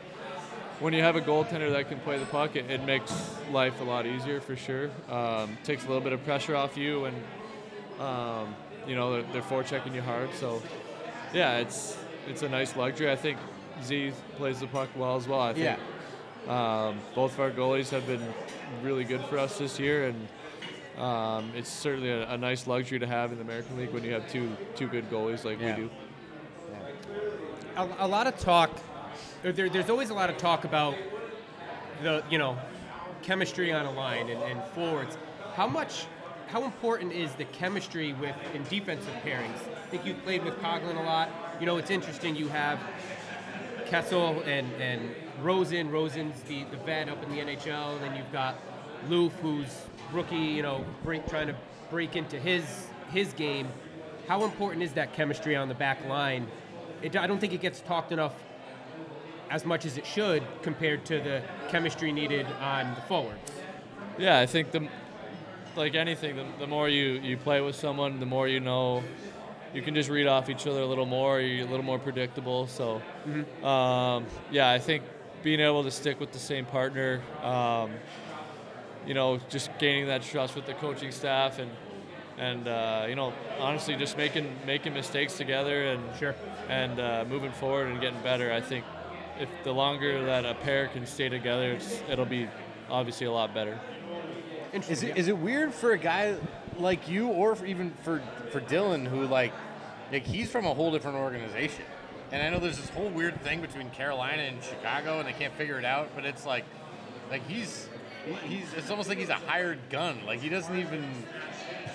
when 0.80 0.92
you 0.92 1.02
have 1.02 1.16
a 1.16 1.20
goaltender 1.20 1.70
that 1.72 1.88
can 1.88 1.98
play 2.00 2.18
the 2.18 2.26
puck, 2.26 2.54
it, 2.56 2.70
it 2.70 2.84
makes 2.84 3.12
life 3.50 3.80
a 3.80 3.84
lot 3.84 4.06
easier 4.06 4.40
for 4.40 4.56
sure. 4.56 4.90
Um, 5.10 5.56
takes 5.64 5.84
a 5.84 5.88
little 5.88 6.02
bit 6.02 6.12
of 6.12 6.22
pressure 6.24 6.54
off 6.54 6.76
you, 6.76 7.06
and 7.06 7.16
um, 8.00 8.54
you 8.86 8.94
know 8.94 9.12
they're, 9.12 9.32
they're 9.32 9.42
forechecking 9.42 9.94
you 9.94 10.02
hard. 10.02 10.32
So, 10.34 10.62
yeah, 11.32 11.58
it's 11.58 11.96
it's 12.28 12.42
a 12.42 12.48
nice 12.48 12.76
luxury. 12.76 13.10
I 13.10 13.16
think 13.16 13.38
Z 13.82 14.12
plays 14.36 14.60
the 14.60 14.66
puck 14.66 14.88
well 14.96 15.16
as 15.16 15.26
well. 15.26 15.40
I 15.40 15.54
think 15.54 15.78
um, 16.48 16.98
both 17.14 17.32
of 17.34 17.40
our 17.40 17.50
goalies 17.50 17.90
have 17.90 18.06
been 18.06 18.22
really 18.82 19.04
good 19.04 19.22
for 19.26 19.38
us 19.38 19.58
this 19.58 19.78
year, 19.80 20.08
and 20.08 20.28
Um, 20.96 21.52
it's 21.54 21.68
certainly 21.68 22.08
a, 22.10 22.26
a 22.30 22.38
nice 22.38 22.66
luxury 22.66 22.98
to 22.98 23.06
have 23.06 23.30
in 23.30 23.36
the 23.36 23.44
American 23.44 23.76
League 23.76 23.90
when 23.92 24.02
you 24.02 24.14
have 24.14 24.24
two 24.32 24.48
two 24.76 24.88
good 24.88 25.10
goalies 25.10 25.44
like 25.44 25.60
Yeah. 25.60 25.76
we 25.76 25.82
do. 25.82 25.90
A, 27.76 27.88
a 28.00 28.08
lot 28.08 28.26
of 28.26 28.38
talk. 28.38 28.70
There, 29.42 29.68
there's 29.68 29.90
always 29.90 30.10
a 30.10 30.14
lot 30.14 30.30
of 30.30 30.36
talk 30.38 30.64
about 30.64 30.94
the 32.02 32.22
you 32.30 32.38
know 32.38 32.58
chemistry 33.22 33.72
on 33.72 33.86
a 33.86 33.92
line 33.92 34.28
and, 34.28 34.42
and 34.42 34.62
forwards. 34.74 35.16
How 35.54 35.66
much, 35.66 36.06
how 36.48 36.64
important 36.64 37.12
is 37.12 37.32
the 37.34 37.44
chemistry 37.46 38.12
with 38.14 38.34
in 38.54 38.62
defensive 38.64 39.14
pairings? 39.24 39.60
I 39.68 39.88
think 39.88 40.06
you've 40.06 40.22
played 40.24 40.44
with 40.44 40.54
Coughlin 40.60 40.96
a 40.98 41.02
lot. 41.02 41.30
You 41.60 41.66
know, 41.66 41.76
it's 41.76 41.90
interesting. 41.90 42.34
You 42.36 42.48
have 42.48 42.78
Kessel 43.86 44.42
and 44.42 44.70
and 44.80 45.14
Rosen. 45.42 45.90
Rosen's 45.90 46.40
the 46.42 46.64
the 46.64 46.76
vet 46.78 47.08
up 47.08 47.22
in 47.22 47.30
the 47.30 47.38
NHL. 47.38 48.00
Then 48.00 48.16
you've 48.16 48.32
got 48.32 48.56
Loof, 49.08 49.32
who's 49.40 49.82
rookie. 50.12 50.36
You 50.36 50.62
know, 50.62 50.84
trying 51.28 51.46
to 51.48 51.56
break 51.90 52.16
into 52.16 52.38
his 52.38 52.88
his 53.10 53.32
game. 53.34 53.68
How 54.26 54.42
important 54.42 54.82
is 54.82 54.92
that 54.94 55.12
chemistry 55.12 55.54
on 55.54 55.68
the 55.68 55.74
back 55.74 56.04
line? 56.08 56.48
It, 57.06 57.16
I 57.16 57.28
don't 57.28 57.38
think 57.38 57.52
it 57.52 57.60
gets 57.60 57.80
talked 57.80 58.10
enough 58.10 58.34
as 59.48 59.64
much 59.64 59.86
as 59.86 59.96
it 59.96 60.04
should 60.04 60.42
compared 60.62 61.04
to 61.06 61.20
the 61.20 61.40
chemistry 61.68 62.10
needed 62.10 62.46
on 62.60 62.96
the 62.96 63.00
forwards. 63.02 63.52
Yeah, 64.18 64.40
I 64.40 64.46
think 64.46 64.72
the 64.72 64.88
like 65.76 65.94
anything, 65.94 66.34
the, 66.34 66.46
the 66.58 66.66
more 66.66 66.88
you, 66.88 67.20
you 67.22 67.36
play 67.36 67.60
with 67.60 67.76
someone, 67.76 68.18
the 68.18 68.26
more 68.26 68.48
you 68.48 68.58
know. 68.58 69.04
You 69.72 69.82
can 69.82 69.94
just 69.94 70.08
read 70.08 70.26
off 70.26 70.50
each 70.50 70.66
other 70.66 70.80
a 70.80 70.86
little 70.86 71.06
more. 71.06 71.40
You're 71.40 71.66
a 71.66 71.70
little 71.70 71.84
more 71.84 71.98
predictable. 71.98 72.66
So, 72.66 73.00
um, 73.62 74.26
yeah, 74.50 74.70
I 74.70 74.78
think 74.80 75.04
being 75.44 75.60
able 75.60 75.84
to 75.84 75.90
stick 75.92 76.18
with 76.18 76.32
the 76.32 76.38
same 76.38 76.64
partner, 76.64 77.22
um, 77.42 77.90
you 79.06 79.14
know, 79.14 79.38
just 79.48 79.70
gaining 79.78 80.06
that 80.06 80.22
trust 80.22 80.56
with 80.56 80.66
the 80.66 80.74
coaching 80.74 81.12
staff 81.12 81.60
and 81.60 81.70
and 82.38 82.68
uh, 82.68 83.06
you 83.08 83.14
know, 83.14 83.32
honestly, 83.58 83.96
just 83.96 84.16
making 84.16 84.54
making 84.66 84.94
mistakes 84.94 85.36
together 85.36 85.86
and 85.86 86.02
sure 86.18 86.34
and 86.68 87.00
uh, 87.00 87.24
moving 87.28 87.52
forward 87.52 87.88
and 87.88 88.00
getting 88.00 88.20
better. 88.22 88.52
I 88.52 88.60
think 88.60 88.84
if 89.38 89.48
the 89.64 89.72
longer 89.72 90.24
that 90.24 90.44
a 90.44 90.54
pair 90.54 90.88
can 90.88 91.06
stay 91.06 91.28
together, 91.28 91.72
it's, 91.72 92.02
it'll 92.08 92.24
be 92.26 92.48
obviously 92.90 93.26
a 93.26 93.32
lot 93.32 93.54
better. 93.54 93.78
Is 94.72 95.02
it, 95.02 95.16
is 95.16 95.28
it 95.28 95.38
weird 95.38 95.72
for 95.72 95.92
a 95.92 95.98
guy 95.98 96.36
like 96.78 97.08
you, 97.08 97.28
or 97.28 97.54
for 97.54 97.66
even 97.66 97.92
for 98.02 98.22
for 98.50 98.60
Dylan, 98.60 99.06
who 99.06 99.26
like 99.26 99.52
like 100.12 100.26
he's 100.26 100.50
from 100.50 100.66
a 100.66 100.74
whole 100.74 100.90
different 100.90 101.16
organization, 101.16 101.84
and 102.30 102.42
I 102.42 102.50
know 102.50 102.58
there's 102.58 102.78
this 102.78 102.90
whole 102.90 103.08
weird 103.08 103.40
thing 103.42 103.60
between 103.62 103.90
Carolina 103.90 104.42
and 104.42 104.62
Chicago, 104.62 105.18
and 105.18 105.26
they 105.26 105.32
can't 105.32 105.54
figure 105.54 105.78
it 105.78 105.84
out. 105.84 106.10
But 106.14 106.26
it's 106.26 106.44
like 106.44 106.64
like 107.30 107.46
he's 107.46 107.88
he's 108.44 108.66
it's 108.74 108.90
almost 108.90 109.08
like 109.08 109.18
he's 109.18 109.30
a 109.30 109.34
hired 109.34 109.78
gun. 109.88 110.18
Like 110.26 110.40
he 110.40 110.48
doesn't 110.48 110.76
even 110.76 111.04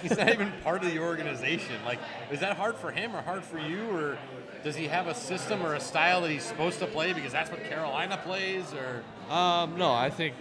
he's 0.02 0.18
not 0.18 0.30
even 0.30 0.52
part 0.64 0.84
of 0.84 0.92
the 0.92 1.00
organization. 1.00 1.76
Like 1.86 2.00
is 2.32 2.40
that 2.42 2.58
hard 2.58 2.76
for 2.76 2.92
him 2.92 3.16
or 3.16 3.22
hard 3.22 3.44
for 3.44 3.60
you, 3.60 3.90
or 3.92 4.18
does 4.64 4.76
he 4.76 4.88
have 4.88 5.08
a 5.08 5.16
system 5.16 5.64
or 5.66 5.76
a 5.76 5.80
style 5.80 6.22
that 6.22 6.30
he's 6.32 6.44
supposed 6.44 6.80
to 6.80 6.88
play 6.88 7.14
because 7.14 7.32
that's 7.32 7.50
what 7.50 7.64
Carolina 7.64 8.20
plays, 8.24 8.66
or 8.74 9.04
Um, 9.34 9.78
no, 9.78 9.92
I 9.94 10.10
think 10.10 10.36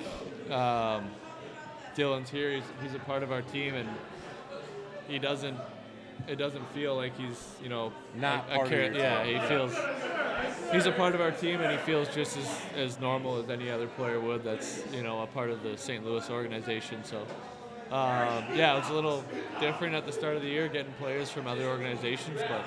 um, 0.51 1.11
Dylan's 1.97 2.31
here. 2.31 2.53
He's, 2.53 2.65
he's 2.82 2.95
a 2.95 2.99
part 3.01 3.23
of 3.23 3.32
our 3.32 3.43
team, 3.43 3.74
and 3.74 3.89
he 5.09 5.19
doesn't. 5.19 5.59
It 6.28 6.37
doesn't 6.37 6.70
feel 6.74 6.95
like 6.97 7.16
he's, 7.16 7.55
you 7.62 7.70
know, 7.70 7.93
Not 8.15 8.47
a, 8.51 8.53
a 8.53 8.57
part 8.57 8.70
your 8.70 8.93
Yeah, 8.93 9.24
he 9.24 9.32
Yeah. 9.32 9.49
feels. 9.49 9.74
He's 10.70 10.87
a 10.87 10.93
part 10.93 11.15
of 11.15 11.20
our 11.20 11.32
team, 11.32 11.61
and 11.61 11.73
he 11.73 11.78
feels 11.78 12.09
just 12.15 12.37
as, 12.37 12.61
as 12.77 13.01
normal 13.01 13.39
as 13.43 13.49
any 13.51 13.70
other 13.70 13.89
player 13.89 14.20
would. 14.20 14.45
That's 14.45 14.85
you 14.93 15.03
know 15.03 15.23
a 15.23 15.27
part 15.27 15.51
of 15.51 15.62
the 15.62 15.77
St. 15.77 16.05
Louis 16.05 16.28
organization. 16.31 17.03
So, 17.05 17.27
um, 17.93 18.45
yeah, 18.55 18.77
it 18.77 18.81
was 18.81 18.89
a 18.91 18.95
little 18.95 19.25
different 19.59 19.95
at 19.95 20.07
the 20.07 20.12
start 20.12 20.37
of 20.37 20.43
the 20.43 20.49
year 20.49 20.69
getting 20.69 20.93
players 20.95 21.31
from 21.31 21.47
other 21.47 21.67
organizations, 21.67 22.41
but 22.49 22.65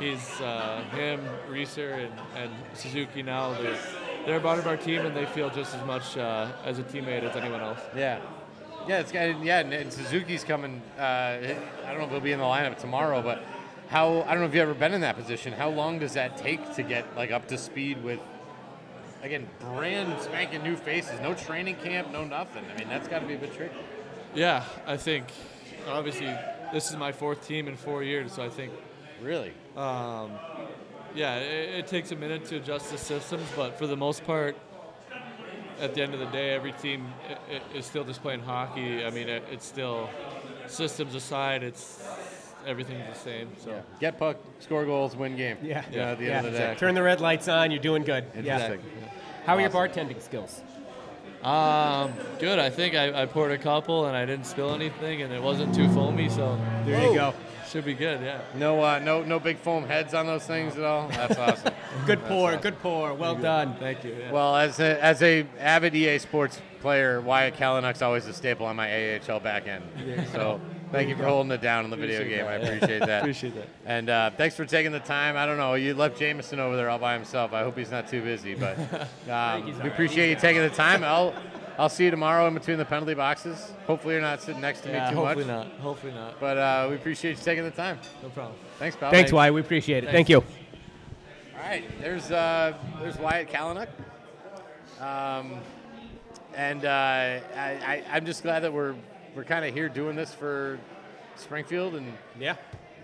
he's 0.00 0.40
uh, 0.40 0.82
him, 0.92 1.20
Reeser, 1.48 1.92
and, 1.92 2.12
and 2.36 2.50
Suzuki 2.74 3.22
now. 3.22 3.52
They're, 3.54 3.78
they're 4.26 4.38
a 4.38 4.40
part 4.40 4.58
of 4.58 4.66
our 4.66 4.76
team, 4.76 5.04
and 5.04 5.14
they 5.14 5.26
feel 5.26 5.50
just 5.50 5.74
as 5.74 5.84
much 5.86 6.16
uh, 6.16 6.50
as 6.64 6.78
a 6.78 6.82
teammate 6.82 7.22
as 7.22 7.36
anyone 7.36 7.60
else. 7.60 7.80
Yeah. 7.96 8.20
Yeah, 8.88 9.00
it's 9.00 9.12
got 9.12 9.44
yeah, 9.44 9.60
and, 9.60 9.72
and 9.74 9.92
Suzuki's 9.92 10.42
coming. 10.42 10.80
Uh, 10.98 11.02
I 11.02 11.56
don't 11.86 11.98
know 11.98 12.04
if 12.04 12.10
he'll 12.10 12.20
be 12.20 12.32
in 12.32 12.38
the 12.38 12.44
lineup 12.44 12.78
tomorrow, 12.78 13.20
but 13.20 13.44
how 13.88 14.22
I 14.22 14.30
don't 14.30 14.40
know 14.40 14.46
if 14.46 14.54
you've 14.54 14.62
ever 14.62 14.74
been 14.74 14.94
in 14.94 15.02
that 15.02 15.16
position. 15.16 15.52
How 15.52 15.68
long 15.68 15.98
does 15.98 16.14
that 16.14 16.38
take 16.38 16.74
to 16.76 16.82
get 16.82 17.04
like 17.14 17.30
up 17.30 17.46
to 17.48 17.58
speed 17.58 18.02
with 18.02 18.20
again 19.22 19.48
brand 19.60 20.20
spanking 20.22 20.62
new 20.62 20.76
faces? 20.76 21.20
No 21.20 21.34
training 21.34 21.76
camp, 21.76 22.10
no 22.10 22.24
nothing. 22.24 22.64
I 22.74 22.78
mean, 22.78 22.88
that's 22.88 23.06
got 23.06 23.18
to 23.18 23.26
be 23.26 23.34
a 23.34 23.38
bit 23.38 23.54
tricky. 23.54 23.76
Yeah, 24.34 24.64
I 24.86 24.96
think 24.96 25.26
obviously 25.88 26.32
this 26.72 26.90
is 26.90 26.96
my 26.96 27.12
fourth 27.12 27.46
team 27.46 27.68
in 27.68 27.76
four 27.76 28.02
years, 28.02 28.32
so 28.32 28.42
I 28.44 28.48
think 28.48 28.72
really, 29.20 29.52
um, 29.76 30.32
yeah, 31.14 31.36
it, 31.38 31.80
it 31.80 31.86
takes 31.88 32.12
a 32.12 32.16
minute 32.16 32.44
to 32.46 32.56
adjust 32.56 32.90
the 32.92 32.98
systems, 32.98 33.46
but 33.56 33.76
for 33.78 33.86
the 33.86 33.96
most 33.96 34.24
part, 34.24 34.56
at 35.80 35.94
the 35.94 36.02
end 36.02 36.14
of 36.14 36.20
the 36.20 36.26
day, 36.26 36.50
every 36.50 36.72
team 36.72 37.06
i- 37.28 37.54
i- 37.56 37.76
is 37.76 37.86
still 37.86 38.04
just 38.04 38.20
playing 38.22 38.40
hockey. 38.40 39.04
I 39.04 39.10
mean, 39.10 39.28
it, 39.28 39.42
it's 39.50 39.66
still 39.66 40.08
systems 40.68 41.14
aside, 41.14 41.62
it's 41.62 42.06
everything's 42.66 43.08
the 43.08 43.18
same. 43.18 43.48
So 43.58 43.82
Get 43.98 44.18
puck, 44.18 44.36
score 44.60 44.84
goals, 44.84 45.16
win 45.16 45.36
game. 45.36 45.56
Yeah. 45.62 45.82
You 45.90 45.96
know, 45.96 46.02
at 46.04 46.18
the 46.18 46.30
end 46.30 46.46
of 46.46 46.52
the 46.52 46.58
day. 46.58 46.74
Turn 46.78 46.94
the 46.94 47.02
red 47.02 47.20
lights 47.20 47.48
on. 47.48 47.70
You're 47.70 47.80
doing 47.82 48.04
good. 48.04 48.24
Interesting. 48.36 48.80
Yeah. 49.00 49.08
How 49.46 49.56
are 49.56 49.60
your 49.60 49.70
bartending 49.70 50.20
skills? 50.22 50.60
Um, 51.42 52.12
good. 52.38 52.58
I 52.58 52.68
think 52.70 52.94
I, 52.94 53.22
I 53.22 53.26
poured 53.26 53.52
a 53.52 53.58
couple 53.58 54.06
and 54.06 54.16
I 54.16 54.26
didn't 54.26 54.46
spill 54.46 54.74
anything, 54.74 55.22
and 55.22 55.32
it 55.32 55.42
wasn't 55.42 55.74
too 55.74 55.88
foamy, 55.92 56.28
so 56.28 56.58
There 56.84 57.02
you 57.02 57.14
go. 57.14 57.34
Should 57.70 57.84
be 57.84 57.94
good. 57.94 58.20
Yeah. 58.20 58.40
No, 58.56 58.82
uh, 58.82 58.98
no, 58.98 59.22
no 59.22 59.38
big 59.38 59.56
foam 59.58 59.84
heads 59.86 60.12
on 60.12 60.26
those 60.26 60.44
things 60.44 60.76
at 60.76 60.82
all. 60.82 61.06
That's 61.08 61.38
awesome. 61.38 61.72
Good 62.06 62.18
That's 62.18 62.28
pour. 62.28 62.48
awesome. 62.48 62.60
Good 62.62 62.78
pour. 62.80 63.14
Well 63.14 63.36
done. 63.36 63.76
Thank 63.78 64.02
you. 64.02 64.16
Well, 64.32 64.56
as 64.56 64.80
a, 64.80 65.02
as 65.02 65.22
a 65.22 65.46
avid 65.60 65.94
EA 65.94 66.18
Sports 66.18 66.60
player, 66.80 67.20
Wyatt 67.20 67.54
Kalynuk's 67.54 68.02
always 68.02 68.26
a 68.26 68.32
staple 68.32 68.66
on 68.66 68.74
my 68.74 69.18
AHL 69.20 69.38
back 69.38 69.68
end. 69.68 69.84
Yeah. 70.04 70.24
So 70.32 70.60
thank 70.90 71.08
you 71.08 71.16
for 71.16 71.24
holding 71.24 71.52
it 71.52 71.60
down 71.60 71.84
in 71.84 71.90
the 71.90 71.96
video 71.96 72.24
game. 72.24 72.44
that, 72.44 72.48
I 72.48 72.56
yeah. 72.56 72.68
appreciate 72.68 72.98
that. 73.00 73.20
Appreciate 73.20 73.54
that. 73.54 73.68
And 73.86 74.10
uh, 74.10 74.30
thanks 74.36 74.56
for 74.56 74.64
taking 74.64 74.92
the 74.92 75.00
time. 75.00 75.36
I 75.36 75.46
don't 75.46 75.56
know, 75.56 75.74
you 75.74 75.94
left 75.94 76.18
Jamieson 76.18 76.58
over 76.58 76.76
there 76.76 76.90
all 76.90 76.98
by 76.98 77.14
himself. 77.14 77.52
I 77.52 77.62
hope 77.62 77.76
he's 77.76 77.90
not 77.90 78.08
too 78.08 78.22
busy, 78.22 78.54
but 78.54 78.78
um, 78.78 78.86
he's 78.88 79.28
all 79.28 79.64
we 79.64 79.70
right. 79.72 79.86
appreciate 79.86 80.30
you 80.30 80.36
taking 80.36 80.62
the 80.62 80.70
time. 80.70 81.04
I'll 81.04 81.34
I'll 81.78 81.88
see 81.88 82.04
you 82.04 82.10
tomorrow 82.10 82.46
in 82.46 82.52
between 82.52 82.76
the 82.76 82.84
penalty 82.84 83.14
boxes. 83.14 83.72
Hopefully 83.86 84.12
you're 84.12 84.22
not 84.22 84.42
sitting 84.42 84.60
next 84.60 84.82
to 84.82 84.90
Yeah, 84.90 85.06
me 85.06 85.10
too 85.12 85.24
hopefully 85.24 85.46
much. 85.46 85.66
Hopefully 85.66 85.72
not. 85.72 85.80
Hopefully 85.80 86.12
not. 86.12 86.38
But 86.40 86.58
uh, 86.58 86.86
we 86.90 86.96
appreciate 86.96 87.38
you 87.38 87.42
taking 87.42 87.64
the 87.64 87.70
time. 87.70 87.98
No 88.22 88.28
problem. 88.28 88.58
Thanks, 88.78 88.96
pal. 88.96 89.10
Thanks, 89.10 89.32
Wyatt. 89.32 89.54
We 89.54 89.62
appreciate 89.62 90.04
it. 90.04 90.10
Thanks. 90.10 90.16
Thank 90.16 90.28
you. 90.28 90.38
All 90.40 91.66
right, 91.66 91.84
there's 92.00 92.30
uh, 92.30 92.74
there's 93.00 93.16
Wyatt 93.18 93.48
Kalynuk. 93.48 93.88
Um, 95.00 95.60
and 96.54 96.84
uh, 96.84 96.88
I, 96.90 97.40
I, 97.56 98.04
I'm 98.12 98.26
just 98.26 98.42
glad 98.42 98.60
that 98.60 98.72
we're 98.72 98.94
we're 99.34 99.44
kind 99.44 99.64
of 99.64 99.72
here 99.72 99.88
doing 99.88 100.16
this 100.16 100.34
for 100.34 100.78
Springfield, 101.36 101.94
and 101.94 102.12
yeah, 102.38 102.56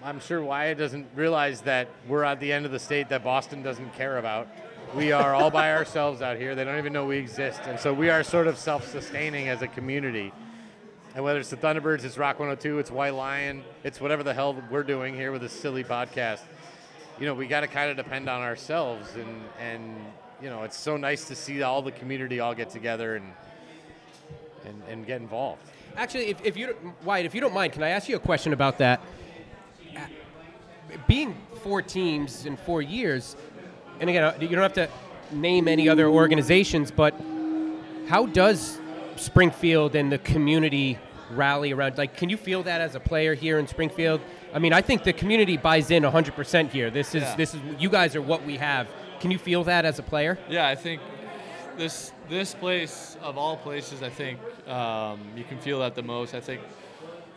I'm 0.02 0.20
sure 0.20 0.42
Wyatt 0.42 0.78
doesn't 0.78 1.06
realize 1.14 1.60
that 1.62 1.88
we're 2.08 2.24
at 2.24 2.40
the 2.40 2.52
end 2.52 2.66
of 2.66 2.72
the 2.72 2.78
state 2.78 3.08
that 3.10 3.22
Boston 3.22 3.62
doesn't 3.62 3.94
care 3.94 4.18
about. 4.18 4.48
We 4.94 5.12
are 5.12 5.34
all 5.34 5.50
by 5.50 5.72
ourselves 5.72 6.22
out 6.22 6.36
here. 6.36 6.54
They 6.54 6.64
don't 6.64 6.78
even 6.78 6.92
know 6.92 7.06
we 7.06 7.18
exist, 7.18 7.60
and 7.64 7.78
so 7.78 7.92
we 7.92 8.10
are 8.10 8.22
sort 8.22 8.46
of 8.46 8.58
self-sustaining 8.58 9.48
as 9.48 9.62
a 9.62 9.68
community. 9.68 10.32
And 11.14 11.24
whether 11.24 11.38
it's 11.38 11.50
the 11.50 11.56
Thunderbirds, 11.56 12.04
it's 12.04 12.18
Rock 12.18 12.38
102, 12.38 12.78
it's 12.78 12.90
White 12.90 13.14
Lion, 13.14 13.64
it's 13.84 14.00
whatever 14.00 14.22
the 14.22 14.34
hell 14.34 14.60
we're 14.70 14.82
doing 14.82 15.14
here 15.14 15.32
with 15.32 15.42
this 15.42 15.52
silly 15.52 15.84
podcast. 15.84 16.40
You 17.18 17.26
know, 17.26 17.34
we 17.34 17.46
got 17.46 17.60
to 17.60 17.68
kind 17.68 17.90
of 17.90 17.96
depend 17.96 18.28
on 18.28 18.42
ourselves, 18.42 19.14
and 19.14 19.42
and 19.60 19.96
you 20.42 20.50
know, 20.50 20.64
it's 20.64 20.76
so 20.76 20.96
nice 20.96 21.26
to 21.28 21.34
see 21.34 21.62
all 21.62 21.80
the 21.82 21.92
community 21.92 22.40
all 22.40 22.54
get 22.54 22.68
together 22.68 23.16
and 23.16 23.32
and, 24.66 24.82
and 24.88 25.06
get 25.06 25.20
involved. 25.20 25.62
Actually, 25.96 26.26
if, 26.26 26.44
if 26.44 26.56
you 26.56 26.66
don't- 27.06 27.24
if 27.24 27.34
you 27.34 27.40
don't 27.40 27.54
mind, 27.54 27.72
can 27.72 27.82
I 27.82 27.88
ask 27.90 28.08
you 28.08 28.16
a 28.16 28.20
question 28.20 28.52
about 28.52 28.78
that? 28.78 29.00
Being 31.06 31.36
four 31.62 31.82
teams 31.82 32.46
in 32.46 32.56
four 32.56 32.82
years, 32.82 33.36
and 34.00 34.08
again, 34.10 34.24
uh, 34.24 34.34
you 34.40 34.48
don't 34.48 34.58
have 34.62 34.72
to 34.74 34.88
name 35.32 35.68
any 35.68 35.88
other 35.88 36.08
organizations, 36.08 36.90
but 36.90 37.14
how 38.08 38.26
does 38.26 38.78
Springfield 39.16 39.94
and 39.94 40.10
the 40.12 40.18
community 40.18 40.98
rally 41.32 41.72
around? 41.72 41.98
Like, 41.98 42.16
can 42.16 42.28
you 42.28 42.36
feel 42.36 42.62
that 42.64 42.80
as 42.80 42.94
a 42.94 43.00
player 43.00 43.34
here 43.34 43.58
in 43.58 43.66
Springfield? 43.66 44.20
I 44.54 44.58
mean, 44.58 44.72
I 44.72 44.80
think 44.80 45.02
the 45.02 45.12
community 45.12 45.56
buys 45.56 45.90
in 45.90 46.02
100% 46.04 46.70
here. 46.70 46.90
This 46.90 47.14
is 47.14 47.22
Yeah. 47.22 47.34
this 47.36 47.54
is 47.54 47.60
you 47.78 47.88
guys 47.90 48.14
are 48.14 48.22
what 48.22 48.44
we 48.44 48.56
have. 48.58 48.86
Can 49.20 49.30
you 49.30 49.38
feel 49.38 49.64
that 49.64 49.84
as 49.84 49.98
a 49.98 50.02
player? 50.02 50.38
Yeah, 50.48 50.68
I 50.68 50.74
think 50.76 51.00
this 51.76 52.12
this 52.28 52.54
place 52.54 53.16
of 53.22 53.36
all 53.38 53.56
places, 53.56 54.02
I 54.02 54.10
think 54.10 54.38
um, 54.68 55.20
you 55.36 55.44
can 55.44 55.58
feel 55.58 55.80
that 55.80 55.94
the 55.94 56.02
most. 56.02 56.34
I 56.34 56.40
think 56.40 56.60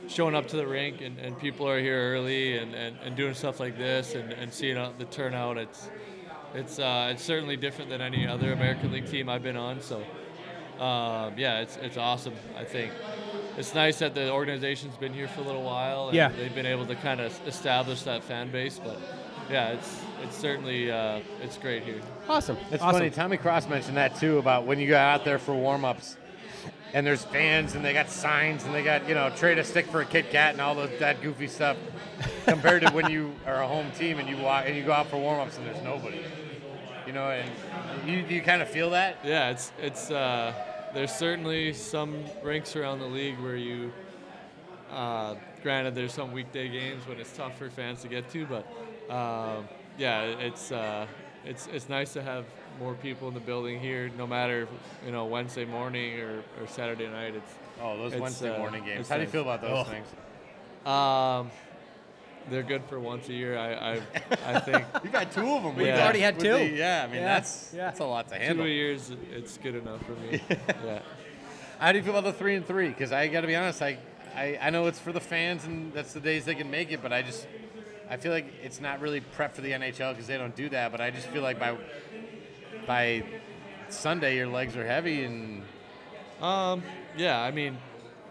showing 0.07 0.33
up 0.35 0.47
to 0.47 0.55
the 0.55 0.65
rink 0.65 1.01
and, 1.01 1.19
and 1.19 1.37
people 1.37 1.67
are 1.67 1.79
here 1.79 2.13
early 2.13 2.57
and, 2.57 2.73
and, 2.73 2.97
and 3.03 3.15
doing 3.15 3.33
stuff 3.33 3.59
like 3.59 3.77
this 3.77 4.15
and, 4.15 4.31
and 4.33 4.51
seeing 4.51 4.75
the 4.97 5.05
turnout, 5.05 5.57
it's 5.57 5.89
it's 6.53 6.79
uh, 6.79 7.09
it's 7.11 7.23
certainly 7.23 7.57
different 7.57 7.89
than 7.89 8.01
any 8.01 8.27
other 8.27 8.53
American 8.53 8.91
League 8.91 9.07
team 9.07 9.29
I've 9.29 9.43
been 9.43 9.57
on. 9.57 9.81
So 9.81 9.97
um, 10.79 11.33
yeah, 11.37 11.59
it's 11.59 11.77
it's 11.77 11.97
awesome. 11.97 12.33
I 12.57 12.63
think 12.63 12.91
it's 13.57 13.75
nice 13.75 13.99
that 13.99 14.15
the 14.15 14.31
organization's 14.31 14.95
been 14.95 15.13
here 15.13 15.27
for 15.27 15.41
a 15.41 15.43
little 15.43 15.63
while. 15.63 16.07
And 16.07 16.15
Yeah. 16.15 16.29
they've 16.29 16.55
been 16.55 16.65
able 16.65 16.85
to 16.85 16.95
kind 16.95 17.19
of 17.19 17.37
establish 17.45 18.03
that 18.03 18.23
fan 18.23 18.51
base. 18.51 18.79
But 18.79 18.97
yeah, 19.49 19.69
it's 19.69 20.01
it's 20.21 20.38
certainly 20.38 20.91
uh, 20.91 21.21
it's 21.41 21.57
great 21.57 21.84
here. 21.84 22.01
Awesome. 22.27 22.57
It's 22.71 22.84
awesome. 22.84 22.99
funny. 22.99 23.09
Tommy 23.09 23.38
Cross 23.38 23.67
mentioned 23.67 23.97
that 23.97 24.15
too 24.15 24.38
about 24.38 24.65
when 24.65 24.80
you 24.80 24.88
go 24.88 24.97
out 24.97 25.26
there 25.26 25.39
for 25.39 25.53
warm 25.53 25.85
ups, 25.85 26.17
and 26.93 27.05
there's 27.05 27.23
fans 27.26 27.76
and 27.76 27.84
they 27.84 27.93
got 27.93 28.09
signs 28.09 28.63
and 28.65 28.73
they 28.73 28.84
got 28.84 29.07
you 29.07 29.15
know 29.15 29.30
trade 29.31 29.57
a 29.57 29.63
stick 29.63 29.88
for 29.88 30.01
a 30.01 30.05
Kit 30.05 30.30
Kat 30.30 30.53
and 30.53 30.61
all 30.61 30.76
those 30.76 30.91
that 30.99 31.21
goofy 31.21 31.47
stuff, 31.47 31.77
compared 32.45 32.84
to 32.84 32.91
when 32.91 33.09
you 33.09 33.34
are 33.45 33.61
a 33.61 33.67
home 33.67 33.91
team 33.91 34.19
and 34.19 34.30
you 34.30 34.38
walk 34.38 34.65
and 34.67 34.76
you 34.76 34.84
go 34.84 34.91
out 34.91 35.07
for 35.07 35.17
warm 35.17 35.39
ups 35.39 35.57
and 35.57 35.65
there's 35.65 35.84
nobody. 35.84 36.21
You 37.07 37.13
know, 37.13 37.31
and 37.31 37.49
you 38.07 38.19
you 38.30 38.41
kind 38.41 38.61
of 38.61 38.69
feel 38.69 38.91
that. 38.91 39.17
Yeah, 39.23 39.49
it's 39.49 39.71
it's 39.80 40.11
uh, 40.11 40.53
there's 40.93 41.11
certainly 41.11 41.73
some 41.73 42.23
rinks 42.43 42.76
around 42.76 42.99
the 42.99 43.07
league 43.07 43.39
where 43.39 43.55
you, 43.55 43.91
uh, 44.91 45.35
granted, 45.63 45.95
there's 45.95 46.13
some 46.13 46.31
weekday 46.31 46.67
games 46.67 47.07
when 47.07 47.19
it's 47.19 47.35
tough 47.35 47.57
for 47.57 47.69
fans 47.69 48.01
to 48.03 48.07
get 48.07 48.30
to, 48.31 48.45
but 48.45 48.67
um, 49.10 49.68
yeah, 49.98 50.22
it's 50.23 50.72
uh, 50.72 51.06
it's 51.45 51.68
it's 51.68 51.90
nice 51.90 52.14
to 52.14 52.22
have 52.22 52.45
more 52.80 52.94
people 52.95 53.27
in 53.27 53.34
the 53.34 53.40
building 53.40 53.80
here, 53.80 54.10
no 54.18 54.26
matter 54.27 54.68
you 55.06 55.11
know 55.11 55.26
Wednesday 55.26 55.65
morning 55.65 56.19
or, 56.19 56.40
or 56.60 56.68
Saturday 56.68 57.07
night. 57.07 57.36
It's 57.36 57.52
Oh, 57.81 57.95
those 57.98 58.11
it's, 58.14 58.22
Wednesday 58.22 58.53
uh, 58.53 58.57
morning 58.57 58.84
games. 58.84 59.02
it's 59.02 59.10
How 59.10 59.15
do 59.15 59.22
you 59.23 59.30
feel 59.30 59.41
about 59.41 59.61
those 59.61 59.72
Oh. 59.72 59.84
things? 59.86 60.07
Um, 60.86 61.52
they're 62.49 62.64
good 62.64 62.84
for 62.86 62.99
once 62.99 63.30
a 63.30 63.34
year. 63.34 63.57
I 63.57 63.73
I, 63.94 64.02
I 64.56 64.60
think 64.68 64.86
you've 65.03 65.14
got 65.14 65.31
two 65.31 65.48
of 65.49 65.64
them. 65.64 65.76
We've 65.76 65.88
already 65.88 66.19
had 66.19 66.40
two. 66.40 66.52
the- 66.53 66.65
yeah, 66.69 67.03
I 67.03 67.07
mean 67.07 67.22
Yeah, 67.22 67.26
that's 67.36 67.72
yeah. 67.76 67.86
that's 67.86 67.99
a 67.99 68.06
lot 68.06 68.27
to 68.30 68.36
handle. 68.36 68.65
Two 68.65 68.69
handle. 68.69 68.76
years, 68.76 69.11
it's 69.31 69.57
good 69.57 69.76
enough 69.76 70.03
for 70.06 70.11
me. 70.14 70.41
yeah. 70.86 70.99
How 71.80 71.91
do 71.94 71.98
you 71.99 72.03
feel 72.03 72.18
about 72.18 72.26
the 72.31 72.38
three 72.38 72.56
and 72.56 72.65
three? 72.65 72.90
Because 72.90 73.11
I 73.11 73.27
got 73.27 73.41
to 73.41 73.48
be 73.48 73.56
honest, 73.56 73.81
I, 73.81 73.98
I 74.36 74.57
I 74.61 74.69
know 74.72 74.88
it's 74.88 74.99
for 74.99 75.11
the 75.14 75.22
fans 75.22 75.64
and 75.65 75.94
that's 75.94 76.11
the 76.14 76.19
days 76.19 76.44
they 76.45 76.56
can 76.56 76.69
make 76.69 76.91
it, 76.91 77.02
but 77.02 77.14
I 77.14 77.22
just 77.22 77.48
I 78.10 78.18
feel 78.18 78.31
like 78.31 78.52
it's 78.64 78.81
not 78.81 79.02
really 79.02 79.22
prep 79.22 79.56
for 79.56 79.61
the 79.61 79.72
NHL 79.72 80.11
because 80.14 80.27
they 80.27 80.38
don't 80.38 80.56
do 80.56 80.69
that. 80.69 80.91
But 80.91 81.02
I 81.02 81.11
just 81.11 81.27
feel 81.27 81.44
like 81.44 81.60
by 81.60 81.77
by 82.88 83.23
Sunday 83.90 84.36
your 84.36 84.48
legs 84.48 84.76
are 84.76 84.86
heavy 84.86 85.23
and 85.23 85.64
Um, 86.41 86.84
yeah, 87.18 87.41
I 87.41 87.52
mean, 87.52 87.77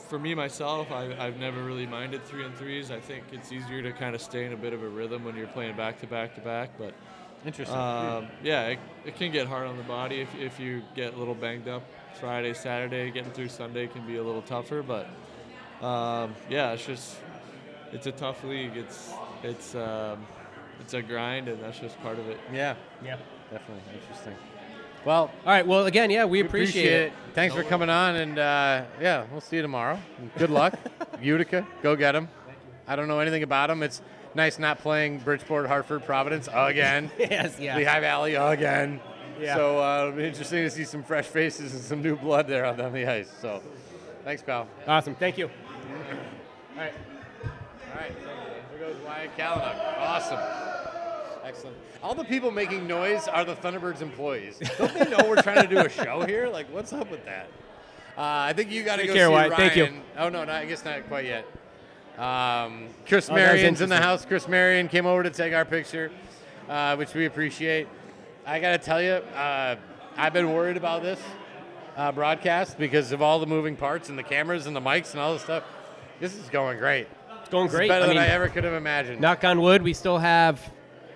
for 0.08 0.18
me 0.18 0.34
myself, 0.34 0.90
I, 0.90 1.14
I've 1.18 1.38
never 1.38 1.62
really 1.62 1.86
minded 1.86 2.24
three 2.24 2.44
and 2.44 2.56
threes. 2.56 2.90
I 2.90 3.00
think 3.00 3.24
it's 3.32 3.52
easier 3.52 3.82
to 3.82 3.92
kind 3.92 4.14
of 4.14 4.22
stay 4.22 4.46
in 4.46 4.52
a 4.54 4.56
bit 4.56 4.72
of 4.72 4.82
a 4.82 4.88
rhythm 4.88 5.24
when 5.24 5.36
you're 5.36 5.46
playing 5.48 5.76
back 5.76 6.00
to 6.00 6.06
back 6.06 6.34
to 6.36 6.40
back. 6.40 6.70
But 6.78 6.94
Interesting. 7.46 7.76
Um, 7.76 8.26
yeah, 8.42 8.66
it, 8.68 8.78
it 9.04 9.16
can 9.16 9.30
get 9.30 9.46
hard 9.46 9.68
on 9.68 9.76
the 9.76 9.84
body 9.84 10.22
if, 10.22 10.34
if 10.34 10.58
you 10.58 10.82
get 10.96 11.14
a 11.14 11.16
little 11.16 11.34
banged 11.36 11.68
up. 11.68 11.84
Friday, 12.18 12.52
Saturday, 12.52 13.10
getting 13.12 13.30
through 13.30 13.48
Sunday 13.48 13.86
can 13.86 14.04
be 14.06 14.16
a 14.16 14.22
little 14.22 14.42
tougher. 14.42 14.82
But 14.82 15.06
um, 15.86 16.34
yeah, 16.50 16.72
it's 16.72 16.84
just 16.84 17.16
it's 17.92 18.06
a 18.06 18.12
tough 18.12 18.42
league. 18.42 18.76
It's 18.76 19.12
it's 19.42 19.74
um, 19.74 20.26
it's 20.80 20.94
a 20.94 21.02
grind, 21.02 21.48
and 21.48 21.62
that's 21.62 21.78
just 21.78 22.00
part 22.00 22.18
of 22.18 22.28
it. 22.28 22.38
yeah, 22.52 22.74
Yeah. 23.04 23.16
definitely 23.50 23.82
interesting. 23.94 24.34
Well, 25.04 25.30
All 25.46 25.52
right. 25.52 25.66
Well, 25.66 25.86
again, 25.86 26.10
yeah, 26.10 26.24
we 26.24 26.40
appreciate, 26.40 26.86
it. 27.06 27.12
Thanks 27.32 27.54
for 27.54 27.62
coming 27.62 27.88
on, 27.88 28.16
and 28.16 28.38
uh, 28.38 28.84
yeah, 29.00 29.24
we'll 29.30 29.40
see 29.40 29.56
you 29.56 29.62
tomorrow. 29.62 29.98
Good 30.36 30.50
luck, 30.50 30.74
Utica. 31.22 31.66
Go 31.82 31.96
get 31.96 32.12
them. 32.12 32.28
I 32.86 32.96
don't 32.96 33.08
know 33.08 33.20
anything 33.20 33.42
about 33.42 33.68
them. 33.68 33.82
It's 33.82 34.02
nice 34.34 34.58
not 34.58 34.80
playing 34.80 35.18
Bridgeport, 35.20 35.66
Hartford, 35.66 36.04
Providence 36.04 36.48
again. 36.52 37.10
Yes, 37.18 37.58
yeah. 37.60 37.76
Lehigh 37.76 38.00
Valley 38.00 38.34
again. 38.34 39.00
Yeah. 39.40 39.54
So 39.54 39.78
uh, 39.78 40.00
it'll 40.08 40.12
be 40.16 40.24
interesting 40.26 40.64
to 40.64 40.70
see 40.70 40.84
some 40.84 41.02
fresh 41.04 41.26
faces 41.26 41.72
and 41.72 41.82
some 41.82 42.02
new 42.02 42.16
blood 42.16 42.48
there 42.48 42.64
on 42.66 42.76
the 42.76 43.06
ice. 43.10 43.30
So, 43.40 43.62
thanks, 44.24 44.42
pal. 44.42 44.66
Awesome. 44.86 45.14
Thank 45.14 45.38
you. 45.38 45.46
All 45.46 46.82
right. 46.82 46.92
All 47.92 48.00
right. 48.00 48.12
Goes 48.88 48.96
Wyatt 49.04 49.36
Kalynuk. 49.36 49.98
Awesome. 49.98 50.38
Excellent. 51.44 51.76
All 52.02 52.14
the 52.14 52.24
people 52.24 52.50
making 52.50 52.86
noise 52.86 53.28
are 53.28 53.44
the 53.44 53.54
Thunderbirds 53.54 54.00
employees. 54.00 54.58
Don't 54.78 54.94
they 54.94 55.04
know 55.10 55.28
we're 55.28 55.42
trying 55.42 55.60
to 55.60 55.68
do 55.68 55.78
a 55.80 55.90
show 55.90 56.22
here? 56.22 56.48
Like, 56.48 56.72
what's 56.72 56.92
up 56.94 57.10
with 57.10 57.22
that? 57.26 57.48
Uh, 58.16 58.22
I 58.48 58.52
think 58.54 58.70
you 58.70 58.82
got 58.84 58.96
to 58.96 59.06
go 59.06 59.12
care, 59.12 59.26
see 59.26 59.32
Wyatt. 59.32 59.50
Ryan. 59.52 59.70
Thank 59.70 59.76
you. 59.76 60.00
Oh 60.16 60.30
no, 60.30 60.44
no, 60.44 60.52
I 60.52 60.64
guess 60.64 60.84
not 60.86 61.06
quite 61.06 61.26
yet. 61.26 61.44
Um, 62.18 62.88
Chris 63.06 63.28
Oh, 63.28 63.34
Marion's 63.34 63.82
in 63.82 63.90
the 63.90 63.98
house. 63.98 64.24
Chris 64.24 64.48
Marion 64.48 64.88
came 64.88 65.04
over 65.04 65.22
to 65.22 65.30
take 65.30 65.52
our 65.52 65.66
picture, 65.66 66.10
uh, 66.68 66.96
which 66.96 67.12
we 67.12 67.26
appreciate. 67.26 67.88
I 68.46 68.58
got 68.58 68.72
to 68.72 68.78
tell 68.78 69.02
you, 69.02 69.10
uh, 69.36 69.76
I've 70.16 70.32
been 70.32 70.50
worried 70.52 70.78
about 70.78 71.02
this 71.02 71.20
uh, 71.96 72.10
broadcast 72.10 72.78
because 72.78 73.12
of 73.12 73.20
all 73.20 73.38
the 73.38 73.46
moving 73.46 73.76
parts 73.76 74.08
and 74.08 74.18
the 74.18 74.22
cameras 74.22 74.66
and 74.66 74.74
the 74.74 74.80
mics 74.80 75.12
and 75.12 75.20
all 75.20 75.34
this 75.34 75.42
stuff. 75.42 75.62
This 76.20 76.34
is 76.34 76.48
going 76.48 76.78
great. 76.78 77.06
It's 77.48 77.52
going 77.52 77.64
This 77.66 77.72
is 77.72 77.78
great. 77.78 77.88
better 77.88 78.04
I 78.04 78.08
than 78.08 78.16
mean, 78.16 78.24
I 78.24 78.28
ever 78.28 78.48
could 78.50 78.64
have 78.64 78.74
imagined. 78.74 79.22
Knock 79.22 79.42
on 79.42 79.62
wood. 79.62 79.82
We 79.82 79.94
still 79.94 80.18
have 80.18 80.60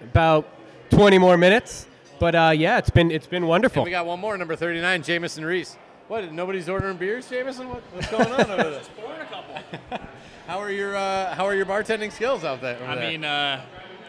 about 0.00 0.48
20 0.88 1.18
more 1.18 1.36
minutes, 1.36 1.86
but 2.18 2.34
uh, 2.34 2.52
yeah, 2.56 2.78
it's 2.78 2.88
been 2.88 3.10
it's 3.10 3.26
been 3.26 3.42
And 3.42 3.48
wonderful. 3.48 3.84
we 3.84 3.90
got 3.90 4.06
one 4.06 4.18
more, 4.18 4.38
number 4.38 4.56
39, 4.56 5.02
Jamieson 5.02 5.44
Rees. 5.44 5.76
What? 6.08 6.32
Nobody's 6.32 6.70
ordering 6.70 6.96
beers, 6.96 7.28
Jamieson? 7.28 7.68
What, 7.68 7.82
what's 7.92 8.10
going 8.10 8.32
on 8.32 8.40
over 8.50 8.70
there? 8.70 8.80
pouring 8.96 9.20
a 9.20 9.24
couple. 9.26 9.98
How 10.46 10.58
are 10.58 10.70
your 10.70 10.96
uh, 10.96 11.34
How 11.34 11.44
are 11.44 11.54
your 11.54 11.66
bartending 11.66 12.10
skills 12.10 12.44
out 12.44 12.62
there? 12.62 12.76
over 12.76 12.86
I 12.86 12.94
there? 12.94 13.10
mean, 13.10 13.24
uh, 13.24 13.60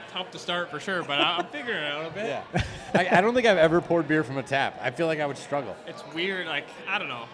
tough 0.09 0.31
to 0.31 0.39
start 0.39 0.71
for 0.71 0.79
sure, 0.79 1.03
but 1.03 1.19
I- 1.19 1.39
I'm 1.39 1.47
figuring 1.47 1.83
it 1.83 1.91
out 1.91 2.05
a 2.05 2.09
bit. 2.11 2.25
yeah. 2.25 2.63
I, 2.93 3.17
I 3.17 3.21
don't 3.21 3.33
think 3.33 3.47
I've 3.47 3.57
ever 3.57 3.81
poured 3.81 4.07
beer 4.07 4.23
from 4.23 4.37
a 4.37 4.43
tap. 4.43 4.79
I 4.81 4.91
feel 4.91 5.07
like 5.07 5.19
I 5.19 5.25
would 5.25 5.37
struggle. 5.37 5.75
It's 5.87 6.03
weird. 6.13 6.47
Like 6.47 6.67
I 6.87 6.97
don't 6.99 7.09
know. 7.09 7.25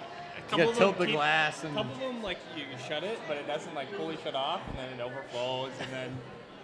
A 0.52 0.58
You 0.58 0.58
couple 0.58 0.66
gotta 0.66 0.70
of 0.72 0.76
them 0.76 0.88
tilt 0.88 0.98
the 0.98 1.06
keep- 1.06 1.16
glass 1.16 1.64
and- 1.64 1.74
A 1.74 1.84
couple 1.84 1.94
of 1.94 2.00
them 2.14 2.24
like 2.24 2.38
you, 2.56 2.64
you 2.64 2.78
shut 2.88 3.04
it, 3.04 3.20
but 3.28 3.38
it 3.38 3.46
doesn't 3.48 3.74
like 3.76 3.92
fully 3.94 4.18
shut 4.24 4.36
off, 4.36 4.62
and 4.70 4.78
then 4.78 5.00
it 5.00 5.04
overflows, 5.04 5.72
and 5.82 5.92
then 5.94 6.18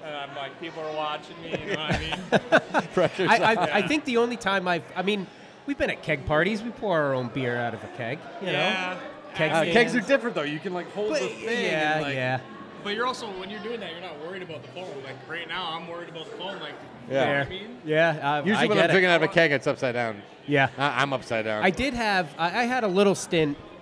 and 0.03 0.15
I'm 0.15 0.35
like, 0.35 0.59
people 0.59 0.83
are 0.83 0.95
watching 0.95 1.35
me. 1.41 1.49
You 1.51 1.73
know 1.75 1.81
what 1.81 1.95
I 1.95 2.79
mean? 2.81 2.87
Pressure's 2.93 3.29
I, 3.29 3.37
I, 3.37 3.55
on. 3.55 3.69
I 3.69 3.81
think 3.87 4.05
the 4.05 4.17
only 4.17 4.37
time 4.37 4.67
I've, 4.67 4.83
I 4.95 5.01
mean, 5.01 5.25
we've 5.65 5.77
been 5.79 5.89
at 5.89 6.03
keg 6.03 6.25
parties. 6.27 6.61
We 6.61 6.69
pour 6.69 6.99
our 6.99 7.13
own 7.15 7.29
beer 7.29 7.57
out 7.57 7.73
of 7.73 7.83
a 7.83 7.87
keg. 7.97 8.19
You 8.41 8.49
Yeah. 8.49 8.93
know, 8.93 8.99
keg 9.35 9.51
Uh, 9.51 9.63
kegs 9.73 9.95
are 9.95 10.01
different 10.01 10.35
though. 10.35 10.43
You 10.43 10.59
can 10.59 10.73
like 10.75 10.91
hold 10.93 11.09
But, 11.13 11.21
the 11.21 11.27
thing. 11.29 11.63
yeah, 11.71 11.93
and, 11.95 12.01
like, 12.03 12.13
yeah. 12.15 12.39
But 12.83 12.93
you're 12.93 13.07
also 13.07 13.25
when 13.39 13.49
you're 13.49 13.61
doing 13.63 13.79
that, 13.79 13.91
you're 13.93 14.01
not 14.01 14.19
worried 14.23 14.43
about 14.43 14.61
the 14.61 14.67
foam. 14.69 14.85
Like 15.03 15.15
right 15.27 15.47
now, 15.47 15.71
I'm 15.71 15.87
worried 15.87 16.09
about 16.09 16.29
the 16.29 16.37
foam. 16.37 16.59
Like, 16.59 16.73
Yeah. 17.09 17.21
you 17.21 17.33
know 17.33 17.39
what 17.39 17.47
I 17.47 17.49
mean? 17.49 17.77
Yeah, 17.83 18.09
uh, 18.09 18.37
Usually 18.45 18.53
I 18.53 18.67
when 18.67 18.77
get 18.77 18.83
I'm 18.83 18.89
it. 18.89 18.93
drinking 18.93 19.09
out 19.09 19.23
of 19.23 19.29
a 19.29 19.33
keg, 19.33 19.51
it's 19.53 19.65
upside 19.65 19.95
down. 19.95 20.21
Yeah. 20.45 20.69
I, 20.77 21.01
I'm 21.01 21.13
upside 21.13 21.45
down. 21.45 21.63
I 21.63 21.71
did 21.71 21.95
have. 21.95 22.27
I, 22.37 22.45
I 22.61 22.63
had 22.65 22.83
a 22.83 22.87
little 22.87 23.15
stint 23.15 23.57
i- 23.57 23.74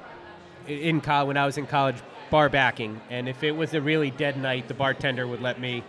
in 0.67 1.01
college 1.01 1.27
when 1.27 1.37
I 1.37 1.45
was 1.45 1.57
in 1.57 1.65
college 1.67 1.97
bar 2.29 2.49
backing, 2.49 2.99
and 3.09 3.27
if 3.29 3.43
it 3.43 3.51
was 3.51 3.73
a 3.73 3.81
really 3.81 4.11
dead 4.11 4.37
night, 4.37 4.67
the 4.67 4.73
bartender 4.73 5.27
would 5.27 5.41
let 5.41 5.59
me 5.59 5.83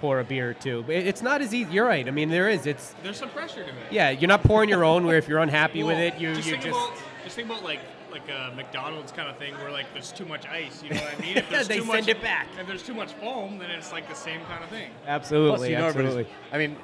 pour 0.00 0.20
a 0.20 0.24
beer 0.24 0.50
or 0.50 0.54
two. 0.54 0.82
But 0.86 0.96
it's 0.96 1.22
not 1.22 1.40
as 1.42 1.54
easy. 1.54 1.72
You're 1.72 1.86
right. 1.86 2.06
I 2.06 2.10
mean, 2.10 2.28
there 2.30 2.48
is. 2.48 2.66
It's 2.66 2.94
There's 3.02 3.16
some 3.16 3.30
pressure 3.30 3.62
to 3.64 3.68
it. 3.68 3.74
yeah. 3.90 4.10
You're 4.10 4.28
not 4.28 4.42
pouring 4.42 4.68
your 4.68 4.84
own. 4.84 5.06
Where 5.06 5.16
if 5.18 5.28
you're 5.28 5.38
unhappy 5.38 5.82
with 5.82 5.98
it, 5.98 6.18
you 6.18 6.34
just 6.34 6.46
you 6.46 6.52
think 6.52 6.64
just 6.64 6.76
about 6.78 6.98
just 7.24 7.36
think 7.36 7.48
about 7.48 7.62
like 7.64 7.80
like 8.10 8.28
a 8.28 8.52
McDonald's 8.54 9.10
kind 9.12 9.28
of 9.28 9.36
thing 9.38 9.54
where 9.54 9.70
like 9.72 9.86
there's 9.92 10.12
too 10.12 10.24
much 10.24 10.46
ice. 10.46 10.82
You 10.82 10.90
know 10.90 11.00
what 11.00 11.14
I 11.18 11.20
mean? 11.20 11.36
If 11.38 11.50
there's 11.50 11.68
They 11.68 11.78
too 11.78 11.84
send 11.86 12.06
much, 12.06 12.08
it 12.08 12.22
back. 12.22 12.46
If 12.60 12.66
there's 12.66 12.82
too 12.82 12.94
much 12.94 13.12
foam, 13.14 13.58
then 13.58 13.70
it's 13.70 13.92
like 13.92 14.08
the 14.08 14.14
same 14.14 14.40
kind 14.42 14.62
of 14.62 14.70
thing. 14.70 14.90
absolutely 15.06 15.56
Plus, 15.58 15.68
you 15.70 15.76
know, 15.78 15.86
absolutely. 15.86 16.26
I 16.52 16.58
mean, 16.58 16.76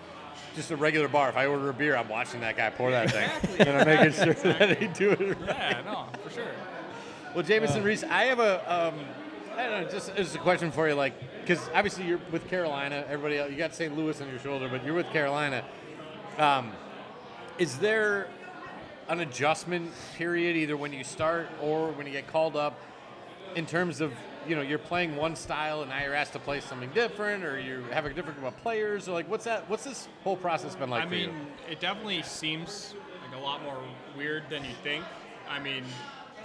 just 0.57 0.71
a 0.73 0.77
regular 0.77 1.07
bar. 1.09 1.29
If 1.29 1.37
I 1.37 1.47
order 1.47 1.69
a 1.71 1.75
beer, 1.75 1.97
I'm 1.97 2.09
watching 2.09 2.41
that 2.41 2.57
guy 2.57 2.71
pour 2.71 2.91
that 2.91 3.05
Exactly. 3.05 3.51
thing, 3.57 3.69
and 3.69 3.79
I'm 3.79 3.87
making 3.87 4.13
sure 4.13 4.31
Exactly. 4.33 4.53
that 4.67 4.79
he 4.79 4.87
do 4.89 5.11
it. 5.13 5.21
Right. 5.21 5.47
Yeah, 5.47 5.83
no, 5.85 6.07
for 6.25 6.31
sure. 6.31 6.45
Well, 7.35 7.45
Jamieson 7.45 7.83
Uh, 7.83 7.85
Rees, 7.85 8.03
I 8.03 8.25
have 8.25 8.41
a, 8.41 8.89
um, 8.89 8.95
I 9.57 9.67
don't 9.67 9.83
know, 9.83 9.89
just 9.89 10.17
just 10.17 10.35
a 10.35 10.39
question 10.39 10.73
for 10.73 10.89
you, 10.89 10.95
like, 10.95 11.15
because 11.41 11.61
obviously 11.75 12.05
you're 12.05 12.21
with 12.33 12.49
Carolina. 12.49 13.05
Everybody, 13.09 13.39
else, 13.39 13.51
you 13.53 13.57
got 13.57 13.73
St. 13.73 13.97
Louis 13.97 14.21
on 14.21 14.29
your 14.29 14.41
shoulder, 14.41 14.69
but 14.69 14.85
you're 14.85 14.95
with 14.95 15.09
Carolina. 15.11 15.65
Um, 16.39 16.73
is 17.59 17.79
there 17.79 18.27
an 19.09 19.21
adjustment 19.21 19.93
period 20.17 20.57
either 20.57 20.77
when 20.77 20.93
you 20.93 21.05
start 21.05 21.49
or 21.61 21.93
when 21.93 22.07
you 22.07 22.13
get 22.13 22.27
called 22.27 22.57
up, 22.57 22.81
in 23.55 23.65
terms 23.65 24.01
of 24.01 24.13
you 24.49 24.57
know 24.57 24.63
you're 24.63 24.79
playing 24.79 25.15
one 25.15 25.37
style 25.37 25.83
and 25.83 25.91
now 25.91 26.03
you're 26.03 26.15
asked 26.15 26.33
to 26.33 26.41
play 26.41 26.61
something 26.61 26.91
different, 26.91 27.45
or 27.45 27.61
you 27.61 27.85
have 27.93 28.07
a 28.07 28.13
different 28.13 28.41
group 28.41 28.53
of 28.53 28.61
players, 28.61 29.09
or 29.09 29.13
like 29.13 29.31
what's 29.31 29.45
that? 29.45 29.71
What's 29.71 29.85
this 29.85 30.09
whole 30.25 30.37
process 30.37 30.75
been 30.75 30.91
like 30.91 31.03
I 31.03 31.05
for 31.05 31.11
mean, 31.13 31.29
you? 31.29 31.35
it 31.71 31.79
definitely 31.79 32.23
seems 32.23 32.95
like 33.25 33.41
a 33.41 33.45
lot 33.45 33.63
more 33.63 33.79
weird 34.17 34.51
than 34.51 34.65
you 34.65 34.75
think. 34.83 35.05
I 35.49 35.61
mean, 35.61 35.85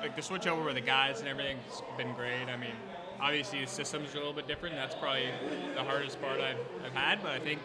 like 0.02 0.16
the 0.16 0.22
switch 0.22 0.48
over 0.48 0.64
with 0.64 0.76
the 0.76 0.82
guys 0.82 1.20
and 1.20 1.28
everything's 1.28 1.82
been 1.98 2.14
great. 2.14 2.48
I 2.48 2.58
mean, 2.58 2.76
obviously 3.20 3.62
the 3.62 3.68
systems 3.68 4.14
are 4.14 4.18
a 4.18 4.20
little 4.22 4.34
bit 4.34 4.48
different. 4.48 4.76
That's 4.76 4.96
probably 4.96 5.28
the 5.76 5.84
hardest 5.84 6.22
part 6.22 6.40
I've, 6.40 6.58
I've 6.86 6.94
had, 6.94 7.22
but 7.22 7.32
I 7.32 7.40
think 7.40 7.60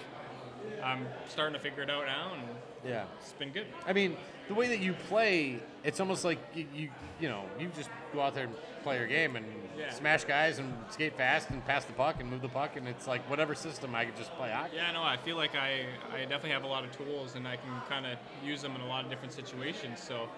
I'm 0.83 1.07
starting 1.29 1.55
to 1.55 1.61
figure 1.61 1.83
it 1.83 1.91
out 1.91 2.07
now, 2.07 2.33
and 2.35 2.43
Yeah. 2.85 3.05
it's 3.21 3.33
been 3.33 3.51
good. 3.51 3.67
I 3.87 3.93
mean, 3.93 4.17
the 4.49 4.55
way 4.55 4.69
that 4.69 4.79
you 4.81 4.95
play, 5.09 5.61
it's 5.85 6.01
almost 6.01 6.25
like 6.25 6.39
you, 6.55 6.67
you, 6.75 6.89
you 7.21 7.29
know, 7.29 7.45
you 7.59 7.71
just 7.77 7.91
go 8.13 8.21
out 8.21 8.35
there 8.35 8.45
and 8.45 8.55
play 8.83 8.97
your 8.99 9.07
game 9.07 9.37
and 9.37 9.45
Yeah. 9.79 9.91
smash 9.91 10.25
guys 10.25 10.59
and 10.59 10.73
skate 10.91 11.17
fast 11.17 11.51
and 11.51 11.65
pass 11.67 11.85
the 11.85 11.93
puck 11.93 12.17
and 12.21 12.31
move 12.31 12.41
the 12.43 12.49
puck, 12.49 12.77
and 12.77 12.89
it's 12.89 13.07
like 13.07 13.29
whatever 13.29 13.55
system 13.55 13.95
I 13.95 14.05
could 14.07 14.17
just 14.17 14.33
play 14.37 14.51
hockey. 14.51 14.77
Yeah, 14.77 14.93
no, 14.93 15.03
I 15.03 15.17
feel 15.19 15.37
like 15.37 15.55
I, 15.55 15.85
I 16.15 16.21
definitely 16.21 16.51
have 16.51 16.65
a 16.65 16.69
lot 16.69 16.85
of 16.85 16.93
tools 16.97 17.35
and 17.35 17.47
I 17.47 17.57
can 17.57 17.71
kind 17.89 18.07
of 18.07 18.19
use 18.45 18.63
them 18.63 18.75
in 18.75 18.81
a 18.81 18.87
lot 18.87 19.05
of 19.05 19.11
different 19.11 19.33
situations. 19.35 20.01
So 20.01 20.29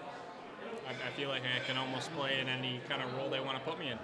I, 0.87 0.91
I 0.91 1.11
feel 1.17 1.29
like 1.29 1.43
I 1.43 1.65
can 1.67 1.77
almost 1.77 2.13
play 2.13 2.39
in 2.39 2.47
any 2.47 2.81
kind 2.89 3.01
of 3.01 3.13
role 3.15 3.29
they 3.29 3.39
want 3.39 3.57
to 3.57 3.63
put 3.63 3.79
me 3.79 3.91
in. 3.91 3.97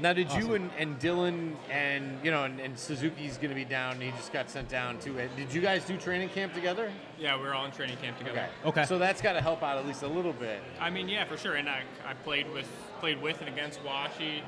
Now, 0.00 0.12
did 0.12 0.30
you 0.32 0.54
and, 0.54 0.70
and 0.76 0.98
Dylan 0.98 1.54
and 1.70 2.18
you 2.22 2.30
know 2.30 2.44
and, 2.44 2.60
and 2.60 2.78
Suzuki's 2.78 3.36
going 3.36 3.48
to 3.48 3.54
be 3.54 3.64
down? 3.64 4.00
He 4.00 4.10
just 4.10 4.32
got 4.32 4.50
sent 4.50 4.68
down 4.68 4.98
too. 4.98 5.16
Did 5.36 5.52
you 5.52 5.60
guys 5.60 5.84
do 5.84 5.96
training 5.96 6.28
camp 6.30 6.52
together? 6.52 6.92
Yeah, 7.18 7.36
we 7.36 7.44
were 7.44 7.54
all 7.54 7.64
in 7.64 7.70
training 7.70 7.96
camp 7.96 8.18
together. 8.18 8.48
Okay. 8.64 8.80
okay. 8.80 8.84
So 8.84 8.98
that's 8.98 9.22
got 9.22 9.32
to 9.32 9.40
help 9.40 9.62
out 9.62 9.78
at 9.78 9.86
least 9.86 10.02
a 10.02 10.08
little 10.08 10.32
bit. 10.32 10.62
I 10.80 10.90
mean, 10.90 11.08
yeah, 11.08 11.24
for 11.24 11.36
sure. 11.36 11.54
And 11.54 11.68
I, 11.68 11.82
I 12.06 12.14
played 12.14 12.52
with 12.52 12.68
played 13.00 13.22
with 13.22 13.40
and 13.40 13.48
against 13.48 13.82
Washi 13.82 14.42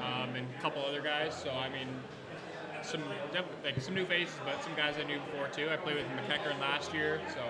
um, 0.00 0.34
and 0.36 0.46
a 0.56 0.62
couple 0.62 0.84
other 0.84 1.02
guys. 1.02 1.34
So 1.34 1.50
I 1.50 1.68
mean, 1.70 1.88
some 2.82 3.02
like 3.64 3.80
some 3.80 3.94
new 3.94 4.06
faces, 4.06 4.34
but 4.44 4.62
some 4.62 4.76
guys 4.76 4.94
I 5.00 5.04
knew 5.04 5.18
before 5.18 5.48
too. 5.48 5.70
I 5.70 5.76
played 5.76 5.96
with 5.96 6.06
MacEachern 6.06 6.60
last 6.60 6.94
year. 6.94 7.20
So 7.34 7.40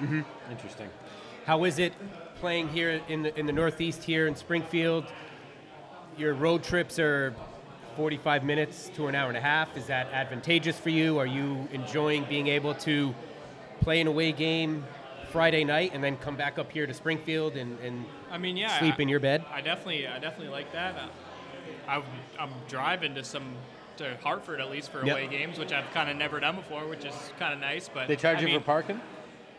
Mm-hmm. 0.00 0.20
Interesting. 0.50 0.88
How 1.44 1.64
is 1.64 1.78
it 1.78 1.92
playing 2.40 2.68
here 2.68 3.00
in 3.08 3.22
the 3.22 3.38
in 3.38 3.46
the 3.46 3.52
Northeast 3.52 4.02
here 4.04 4.26
in 4.26 4.36
Springfield? 4.36 5.04
Your 6.16 6.34
road 6.34 6.62
trips 6.64 6.98
are 6.98 7.34
45 7.96 8.44
minutes 8.44 8.90
to 8.94 9.06
an 9.08 9.14
hour 9.14 9.28
and 9.28 9.36
a 9.36 9.40
half. 9.40 9.76
Is 9.76 9.86
that 9.86 10.08
advantageous 10.12 10.78
for 10.78 10.90
you? 10.90 11.18
Are 11.18 11.26
you 11.26 11.68
enjoying 11.72 12.24
being 12.24 12.48
able 12.48 12.74
to 12.76 13.14
play 13.80 14.00
an 14.00 14.06
away 14.06 14.32
game 14.32 14.84
Friday 15.30 15.62
night 15.64 15.92
and 15.94 16.02
then 16.02 16.16
come 16.16 16.36
back 16.36 16.58
up 16.58 16.72
here 16.72 16.86
to 16.86 16.94
Springfield 16.94 17.56
and, 17.56 17.78
and 17.80 18.04
I 18.30 18.38
mean, 18.38 18.56
yeah, 18.56 18.78
sleep 18.78 18.96
I- 18.98 19.02
in 19.02 19.08
your 19.08 19.20
bed? 19.20 19.44
I 19.52 19.60
definitely, 19.60 20.06
I 20.08 20.18
definitely 20.18 20.48
like 20.48 20.72
that. 20.72 20.96
Uh, 20.96 21.08
I, 21.86 22.02
I'm 22.38 22.50
driving 22.68 23.14
to 23.14 23.22
some 23.24 23.54
to 23.98 24.16
Hartford 24.22 24.60
at 24.60 24.70
least 24.70 24.90
for 24.90 25.04
Yep. 25.04 25.16
away 25.16 25.26
games, 25.28 25.58
which 25.58 25.72
I've 25.72 25.90
kind 25.92 26.08
of 26.10 26.16
never 26.16 26.38
done 26.40 26.56
before, 26.56 26.86
which 26.86 27.04
is 27.04 27.14
kind 27.38 27.52
of 27.52 27.60
nice. 27.60 27.88
But 27.92 28.06
They 28.08 28.16
charge 28.16 28.38
I 28.38 28.42
you 28.42 28.46
mean, 28.48 28.60
for 28.60 28.64
parking? 28.66 29.00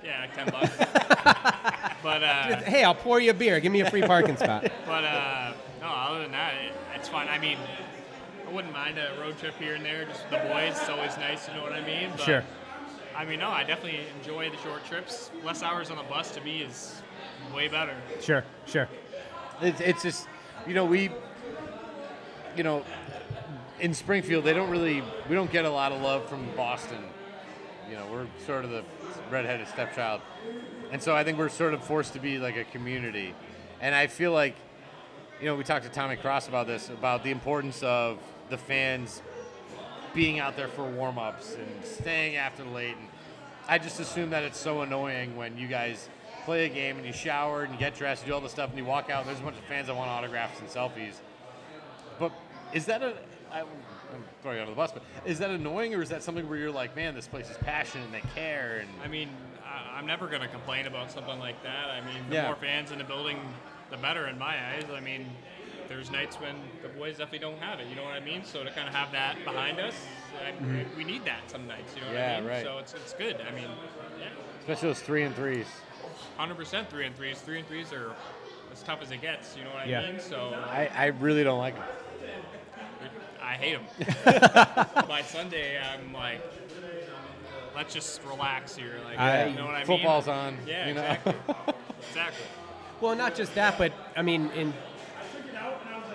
Yeah, 0.03 0.21
like 0.21 0.33
ten 0.33 0.49
bucks. 0.49 0.75
but 2.03 2.23
uh, 2.23 2.57
hey, 2.63 2.83
I'll 2.83 2.95
pour 2.95 3.19
you 3.19 3.31
a 3.31 3.33
beer. 3.33 3.59
Give 3.59 3.71
me 3.71 3.81
a 3.81 3.89
free 3.89 4.01
parking 4.01 4.37
spot. 4.37 4.71
But 4.85 5.03
uh, 5.03 5.53
no, 5.81 5.87
other 5.87 6.21
than 6.21 6.31
that, 6.31 6.53
it, 6.55 6.73
it's 6.95 7.07
fun. 7.09 7.27
I 7.27 7.37
mean, 7.37 7.57
I 8.47 8.51
wouldn't 8.51 8.73
mind 8.73 8.97
a 8.97 9.19
road 9.19 9.37
trip 9.37 9.55
here 9.59 9.75
and 9.75 9.85
there, 9.85 10.05
just 10.05 10.23
with 10.23 10.41
the 10.41 10.47
boys. 10.47 10.71
It's 10.79 10.89
always 10.89 11.15
nice, 11.17 11.47
you 11.47 11.53
know 11.53 11.61
what 11.61 11.73
I 11.73 11.85
mean? 11.85 12.09
But, 12.11 12.21
Sure. 12.21 12.43
I 13.15 13.25
mean, 13.25 13.39
no, 13.39 13.49
I 13.49 13.63
definitely 13.63 13.99
enjoy 14.19 14.49
the 14.49 14.57
short 14.57 14.83
trips. 14.85 15.29
Less 15.43 15.61
hours 15.61 15.91
on 15.91 15.97
the 15.97 16.03
bus 16.03 16.31
to 16.31 16.41
me 16.41 16.61
is 16.61 17.01
way 17.53 17.67
better. 17.67 17.93
Sure, 18.21 18.43
sure. 18.65 18.87
It's, 19.61 19.81
it's 19.81 20.01
just, 20.01 20.27
you 20.65 20.73
know, 20.73 20.85
we, 20.85 21.11
you 22.55 22.63
know, 22.63 22.83
in 23.79 23.93
Springfield, 23.93 24.45
they 24.45 24.53
don't 24.53 24.69
really, 24.69 25.03
we 25.27 25.35
don't 25.35 25.51
get 25.51 25.65
a 25.65 25.69
lot 25.69 25.91
of 25.91 26.01
love 26.01 26.27
from 26.29 26.45
Boston. 26.55 27.03
You 27.89 27.95
know, 27.97 28.07
we're 28.11 28.27
sort 28.45 28.63
of 28.65 28.71
the 28.71 28.83
redheaded 29.29 29.67
stepchild. 29.67 30.21
And 30.91 31.01
so 31.01 31.15
I 31.15 31.23
think 31.23 31.37
we're 31.37 31.49
sort 31.49 31.73
of 31.73 31.83
forced 31.83 32.13
to 32.13 32.19
be 32.19 32.39
like 32.39 32.57
a 32.57 32.63
community. 32.63 33.33
And 33.81 33.93
I 33.93 34.07
feel 34.07 34.31
like, 34.31 34.55
you 35.39 35.45
know, 35.45 35.55
we 35.55 35.63
talked 35.63 35.85
to 35.85 35.91
Tommy 35.91 36.15
Cross 36.15 36.47
about 36.47 36.67
this, 36.67 36.89
about 36.89 37.23
the 37.23 37.31
importance 37.31 37.81
of 37.83 38.19
the 38.49 38.57
fans 38.57 39.21
being 40.13 40.39
out 40.39 40.55
there 40.55 40.67
for 40.67 40.83
warm 40.83 41.17
ups 41.17 41.55
and 41.55 41.85
staying 41.85 42.35
after 42.35 42.63
the 42.63 42.69
late. 42.69 42.95
And 42.97 43.07
I 43.67 43.77
just 43.77 43.99
assume 43.99 44.31
that 44.31 44.43
it's 44.43 44.59
so 44.59 44.81
annoying 44.81 45.35
when 45.37 45.57
you 45.57 45.67
guys 45.67 46.09
play 46.45 46.65
a 46.65 46.69
game 46.69 46.97
and 46.97 47.05
you 47.05 47.13
shower 47.13 47.63
and 47.63 47.73
you 47.73 47.79
get 47.79 47.95
dressed, 47.95 48.23
you 48.23 48.29
do 48.29 48.33
all 48.33 48.41
the 48.41 48.49
stuff, 48.49 48.69
and 48.69 48.77
you 48.77 48.85
walk 48.85 49.09
out. 49.09 49.21
And 49.21 49.29
there's 49.29 49.39
a 49.39 49.43
bunch 49.43 49.57
of 49.57 49.63
fans 49.65 49.87
that 49.87 49.95
want 49.95 50.09
autographs 50.09 50.59
and 50.59 50.67
selfies. 50.67 51.13
But 52.17 52.31
is 52.73 52.85
that 52.87 53.03
a? 53.03 53.13
I, 53.51 53.63
throwing 54.41 54.57
you 54.57 54.61
under 54.61 54.71
the 54.71 54.75
bus, 54.75 54.91
but 54.91 55.03
is 55.25 55.39
that 55.39 55.49
annoying, 55.49 55.93
or 55.93 56.01
is 56.01 56.09
that 56.09 56.23
something 56.23 56.47
where 56.49 56.57
you're 56.57 56.71
like, 56.71 56.95
man, 56.95 57.13
this 57.15 57.27
place 57.27 57.49
is 57.49 57.57
passionate 57.57 58.05
and 58.05 58.13
they 58.13 58.23
care? 58.35 58.79
And 58.81 58.89
I 59.03 59.07
mean, 59.07 59.29
I, 59.65 59.97
I'm 59.97 60.05
never 60.05 60.27
going 60.27 60.41
to 60.41 60.47
complain 60.47 60.87
about 60.87 61.11
something 61.11 61.39
like 61.39 61.61
that. 61.63 61.89
I 61.89 62.01
mean, 62.01 62.29
the 62.29 62.35
Yeah. 62.35 62.45
more 62.47 62.55
fans 62.55 62.91
in 62.91 62.97
the 62.97 63.03
building, 63.03 63.39
the 63.91 63.97
better 63.97 64.27
in 64.27 64.37
my 64.37 64.55
eyes. 64.73 64.85
I 64.95 64.99
mean, 64.99 65.25
there's 65.87 66.11
nights 66.11 66.39
when 66.39 66.55
the 66.81 66.89
boys 66.89 67.17
definitely 67.17 67.39
don't 67.39 67.57
have 67.59 67.79
it. 67.79 67.87
You 67.87 67.95
know 67.95 68.03
what 68.03 68.13
I 68.13 68.19
mean? 68.19 68.43
So 68.43 68.63
to 68.63 68.71
kind 68.71 68.87
of 68.87 68.93
have 68.93 69.11
that 69.11 69.43
behind 69.43 69.79
us, 69.79 70.05
I, 70.45 70.51
Mhm. 70.51 70.95
we 70.95 71.03
need 71.03 71.25
that 71.25 71.49
some 71.49 71.67
nights. 71.67 71.95
You 71.95 72.01
know 72.01 72.07
what 72.07 72.15
Yeah, 72.15 72.37
I 72.37 72.39
mean? 72.39 72.49
right. 72.49 72.63
So 72.63 72.77
it's, 72.77 72.93
it's 72.93 73.13
good. 73.13 73.41
I 73.41 73.51
mean, 73.51 73.67
yeah, 74.19 74.27
especially 74.59 74.89
those 74.89 75.01
three 75.01 75.23
and 75.23 75.35
threes. 75.35 75.65
100% 76.37 76.89
three 76.89 77.05
and 77.05 77.15
threes. 77.15 77.41
Three 77.41 77.59
and 77.59 77.67
threes 77.67 77.91
are 77.91 78.13
as 78.71 78.83
tough 78.83 79.01
as 79.01 79.11
it 79.11 79.21
gets. 79.21 79.57
You 79.57 79.63
know 79.65 79.71
what 79.71 79.79
I 79.79 79.85
Yeah. 79.85 80.11
mean? 80.11 80.19
So 80.19 80.55
I, 80.69 80.89
I 80.95 81.05
really 81.07 81.43
don't 81.43 81.59
like 81.59 81.75
them. 81.75 81.83
I 83.49 83.53
hate 83.53 83.77
them. 83.79 85.05
By 85.07 85.23
Sunday, 85.23 85.79
I'm 85.79 86.13
like, 86.13 86.39
let's 87.75 87.91
just 87.91 88.21
relax 88.23 88.75
here. 88.75 88.97
Like, 89.03 89.17
I- 89.17 89.47
you 89.47 89.55
know 89.55 89.65
what 89.65 89.73
I 89.73 89.77
mean? 89.79 89.87
Football's 89.87 90.27
on, 90.27 90.55
Yeah, 90.67 90.87
you 90.87 90.93
know? 90.93 91.01
exactly. 91.01 91.33
exactly. 92.09 92.45
Well, 93.01 93.15
not 93.15 93.33
just 93.33 93.55
that, 93.55 93.79
but 93.79 93.91
I 94.15 94.21
mean, 94.21 94.51
in 94.51 94.71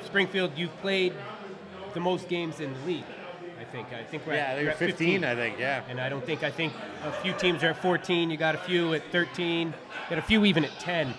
Springfield, 0.05 0.53
you've 0.57 0.77
played 0.81 1.13
the 1.95 1.99
most 2.01 2.29
games 2.29 2.61
in 2.61 2.73
the 2.73 2.81
league. 2.87 3.05
I 3.61 3.65
think. 3.65 3.89
I 3.93 4.05
think 4.05 4.27
we're 4.29 4.35
Yeah, 4.35 4.45
at, 4.45 4.55
they 4.57 4.63
we're 4.63 4.67
were 4.67 4.73
at 4.73 4.79
15, 4.79 5.25
I 5.25 5.35
think, 5.35 5.59
yeah. 5.59 5.83
And 5.89 6.01
I 6.01 6.09
don't 6.09 6.25
think 6.25 6.45
I 6.45 6.51
think 6.53 6.73
a 7.05 7.11
few 7.11 7.33
teams 7.33 7.65
are 7.65 7.69
at 7.71 7.83
14. 7.83 8.31
You 8.31 8.37
got 8.37 8.55
a 8.55 8.59
few 8.59 8.93
at 8.95 9.03
13. 9.11 9.69
You 9.69 9.75
got 10.09 10.19
a 10.21 10.23
few 10.23 10.45
even 10.45 10.65
at 10.65 10.79
10. 10.79 11.13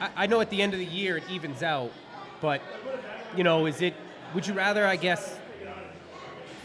I, 0.00 0.10
I 0.16 0.26
know 0.26 0.42
at 0.42 0.50
the 0.50 0.60
end 0.60 0.74
of 0.74 0.78
the 0.78 0.84
year 0.84 1.16
it 1.16 1.24
evens 1.30 1.62
out, 1.62 1.90
but 2.42 2.60
you 3.34 3.44
know, 3.44 3.64
is 3.64 3.80
it? 3.80 3.94
Would 4.34 4.46
you 4.46 4.52
rather, 4.52 4.84
I 4.86 4.96
guess, 4.96 5.37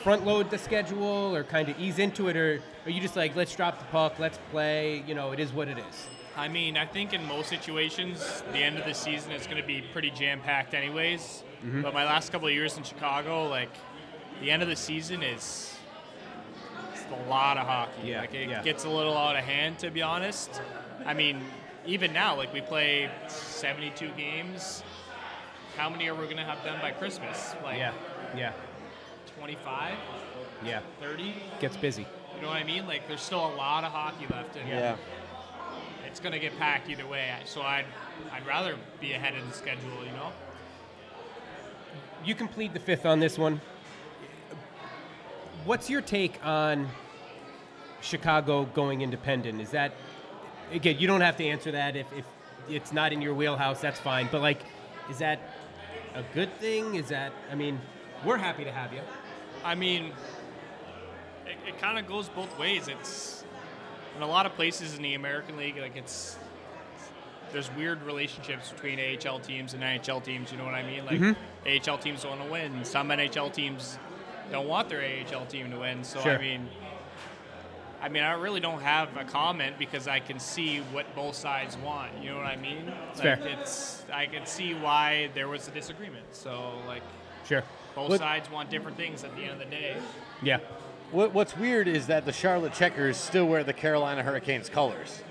front 0.04 0.26
load 0.26 0.50
the 0.50 0.58
schedule 0.58 1.34
or 1.36 1.44
kind 1.44 1.70
of 1.70 1.80
ease 1.80 1.98
into 1.98 2.28
it, 2.28 2.36
or 2.36 2.62
are 2.86 2.92
you 2.92 3.00
just 3.00 3.16
like, 3.16 3.36
let's 3.36 3.56
drop 3.56 3.80
the 3.80 3.86
puck, 3.86 4.20
let's 4.20 4.38
play? 4.52 5.04
You 5.08 5.16
know, 5.16 5.32
it 5.32 5.40
is 5.40 5.54
what 5.54 5.70
it 5.70 5.78
is. 5.78 6.08
I 6.36 6.48
mean, 6.48 6.78
I 6.78 6.86
think 6.86 7.14
in 7.14 7.26
most 7.26 7.48
situations, 7.50 8.44
the 8.52 8.58
end 8.60 8.78
of 8.78 8.86
the 8.86 8.94
season 8.94 9.32
is 9.32 9.46
going 9.46 9.62
to 9.62 9.68
be 9.68 9.82
pretty 9.94 10.10
jam 10.12 10.42
packed, 10.42 10.74
anyways. 10.74 11.44
Mhm. 11.64 11.84
But 11.84 11.94
my 11.94 12.06
last 12.06 12.32
couple 12.32 12.48
of 12.48 12.54
years 12.54 12.78
in 12.78 12.84
Chicago, 12.84 13.48
like 13.48 13.70
the 14.42 14.52
end 14.52 14.62
of 14.62 14.68
the 14.68 14.76
season 14.76 15.24
is 15.24 15.78
it's 16.92 17.06
a 17.06 17.30
lot 17.30 17.58
of 17.58 17.66
hockey. 17.66 18.10
Yeah, 18.10 18.22
like 18.22 18.34
it 18.34 18.50
yeah. 18.50 18.62
gets 18.64 18.84
a 18.84 18.90
little 18.90 19.16
out 19.18 19.36
of 19.36 19.44
hand, 19.44 19.80
to 19.80 19.90
be 19.90 20.02
honest. 20.02 20.62
I 21.06 21.14
mean, 21.14 21.42
even 21.86 22.12
now, 22.14 22.36
like 22.36 22.54
we 22.54 22.62
play 22.62 23.10
72 23.28 24.10
games. 24.18 24.84
How 25.78 25.90
many 25.90 26.08
are 26.08 26.16
we 26.16 26.26
going 26.26 26.38
to 26.38 26.44
have 26.44 26.64
done 26.64 26.80
by 26.82 26.92
Christmas? 26.92 27.56
Like 27.64 27.78
Yeah, 27.78 27.94
yeah, 28.36 28.54
25, 29.40 29.96
yeah. 30.66 30.80
30. 31.02 31.34
Gets 31.60 31.78
busy. 31.78 32.06
You 32.36 32.42
know 32.42 32.48
what 32.50 32.58
I 32.58 32.64
mean? 32.64 32.88
Like 32.88 33.08
there's 33.08 33.22
still 33.22 33.46
a 33.46 33.56
lot 33.56 33.84
of 33.84 33.92
hockey 33.92 34.26
left, 34.30 34.56
and 34.56 34.68
Yeah. 34.68 34.96
it's 36.08 36.20
gonna 36.20 36.40
get 36.40 36.58
packed 36.60 36.90
either 36.90 37.06
way. 37.08 37.32
So 37.46 37.62
I'd 37.62 37.86
I'd 38.32 38.46
rather 38.46 38.76
be 39.00 39.14
ahead 39.14 39.36
of 39.36 39.48
the 39.48 39.54
schedule, 39.54 40.04
you 40.06 40.12
know. 40.12 40.32
You 42.26 42.36
can 42.36 42.48
plead 42.48 42.74
the 42.74 42.80
fifth 42.80 43.06
on 43.06 43.20
this 43.20 43.38
one. 43.38 43.60
What's 45.66 45.90
your 45.90 46.02
take 46.02 46.44
on 46.46 46.88
Chicago 48.02 48.66
going 48.66 49.02
independent? 49.02 49.62
Is 49.62 49.72
that 49.72 49.94
again? 50.72 50.98
You 51.00 51.08
don't 51.08 51.22
have 51.22 51.38
to 51.38 51.46
answer 51.46 51.72
that 51.72 51.96
if, 51.96 52.08
if 52.14 52.26
it's 52.70 52.92
not 52.92 53.14
in 53.14 53.22
your 53.22 53.34
wheelhouse. 53.34 53.82
That's 53.82 54.00
fine. 54.00 54.28
But 54.32 54.42
like, 54.42 54.60
is 55.10 55.20
that 55.20 55.40
a 56.16 56.24
good 56.34 56.54
thing? 56.60 56.96
Is 56.96 57.10
that? 57.10 57.32
I 57.52 57.56
mean, 57.56 57.80
we're 58.26 58.38
happy 58.38 58.64
to 58.64 58.72
have 58.72 58.94
you. 58.94 59.02
I 59.64 59.76
mean, 59.76 60.12
it, 61.46 61.58
it 61.70 61.80
kind 61.80 61.98
of 62.00 62.08
goes 62.08 62.30
both 62.30 62.58
ways. 62.60 62.88
It's 62.88 63.44
in 64.16 64.22
a 64.22 64.28
lot 64.28 64.46
of 64.46 64.54
places 64.56 64.96
in 64.96 65.02
the 65.02 65.14
American 65.16 65.58
League, 65.58 65.78
like 65.78 65.96
it's 65.96 66.38
there's 67.52 67.70
weird 67.76 68.02
relationships 68.04 68.72
between 68.72 69.00
AHL 69.00 69.40
teams 69.40 69.74
and 69.76 69.84
NHL 69.84 70.24
teams. 70.24 70.52
You 70.52 70.58
know 70.58 70.66
what 70.66 70.74
I 70.74 70.84
mean? 70.84 71.06
Like 71.06 71.20
Mhm. 71.20 71.36
AHL 71.88 71.98
teams 72.00 72.26
want 72.26 72.44
to 72.44 72.52
win. 72.52 72.84
Some 72.84 73.10
NHL 73.10 73.54
teams 73.54 73.98
don't 74.52 74.68
want 74.68 74.90
their 74.90 75.02
AHL 75.02 75.46
team 75.46 75.70
to 75.72 75.78
win. 75.80 76.04
So 76.04 76.20
Sure. 76.22 76.34
I 76.34 76.38
mean, 76.40 76.68
I 78.02 78.10
mean, 78.10 78.24
I 78.24 78.34
really 78.34 78.60
don't 78.60 78.82
have 78.82 79.16
a 79.16 79.24
comment 79.24 79.78
because 79.80 80.08
I 80.10 80.20
can 80.20 80.38
see 80.40 80.80
what 80.92 81.06
both 81.16 81.36
sides 81.36 81.78
want. 81.78 82.12
You 82.22 82.32
know 82.32 82.38
what 82.38 82.48
I 82.48 82.56
mean? 82.58 82.92
It's 83.12 83.20
like 83.24 83.40
fair. 83.40 83.48
it's 83.60 84.04
I 84.12 84.26
can 84.26 84.46
see 84.46 84.74
why 84.74 85.30
there 85.36 85.48
was 85.48 85.68
a 85.68 85.72
disagreement. 85.72 86.26
So 86.32 86.74
like 86.88 87.04
Sure. 87.48 87.64
Both 87.96 88.10
What- 88.10 88.20
sides 88.20 88.50
want 88.50 88.70
different 88.70 88.98
things 88.98 89.24
at 89.24 89.36
the 89.36 89.44
end 89.44 89.52
of 89.54 89.60
the 89.60 89.66
day. 89.66 89.96
Yeah. 90.42 90.60
What, 91.12 91.34
what's 91.34 91.56
weird 91.56 91.88
is 91.88 92.08
that 92.08 92.26
the 92.26 92.34
Charlotte 92.34 92.74
Checkers 92.74 93.18
still 93.18 93.46
wear 93.46 93.64
the 93.64 93.74
Carolina 93.74 94.24
Hurricanes 94.24 94.68
colors, 94.68 95.22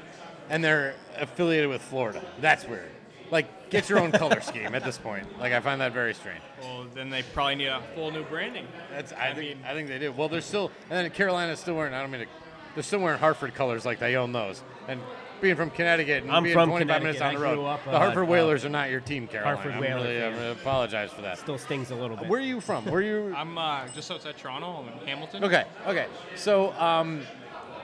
and 0.49 0.63
they're 0.63 0.95
affiliated 1.17 1.69
with 1.69 1.83
Florida. 1.83 2.25
That's 2.41 2.67
weird. 2.69 2.91
Like, 3.33 3.71
get 3.71 3.89
your 3.89 3.99
own 3.99 4.13
color 4.23 4.41
scheme 4.43 4.75
at 4.75 4.85
this 4.85 4.97
point. 4.99 5.27
Like, 5.41 5.53
I 5.53 5.61
find 5.61 5.81
that 5.81 5.93
very 5.93 6.15
strange. 6.15 6.41
Well, 6.61 6.87
then 6.95 7.11
they 7.11 7.23
probably 7.23 7.57
need 7.57 7.67
a 7.67 7.83
full 7.95 8.11
new 8.13 8.23
branding. 8.25 8.67
That's 8.93 9.13
I, 9.13 9.35
think 9.35 9.59
I 9.67 9.73
think 9.75 9.89
they 9.89 9.99
do. 9.99 10.13
Well, 10.13 10.29
they're 10.29 10.41
still, 10.41 10.71
and 10.89 10.99
then 11.05 11.11
Carolina's 11.11 11.59
still 11.59 11.75
wearing. 11.75 11.95
I 11.95 12.01
don't 12.01 12.11
mean 12.11 12.23
to. 12.23 12.27
They're 12.75 12.83
still 12.83 13.01
wearing 13.01 13.19
Hartford 13.19 13.55
colors, 13.55 13.85
like 13.85 13.99
they 13.99 14.17
own 14.17 14.33
those. 14.33 14.63
And 14.87 15.01
being 15.43 15.57
from 15.57 15.71
Connecticut 15.71 16.23
and 16.23 16.33
I'm 16.33 16.45
being 16.45 16.55
from 16.55 16.71
25 16.71 17.03
minutes 17.03 17.19
down 17.19 17.35
Connecticut. 17.35 17.41
the 17.41 17.45
road, 17.45 17.55
grew 17.57 17.67
up, 17.67 17.85
the 17.85 17.91
uh, 17.91 17.99
Hartford 17.99 18.23
uh, 18.23 18.31
Whalers 18.31 18.65
are 18.65 18.71
not 18.71 18.91
your 18.91 19.01
team, 19.01 19.27
Carolina. 19.27 19.57
Hartford 19.57 19.75
I'm 19.75 19.81
Whalers 19.81 20.07
really, 20.07 20.25
I'm 20.25 20.35
fan. 20.35 20.53
apologize 20.53 21.11
for 21.11 21.21
that. 21.23 21.39
Still 21.39 21.59
stings 21.59 21.91
a 21.91 21.95
little 21.95 22.17
bit. 22.17 22.29
Where 22.29 22.41
are 22.41 22.45
you 22.45 22.61
from? 22.61 22.87
Where 22.87 22.95
are 22.95 23.03
you? 23.03 23.35
I'm 23.37 23.59
uh, 23.59 23.89
just 23.89 24.11
outside 24.11 24.39
Toronto. 24.39 24.85
I'm 24.87 25.01
in 25.01 25.07
Hamilton. 25.07 25.45
Okay, 25.45 25.65
okay. 25.87 26.07
So 26.37 26.73
um, 26.75 27.23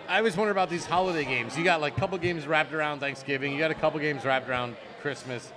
I 0.08 0.22
was 0.22 0.36
wondering 0.36 0.54
about 0.54 0.70
these 0.70 0.86
holiday 0.86 1.24
games. 1.24 1.58
You 1.58 1.64
got 1.64 1.80
like 1.80 1.96
a 1.96 2.00
couple 2.00 2.16
games 2.18 2.46
wrapped 2.46 2.72
around 2.72 3.00
Thanksgiving. 3.00 3.52
You 3.52 3.58
got 3.58 3.72
a 3.72 3.74
couple 3.74 3.98
games 4.00 4.24
wrapped 4.24 4.48
around 4.48 4.76
Christmas. 5.02 5.52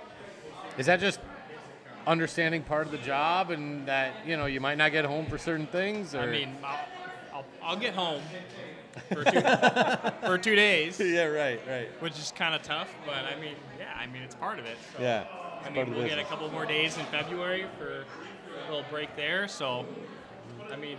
Is 0.76 0.86
that 0.86 1.00
just 1.00 1.20
understanding 2.06 2.64
part 2.64 2.86
of 2.86 2.92
the 2.92 2.98
job, 2.98 3.50
and 3.50 3.86
that 3.86 4.12
you 4.26 4.36
know 4.36 4.46
you 4.46 4.60
might 4.60 4.76
not 4.76 4.90
get 4.90 5.04
home 5.04 5.26
for 5.26 5.38
certain 5.38 5.68
things? 5.68 6.14
Or? 6.16 6.20
I 6.20 6.26
mean, 6.26 6.56
I'll, 6.64 6.80
I'll, 7.32 7.44
I'll 7.62 7.76
get 7.76 7.94
home 7.94 8.22
for 9.08 9.24
two, 9.24 10.26
for 10.26 10.38
two 10.38 10.54
days. 10.54 10.98
Yeah, 11.12 11.24
right, 11.26 11.60
right. 11.68 11.88
Which 12.02 12.18
is 12.18 12.32
kind 12.36 12.54
of 12.54 12.62
tough, 12.62 12.88
but 13.06 13.24
I 13.24 13.38
mean, 13.40 13.54
yeah, 13.78 13.92
I 13.98 14.06
mean, 14.06 14.22
it's 14.22 14.34
part 14.34 14.58
of 14.58 14.66
it. 14.66 14.76
So, 14.96 15.02
Yeah, 15.02 15.24
I 15.60 15.64
mean, 15.66 15.74
part 15.74 15.88
of 15.88 15.94
the 15.94 16.00
we'll 16.00 16.08
get 16.08 16.18
a 16.18 16.24
couple 16.24 16.50
more 16.50 16.66
days 16.66 16.96
in 16.98 17.04
February 17.06 17.66
for 17.78 18.04
a 18.66 18.70
little 18.70 18.84
break 18.90 19.14
there. 19.16 19.48
So, 19.48 19.84
I 20.70 20.76
mean, 20.76 20.98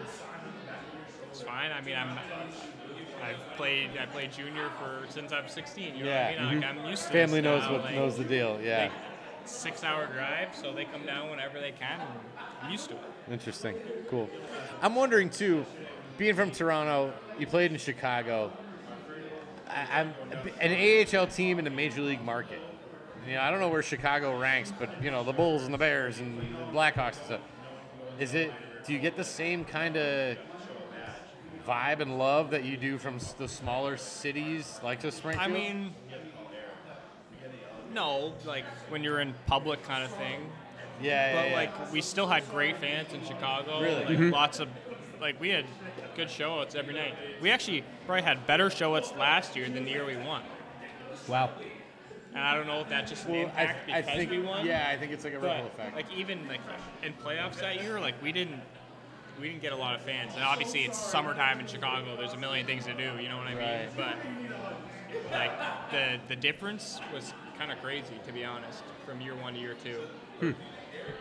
it's 1.31 1.41
fine. 1.41 1.71
I 1.71 1.81
mean, 1.81 1.95
I'm. 1.95 2.17
I've 3.23 3.55
played. 3.57 3.91
I 3.99 4.05
played 4.07 4.33
junior 4.33 4.69
for 4.79 5.09
since 5.09 5.31
I'm 5.31 5.47
16. 5.47 5.95
You 5.95 6.03
know 6.03 6.09
Yeah, 6.09 6.31
what 6.31 6.39
I 6.39 6.51
mean? 6.53 6.61
Like, 6.61 6.69
mhm. 6.75 6.79
I'm 6.83 6.89
used 6.89 7.03
to 7.03 7.09
Family 7.09 7.41
knows 7.41 7.61
now, 7.63 7.71
what- 7.71 7.81
like, 7.83 7.95
knows 7.95 8.17
the 8.17 8.23
deal, 8.25 8.59
yeah. 8.61 8.83
like, 8.83 8.91
Six-hour 9.45 10.07
drive, 10.07 10.55
so 10.55 10.71
they 10.73 10.85
come 10.85 11.05
down 11.05 11.29
whenever 11.29 11.59
they 11.59 11.71
can. 11.73 11.99
And 11.99 12.09
I'm 12.61 12.71
used 12.71 12.87
to 12.89 12.95
it. 12.95 13.01
Interesting. 13.29 13.75
Cool. 14.09 14.29
I'm 14.81 14.95
wondering 14.95 15.29
too, 15.29 15.65
being 16.17 16.33
from 16.33 16.49
Toronto, 16.51 17.11
you 17.39 17.47
played 17.47 17.71
in 17.71 17.77
Chicago. 17.77 18.51
I, 19.69 20.01
I'm 20.01 20.13
an 20.59 21.07
AHL 21.15 21.27
team 21.27 21.59
in 21.59 21.65
the 21.65 21.71
major 21.71 22.01
league 22.01 22.23
market. 22.23 22.59
You 23.27 23.35
know, 23.35 23.41
I 23.41 23.49
don't 23.51 23.59
know 23.59 23.69
where 23.69 23.81
Chicago 23.81 24.37
ranks, 24.37 24.71
but 24.77 25.01
you 25.01 25.09
know 25.11 25.23
the 25.23 25.33
Bulls 25.33 25.63
and 25.63 25.73
the 25.73 25.77
Bears 25.77 26.19
and 26.19 26.39
the 26.39 26.43
Blackhawks 26.73 27.17
and 27.17 27.25
stuff. 27.25 27.41
Is 28.19 28.33
it? 28.33 28.51
Do 28.85 28.91
you 28.93 28.99
get 28.99 29.15
the 29.15 29.23
same 29.23 29.63
kind 29.63 29.95
of 29.95 30.37
vibe 31.65 32.01
and 32.01 32.17
love 32.19 32.49
that 32.51 32.65
you 32.65 32.75
do 32.75 32.97
from 32.97 33.17
the 33.37 33.47
smaller 33.47 33.95
cities 33.95 34.79
like 34.83 34.99
the 35.01 35.11
Springfield? 35.11 35.49
I 35.49 35.53
mean, 35.53 35.93
no, 37.93 38.33
like 38.45 38.65
when 38.89 39.03
you're 39.03 39.21
in 39.21 39.33
public 39.47 39.83
kind 39.83 40.03
of 40.03 40.11
thing. 40.11 40.49
Yeah, 41.01 41.33
But 41.33 41.39
yeah, 41.45 41.49
yeah. 41.49 41.55
like 41.55 41.91
we 41.93 42.01
still 42.01 42.27
had 42.27 42.47
great 42.49 42.77
fans 42.77 43.13
in 43.13 43.23
Chicago. 43.25 43.81
Really? 43.81 44.05
Like 44.05 44.17
Mhm. 44.17 44.31
lots 44.31 44.59
of 44.59 44.69
like 45.21 45.39
we 45.39 45.49
had 45.49 45.65
good 46.15 46.27
showouts 46.27 46.75
every 46.75 46.93
night. 46.93 47.15
We 47.41 47.49
actually 47.51 47.83
probably 48.05 48.23
had 48.23 48.45
better 48.47 48.69
showouts 48.69 49.17
last 49.17 49.55
year 49.55 49.67
than 49.69 49.85
the 49.85 49.91
year 49.91 50.05
we 50.05 50.15
won. 50.17 50.43
Wow. 51.27 51.49
And 52.33 52.41
I 52.43 52.55
don't 52.55 52.65
know 52.67 52.79
if 52.79 52.89
that's 52.89 53.09
just 53.11 53.25
an 53.25 53.31
Well, 53.31 53.41
I- 53.41 53.43
impact 53.61 53.89
I 53.91 54.01
because 54.01 54.15
think- 54.17 54.31
we 54.31 54.39
won. 54.39 54.65
yeah, 54.65 54.89
I 54.91 54.97
think 54.97 55.11
it's 55.11 55.23
like 55.23 55.33
a 55.33 55.39
ripple 55.39 55.67
effect. 55.67 55.95
Like 55.95 56.11
even 56.15 56.47
like 56.47 56.61
in 57.03 57.13
playoffs 57.13 57.59
that 57.59 57.81
year, 57.81 57.99
like 57.99 58.21
we 58.21 58.31
didn't 58.31 58.59
we 59.39 59.47
didn't 59.49 59.61
get 59.63 59.73
a 59.73 59.75
lot 59.75 59.95
of 59.95 60.01
fans. 60.01 60.33
And 60.35 60.43
obviously 60.43 60.81
it's 60.83 60.99
summertime 60.99 61.59
in 61.59 61.65
Chicago. 61.67 62.15
There's 62.15 62.33
a 62.33 62.37
million 62.37 62.65
things 62.67 62.85
to 62.85 62.93
do. 62.93 63.21
You 63.21 63.29
know 63.29 63.37
what 63.37 63.47
I 63.47 63.55
mean? 63.55 63.59
Right. 63.63 63.89
But 63.97 64.15
like 65.31 65.51
the 65.91 66.19
the 66.27 66.35
difference 66.35 66.99
was 67.13 67.33
kind 67.57 67.71
of 67.71 67.79
crazy 67.81 68.19
to 68.25 68.33
be 68.33 68.43
honest 68.43 68.83
from 69.05 69.21
year 69.21 69.35
one 69.35 69.53
to 69.53 69.59
year 69.59 69.75
two. 69.83 69.99
Hmm. 70.39 70.51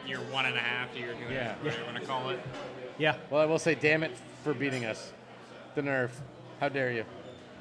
Year 0.09 0.19
one 0.31 0.47
and 0.47 0.57
a 0.57 0.61
half 0.61 0.93
to 0.95 0.99
year 0.99 1.13
two 1.15 1.25
and 1.25 1.31
a 1.33 1.35
Yeah. 1.35 1.43
half, 1.49 1.59
whatever 1.63 1.79
you 1.81 1.85
want 1.87 1.99
to 1.99 2.05
call 2.07 2.31
it. 2.31 2.41
Yeah. 2.99 3.17
Well, 3.31 3.43
I 3.43 3.47
will 3.47 3.59
say, 3.59 3.75
damn 3.75 4.03
it 4.03 4.17
for 4.43 4.55
beating 4.55 4.85
us. 4.85 5.13
The 5.75 5.83
nerve. 5.83 6.13
How 6.61 6.69
dare 6.69 6.93
you? 6.93 7.05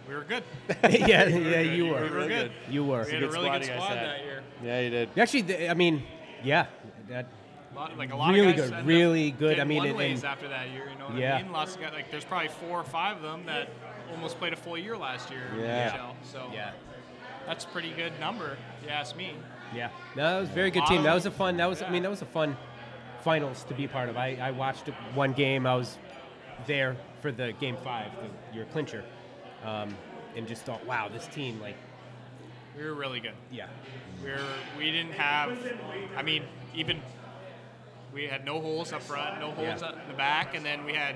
We 0.08 0.16
were 0.16 0.24
good. 0.24 0.44
yeah, 0.68 0.88
We 0.90 0.98
yeah, 1.00 1.26
good. 1.64 1.76
you 1.78 1.86
were. 1.86 2.02
We 2.04 2.10
were. 2.10 2.16
were 2.18 2.28
good. 2.28 2.52
You 2.70 2.84
were. 2.84 3.06
We 3.06 3.12
had 3.14 3.24
a 3.24 3.30
really 3.30 3.50
good 3.50 3.66
squad 3.66 3.96
that 3.96 4.24
year. 4.24 4.44
Yeah, 4.64 4.80
you 4.82 4.90
did. 4.90 5.10
Actually, 5.18 5.44
th- 5.44 5.70
I 5.70 5.74
mean, 5.74 6.04
yeah, 6.44 6.66
that 7.10 7.28
lot, 7.76 7.98
like 7.98 8.12
a 8.12 8.16
lot 8.16 8.34
really 8.34 8.50
of 8.52 8.58
guys 8.58 8.70
good, 8.72 8.86
really 8.86 9.32
good. 9.32 9.60
I 9.60 9.64
mean, 9.64 9.84
one 9.84 9.96
ways 9.96 10.20
and- 10.24 10.32
after 10.32 10.48
that 10.50 10.70
year, 10.72 10.90
you 10.92 10.98
know 11.00 11.06
what 11.10 11.18
Yeah. 11.18 11.36
I 11.38 11.44
mean? 11.44 11.52
Lots 11.52 11.76
of 11.76 11.82
guys, 11.82 11.94
like 11.94 12.12
there's 12.12 12.26
probably 12.26 12.50
four 12.50 12.80
or 12.80 12.84
five 12.84 13.18
of 13.18 13.24
them 13.24 13.46
that 13.46 13.70
almost 14.12 14.38
played 14.40 14.54
a 14.54 14.58
full 14.58 14.78
year 14.78 14.98
last 14.98 15.30
year 15.32 15.44
in 15.54 15.60
Yeah. 15.62 15.90
the 15.90 15.98
NHL. 15.98 16.16
So 16.24 16.50
Yeah. 16.54 16.72
that's 17.46 17.64
a 17.66 17.68
pretty 17.70 17.92
good 17.92 18.12
number, 18.20 18.58
if 18.80 18.86
you 18.86 18.90
ask 18.90 19.16
me. 19.16 19.34
Yeah, 19.74 19.90
no, 20.18 20.24
that 20.34 20.40
was 20.42 20.50
a 20.50 20.54
very 20.54 20.72
good 20.72 20.86
team. 20.88 21.04
That 21.04 21.14
was 21.14 21.26
a 21.26 21.32
fun. 21.32 21.56
That 21.58 21.70
was, 21.70 21.82
I 21.82 21.90
mean, 21.90 22.04
that 22.04 22.10
was 22.10 22.22
a 22.22 22.26
fun 22.26 22.58
finals 23.22 23.64
to 23.66 23.74
be 23.74 23.88
part 23.88 24.10
of. 24.10 24.18
I, 24.18 24.36
I 24.42 24.52
watched 24.52 24.88
one 25.14 25.32
game. 25.32 25.66
I 25.66 25.76
was 25.76 25.98
there 26.68 26.96
for 27.22 27.32
the 27.32 27.54
game 27.60 27.78
five, 27.84 28.12
the, 28.22 28.56
your 28.56 28.66
clincher, 28.66 29.04
um, 29.64 29.96
and 30.36 30.48
just 30.48 30.64
thought, 30.64 30.86
wow, 30.86 31.10
this 31.10 31.28
team, 31.28 31.60
like, 31.62 31.76
We 32.78 32.84
were 32.86 32.94
really 32.94 33.20
good. 33.20 33.34
Yeah. 33.52 33.68
We 34.24 34.30
were, 34.32 34.38
we 34.78 34.92
didn't 34.92 35.14
have, 35.14 35.58
I 36.16 36.22
mean, 36.22 36.44
even 36.74 37.02
we 38.14 38.26
had 38.28 38.46
no 38.46 38.62
holes 38.62 38.94
up 38.94 39.02
front, 39.04 39.40
no 39.40 39.52
holes 39.52 39.82
Yeah. 39.82 39.88
up 39.90 40.00
in 40.02 40.08
the 40.08 40.18
back, 40.18 40.56
and 40.56 40.66
then 40.66 40.86
we 40.86 40.94
had 40.94 41.16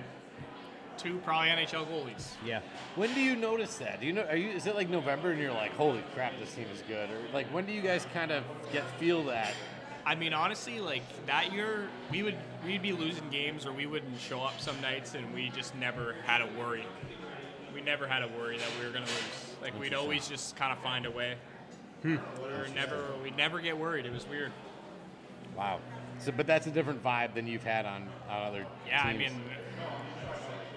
two 0.97 1.17
probably 1.25 1.49
NHL 1.49 1.85
goalies. 1.87 2.31
yeah. 2.45 2.61
When 2.95 3.13
do 3.13 3.21
you 3.21 3.35
notice 3.35 3.75
that? 3.77 3.99
Do 3.99 4.07
you 4.07 4.13
know? 4.13 4.23
Are 4.23 4.37
you? 4.37 4.49
Is 4.49 4.65
it 4.65 4.75
like 4.75 4.89
November 4.89 5.31
and 5.31 5.41
you're 5.41 5.51
like, 5.53 5.73
holy 5.73 6.01
crap, 6.13 6.39
this 6.39 6.53
team 6.53 6.67
is 6.73 6.81
good? 6.87 7.09
Or 7.09 7.17
like, 7.33 7.47
when 7.47 7.65
do 7.65 7.73
you 7.73 7.81
guys 7.81 8.07
kind 8.13 8.31
of 8.31 8.43
get 8.71 8.89
feel 8.97 9.23
that? 9.25 9.53
I 10.05 10.13
mean, 10.15 10.33
honestly, 10.33 10.79
like 10.79 11.01
that 11.25 11.51
year, 11.51 11.87
we 12.11 12.21
would 12.23 12.35
we'd 12.65 12.81
be 12.81 12.91
losing 12.91 13.27
games, 13.29 13.65
or 13.65 13.71
we 13.71 13.85
wouldn't 13.87 14.19
show 14.19 14.41
up 14.41 14.59
some 14.59 14.79
nights, 14.81 15.15
and 15.15 15.33
we 15.33 15.49
just 15.49 15.75
never 15.75 16.15
had 16.25 16.41
a 16.41 16.47
worry. 16.59 16.85
We 17.73 17.81
never 17.81 18.07
had 18.07 18.21
a 18.21 18.27
worry 18.27 18.57
that 18.57 18.67
we 18.79 18.85
were 18.85 18.91
gonna 18.93 19.05
lose. 19.05 19.55
Like 19.61 19.79
we'd 19.79 19.93
always 19.95 20.27
just 20.27 20.55
kind 20.55 20.71
of 20.71 20.79
find 20.79 21.05
a 21.05 21.11
way. 21.11 21.35
Hmm. 22.03 22.17
We 22.67 22.73
never 22.73 23.03
we'd 23.23 23.35
never 23.35 23.59
get 23.59 23.77
worried. 23.77 24.05
It 24.05 24.13
was 24.13 24.27
weird. 24.27 24.51
Wow. 25.57 25.79
So, 26.19 26.31
but 26.31 26.47
that's 26.47 26.67
a 26.67 26.71
different 26.71 27.03
vibe 27.03 27.33
than 27.33 27.47
you've 27.47 27.63
had 27.63 27.85
on, 27.85 28.07
on 28.29 28.43
other. 28.43 28.65
Yeah, 28.87 29.01
I 29.03 29.11
teams. 29.13 29.33
mean, 29.33 29.41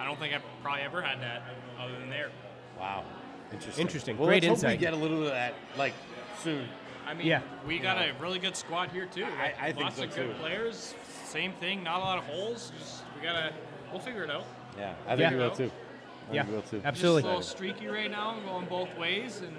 I 0.00 0.04
don't 0.04 0.18
think 0.18 0.34
I've 0.34 0.42
probably 0.62 0.82
ever 0.82 1.00
had 1.02 1.20
that 1.20 1.42
other 1.78 1.92
than 1.98 2.10
there. 2.10 2.30
Wow. 2.78 3.04
Interesting. 3.52 3.82
Interesting. 3.82 4.18
Well, 4.18 4.26
Great 4.26 4.42
let's 4.42 4.62
hope 4.62 4.70
insight. 4.70 4.78
we 4.78 4.84
get 4.84 4.94
a 4.94 4.96
little 4.96 5.22
of 5.22 5.30
that 5.30 5.54
like 5.76 5.94
soon. 6.42 6.68
I 7.08 7.14
mean, 7.14 7.26
Yeah. 7.26 7.40
we 7.66 7.78
got 7.78 7.96
a 7.96 8.12
really 8.20 8.38
good 8.38 8.54
squad 8.54 8.90
here 8.90 9.06
too. 9.06 9.24
I- 9.24 9.54
I 9.58 9.72
think 9.72 9.84
Lots 9.84 9.96
so, 9.96 10.02
of 10.04 10.14
good 10.14 10.28
too. 10.34 10.40
players. 10.40 10.94
Same 11.24 11.52
thing. 11.54 11.82
Not 11.82 12.00
a 12.00 12.04
lot 12.04 12.18
of 12.18 12.24
holes. 12.26 12.70
Just, 12.78 13.02
we 13.16 13.22
gotta. 13.26 13.52
We'll 13.90 14.00
figure 14.00 14.24
it 14.24 14.30
out. 14.30 14.44
Yeah, 14.78 14.92
I 15.06 15.16
think 15.16 15.20
Yeah. 15.20 15.30
we 15.30 15.36
will 15.36 15.50
too. 15.50 15.70
I 16.30 16.34
Yeah, 16.34 16.44
we 16.46 16.52
will 16.54 16.62
too. 16.62 16.82
absolutely. 16.84 17.22
Just 17.22 17.26
a 17.26 17.28
little 17.36 17.42
streaky 17.42 17.86
right 17.88 18.10
now, 18.10 18.36
going 18.44 18.66
both 18.66 18.94
ways, 18.98 19.40
and 19.40 19.56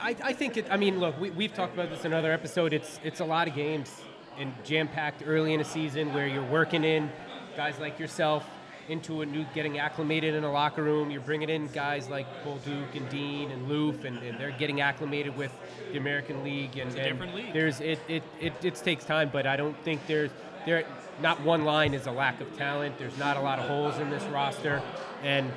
I, 0.00 0.14
I 0.22 0.32
think 0.34 0.58
it. 0.58 0.66
I 0.70 0.76
mean, 0.76 1.00
look, 1.00 1.18
we, 1.18 1.30
we've 1.30 1.54
talked 1.54 1.72
about 1.72 1.88
this 1.88 2.04
in 2.04 2.12
another 2.12 2.32
episode. 2.32 2.74
It's 2.74 3.00
it's 3.02 3.20
a 3.20 3.24
lot 3.24 3.48
of 3.48 3.54
games 3.54 4.02
and 4.38 4.52
jam 4.64 4.88
packed 4.88 5.22
early 5.26 5.54
in 5.54 5.60
a 5.60 5.64
season 5.64 6.12
where 6.12 6.26
you're 6.26 6.44
working 6.44 6.84
in 6.84 7.10
guys 7.56 7.78
like 7.78 7.98
yourself 7.98 8.46
into 8.88 9.22
a 9.22 9.26
new, 9.26 9.44
getting 9.54 9.78
acclimated 9.78 10.34
in 10.34 10.44
a 10.44 10.52
locker 10.52 10.82
room. 10.82 11.10
You're 11.10 11.20
bringing 11.20 11.48
in 11.48 11.68
guys 11.68 12.08
like 12.08 12.26
Bolduc 12.44 12.94
and 12.94 13.08
Dean 13.08 13.50
and 13.50 13.68
Loof, 13.68 14.04
and, 14.04 14.18
and 14.18 14.38
they're 14.38 14.50
getting 14.52 14.80
acclimated 14.80 15.36
with 15.36 15.52
the 15.92 15.98
American 15.98 16.42
League. 16.42 16.76
And, 16.76 16.88
It's 16.88 16.96
a 16.96 17.00
and 17.00 17.12
different 17.12 17.34
league. 17.34 17.52
There's 17.52 17.80
it, 17.80 18.00
it, 18.08 18.22
it, 18.40 18.52
it 18.62 18.74
takes 18.76 19.04
time, 19.04 19.30
but 19.32 19.46
I 19.46 19.56
don't 19.56 19.76
think 19.84 20.06
there's 20.06 20.30
there. 20.66 20.84
Not 21.20 21.40
one 21.42 21.64
line 21.64 21.92
is 21.92 22.06
a 22.06 22.10
lack 22.10 22.40
of 22.40 22.56
talent. 22.56 22.98
There's 22.98 23.16
not 23.18 23.36
a 23.36 23.40
lot 23.40 23.58
of 23.58 23.68
holes 23.68 23.98
in 23.98 24.08
this 24.08 24.24
roster, 24.24 24.82
and 25.22 25.52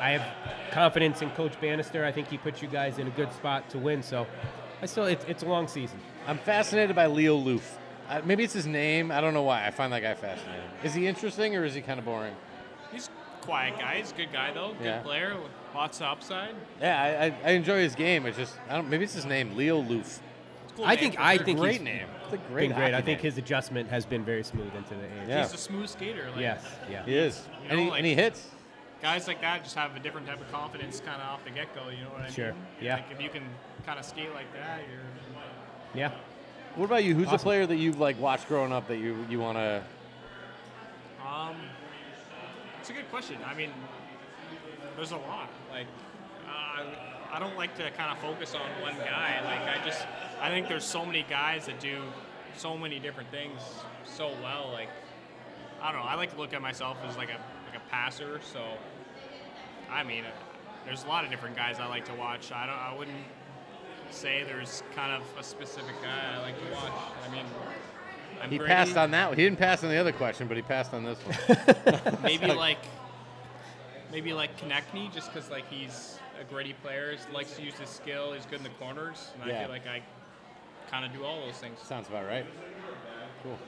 I 0.00 0.10
have 0.10 0.72
confidence 0.72 1.22
in 1.22 1.30
Coach 1.30 1.58
Bannister. 1.60 2.04
I 2.04 2.12
think 2.12 2.28
he 2.28 2.38
puts 2.38 2.60
you 2.60 2.68
guys 2.68 2.98
in 2.98 3.06
a 3.06 3.10
good 3.10 3.32
spot 3.32 3.70
to 3.70 3.78
win. 3.78 4.02
So, 4.02 4.26
I 4.82 4.86
still 4.86 5.04
it's, 5.04 5.24
it's 5.26 5.42
a 5.42 5.46
long 5.46 5.68
season. 5.68 5.98
I'm 6.26 6.38
fascinated 6.38 6.96
by 6.96 7.06
Leo 7.06 7.36
Loof. 7.36 7.78
Uh, 8.08 8.20
maybe 8.24 8.44
it's 8.44 8.52
his 8.52 8.66
name. 8.66 9.10
I 9.10 9.20
don't 9.20 9.32
know 9.32 9.42
why. 9.42 9.66
I 9.66 9.70
find 9.70 9.92
that 9.92 10.02
guy 10.02 10.14
fascinating. 10.14 10.62
Is 10.84 10.94
he 10.94 11.06
interesting 11.06 11.56
or 11.56 11.64
is 11.64 11.74
he 11.74 11.80
kind 11.80 11.98
of 11.98 12.04
boring? 12.04 12.34
He's 12.96 13.08
a 13.08 13.44
quiet 13.44 13.78
guy. 13.78 13.96
He's 13.96 14.12
a 14.12 14.14
good 14.14 14.32
guy 14.32 14.52
though. 14.52 14.72
Good 14.78 14.84
Yeah. 14.84 15.02
player. 15.02 15.34
with 15.34 15.50
Lots 15.74 16.00
of 16.00 16.06
upside. 16.06 16.54
Yeah, 16.80 17.02
I, 17.02 17.26
I, 17.26 17.50
I 17.50 17.50
enjoy 17.54 17.80
his 17.80 17.94
game. 17.94 18.24
It's 18.26 18.36
just 18.38 18.56
I 18.68 18.74
don't. 18.74 18.88
Maybe 18.88 19.04
it's 19.04 19.12
his 19.14 19.26
name, 19.26 19.54
Leo 19.56 19.78
Loof. 19.78 20.20
Cool 20.74 20.84
I 20.86 20.96
think 20.96 21.14
for 21.14 21.20
I 21.20 21.36
think 21.38 21.58
great 21.58 21.72
he's 21.74 21.80
name. 21.82 22.06
It's 22.24 22.28
a 22.34 22.36
been 22.38 22.40
great 22.50 22.74
great. 22.74 22.94
I 22.94 23.00
think 23.02 23.18
name. 23.18 23.24
his 23.30 23.38
adjustment 23.38 23.88
has 23.90 24.04
been 24.06 24.24
very 24.24 24.42
smooth 24.42 24.74
into 24.74 24.94
the 24.94 25.04
AHL. 25.04 25.28
Yeah. 25.28 25.42
He's 25.42 25.52
a 25.52 25.58
smooth 25.58 25.88
skater. 25.88 26.28
Like, 26.32 26.40
Yes. 26.40 26.64
Yeah. 26.90 27.04
He 27.04 27.14
is, 27.14 27.42
You 27.64 27.68
and, 27.70 27.80
he, 27.80 27.90
like- 27.90 27.98
and 27.98 28.06
he 28.06 28.14
hits. 28.14 28.48
Guys 29.02 29.28
like 29.28 29.40
that 29.42 29.62
just 29.62 29.76
have 29.76 29.94
a 29.94 30.00
different 30.00 30.26
type 30.26 30.40
of 30.40 30.50
confidence, 30.50 31.00
kind 31.00 31.20
of 31.20 31.28
off 31.28 31.44
the 31.44 31.50
get 31.50 31.74
go. 31.74 31.88
You 31.90 32.04
know 32.04 32.10
what 32.10 32.22
I 32.22 32.30
Sure. 32.30 32.52
mean? 32.52 32.62
Yeah. 32.80 32.94
Like 32.96 33.10
if 33.12 33.20
you 33.20 33.28
can 33.28 33.42
kind 33.84 33.98
of 33.98 34.04
skate 34.06 34.32
like 34.34 34.50
that, 34.54 34.80
you're. 34.90 35.00
Yeah. 35.94 36.10
What 36.74 36.86
about 36.86 37.04
you? 37.04 37.14
Who's 37.14 37.30
a 37.32 37.38
player 37.38 37.66
that 37.66 37.76
you've 37.76 38.00
like 38.00 38.18
watched 38.18 38.48
growing 38.48 38.72
up 38.72 38.88
that 38.88 38.96
you 38.96 39.16
you 39.28 39.38
want 39.40 39.58
to? 39.58 39.82
Um, 41.26 41.56
it's 42.86 42.92
a 42.92 43.02
good 43.02 43.10
question. 43.10 43.38
I 43.44 43.52
mean, 43.52 43.70
there's 44.94 45.10
a 45.10 45.16
lot. 45.16 45.50
Like, 45.72 45.88
uh, 46.46 46.84
I 47.32 47.40
don't 47.40 47.56
like 47.56 47.76
to 47.78 47.90
kind 47.90 48.12
of 48.12 48.18
focus 48.18 48.54
on 48.54 48.60
one 48.80 48.94
guy. 48.98 49.40
Like, 49.44 49.80
I 49.80 49.84
just, 49.84 50.06
I 50.40 50.50
think 50.50 50.68
there's 50.68 50.84
so 50.84 51.04
many 51.04 51.26
guys 51.28 51.66
that 51.66 51.80
do 51.80 52.00
so 52.56 52.78
many 52.78 53.00
different 53.00 53.28
things 53.32 53.60
so 54.04 54.30
well. 54.40 54.70
Like, 54.72 54.88
I 55.82 55.90
don't 55.90 56.00
know. 56.00 56.06
I 56.06 56.14
like 56.14 56.30
to 56.34 56.38
look 56.38 56.54
at 56.54 56.62
myself 56.62 56.98
as 57.04 57.16
like 57.16 57.30
a 57.30 57.40
like 57.66 57.76
a 57.76 57.90
passer. 57.90 58.38
So, 58.52 58.62
I 59.90 60.04
mean, 60.04 60.22
there's 60.84 61.02
a 61.02 61.08
lot 61.08 61.24
of 61.24 61.30
different 61.32 61.56
guys 61.56 61.80
I 61.80 61.88
like 61.88 62.04
to 62.04 62.14
watch. 62.14 62.52
I 62.52 62.66
don't. 62.66 62.78
I 62.78 62.94
wouldn't 62.96 63.26
say 64.10 64.44
there's 64.44 64.84
kind 64.94 65.10
of 65.10 65.24
a 65.36 65.42
specific 65.42 66.00
guy 66.02 66.36
I 66.36 66.40
like 66.40 66.56
to 66.56 66.72
watch. 66.72 66.92
I 67.28 67.32
mean. 67.32 67.46
I'm 68.42 68.50
He 68.50 68.58
Brady. 68.58 68.72
passed 68.72 68.96
on 68.96 69.10
that. 69.12 69.30
He 69.36 69.42
didn't 69.42 69.58
pass 69.58 69.82
on 69.82 69.90
the 69.90 69.96
other 69.96 70.12
question, 70.12 70.46
but 70.48 70.56
he 70.56 70.62
passed 70.62 70.92
on 70.94 71.04
this 71.04 71.18
one. 71.20 72.18
maybe 72.22 72.46
like 72.46 72.78
maybe 74.12 74.32
like 74.32 74.58
Konecny, 74.60 75.12
just 75.12 75.32
because 75.32 75.50
like 75.50 75.68
he's 75.70 76.18
a 76.40 76.44
gritty 76.44 76.74
player, 76.82 77.12
he 77.14 77.34
likes 77.34 77.56
to 77.56 77.62
use 77.62 77.74
his 77.74 77.88
skill, 77.88 78.32
he's 78.32 78.46
good 78.46 78.58
in 78.58 78.64
the 78.64 78.68
corners, 78.70 79.30
and 79.34 79.50
I 79.50 79.60
feel 79.60 79.68
like 79.70 79.86
I 79.86 80.02
kind 80.90 81.04
of 81.04 81.12
do 81.12 81.24
all 81.24 81.40
those 81.44 81.56
things. 81.56 81.78
Sounds 81.80 82.08
about 82.08 82.26
right. 82.26 82.46
Cool. 83.42 83.58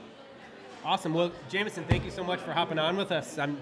Awesome. 0.85 1.13
Well, 1.13 1.31
Jamieson, 1.49 1.83
thank 1.85 2.05
you 2.05 2.11
so 2.11 2.23
much 2.23 2.39
for 2.39 2.53
hopping 2.53 2.79
on 2.79 2.95
with 2.95 3.11
us. 3.11 3.37
I'm. 3.37 3.59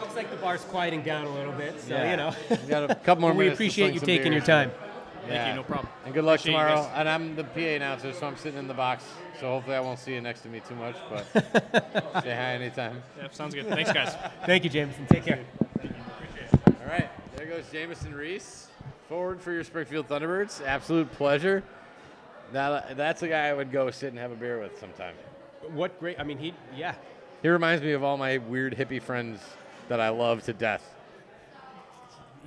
Looks 0.00 0.16
like 0.16 0.30
the 0.30 0.36
bar's 0.36 0.64
quieting 0.64 1.02
down 1.02 1.24
a 1.24 1.34
little 1.34 1.52
bit, 1.52 1.80
so 1.80 1.94
Yeah. 1.94 2.10
you 2.10 2.16
know. 2.18 2.34
We 2.50 2.56
got 2.68 2.90
a 2.90 2.94
couple 2.94 3.22
more 3.22 3.32
we 3.32 3.44
minutes 3.44 3.56
to 3.58 3.64
appreciate 3.64 3.94
you 3.94 4.00
some 4.00 4.06
taking 4.06 4.32
your 4.32 4.42
time. 4.42 4.70
Yeah. 5.34 5.50
you, 5.50 5.56
no 5.56 5.62
problem. 5.62 5.88
And 6.04 6.14
good 6.14 6.24
luck 6.24 6.40
Appreciate 6.40 6.58
tomorrow. 6.60 6.82
guys. 6.82 6.92
And 6.96 7.08
I'm 7.08 7.36
the 7.36 7.44
PA 7.44 7.60
announcer, 7.60 8.12
so 8.12 8.26
I'm 8.26 8.36
sitting 8.36 8.58
in 8.58 8.68
the 8.68 8.74
box. 8.74 9.04
So 9.40 9.46
hopefully 9.48 9.76
I 9.76 9.80
won't 9.80 9.98
see 9.98 10.14
you 10.14 10.20
next 10.20 10.40
to 10.40 10.48
me 10.48 10.60
too 10.66 10.74
much, 10.74 10.96
but 11.10 11.26
say 12.22 12.34
hi 12.34 12.54
anytime. 12.54 13.02
Yeah, 13.16 13.28
sounds 13.30 13.54
good. 13.54 13.66
Thanks, 13.66 13.92
guys. 13.92 14.14
Thank 14.46 14.64
you, 14.64 14.70
Jamieson. 14.70 15.06
Take 15.06 15.24
care. 15.24 15.44
All 16.66 16.86
right, 16.88 17.08
there 17.36 17.46
goes 17.46 17.64
Jamieson 17.70 18.14
Rees, 18.14 18.68
forward 19.08 19.40
for 19.42 19.52
your 19.52 19.62
Springfield 19.64 20.08
Thunderbirds. 20.08 20.64
Absolute 20.64 21.12
pleasure. 21.12 21.62
Now 22.52 22.82
that's 22.94 23.22
a 23.22 23.28
guy 23.28 23.48
I 23.48 23.52
would 23.52 23.70
go 23.70 23.90
sit 23.90 24.08
and 24.08 24.18
have 24.18 24.32
a 24.32 24.34
beer 24.34 24.58
with 24.60 24.78
sometime. 24.80 25.14
What 25.70 26.00
great! 26.00 26.18
I 26.18 26.24
mean, 26.24 26.38
he 26.38 26.54
yeah. 26.74 26.94
He 27.42 27.48
reminds 27.48 27.82
me 27.84 27.92
of 27.92 28.02
all 28.02 28.16
my 28.16 28.38
weird 28.38 28.74
hippie 28.74 29.02
friends 29.02 29.40
that 29.88 30.00
I 30.00 30.08
love 30.08 30.42
to 30.44 30.52
death. 30.54 30.94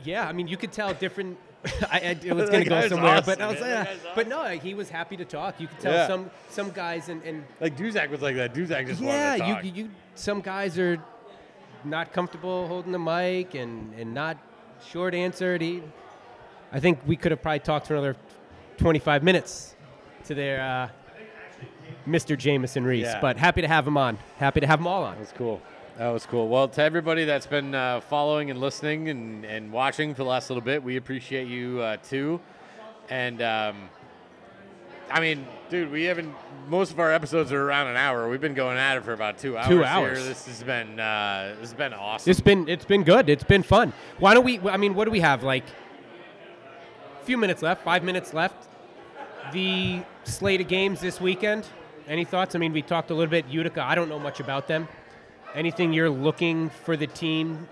Yeah, 0.03 0.27
I 0.27 0.33
mean, 0.33 0.47
you 0.47 0.57
could 0.57 0.71
tell 0.71 0.93
different. 0.93 1.37
I, 1.91 1.99
I, 1.99 2.17
it 2.23 2.33
was 2.33 2.49
going 2.49 2.63
to 2.63 2.69
go 2.69 2.87
somewhere, 2.87 3.21
but 3.23 3.39
I 3.39 3.47
was 3.51 3.59
like, 3.61 4.15
but 4.15 4.27
no, 4.27 4.45
he 4.49 4.73
was 4.73 4.89
happy 4.89 5.15
to 5.17 5.25
talk. 5.25 5.59
You 5.59 5.67
could 5.67 5.79
tell 5.79 5.93
Yeah. 5.93 6.07
some 6.07 6.31
some 6.49 6.71
guys 6.71 7.07
and, 7.09 7.21
and 7.23 7.43
Like 7.59 7.77
Duszak 7.77 8.09
was 8.09 8.21
like 8.21 8.35
that. 8.35 8.53
Duszak 8.53 8.87
just 8.87 9.01
wanted 9.01 9.37
to 9.37 9.45
yeah, 9.45 9.61
you 9.61 9.71
you 9.71 9.89
some 10.15 10.41
guys 10.41 10.79
are 10.79 10.97
not 11.83 12.13
comfortable 12.13 12.67
holding 12.67 12.91
the 12.91 12.99
mic 12.99 13.53
and 13.53 13.93
and 13.93 14.13
not 14.13 14.37
short 14.89 15.13
answered. 15.13 15.61
He, 15.61 15.83
I 16.71 16.79
think 16.79 16.99
we 17.05 17.15
could 17.15 17.31
have 17.31 17.41
probably 17.41 17.59
talked 17.59 17.85
for 17.87 17.93
another 17.93 18.15
25 18.77 19.21
minutes 19.23 19.75
to 20.25 20.33
their 20.33 20.61
uh, 20.61 20.89
Mr. 22.07 22.35
Jamieson 22.37 22.83
Rees, 22.83 23.03
Yeah. 23.03 23.19
but 23.21 23.37
happy 23.37 23.61
to 23.61 23.67
have 23.67 23.85
him 23.87 23.97
on. 23.97 24.17
Happy 24.37 24.61
to 24.61 24.67
have 24.67 24.79
them 24.79 24.87
all 24.87 25.03
on. 25.03 25.17
That's 25.19 25.31
cool. 25.33 25.61
That 25.97 26.09
was 26.09 26.25
cool. 26.25 26.47
Well, 26.47 26.67
to 26.69 26.81
everybody 26.81 27.25
that's 27.25 27.45
been 27.45 27.75
uh, 27.75 28.01
following 28.01 28.49
and 28.49 28.59
listening 28.59 29.09
and, 29.09 29.45
and 29.45 29.71
watching 29.71 30.13
for 30.13 30.23
the 30.23 30.29
last 30.29 30.49
little 30.49 30.63
bit, 30.63 30.81
we 30.81 30.97
appreciate 30.97 31.47
you 31.47 31.81
uh, 31.81 31.97
too. 31.97 32.39
And 33.09 33.41
um, 33.41 33.89
I 35.11 35.19
mean, 35.19 35.45
dude, 35.69 35.91
we 35.91 36.05
haven't. 36.05 36.33
Most 36.67 36.91
of 36.91 36.99
our 36.99 37.11
episodes 37.11 37.51
are 37.51 37.61
around 37.61 37.87
an 37.87 37.97
hour. 37.97 38.29
We've 38.29 38.39
been 38.39 38.53
going 38.53 38.77
at 38.77 38.97
it 38.97 39.03
for 39.03 39.13
about 39.13 39.37
two 39.37 39.57
hours. 39.57 39.67
Two 39.67 39.77
here. 39.77 39.85
hours. 39.85 40.25
This 40.25 40.45
has 40.45 40.63
been 40.63 40.99
uh, 40.99 41.55
this 41.59 41.71
has 41.71 41.73
been 41.77 41.93
awesome. 41.93 42.31
It's 42.31 42.39
been 42.39 42.69
it's 42.69 42.85
been 42.85 43.03
good. 43.03 43.29
It's 43.29 43.43
been 43.43 43.63
fun. 43.63 43.91
Why 44.19 44.33
don't 44.33 44.45
we? 44.45 44.59
I 44.59 44.77
mean, 44.77 44.95
what 44.95 45.05
do 45.05 45.11
we 45.11 45.19
have? 45.19 45.43
Like 45.43 45.65
a 47.21 47.25
few 47.25 47.37
minutes 47.37 47.61
left. 47.61 47.83
Five 47.83 48.03
minutes 48.03 48.33
left. 48.33 48.69
The 49.51 50.01
slate 50.23 50.61
of 50.61 50.67
games 50.67 51.01
this 51.01 51.19
weekend. 51.19 51.67
Any 52.07 52.23
thoughts? 52.23 52.55
I 52.55 52.59
mean, 52.59 52.73
we 52.73 52.81
talked 52.81 53.11
a 53.11 53.13
little 53.13 53.29
bit 53.29 53.45
Utica. 53.47 53.83
I 53.83 53.95
don't 53.95 54.09
know 54.09 54.19
much 54.19 54.39
about 54.39 54.67
them. 54.67 54.87
Anything 55.53 55.93
you're 55.93 56.09
looking 56.09 56.69
for 56.69 56.95
the 56.95 57.07
team 57.07 57.67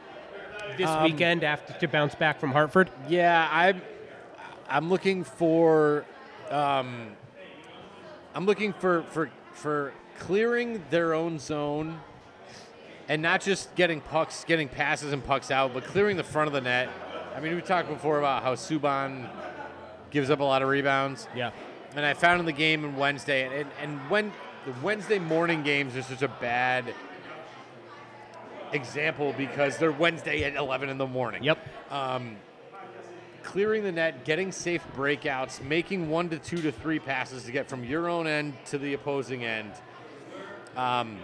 this 0.77 0.89
Um, 0.89 1.03
weekend 1.03 1.43
after 1.43 1.73
to 1.73 1.87
bounce 1.87 2.15
back 2.15 2.39
from 2.39 2.51
Hartford? 2.51 2.89
Yeah, 3.07 3.47
I'm. 3.51 3.81
I'm 4.69 4.89
looking 4.89 5.23
for. 5.23 6.05
Um, 6.49 7.07
I'm 8.35 8.45
looking 8.45 8.73
for 8.73 9.03
for 9.03 9.29
for 9.53 9.93
clearing 10.19 10.83
their 10.89 11.13
own 11.13 11.39
zone, 11.39 11.99
and 13.07 13.21
not 13.21 13.41
just 13.41 13.73
getting 13.75 14.01
pucks, 14.01 14.43
getting 14.43 14.67
passes 14.67 15.13
and 15.13 15.23
pucks 15.23 15.49
out, 15.49 15.73
but 15.73 15.85
clearing 15.85 16.17
the 16.17 16.23
front 16.23 16.47
of 16.47 16.53
the 16.53 16.61
net. 16.61 16.89
I 17.35 17.39
mean, 17.39 17.55
we 17.55 17.61
talked 17.61 17.87
before 17.87 18.19
about 18.19 18.43
how 18.43 18.55
Subban 18.55 19.29
gives 20.11 20.29
up 20.29 20.39
a 20.39 20.43
lot 20.43 20.61
of 20.61 20.67
rebounds. 20.67 21.27
Yeah. 21.35 21.51
And 21.95 22.05
I 22.05 22.13
found 22.13 22.39
in 22.39 22.45
the 22.45 22.51
game 22.51 22.83
on 22.83 22.95
Wednesday, 22.97 23.61
and, 23.61 23.69
and 23.81 23.99
when 24.09 24.31
the 24.65 24.73
Wednesday 24.83 25.19
morning 25.19 25.63
games 25.63 25.95
are 25.95 26.01
such 26.01 26.21
a 26.21 26.27
bad 26.27 26.93
example 28.73 29.33
because 29.37 29.77
they're 29.77 29.91
Wednesday 29.91 30.43
at 30.43 30.55
11 30.55 30.89
in 30.89 30.97
the 30.97 31.07
morning. 31.07 31.43
Yep. 31.43 31.57
Um, 31.91 32.35
clearing 33.43 33.83
the 33.83 33.91
net, 33.91 34.25
getting 34.25 34.51
safe 34.51 34.83
breakouts, 34.95 35.63
making 35.63 36.09
one 36.09 36.29
to 36.29 36.37
two 36.39 36.61
to 36.61 36.71
three 36.71 36.99
passes 36.99 37.43
to 37.43 37.51
get 37.51 37.67
from 37.69 37.83
your 37.83 38.09
own 38.09 38.27
end 38.27 38.53
to 38.67 38.77
the 38.77 38.93
opposing 38.93 39.43
end. 39.43 39.71
Um, 40.75 41.17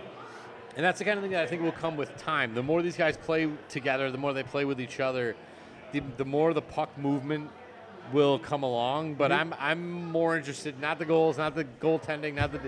and 0.76 0.84
that's 0.84 1.00
the 1.00 1.06
kind 1.06 1.18
of 1.18 1.24
thing 1.24 1.32
that 1.32 1.44
I 1.44 1.48
think 1.48 1.62
will 1.62 1.72
come 1.72 1.96
with 1.96 2.16
time. 2.18 2.54
The 2.54 2.64
more 2.64 2.82
these 2.82 2.98
guys 2.98 3.16
play 3.18 3.50
together, 3.70 4.12
the 4.12 4.18
more 4.18 4.34
they 4.34 4.44
play 4.44 4.66
with 4.66 4.82
each 4.82 5.00
other, 5.00 5.36
the, 5.92 6.02
the 6.18 6.26
more 6.26 6.54
the 6.54 6.62
puck 6.62 6.98
movement 6.98 7.50
will 8.12 8.38
come 8.40 8.64
along. 8.64 9.16
But 9.16 9.32
Mhm. 9.32 9.40
I'm 9.40 9.56
I'm 9.60 10.12
more 10.12 10.36
interested 10.36 10.80
not 10.80 11.00
the 11.00 11.06
goals, 11.06 11.38
not 11.38 11.56
the 11.56 11.64
goaltending, 11.64 12.36
not 12.36 12.52
the. 12.52 12.60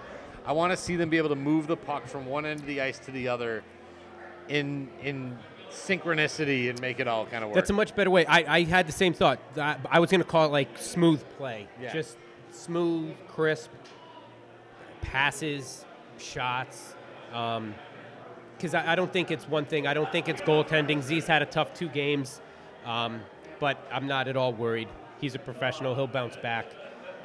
I 0.45 0.53
want 0.53 0.71
to 0.71 0.77
see 0.77 0.95
them 0.95 1.09
be 1.09 1.17
able 1.17 1.29
to 1.29 1.35
move 1.35 1.67
the 1.67 1.75
puck 1.75 2.07
from 2.07 2.25
one 2.25 2.45
end 2.45 2.61
of 2.61 2.65
the 2.65 2.81
ice 2.81 2.97
to 2.99 3.11
the 3.11 3.27
other, 3.27 3.63
in 4.49 4.89
in 5.01 5.37
synchronicity 5.69 6.69
and 6.69 6.79
make 6.81 6.99
it 6.99 7.07
all 7.07 7.25
kind 7.25 7.43
of 7.43 7.49
work. 7.49 7.55
That's 7.55 7.69
a 7.69 7.73
much 7.73 7.95
better 7.95 8.09
way. 8.09 8.25
I, 8.25 8.57
I 8.57 8.63
had 8.63 8.87
the 8.87 8.91
same 8.91 9.13
thought. 9.13 9.39
I, 9.57 9.77
I 9.89 9.99
was 9.99 10.09
going 10.09 10.21
to 10.21 10.27
call 10.27 10.45
it 10.45 10.51
like 10.51 10.77
smooth 10.77 11.23
play. 11.37 11.67
Yeah. 11.81 11.93
Just 11.93 12.17
smooth, 12.51 13.13
crisp 13.27 13.69
passes, 15.01 15.85
shots. 16.17 16.95
Because 17.29 18.73
I, 18.73 18.93
I 18.93 18.95
don't 18.95 19.11
think 19.11 19.31
it's 19.31 19.47
one 19.47 19.65
thing. 19.65 19.87
I 19.87 19.93
don't 19.93 20.11
think 20.11 20.27
it's 20.29 20.41
goaltending. 20.41 21.01
Z's 21.01 21.27
had 21.27 21.41
a 21.41 21.45
tough 21.45 21.73
two 21.73 21.89
games, 21.89 22.41
um, 22.85 23.21
but 23.59 23.77
I'm 23.91 24.07
not 24.07 24.27
at 24.27 24.35
all 24.35 24.53
worried. 24.53 24.89
He's 25.19 25.35
a 25.35 25.39
professional. 25.39 25.95
He'll 25.95 26.07
bounce 26.07 26.37
back. 26.37 26.67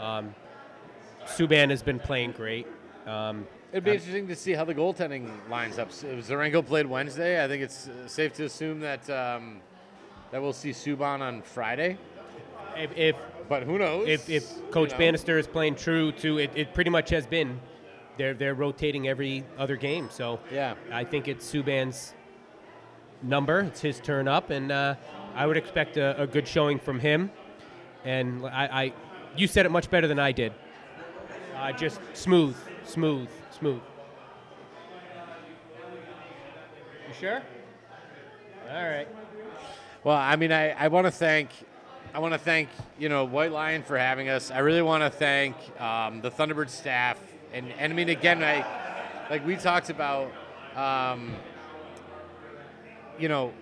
Um, 0.01 0.35
Subban 1.24 1.70
has 1.70 1.82
been 1.82 1.99
playing 1.99 2.32
great. 2.32 2.66
Um, 3.07 3.47
It'd 3.73 3.85
be 3.85 3.93
interesting 3.93 4.28
to 4.28 4.36
see 4.36 4.53
how 4.53 4.66
the 4.66 4.74
goaltending 4.74 5.31
lines 5.49 5.78
up. 5.78 5.90
Zherenko 5.90 6.65
played 6.65 6.85
Wednesday. 6.85 7.43
I 7.43 7.49
think 7.49 7.62
it's 7.62 7.89
uh, 7.89 8.07
safe 8.07 8.35
to 8.35 8.44
assume 8.44 8.81
that 8.81 9.09
um, 9.09 9.62
that 10.31 10.43
we'll 10.43 10.53
see 10.53 10.70
Subban 10.70 11.20
on 11.20 11.40
Friday. 11.40 11.97
If, 12.77 12.97
if 12.99 13.16
but 13.49 13.62
who 13.62 13.78
knows? 13.78 14.09
If, 14.09 14.28
if 14.28 14.70
Coach 14.70 14.90
You 14.90 14.94
know. 14.94 14.99
Bannister 14.99 15.39
is 15.39 15.47
playing 15.47 15.77
true 15.77 16.12
to 16.12 16.39
it, 16.39 16.51
it 16.55 16.74
pretty 16.74 16.90
much 16.90 17.09
has 17.11 17.27
been. 17.27 17.61
They're 18.19 18.35
they're 18.35 18.55
rotating 18.55 19.09
every 19.09 19.43
other 19.57 19.77
game, 19.77 20.11
so 20.11 20.39
yeah, 20.53 20.74
I 20.93 21.05
think 21.05 21.27
it's 21.27 21.51
Subban's 21.51 22.12
number. 23.23 23.61
It's 23.61 23.81
his 23.81 24.01
turn 24.01 24.28
up, 24.28 24.51
and 24.51 24.70
uh, 24.70 24.97
I 25.35 25.47
would 25.47 25.57
expect 25.57 25.97
a, 25.97 26.20
a 26.20 26.27
good 26.27 26.47
showing 26.47 26.78
from 26.78 27.01
him. 27.01 27.31
And 28.05 28.44
I, 28.44 28.66
I, 28.66 28.93
you 29.35 29.47
said 29.47 29.65
it 29.65 29.70
much 29.70 29.89
better 29.89 30.07
than 30.07 30.19
I 30.19 30.32
did. 30.32 30.53
Uh, 31.57 31.73
just 31.73 32.01
smooth, 32.12 32.57
smooth, 32.85 33.28
smooth. 33.62 33.80
You 37.09 37.14
sure? 37.20 37.43
All 38.68 38.82
right. 38.82 39.06
Well, 40.02 40.16
I 40.16 40.34
mean, 40.34 40.51
I, 40.51 40.70
I 40.70 40.89
want 40.89 41.06
to 41.06 41.12
thank 41.12 41.51
I 42.12 42.18
want 42.18 42.34
to 42.34 42.39
thank 42.39 42.70
you 42.98 43.09
know 43.09 43.24
White 43.24 43.52
Lion 43.52 43.84
for 43.84 43.97
having 43.97 44.28
us. 44.28 44.51
I 44.51 44.59
really 44.59 44.82
want 44.82 45.05
to 45.05 45.10
thank 45.10 45.55
um, 45.80 46.20
the 46.22 46.30
Thunderbird 46.30 46.70
staff, 46.70 47.20
and 47.52 47.72
and 47.78 47.93
I 47.93 47.97
mean 47.97 48.09
again, 48.09 48.43
I 48.43 48.66
like 49.30 49.47
we 49.47 49.55
talked 49.55 49.90
about, 49.90 50.32
um, 50.74 51.32
you 53.16 53.28
know, 53.28 53.52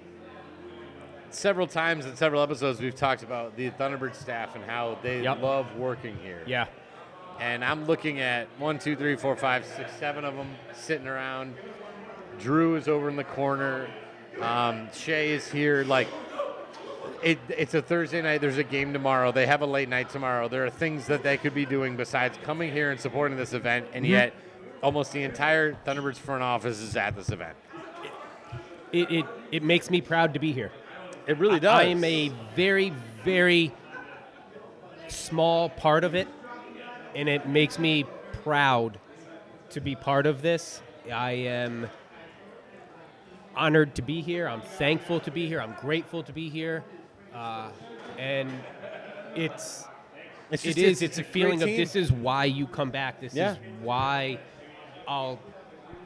several 1.28 1.66
times 1.66 2.06
in 2.06 2.16
several 2.16 2.42
episodes 2.42 2.80
we've 2.80 2.94
talked 2.94 3.22
about 3.22 3.54
the 3.54 3.70
Thunderbird 3.72 4.14
staff 4.14 4.54
and 4.56 4.64
how 4.64 4.96
they 5.02 5.22
Yep. 5.24 5.42
love 5.42 5.76
working 5.76 6.16
here. 6.22 6.42
Yeah. 6.46 6.68
And 7.40 7.64
I'm 7.64 7.86
looking 7.86 8.20
at 8.20 8.48
one, 8.58 8.78
two, 8.78 8.96
three, 8.96 9.16
four, 9.16 9.34
five, 9.34 9.64
six, 9.64 9.90
seven 9.98 10.24
of 10.24 10.36
them 10.36 10.48
sitting 10.74 11.06
around. 11.06 11.54
Drew 12.38 12.76
is 12.76 12.86
over 12.86 13.08
in 13.08 13.16
the 13.16 13.24
corner. 13.24 13.88
Um, 14.40 14.88
Shay 14.92 15.30
is 15.32 15.48
here. 15.50 15.82
Like, 15.84 16.08
it, 17.22 17.38
it's 17.48 17.74
a 17.74 17.80
Thursday 17.82 18.20
night. 18.22 18.40
There's 18.42 18.58
a 18.58 18.62
game 18.64 18.92
tomorrow. 18.92 19.32
They 19.32 19.46
have 19.46 19.62
a 19.62 19.66
late 19.66 19.88
night 19.88 20.10
tomorrow. 20.10 20.48
There 20.48 20.64
are 20.66 20.70
things 20.70 21.06
that 21.06 21.22
they 21.22 21.36
could 21.38 21.54
be 21.54 21.64
doing 21.66 21.96
besides 21.96 22.38
coming 22.44 22.72
here 22.72 22.90
and 22.90 23.00
supporting 23.00 23.36
this 23.38 23.52
event, 23.54 23.86
and 23.94 24.04
Mhm. 24.04 24.08
yet 24.10 24.34
almost 24.82 25.12
the 25.12 25.22
entire 25.22 25.72
Thunderbirds 25.86 26.16
front 26.16 26.42
office 26.42 26.80
is 26.80 26.96
at 26.96 27.16
this 27.16 27.30
event. 27.30 27.56
It, 28.92 29.10
it, 29.10 29.26
it 29.52 29.62
makes 29.62 29.88
me 29.90 30.00
proud 30.00 30.34
to 30.34 30.40
be 30.40 30.52
here. 30.52 30.72
It 31.26 31.38
really 31.38 31.56
I- 31.56 31.58
does. 31.60 31.80
I 31.80 31.84
am 31.84 32.04
a 32.04 32.32
very, 32.54 32.92
very 33.24 33.72
small 35.08 35.68
part 35.68 36.04
of 36.04 36.14
it, 36.14 36.28
and 37.14 37.28
it 37.28 37.48
makes 37.48 37.78
me 37.78 38.04
proud 38.42 38.98
to 39.70 39.80
be 39.80 39.94
part 39.94 40.26
of 40.26 40.42
this. 40.42 40.82
I 41.12 41.32
am 41.32 41.88
honored 43.56 43.94
to 43.96 44.02
be 44.02 44.20
here. 44.22 44.48
I'm 44.48 44.60
thankful 44.60 45.20
to 45.20 45.30
be 45.30 45.46
here. 45.46 45.60
I'm 45.60 45.74
grateful 45.80 46.22
to 46.22 46.32
be 46.32 46.48
here, 46.48 46.84
uh, 47.34 47.70
and 48.18 48.50
it's. 49.34 49.84
It's 50.50 50.64
just- 50.64 50.78
it's- 50.78 50.92
It's, 50.94 51.02
a 51.02 51.04
it's 51.04 51.18
a 51.18 51.24
feeling 51.24 51.62
of 51.62 51.68
this 51.68 51.94
is 51.94 52.10
why 52.10 52.44
you 52.46 52.66
come 52.66 52.90
back. 52.90 53.20
This 53.20 53.34
Yeah. 53.34 53.52
is 53.52 53.58
why 53.82 54.40
I'll 55.06 55.38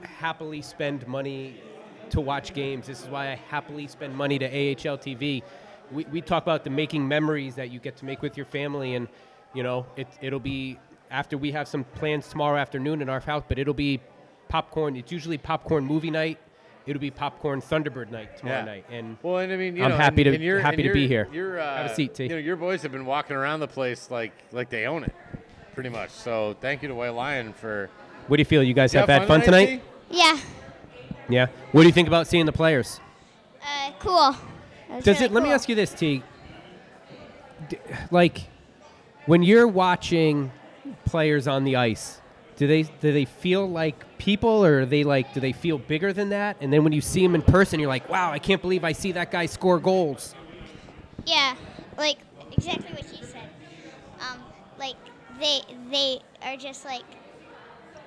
happily 0.02 0.60
spend 0.60 1.06
money 1.08 1.62
to 2.10 2.20
watch 2.20 2.52
games. 2.52 2.86
This 2.86 3.02
is 3.02 3.08
why 3.08 3.32
I 3.32 3.36
happily 3.36 3.86
spend 3.86 4.14
money 4.14 4.38
to 4.38 4.44
AHL 4.46 4.98
TV. 4.98 5.42
We, 5.90 6.04
we 6.12 6.20
talk 6.20 6.42
about 6.42 6.62
the 6.62 6.68
making 6.70 7.08
memories 7.08 7.54
that 7.54 7.70
you 7.70 7.80
get 7.80 7.96
to 7.96 8.04
make 8.04 8.20
with 8.20 8.36
your 8.36 8.44
family, 8.44 8.94
and 8.96 9.08
you 9.54 9.62
know 9.62 9.86
it, 9.96 10.08
it'll 10.20 10.40
be 10.40 10.78
after 11.10 11.36
we 11.38 11.52
have 11.52 11.68
some 11.68 11.84
plans 11.84 12.28
tomorrow 12.28 12.58
afternoon 12.58 13.02
in 13.02 13.08
our 13.08 13.20
house, 13.20 13.44
but 13.48 13.58
it'll 13.58 13.74
be 13.74 14.00
popcorn. 14.48 14.96
It's 14.96 15.12
usually 15.12 15.38
popcorn 15.38 15.84
movie 15.84 16.10
night. 16.10 16.38
It'll 16.86 17.00
be 17.00 17.10
popcorn 17.10 17.62
Thunderbird 17.62 18.10
night 18.10 18.36
tomorrow 18.36 18.58
Yeah. 18.58 18.64
night. 18.64 18.84
And 18.90 19.16
Well, 19.22 19.38
and 19.38 19.50
I 19.52 19.56
mean, 19.56 19.76
you 19.76 19.84
I'm 19.84 19.90
know, 19.90 19.96
happy 19.96 20.22
and, 20.22 20.30
to 20.32 20.34
and 20.34 20.44
you're, 20.44 20.60
happy 20.60 20.82
and 20.82 20.88
to 20.88 20.92
be 20.92 21.08
here. 21.08 21.28
You're, 21.32 21.58
uh, 21.58 21.76
Have 21.78 21.90
a 21.90 21.94
seat, 21.94 22.14
T. 22.14 22.24
You 22.24 22.28
know, 22.30 22.36
your 22.36 22.56
boys 22.56 22.82
have 22.82 22.92
been 22.92 23.06
walking 23.06 23.36
around 23.36 23.60
the 23.60 23.68
place 23.68 24.10
like 24.10 24.32
like 24.52 24.68
they 24.68 24.86
own 24.86 25.04
it, 25.04 25.14
pretty 25.74 25.88
much. 25.88 26.10
So 26.10 26.56
thank 26.60 26.82
you 26.82 26.88
to 26.88 26.94
White 26.94 27.14
Lion 27.14 27.52
for. 27.54 27.88
What 28.28 28.36
do 28.36 28.40
you 28.40 28.44
feel? 28.44 28.62
You 28.62 28.74
guys 28.74 28.92
You 28.92 29.00
have 29.00 29.08
have 29.08 29.20
had 29.22 29.28
fun 29.28 29.40
fun 29.40 29.44
tonight, 29.46 29.66
tonight? 29.66 29.82
Yeah. 30.10 30.38
Yeah. 31.28 31.46
What 31.72 31.82
do 31.82 31.86
you 31.86 31.92
think 31.92 32.08
about 32.08 32.26
seeing 32.26 32.44
the 32.44 32.52
players? 32.52 33.00
Uh, 33.62 33.92
cool. 33.98 34.36
That 34.90 35.04
Does 35.04 35.16
really 35.20 35.24
it? 35.26 35.32
Let 35.32 35.42
me 35.42 35.50
ask 35.52 35.68
you 35.70 35.74
this, 35.74 35.92
T. 35.94 36.22
D- 37.70 37.78
Like, 38.10 38.42
when 39.26 39.42
you're 39.42 39.66
watching 39.66 40.50
players 41.04 41.46
on 41.46 41.64
the 41.64 41.76
ice, 41.76 42.20
do 42.56 42.66
they 42.66 42.82
do 42.82 43.12
they 43.12 43.24
feel 43.24 43.68
like 43.68 44.18
people, 44.18 44.64
or 44.64 44.80
are 44.80 44.86
they 44.86 45.04
like 45.04 45.34
do 45.34 45.40
they 45.40 45.52
feel 45.52 45.78
bigger 45.78 46.12
than 46.12 46.28
that? 46.30 46.56
And 46.60 46.72
then 46.72 46.84
when 46.84 46.92
you 46.92 47.00
see 47.00 47.22
them 47.22 47.34
in 47.34 47.42
person, 47.42 47.80
you're 47.80 47.88
like, 47.88 48.08
wow, 48.08 48.30
I 48.30 48.38
can't 48.38 48.62
believe 48.62 48.84
I 48.84 48.92
see 48.92 49.12
that 49.12 49.30
guy 49.30 49.46
score 49.46 49.78
goals. 49.78 50.34
Yeah, 51.26 51.54
like 51.98 52.18
exactly 52.52 52.92
what 52.92 53.02
you 53.18 53.26
said. 53.26 53.48
Um, 54.20 54.40
like 54.78 54.94
they 55.40 55.60
they 55.90 56.20
are 56.42 56.56
just 56.56 56.84
like 56.84 57.04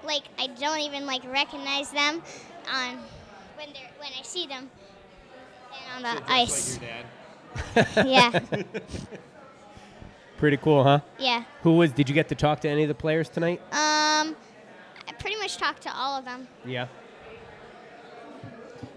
like 0.05 0.23
I 0.39 0.47
don't 0.47 0.79
even 0.79 1.05
like 1.05 1.23
recognize 1.25 1.91
them 1.91 2.21
on 2.71 2.97
when 3.57 3.73
they're 3.73 3.91
when 3.99 4.11
I 4.17 4.21
see 4.23 4.47
them 4.47 4.69
and 5.95 6.05
on 6.05 6.15
the 6.15 6.31
ice. 6.31 6.79
yeah, 7.97 8.31
Pretty 10.37 10.57
cool, 10.57 10.83
huh? 10.83 10.99
yeah. 11.17 11.43
Who 11.63 11.77
was? 11.77 11.91
Did 11.91 12.07
you 12.09 12.15
get 12.15 12.29
to 12.29 12.35
talk 12.35 12.61
to 12.61 12.69
any 12.69 12.83
of 12.83 12.87
the 12.87 12.95
players 12.95 13.27
tonight? 13.27 13.59
Um, 13.71 14.35
I 15.07 15.13
pretty 15.17 15.35
much 15.37 15.57
talked 15.57 15.81
to 15.83 15.95
all 15.95 16.17
of 16.17 16.25
them. 16.25 16.47
Yeah. 16.63 16.87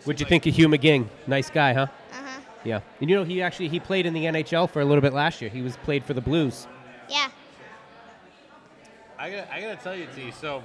What'd 0.05 0.21
you 0.21 0.27
think 0.27 0.47
of 0.47 0.55
Hugh 0.55 0.69
McGing? 0.69 1.09
Nice 1.27 1.51
guy, 1.51 1.73
huh? 1.73 1.87
Uh 2.12 2.15
huh. 2.15 2.41
Yeah. 2.65 2.81
And 3.01 3.09
you 3.09 3.17
know, 3.17 3.25
he 3.25 3.41
actually 3.43 3.69
he 3.69 3.81
played 3.81 4.05
in 4.07 4.12
the 4.12 4.25
NHL 4.25 4.69
for 4.69 4.81
a 4.81 4.85
little 4.85 5.01
bit 5.01 5.15
last 5.15 5.41
year. 5.41 5.51
He 5.51 5.62
was 5.62 5.77
played 5.79 6.05
for 6.05 6.12
the 6.15 6.21
Blues. 6.21 6.67
Yeah. 7.09 7.29
I 9.19 9.31
gotta, 9.31 9.55
I 9.55 9.61
gotta 9.61 9.77
tell 9.77 9.95
you, 9.95 10.07
T. 10.15 10.31
So 10.31 10.62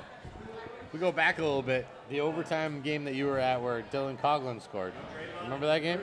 we 0.93 0.99
go 0.99 1.11
back 1.11 1.39
a 1.39 1.41
little 1.41 1.61
bit. 1.61 1.87
The 2.09 2.19
overtime 2.21 2.81
game 2.81 3.03
that 3.05 3.15
you 3.15 3.25
were 3.25 3.39
at, 3.39 3.61
where 3.61 3.83
Dylan 3.91 4.19
Coghlan 4.19 4.61
scored. 4.61 4.93
Remember 5.43 5.65
that 5.67 5.79
game? 5.79 5.99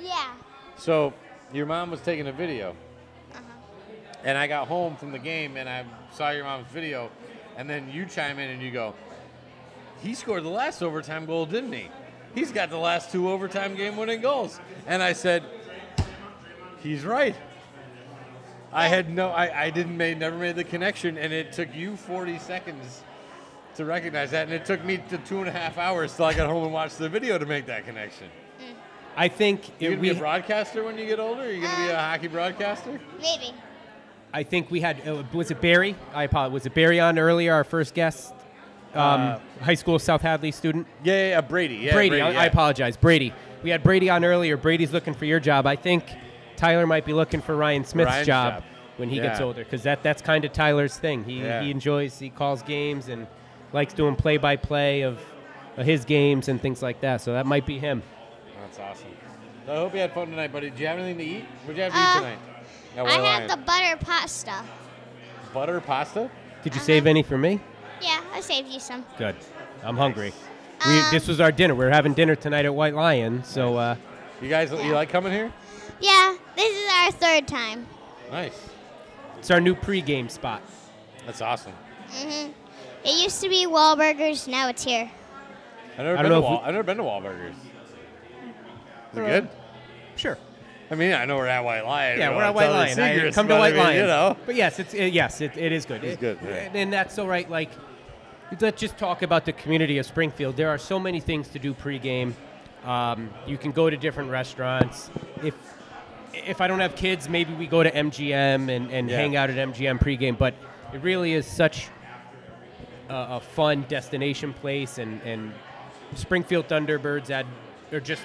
Yeah. 0.00 0.32
So 0.76 1.12
your 1.52 1.66
mom 1.66 1.90
was 1.90 2.00
taking 2.00 2.26
a 2.28 2.32
video, 2.32 2.76
and 4.24 4.36
I 4.38 4.46
got 4.46 4.68
home 4.68 4.96
from 4.96 5.12
the 5.12 5.18
game 5.18 5.56
and 5.56 5.68
I 5.68 5.84
saw 6.12 6.30
your 6.30 6.44
mom's 6.44 6.68
video, 6.68 7.10
and 7.56 7.68
then 7.68 7.90
you 7.90 8.06
chime 8.06 8.38
in 8.38 8.50
and 8.50 8.62
you 8.62 8.70
go, 8.70 8.94
"He 10.02 10.14
scored 10.14 10.42
the 10.44 10.48
last 10.48 10.82
overtime 10.82 11.26
goal, 11.26 11.46
didn't 11.46 11.72
he? 11.72 11.88
He's 12.34 12.52
got 12.52 12.70
the 12.70 12.78
last 12.78 13.10
two 13.10 13.30
overtime 13.30 13.74
game-winning 13.74 14.20
goals." 14.20 14.60
And 14.86 15.02
I 15.02 15.12
said, 15.12 15.42
"He's 16.82 17.04
right." 17.04 17.34
I 18.72 18.88
had 18.88 19.08
no, 19.10 19.30
I, 19.30 19.64
I 19.64 19.70
didn't 19.70 19.96
made, 19.96 20.18
never 20.18 20.36
made 20.36 20.54
the 20.56 20.64
connection, 20.64 21.16
and 21.16 21.32
it 21.32 21.52
took 21.52 21.74
you 21.74 21.96
40 21.96 22.38
seconds 22.38 23.02
to 23.76 23.84
recognize 23.86 24.30
that, 24.32 24.44
and 24.44 24.52
it 24.52 24.66
took 24.66 24.84
me 24.84 24.98
to 25.08 25.16
two 25.18 25.38
and 25.38 25.48
a 25.48 25.52
half 25.52 25.78
hours 25.78 26.14
till 26.14 26.26
I 26.26 26.34
got 26.34 26.48
home 26.48 26.64
and 26.64 26.72
watched 26.72 26.98
the 26.98 27.08
video 27.08 27.38
to 27.38 27.46
make 27.46 27.64
that 27.66 27.86
connection. 27.86 28.28
Hmm. 28.60 28.74
I 29.16 29.28
think 29.28 29.68
You 29.80 29.88
it- 29.88 29.90
gonna 29.92 30.02
be 30.02 30.10
a 30.10 30.14
broadcaster 30.14 30.84
when 30.84 30.98
you 30.98 31.06
get 31.06 31.18
older? 31.18 31.42
Are 31.44 31.50
you 31.50 31.62
gonna 31.62 31.86
be 31.86 31.90
uh, 31.92 31.96
a 31.96 31.98
hockey 31.98 32.28
broadcaster? 32.28 33.00
Maybe. 33.22 33.54
I 34.32 34.42
think 34.42 34.70
we 34.70 34.80
had 34.80 35.06
uh, 35.08 35.22
was 35.32 35.50
it 35.50 35.60
Barry? 35.60 35.94
I 36.14 36.24
apologize. 36.24 36.52
Was 36.52 36.66
it 36.66 36.74
Barry 36.74 37.00
on 37.00 37.18
earlier? 37.18 37.54
Our 37.54 37.64
first 37.64 37.94
guest, 37.94 38.34
um, 38.94 39.20
Uh, 39.20 39.38
high 39.62 39.74
school 39.74 39.98
South 39.98 40.20
Hadley 40.22 40.50
student. 40.52 40.86
Yeah, 41.02 41.14
yeah, 41.14 41.28
yeah, 41.30 41.40
Brady. 41.40 41.76
Yeah, 41.76 41.92
Brady. 41.94 42.08
Brady, 42.10 42.22
I, 42.22 42.30
yeah. 42.32 42.40
I 42.42 42.44
apologize, 42.46 42.96
Brady. 42.96 43.32
We 43.62 43.70
had 43.70 43.82
Brady 43.82 44.10
on 44.10 44.24
earlier. 44.24 44.56
Brady's 44.56 44.92
looking 44.92 45.14
for 45.14 45.24
your 45.24 45.40
job. 45.40 45.66
I 45.66 45.76
think 45.76 46.04
Tyler 46.56 46.86
might 46.86 47.04
be 47.04 47.12
looking 47.12 47.40
for 47.40 47.56
Ryan 47.56 47.84
Smith's 47.84 48.10
Ryan's 48.10 48.26
job, 48.26 48.52
job. 48.54 48.62
when 48.98 49.08
he 49.08 49.16
gets 49.20 49.40
older, 49.40 49.64
because 49.64 49.82
that 49.84 50.02
that's 50.02 50.20
kind 50.22 50.44
of 50.44 50.52
Tyler's 50.52 50.96
thing. 50.96 51.24
He 51.24 51.40
Yeah. 51.40 51.62
he 51.62 51.70
enjoys 51.70 52.18
he 52.18 52.28
calls 52.30 52.62
games 52.62 53.08
and 53.08 53.26
likes 53.72 53.94
doing 53.94 54.14
play 54.16 54.36
by 54.36 54.56
play 54.56 55.02
of 55.02 55.18
of 55.76 55.86
his 55.86 56.04
games 56.04 56.48
and 56.48 56.60
things 56.60 56.82
like 56.82 57.00
that. 57.00 57.20
So 57.20 57.32
that 57.32 57.46
might 57.46 57.64
be 57.64 57.78
him. 57.78 58.02
That's 58.60 58.78
awesome. 58.78 59.08
So 59.64 59.72
I 59.72 59.76
hope 59.76 59.94
you 59.94 60.00
had 60.00 60.12
fun 60.12 60.28
tonight, 60.28 60.52
buddy. 60.52 60.70
Did 60.70 60.78
you 60.80 60.86
have 60.88 60.98
anything 60.98 61.18
to 61.18 61.24
eat? 61.24 61.44
What 61.64 61.74
did 61.74 61.76
you 61.76 61.82
have 61.84 61.92
to 61.92 61.98
Uh, 61.98 62.02
eat 62.02 62.18
tonight? 62.18 62.38
At 62.96 63.00
I 63.00 63.02
White 63.02 63.20
had 63.40 63.50
the 63.50 63.56
butter 63.56 63.96
pasta. 64.04 64.64
butter 65.54 65.80
pasta. 65.80 66.30
Did 66.62 66.74
you 66.74 66.80
save 66.80 67.06
any 67.06 67.22
for 67.22 67.38
me? 67.38 67.60
Yeah, 68.02 68.20
I 68.32 68.40
saved 68.40 68.68
you 68.68 68.80
some. 68.80 69.04
Good. 69.16 69.36
I'm 69.82 69.96
hungry. 69.96 70.32
We, 70.86 71.00
this 71.10 71.26
was 71.26 71.40
our 71.40 71.50
dinner. 71.52 71.74
We're 71.74 71.90
having 71.90 72.14
dinner 72.14 72.34
tonight 72.36 72.64
at 72.64 72.74
White 72.74 72.94
Lion. 72.94 73.42
So 73.44 73.76
uh, 73.76 73.96
you 74.40 74.48
guys, 74.48 74.70
you 74.70 74.92
like 74.92 75.08
coming 75.10 75.32
here? 75.32 75.52
Yeah, 76.00 76.36
this 76.56 76.76
is 76.76 76.88
our 76.92 77.10
third 77.12 77.48
time. 77.48 77.86
Nice. 78.30 78.68
It's 79.38 79.50
our 79.50 79.60
new 79.60 79.74
pregame 79.74 80.30
spot. 80.30 80.62
That's 81.26 81.40
awesome. 81.40 81.72
hmm 82.10 82.50
It 83.04 83.22
used 83.22 83.40
to 83.42 83.48
be 83.48 83.66
Wahlburgers, 83.66 84.46
now 84.48 84.68
it's 84.68 84.84
here. 84.84 85.10
I've 85.92 86.04
never 86.04 86.16
I 86.18 86.22
been 86.22 86.30
don't 86.30 86.42
to 86.42 86.48
know 86.48 86.54
if 86.54 86.60
Wal- 86.60 86.60
I've 86.64 86.72
never 86.74 86.82
been 86.84 86.96
to 86.98 87.02
Wahlburgers. 87.02 87.50
Is 89.12 89.18
it 89.18 89.26
good? 89.26 89.48
Sure. 90.16 90.38
I 90.90 90.94
mean, 90.94 91.12
I 91.12 91.24
know 91.26 91.36
we're 91.36 91.46
at 91.46 91.64
White 91.64 91.84
Lion. 91.84 92.18
Yeah, 92.18 92.30
we 92.30 92.36
we're 92.36 92.44
at 92.44 92.54
White 92.54 92.70
Lion. 92.70 92.98
I- 92.98 93.30
come 93.30 93.46
to 93.48 93.54
but 93.54 93.56
I 93.56 93.58
White 93.58 93.74
mean, 93.74 93.82
Lion. 93.82 93.96
You 93.96 94.06
know. 94.06 94.36
But 94.46 94.54
yes, 94.54 94.78
it's 94.78 94.94
it, 94.94 95.12
yes, 95.12 95.40
it, 95.40 95.56
it 95.56 95.72
is 95.72 95.84
good. 95.84 96.02
It's 96.02 96.20
good, 96.20 96.38
yeah. 96.42 96.70
And 96.74 96.92
that's 96.92 97.14
so 97.14 97.26
right. 97.26 97.48
Like, 97.48 97.70
let's 98.60 98.80
just 98.80 98.96
talk 98.96 99.22
about 99.22 99.44
the 99.44 99.52
community 99.52 99.98
of 99.98 100.06
Springfield. 100.06 100.56
There 100.56 100.68
are 100.70 100.78
so 100.78 100.98
many 100.98 101.20
things 101.20 101.48
to 101.48 101.58
do 101.58 101.74
pregame. 101.74 102.32
Um, 102.84 103.30
you 103.46 103.58
can 103.58 103.72
go 103.72 103.90
to 103.90 103.96
different 103.96 104.30
restaurants. 104.30 105.10
If 105.42 105.54
if 106.32 106.60
I 106.60 106.68
don't 106.68 106.80
have 106.80 106.94
kids, 106.94 107.28
maybe 107.28 107.52
we 107.54 107.66
go 107.66 107.82
to 107.82 107.90
MGM 107.90 108.68
and, 108.70 108.90
and 108.90 109.10
Yeah. 109.10 109.16
hang 109.16 109.36
out 109.36 109.50
at 109.50 109.56
MGM 109.56 109.98
pregame. 110.00 110.38
But 110.38 110.54
it 110.92 111.02
really 111.02 111.34
is 111.34 111.46
such 111.46 111.88
a, 113.10 113.14
a 113.36 113.40
fun 113.40 113.84
destination 113.88 114.54
place, 114.54 114.98
and, 114.98 115.20
and 115.22 115.52
Springfield 116.14 116.68
Thunderbirds 116.68 117.30
add 117.30 117.46
are 117.92 118.00
just 118.00 118.22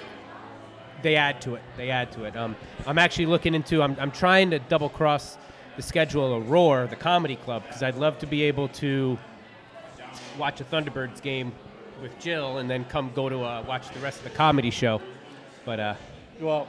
they 1.04 1.14
add 1.14 1.40
to 1.42 1.54
it. 1.54 1.62
They 1.76 1.90
add 1.90 2.10
to 2.12 2.24
it. 2.24 2.36
Um, 2.36 2.56
I'm 2.86 2.98
actually 2.98 3.26
looking 3.26 3.54
into. 3.54 3.82
I'm, 3.82 3.96
I'm 4.00 4.10
trying 4.10 4.50
to 4.50 4.58
double 4.58 4.88
cross 4.88 5.38
the 5.76 5.82
schedule 5.82 6.34
of 6.34 6.50
Roar, 6.50 6.86
the 6.88 6.96
comedy 6.96 7.36
club, 7.36 7.62
because 7.66 7.82
I'd 7.82 7.94
love 7.96 8.18
to 8.20 8.26
be 8.26 8.42
able 8.42 8.68
to 8.68 9.16
watch 10.38 10.60
a 10.60 10.64
Thunderbirds 10.64 11.22
game 11.22 11.52
with 12.02 12.18
Jill, 12.18 12.58
and 12.58 12.68
then 12.68 12.84
come 12.86 13.12
go 13.14 13.28
to 13.28 13.42
uh, 13.42 13.62
watch 13.68 13.88
the 13.90 14.00
rest 14.00 14.18
of 14.18 14.24
the 14.24 14.30
comedy 14.30 14.70
show. 14.70 15.00
But 15.64 15.78
uh, 15.78 15.94
Well, 16.40 16.66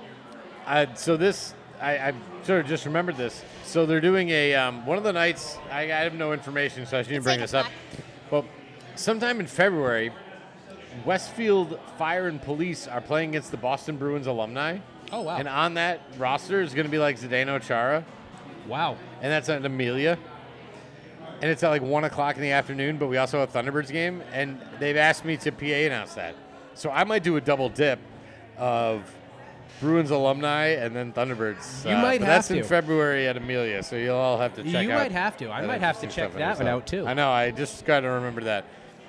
I, 0.67 0.93
so 0.93 1.17
this 1.17 1.55
I, 1.81 1.97
I 1.97 2.13
sort 2.43 2.61
of 2.61 2.67
just 2.67 2.85
remembered 2.85 3.17
this. 3.17 3.43
So 3.63 3.85
they're 3.85 4.01
doing 4.01 4.29
a 4.29 4.53
um, 4.53 4.85
one 4.85 4.97
of 4.97 5.03
the 5.03 5.13
nights. 5.13 5.57
I, 5.71 5.83
I 5.83 6.03
have 6.03 6.13
no 6.13 6.33
information, 6.33 6.85
so 6.85 6.99
I 6.99 7.03
shouldn't 7.03 7.23
bring 7.23 7.39
this 7.39 7.53
up. 7.53 7.67
But 8.29 8.43
sometime 8.95 9.39
in 9.39 9.47
February, 9.47 10.11
Westfield 11.03 11.79
Fire 11.97 12.27
and 12.27 12.41
Police 12.41 12.87
are 12.87 13.01
playing 13.01 13.29
against 13.29 13.51
the 13.51 13.57
Boston 13.57 13.97
Bruins 13.97 14.27
alumni. 14.27 14.77
Oh 15.11 15.21
wow! 15.21 15.37
And 15.37 15.47
on 15.47 15.75
that 15.75 16.01
roster 16.17 16.61
is 16.61 16.73
going 16.73 16.85
to 16.85 16.91
be 16.91 16.97
like 16.97 17.19
Zdeno 17.19 17.61
Chara. 17.61 18.03
Wow! 18.67 18.97
And 19.21 19.31
that's 19.31 19.49
at 19.49 19.63
Amelia. 19.65 20.17
And 21.41 21.51
it's 21.51 21.63
at 21.63 21.69
like 21.69 21.81
one 21.81 22.05
o'clock 22.05 22.37
in 22.37 22.41
the 22.41 22.51
afternoon. 22.51 22.97
But 22.97 23.07
we 23.07 23.17
also 23.17 23.39
have 23.39 23.51
Thunderbirds 23.51 23.91
game, 23.91 24.23
and 24.31 24.59
they've 24.79 24.97
asked 24.97 25.25
me 25.25 25.37
to 25.37 25.51
PA 25.51 25.65
announce 25.65 26.13
that. 26.15 26.35
So 26.73 26.89
I 26.89 27.03
might 27.03 27.23
do 27.23 27.35
a 27.35 27.41
double 27.41 27.69
dip 27.69 27.99
of 28.57 29.13
Bruins 29.81 30.09
alumni 30.11 30.67
and 30.67 30.95
then 30.95 31.11
Thunderbirds. 31.11 31.85
You 31.85 31.95
uh, 31.95 32.01
might 32.01 32.21
have 32.21 32.47
That's 32.47 32.51
in. 32.51 32.63
February 32.63 33.27
at 33.27 33.37
Amelia, 33.37 33.83
so 33.83 33.95
you'll 33.95 34.15
all 34.15 34.37
have 34.39 34.55
to 34.55 34.63
check 34.63 34.83
You 34.85 34.91
out. 34.91 34.99
might 34.99 35.11
have 35.11 35.37
to. 35.37 35.49
I 35.49 35.61
might 35.65 35.81
have 35.81 35.99
to 36.01 36.07
check 36.07 36.33
that 36.33 36.57
one 36.57 36.67
out, 36.67 36.87
too. 36.87 37.05
I 37.05 37.13
know. 37.13 37.29
I 37.29 37.51
just 37.51 37.85
got 37.85 38.01
to 38.01 38.07
remember 38.07 38.41
that. 38.45 38.65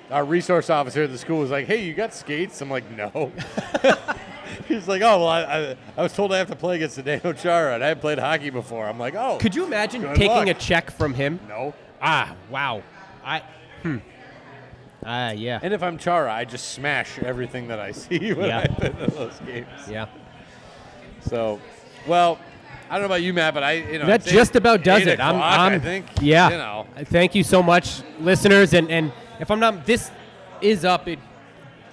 Our 0.09 0.23
resource 0.23 0.69
officer 0.69 1.03
at 1.03 1.11
the 1.11 1.17
school 1.17 1.39
was 1.39 1.51
like, 1.51 1.67
"Hey, 1.67 1.83
you 1.83 1.93
got 1.93 2.13
skates?" 2.13 2.61
I'm 2.61 2.69
like, 2.69 2.89
"No." 2.91 3.31
He's 4.67 4.87
like, 4.87 5.01
"Oh 5.01 5.19
well, 5.19 5.27
I, 5.27 5.41
I, 5.43 5.77
I 5.97 6.01
was 6.03 6.13
told 6.13 6.33
I 6.33 6.37
have 6.37 6.49
to 6.49 6.55
play 6.55 6.77
against 6.77 6.97
Zdeno 6.97 7.37
Chara, 7.37 7.75
and 7.75 7.83
I 7.83 7.87
haven't 7.87 8.01
played 8.01 8.19
hockey 8.19 8.49
before." 8.49 8.87
I'm 8.87 8.97
like, 8.99 9.15
"Oh." 9.15 9.37
Could 9.39 9.53
you 9.55 9.65
imagine 9.65 10.01
taking 10.15 10.27
luck." 10.27 10.47
a 10.47 10.53
check 10.53 10.91
from 10.91 11.13
him? 11.13 11.39
No. 11.47 11.73
Ah, 12.01 12.35
wow. 12.49 12.83
I 13.23 13.43
hmm. 13.83 13.97
Ah, 15.05 15.31
yeah. 15.31 15.59
And 15.61 15.73
if 15.73 15.83
I'm 15.83 15.97
Chara, 15.97 16.33
I 16.33 16.45
just 16.45 16.69
smash 16.71 17.19
everything 17.19 17.67
that 17.67 17.79
I 17.79 17.91
see 18.03 18.33
when 18.33 18.47
Yeah. 18.47 18.59
I've 18.59 18.77
been 18.77 19.09
those 19.15 19.39
games. 19.45 19.67
Yeah. 19.89 20.07
So, 21.21 21.59
well, 22.07 22.39
I 22.89 22.93
don't 22.93 23.01
know 23.01 23.05
about 23.07 23.21
you, 23.21 23.33
Matt, 23.33 23.53
but 23.53 23.63
I, 23.63 23.73
you 23.73 23.99
know, 23.99 24.05
that 24.05 24.23
just 24.25 24.51
eight- 24.51 24.57
about 24.57 24.83
does 24.83 25.05
it. 25.05 25.19
I'm, 25.19 25.35
I'm, 25.35 25.73
I 25.73 25.79
think. 25.79 26.05
Yeah. 26.21 26.49
You 26.49 26.57
know. 26.57 26.87
Thank 27.05 27.35
you 27.35 27.43
so 27.43 27.61
much, 27.61 28.01
listeners. 28.19 28.73
And 28.73 28.89
and 28.89 29.11
if 29.39 29.51
I'm 29.51 29.59
not, 29.59 29.85
this 29.85 30.11
is 30.61 30.85
up. 30.85 31.07
It, 31.07 31.19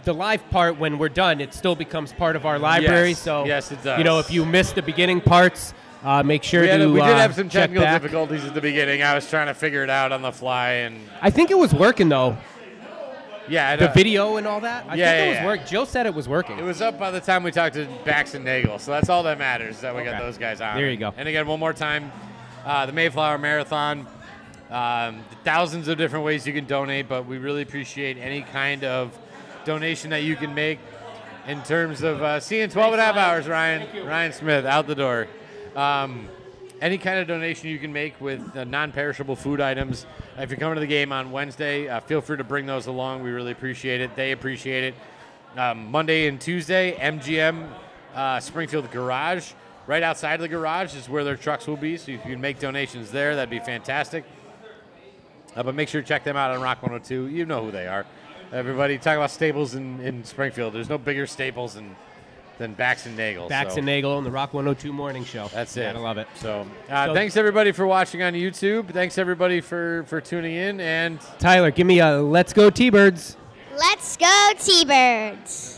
the 0.04 0.12
live 0.14 0.48
part 0.50 0.78
when 0.78 0.98
we're 0.98 1.08
done, 1.08 1.40
it 1.40 1.54
still 1.54 1.74
becomes 1.74 2.12
part 2.12 2.36
of 2.36 2.44
our 2.46 2.58
library. 2.58 3.10
Yes. 3.10 3.18
So 3.18 3.44
Yes, 3.44 3.72
it 3.72 3.82
does. 3.82 3.98
You 3.98 4.04
know, 4.04 4.18
if 4.18 4.30
you 4.30 4.44
missed 4.44 4.74
the 4.74 4.82
beginning 4.82 5.20
parts, 5.20 5.72
uh, 6.02 6.22
make 6.22 6.42
sure 6.42 6.60
we, 6.62 6.68
had 6.68 6.78
to 6.78 6.88
we 6.88 7.00
did 7.00 7.08
uh, 7.08 7.16
have 7.16 7.34
some 7.34 7.48
technical 7.48 7.86
difficulties 7.86 8.44
at 8.44 8.52
the 8.52 8.60
beginning. 8.60 9.02
I 9.02 9.14
was 9.14 9.28
trying 9.28 9.46
to 9.46 9.54
figure 9.54 9.82
it 9.82 9.88
out 9.90 10.12
on 10.12 10.20
the 10.20 10.32
fly, 10.32 10.72
and 10.72 11.00
I 11.22 11.30
think 11.30 11.50
it 11.50 11.58
was 11.58 11.72
working 11.72 12.10
though. 12.10 12.36
Yeah, 13.48 13.76
the 13.76 13.88
video 13.88 14.36
and 14.36 14.46
all 14.46 14.60
that. 14.60 14.86
I 14.88 14.94
Yeah, 14.94 15.10
think 15.10 15.18
yeah, 15.18 15.24
it 15.24 15.28
was 15.28 15.36
yeah. 15.36 15.46
work. 15.46 15.66
Jill 15.66 15.86
said 15.86 16.06
it 16.06 16.14
was 16.14 16.28
working. 16.28 16.58
It 16.58 16.62
was 16.64 16.80
up 16.80 16.98
by 16.98 17.10
the 17.10 17.20
time 17.20 17.42
we 17.42 17.50
talked 17.50 17.74
to 17.74 17.86
Bax 18.04 18.34
and 18.34 18.44
Nagle, 18.44 18.78
so 18.78 18.90
that's 18.90 19.08
all 19.10 19.22
that 19.24 19.38
matters 19.38 19.80
that 19.80 19.94
we 19.94 20.02
got 20.02 20.20
those 20.20 20.38
guys 20.38 20.60
on. 20.60 20.76
There 20.76 20.90
you 20.90 20.96
go. 20.96 21.12
And 21.16 21.28
again, 21.28 21.46
one 21.46 21.60
more 21.60 21.74
time, 21.74 22.10
uh, 22.64 22.86
the 22.86 22.92
Mayflower 22.92 23.38
Marathon. 23.38 24.06
Um, 24.74 25.22
thousands 25.44 25.86
of 25.86 25.98
different 25.98 26.24
ways 26.24 26.44
you 26.48 26.52
can 26.52 26.64
donate, 26.64 27.08
but 27.08 27.26
we 27.26 27.38
really 27.38 27.62
appreciate 27.62 28.18
any 28.18 28.42
kind 28.42 28.82
of 28.82 29.16
donation 29.64 30.10
that 30.10 30.24
you 30.24 30.34
can 30.34 30.52
make 30.52 30.80
in 31.46 31.62
terms 31.62 32.02
of 32.02 32.20
uh, 32.20 32.40
seeing 32.40 32.68
12 32.68 32.94
and 32.94 33.00
a 33.00 33.04
half 33.04 33.14
hours, 33.14 33.46
Ryan. 33.46 34.04
Ryan 34.04 34.32
Smith 34.32 34.64
out 34.64 34.88
the 34.88 34.96
door. 34.96 35.28
Um, 35.76 36.28
any 36.80 36.98
kind 36.98 37.20
of 37.20 37.28
donation 37.28 37.68
you 37.68 37.78
can 37.78 37.92
make 37.92 38.20
with 38.20 38.56
uh, 38.56 38.64
non-perishable 38.64 39.36
food 39.36 39.60
items. 39.60 40.06
If 40.38 40.50
you're 40.50 40.58
coming 40.58 40.74
to 40.74 40.80
the 40.80 40.88
game 40.88 41.12
on 41.12 41.30
Wednesday, 41.30 41.86
uh, 41.86 42.00
feel 42.00 42.20
free 42.20 42.38
to 42.38 42.44
bring 42.44 42.66
those 42.66 42.86
along. 42.88 43.22
We 43.22 43.30
really 43.30 43.52
appreciate 43.52 44.00
it. 44.00 44.16
They 44.16 44.32
appreciate 44.32 44.92
it. 44.92 45.56
Um, 45.56 45.88
Monday 45.88 46.26
and 46.26 46.40
Tuesday, 46.40 46.96
MGM 46.96 47.68
uh, 48.12 48.40
Springfield 48.40 48.90
Garage. 48.90 49.52
Right 49.86 50.02
outside 50.02 50.34
of 50.34 50.40
the 50.40 50.48
garage 50.48 50.96
is 50.96 51.08
where 51.08 51.22
their 51.22 51.36
trucks 51.36 51.68
will 51.68 51.76
be. 51.76 51.96
So 51.96 52.10
if 52.10 52.24
you 52.24 52.32
can 52.32 52.40
make 52.40 52.58
donations 52.58 53.12
there, 53.12 53.36
that'd 53.36 53.48
be 53.48 53.60
fantastic. 53.60 54.24
Uh, 55.56 55.62
but 55.62 55.74
make 55.74 55.88
sure 55.88 56.02
to 56.02 56.06
check 56.06 56.24
them 56.24 56.36
out 56.36 56.50
on 56.50 56.60
Rock 56.60 56.82
102. 56.82 57.28
You 57.28 57.46
know 57.46 57.64
who 57.64 57.70
they 57.70 57.86
are. 57.86 58.04
Everybody 58.52 58.98
talk 58.98 59.16
about 59.16 59.30
staples 59.30 59.74
in, 59.74 60.00
in 60.00 60.24
Springfield. 60.24 60.74
There's 60.74 60.88
no 60.88 60.98
bigger 60.98 61.26
staples 61.26 61.74
than 61.74 61.96
than 62.58 62.72
Bax 62.74 63.06
and 63.06 63.16
Nagle. 63.16 63.48
Bax 63.48 63.72
so. 63.72 63.78
and 63.78 63.86
Nagle 63.86 64.12
on 64.12 64.22
the 64.22 64.30
Rock 64.30 64.54
102 64.54 64.92
morning 64.92 65.24
show. 65.24 65.48
That's 65.52 65.76
it. 65.76 65.96
I 65.96 65.98
love 65.98 66.18
it. 66.18 66.28
So, 66.36 66.66
uh, 66.88 67.06
So- 67.06 67.14
thanks 67.14 67.36
everybody 67.36 67.72
for 67.72 67.86
watching 67.86 68.22
on 68.22 68.32
YouTube. 68.34 68.90
Thanks 68.90 69.18
everybody 69.18 69.60
for 69.60 70.04
for 70.06 70.20
tuning 70.20 70.54
in. 70.54 70.80
And 70.80 71.18
Tyler, 71.38 71.70
give 71.70 71.86
me 71.86 72.00
a 72.00 72.18
let's 72.18 72.52
go 72.52 72.70
T-Birds. 72.70 73.36
Let's 73.76 74.16
go 74.16 74.52
T-Birds. 74.56 75.73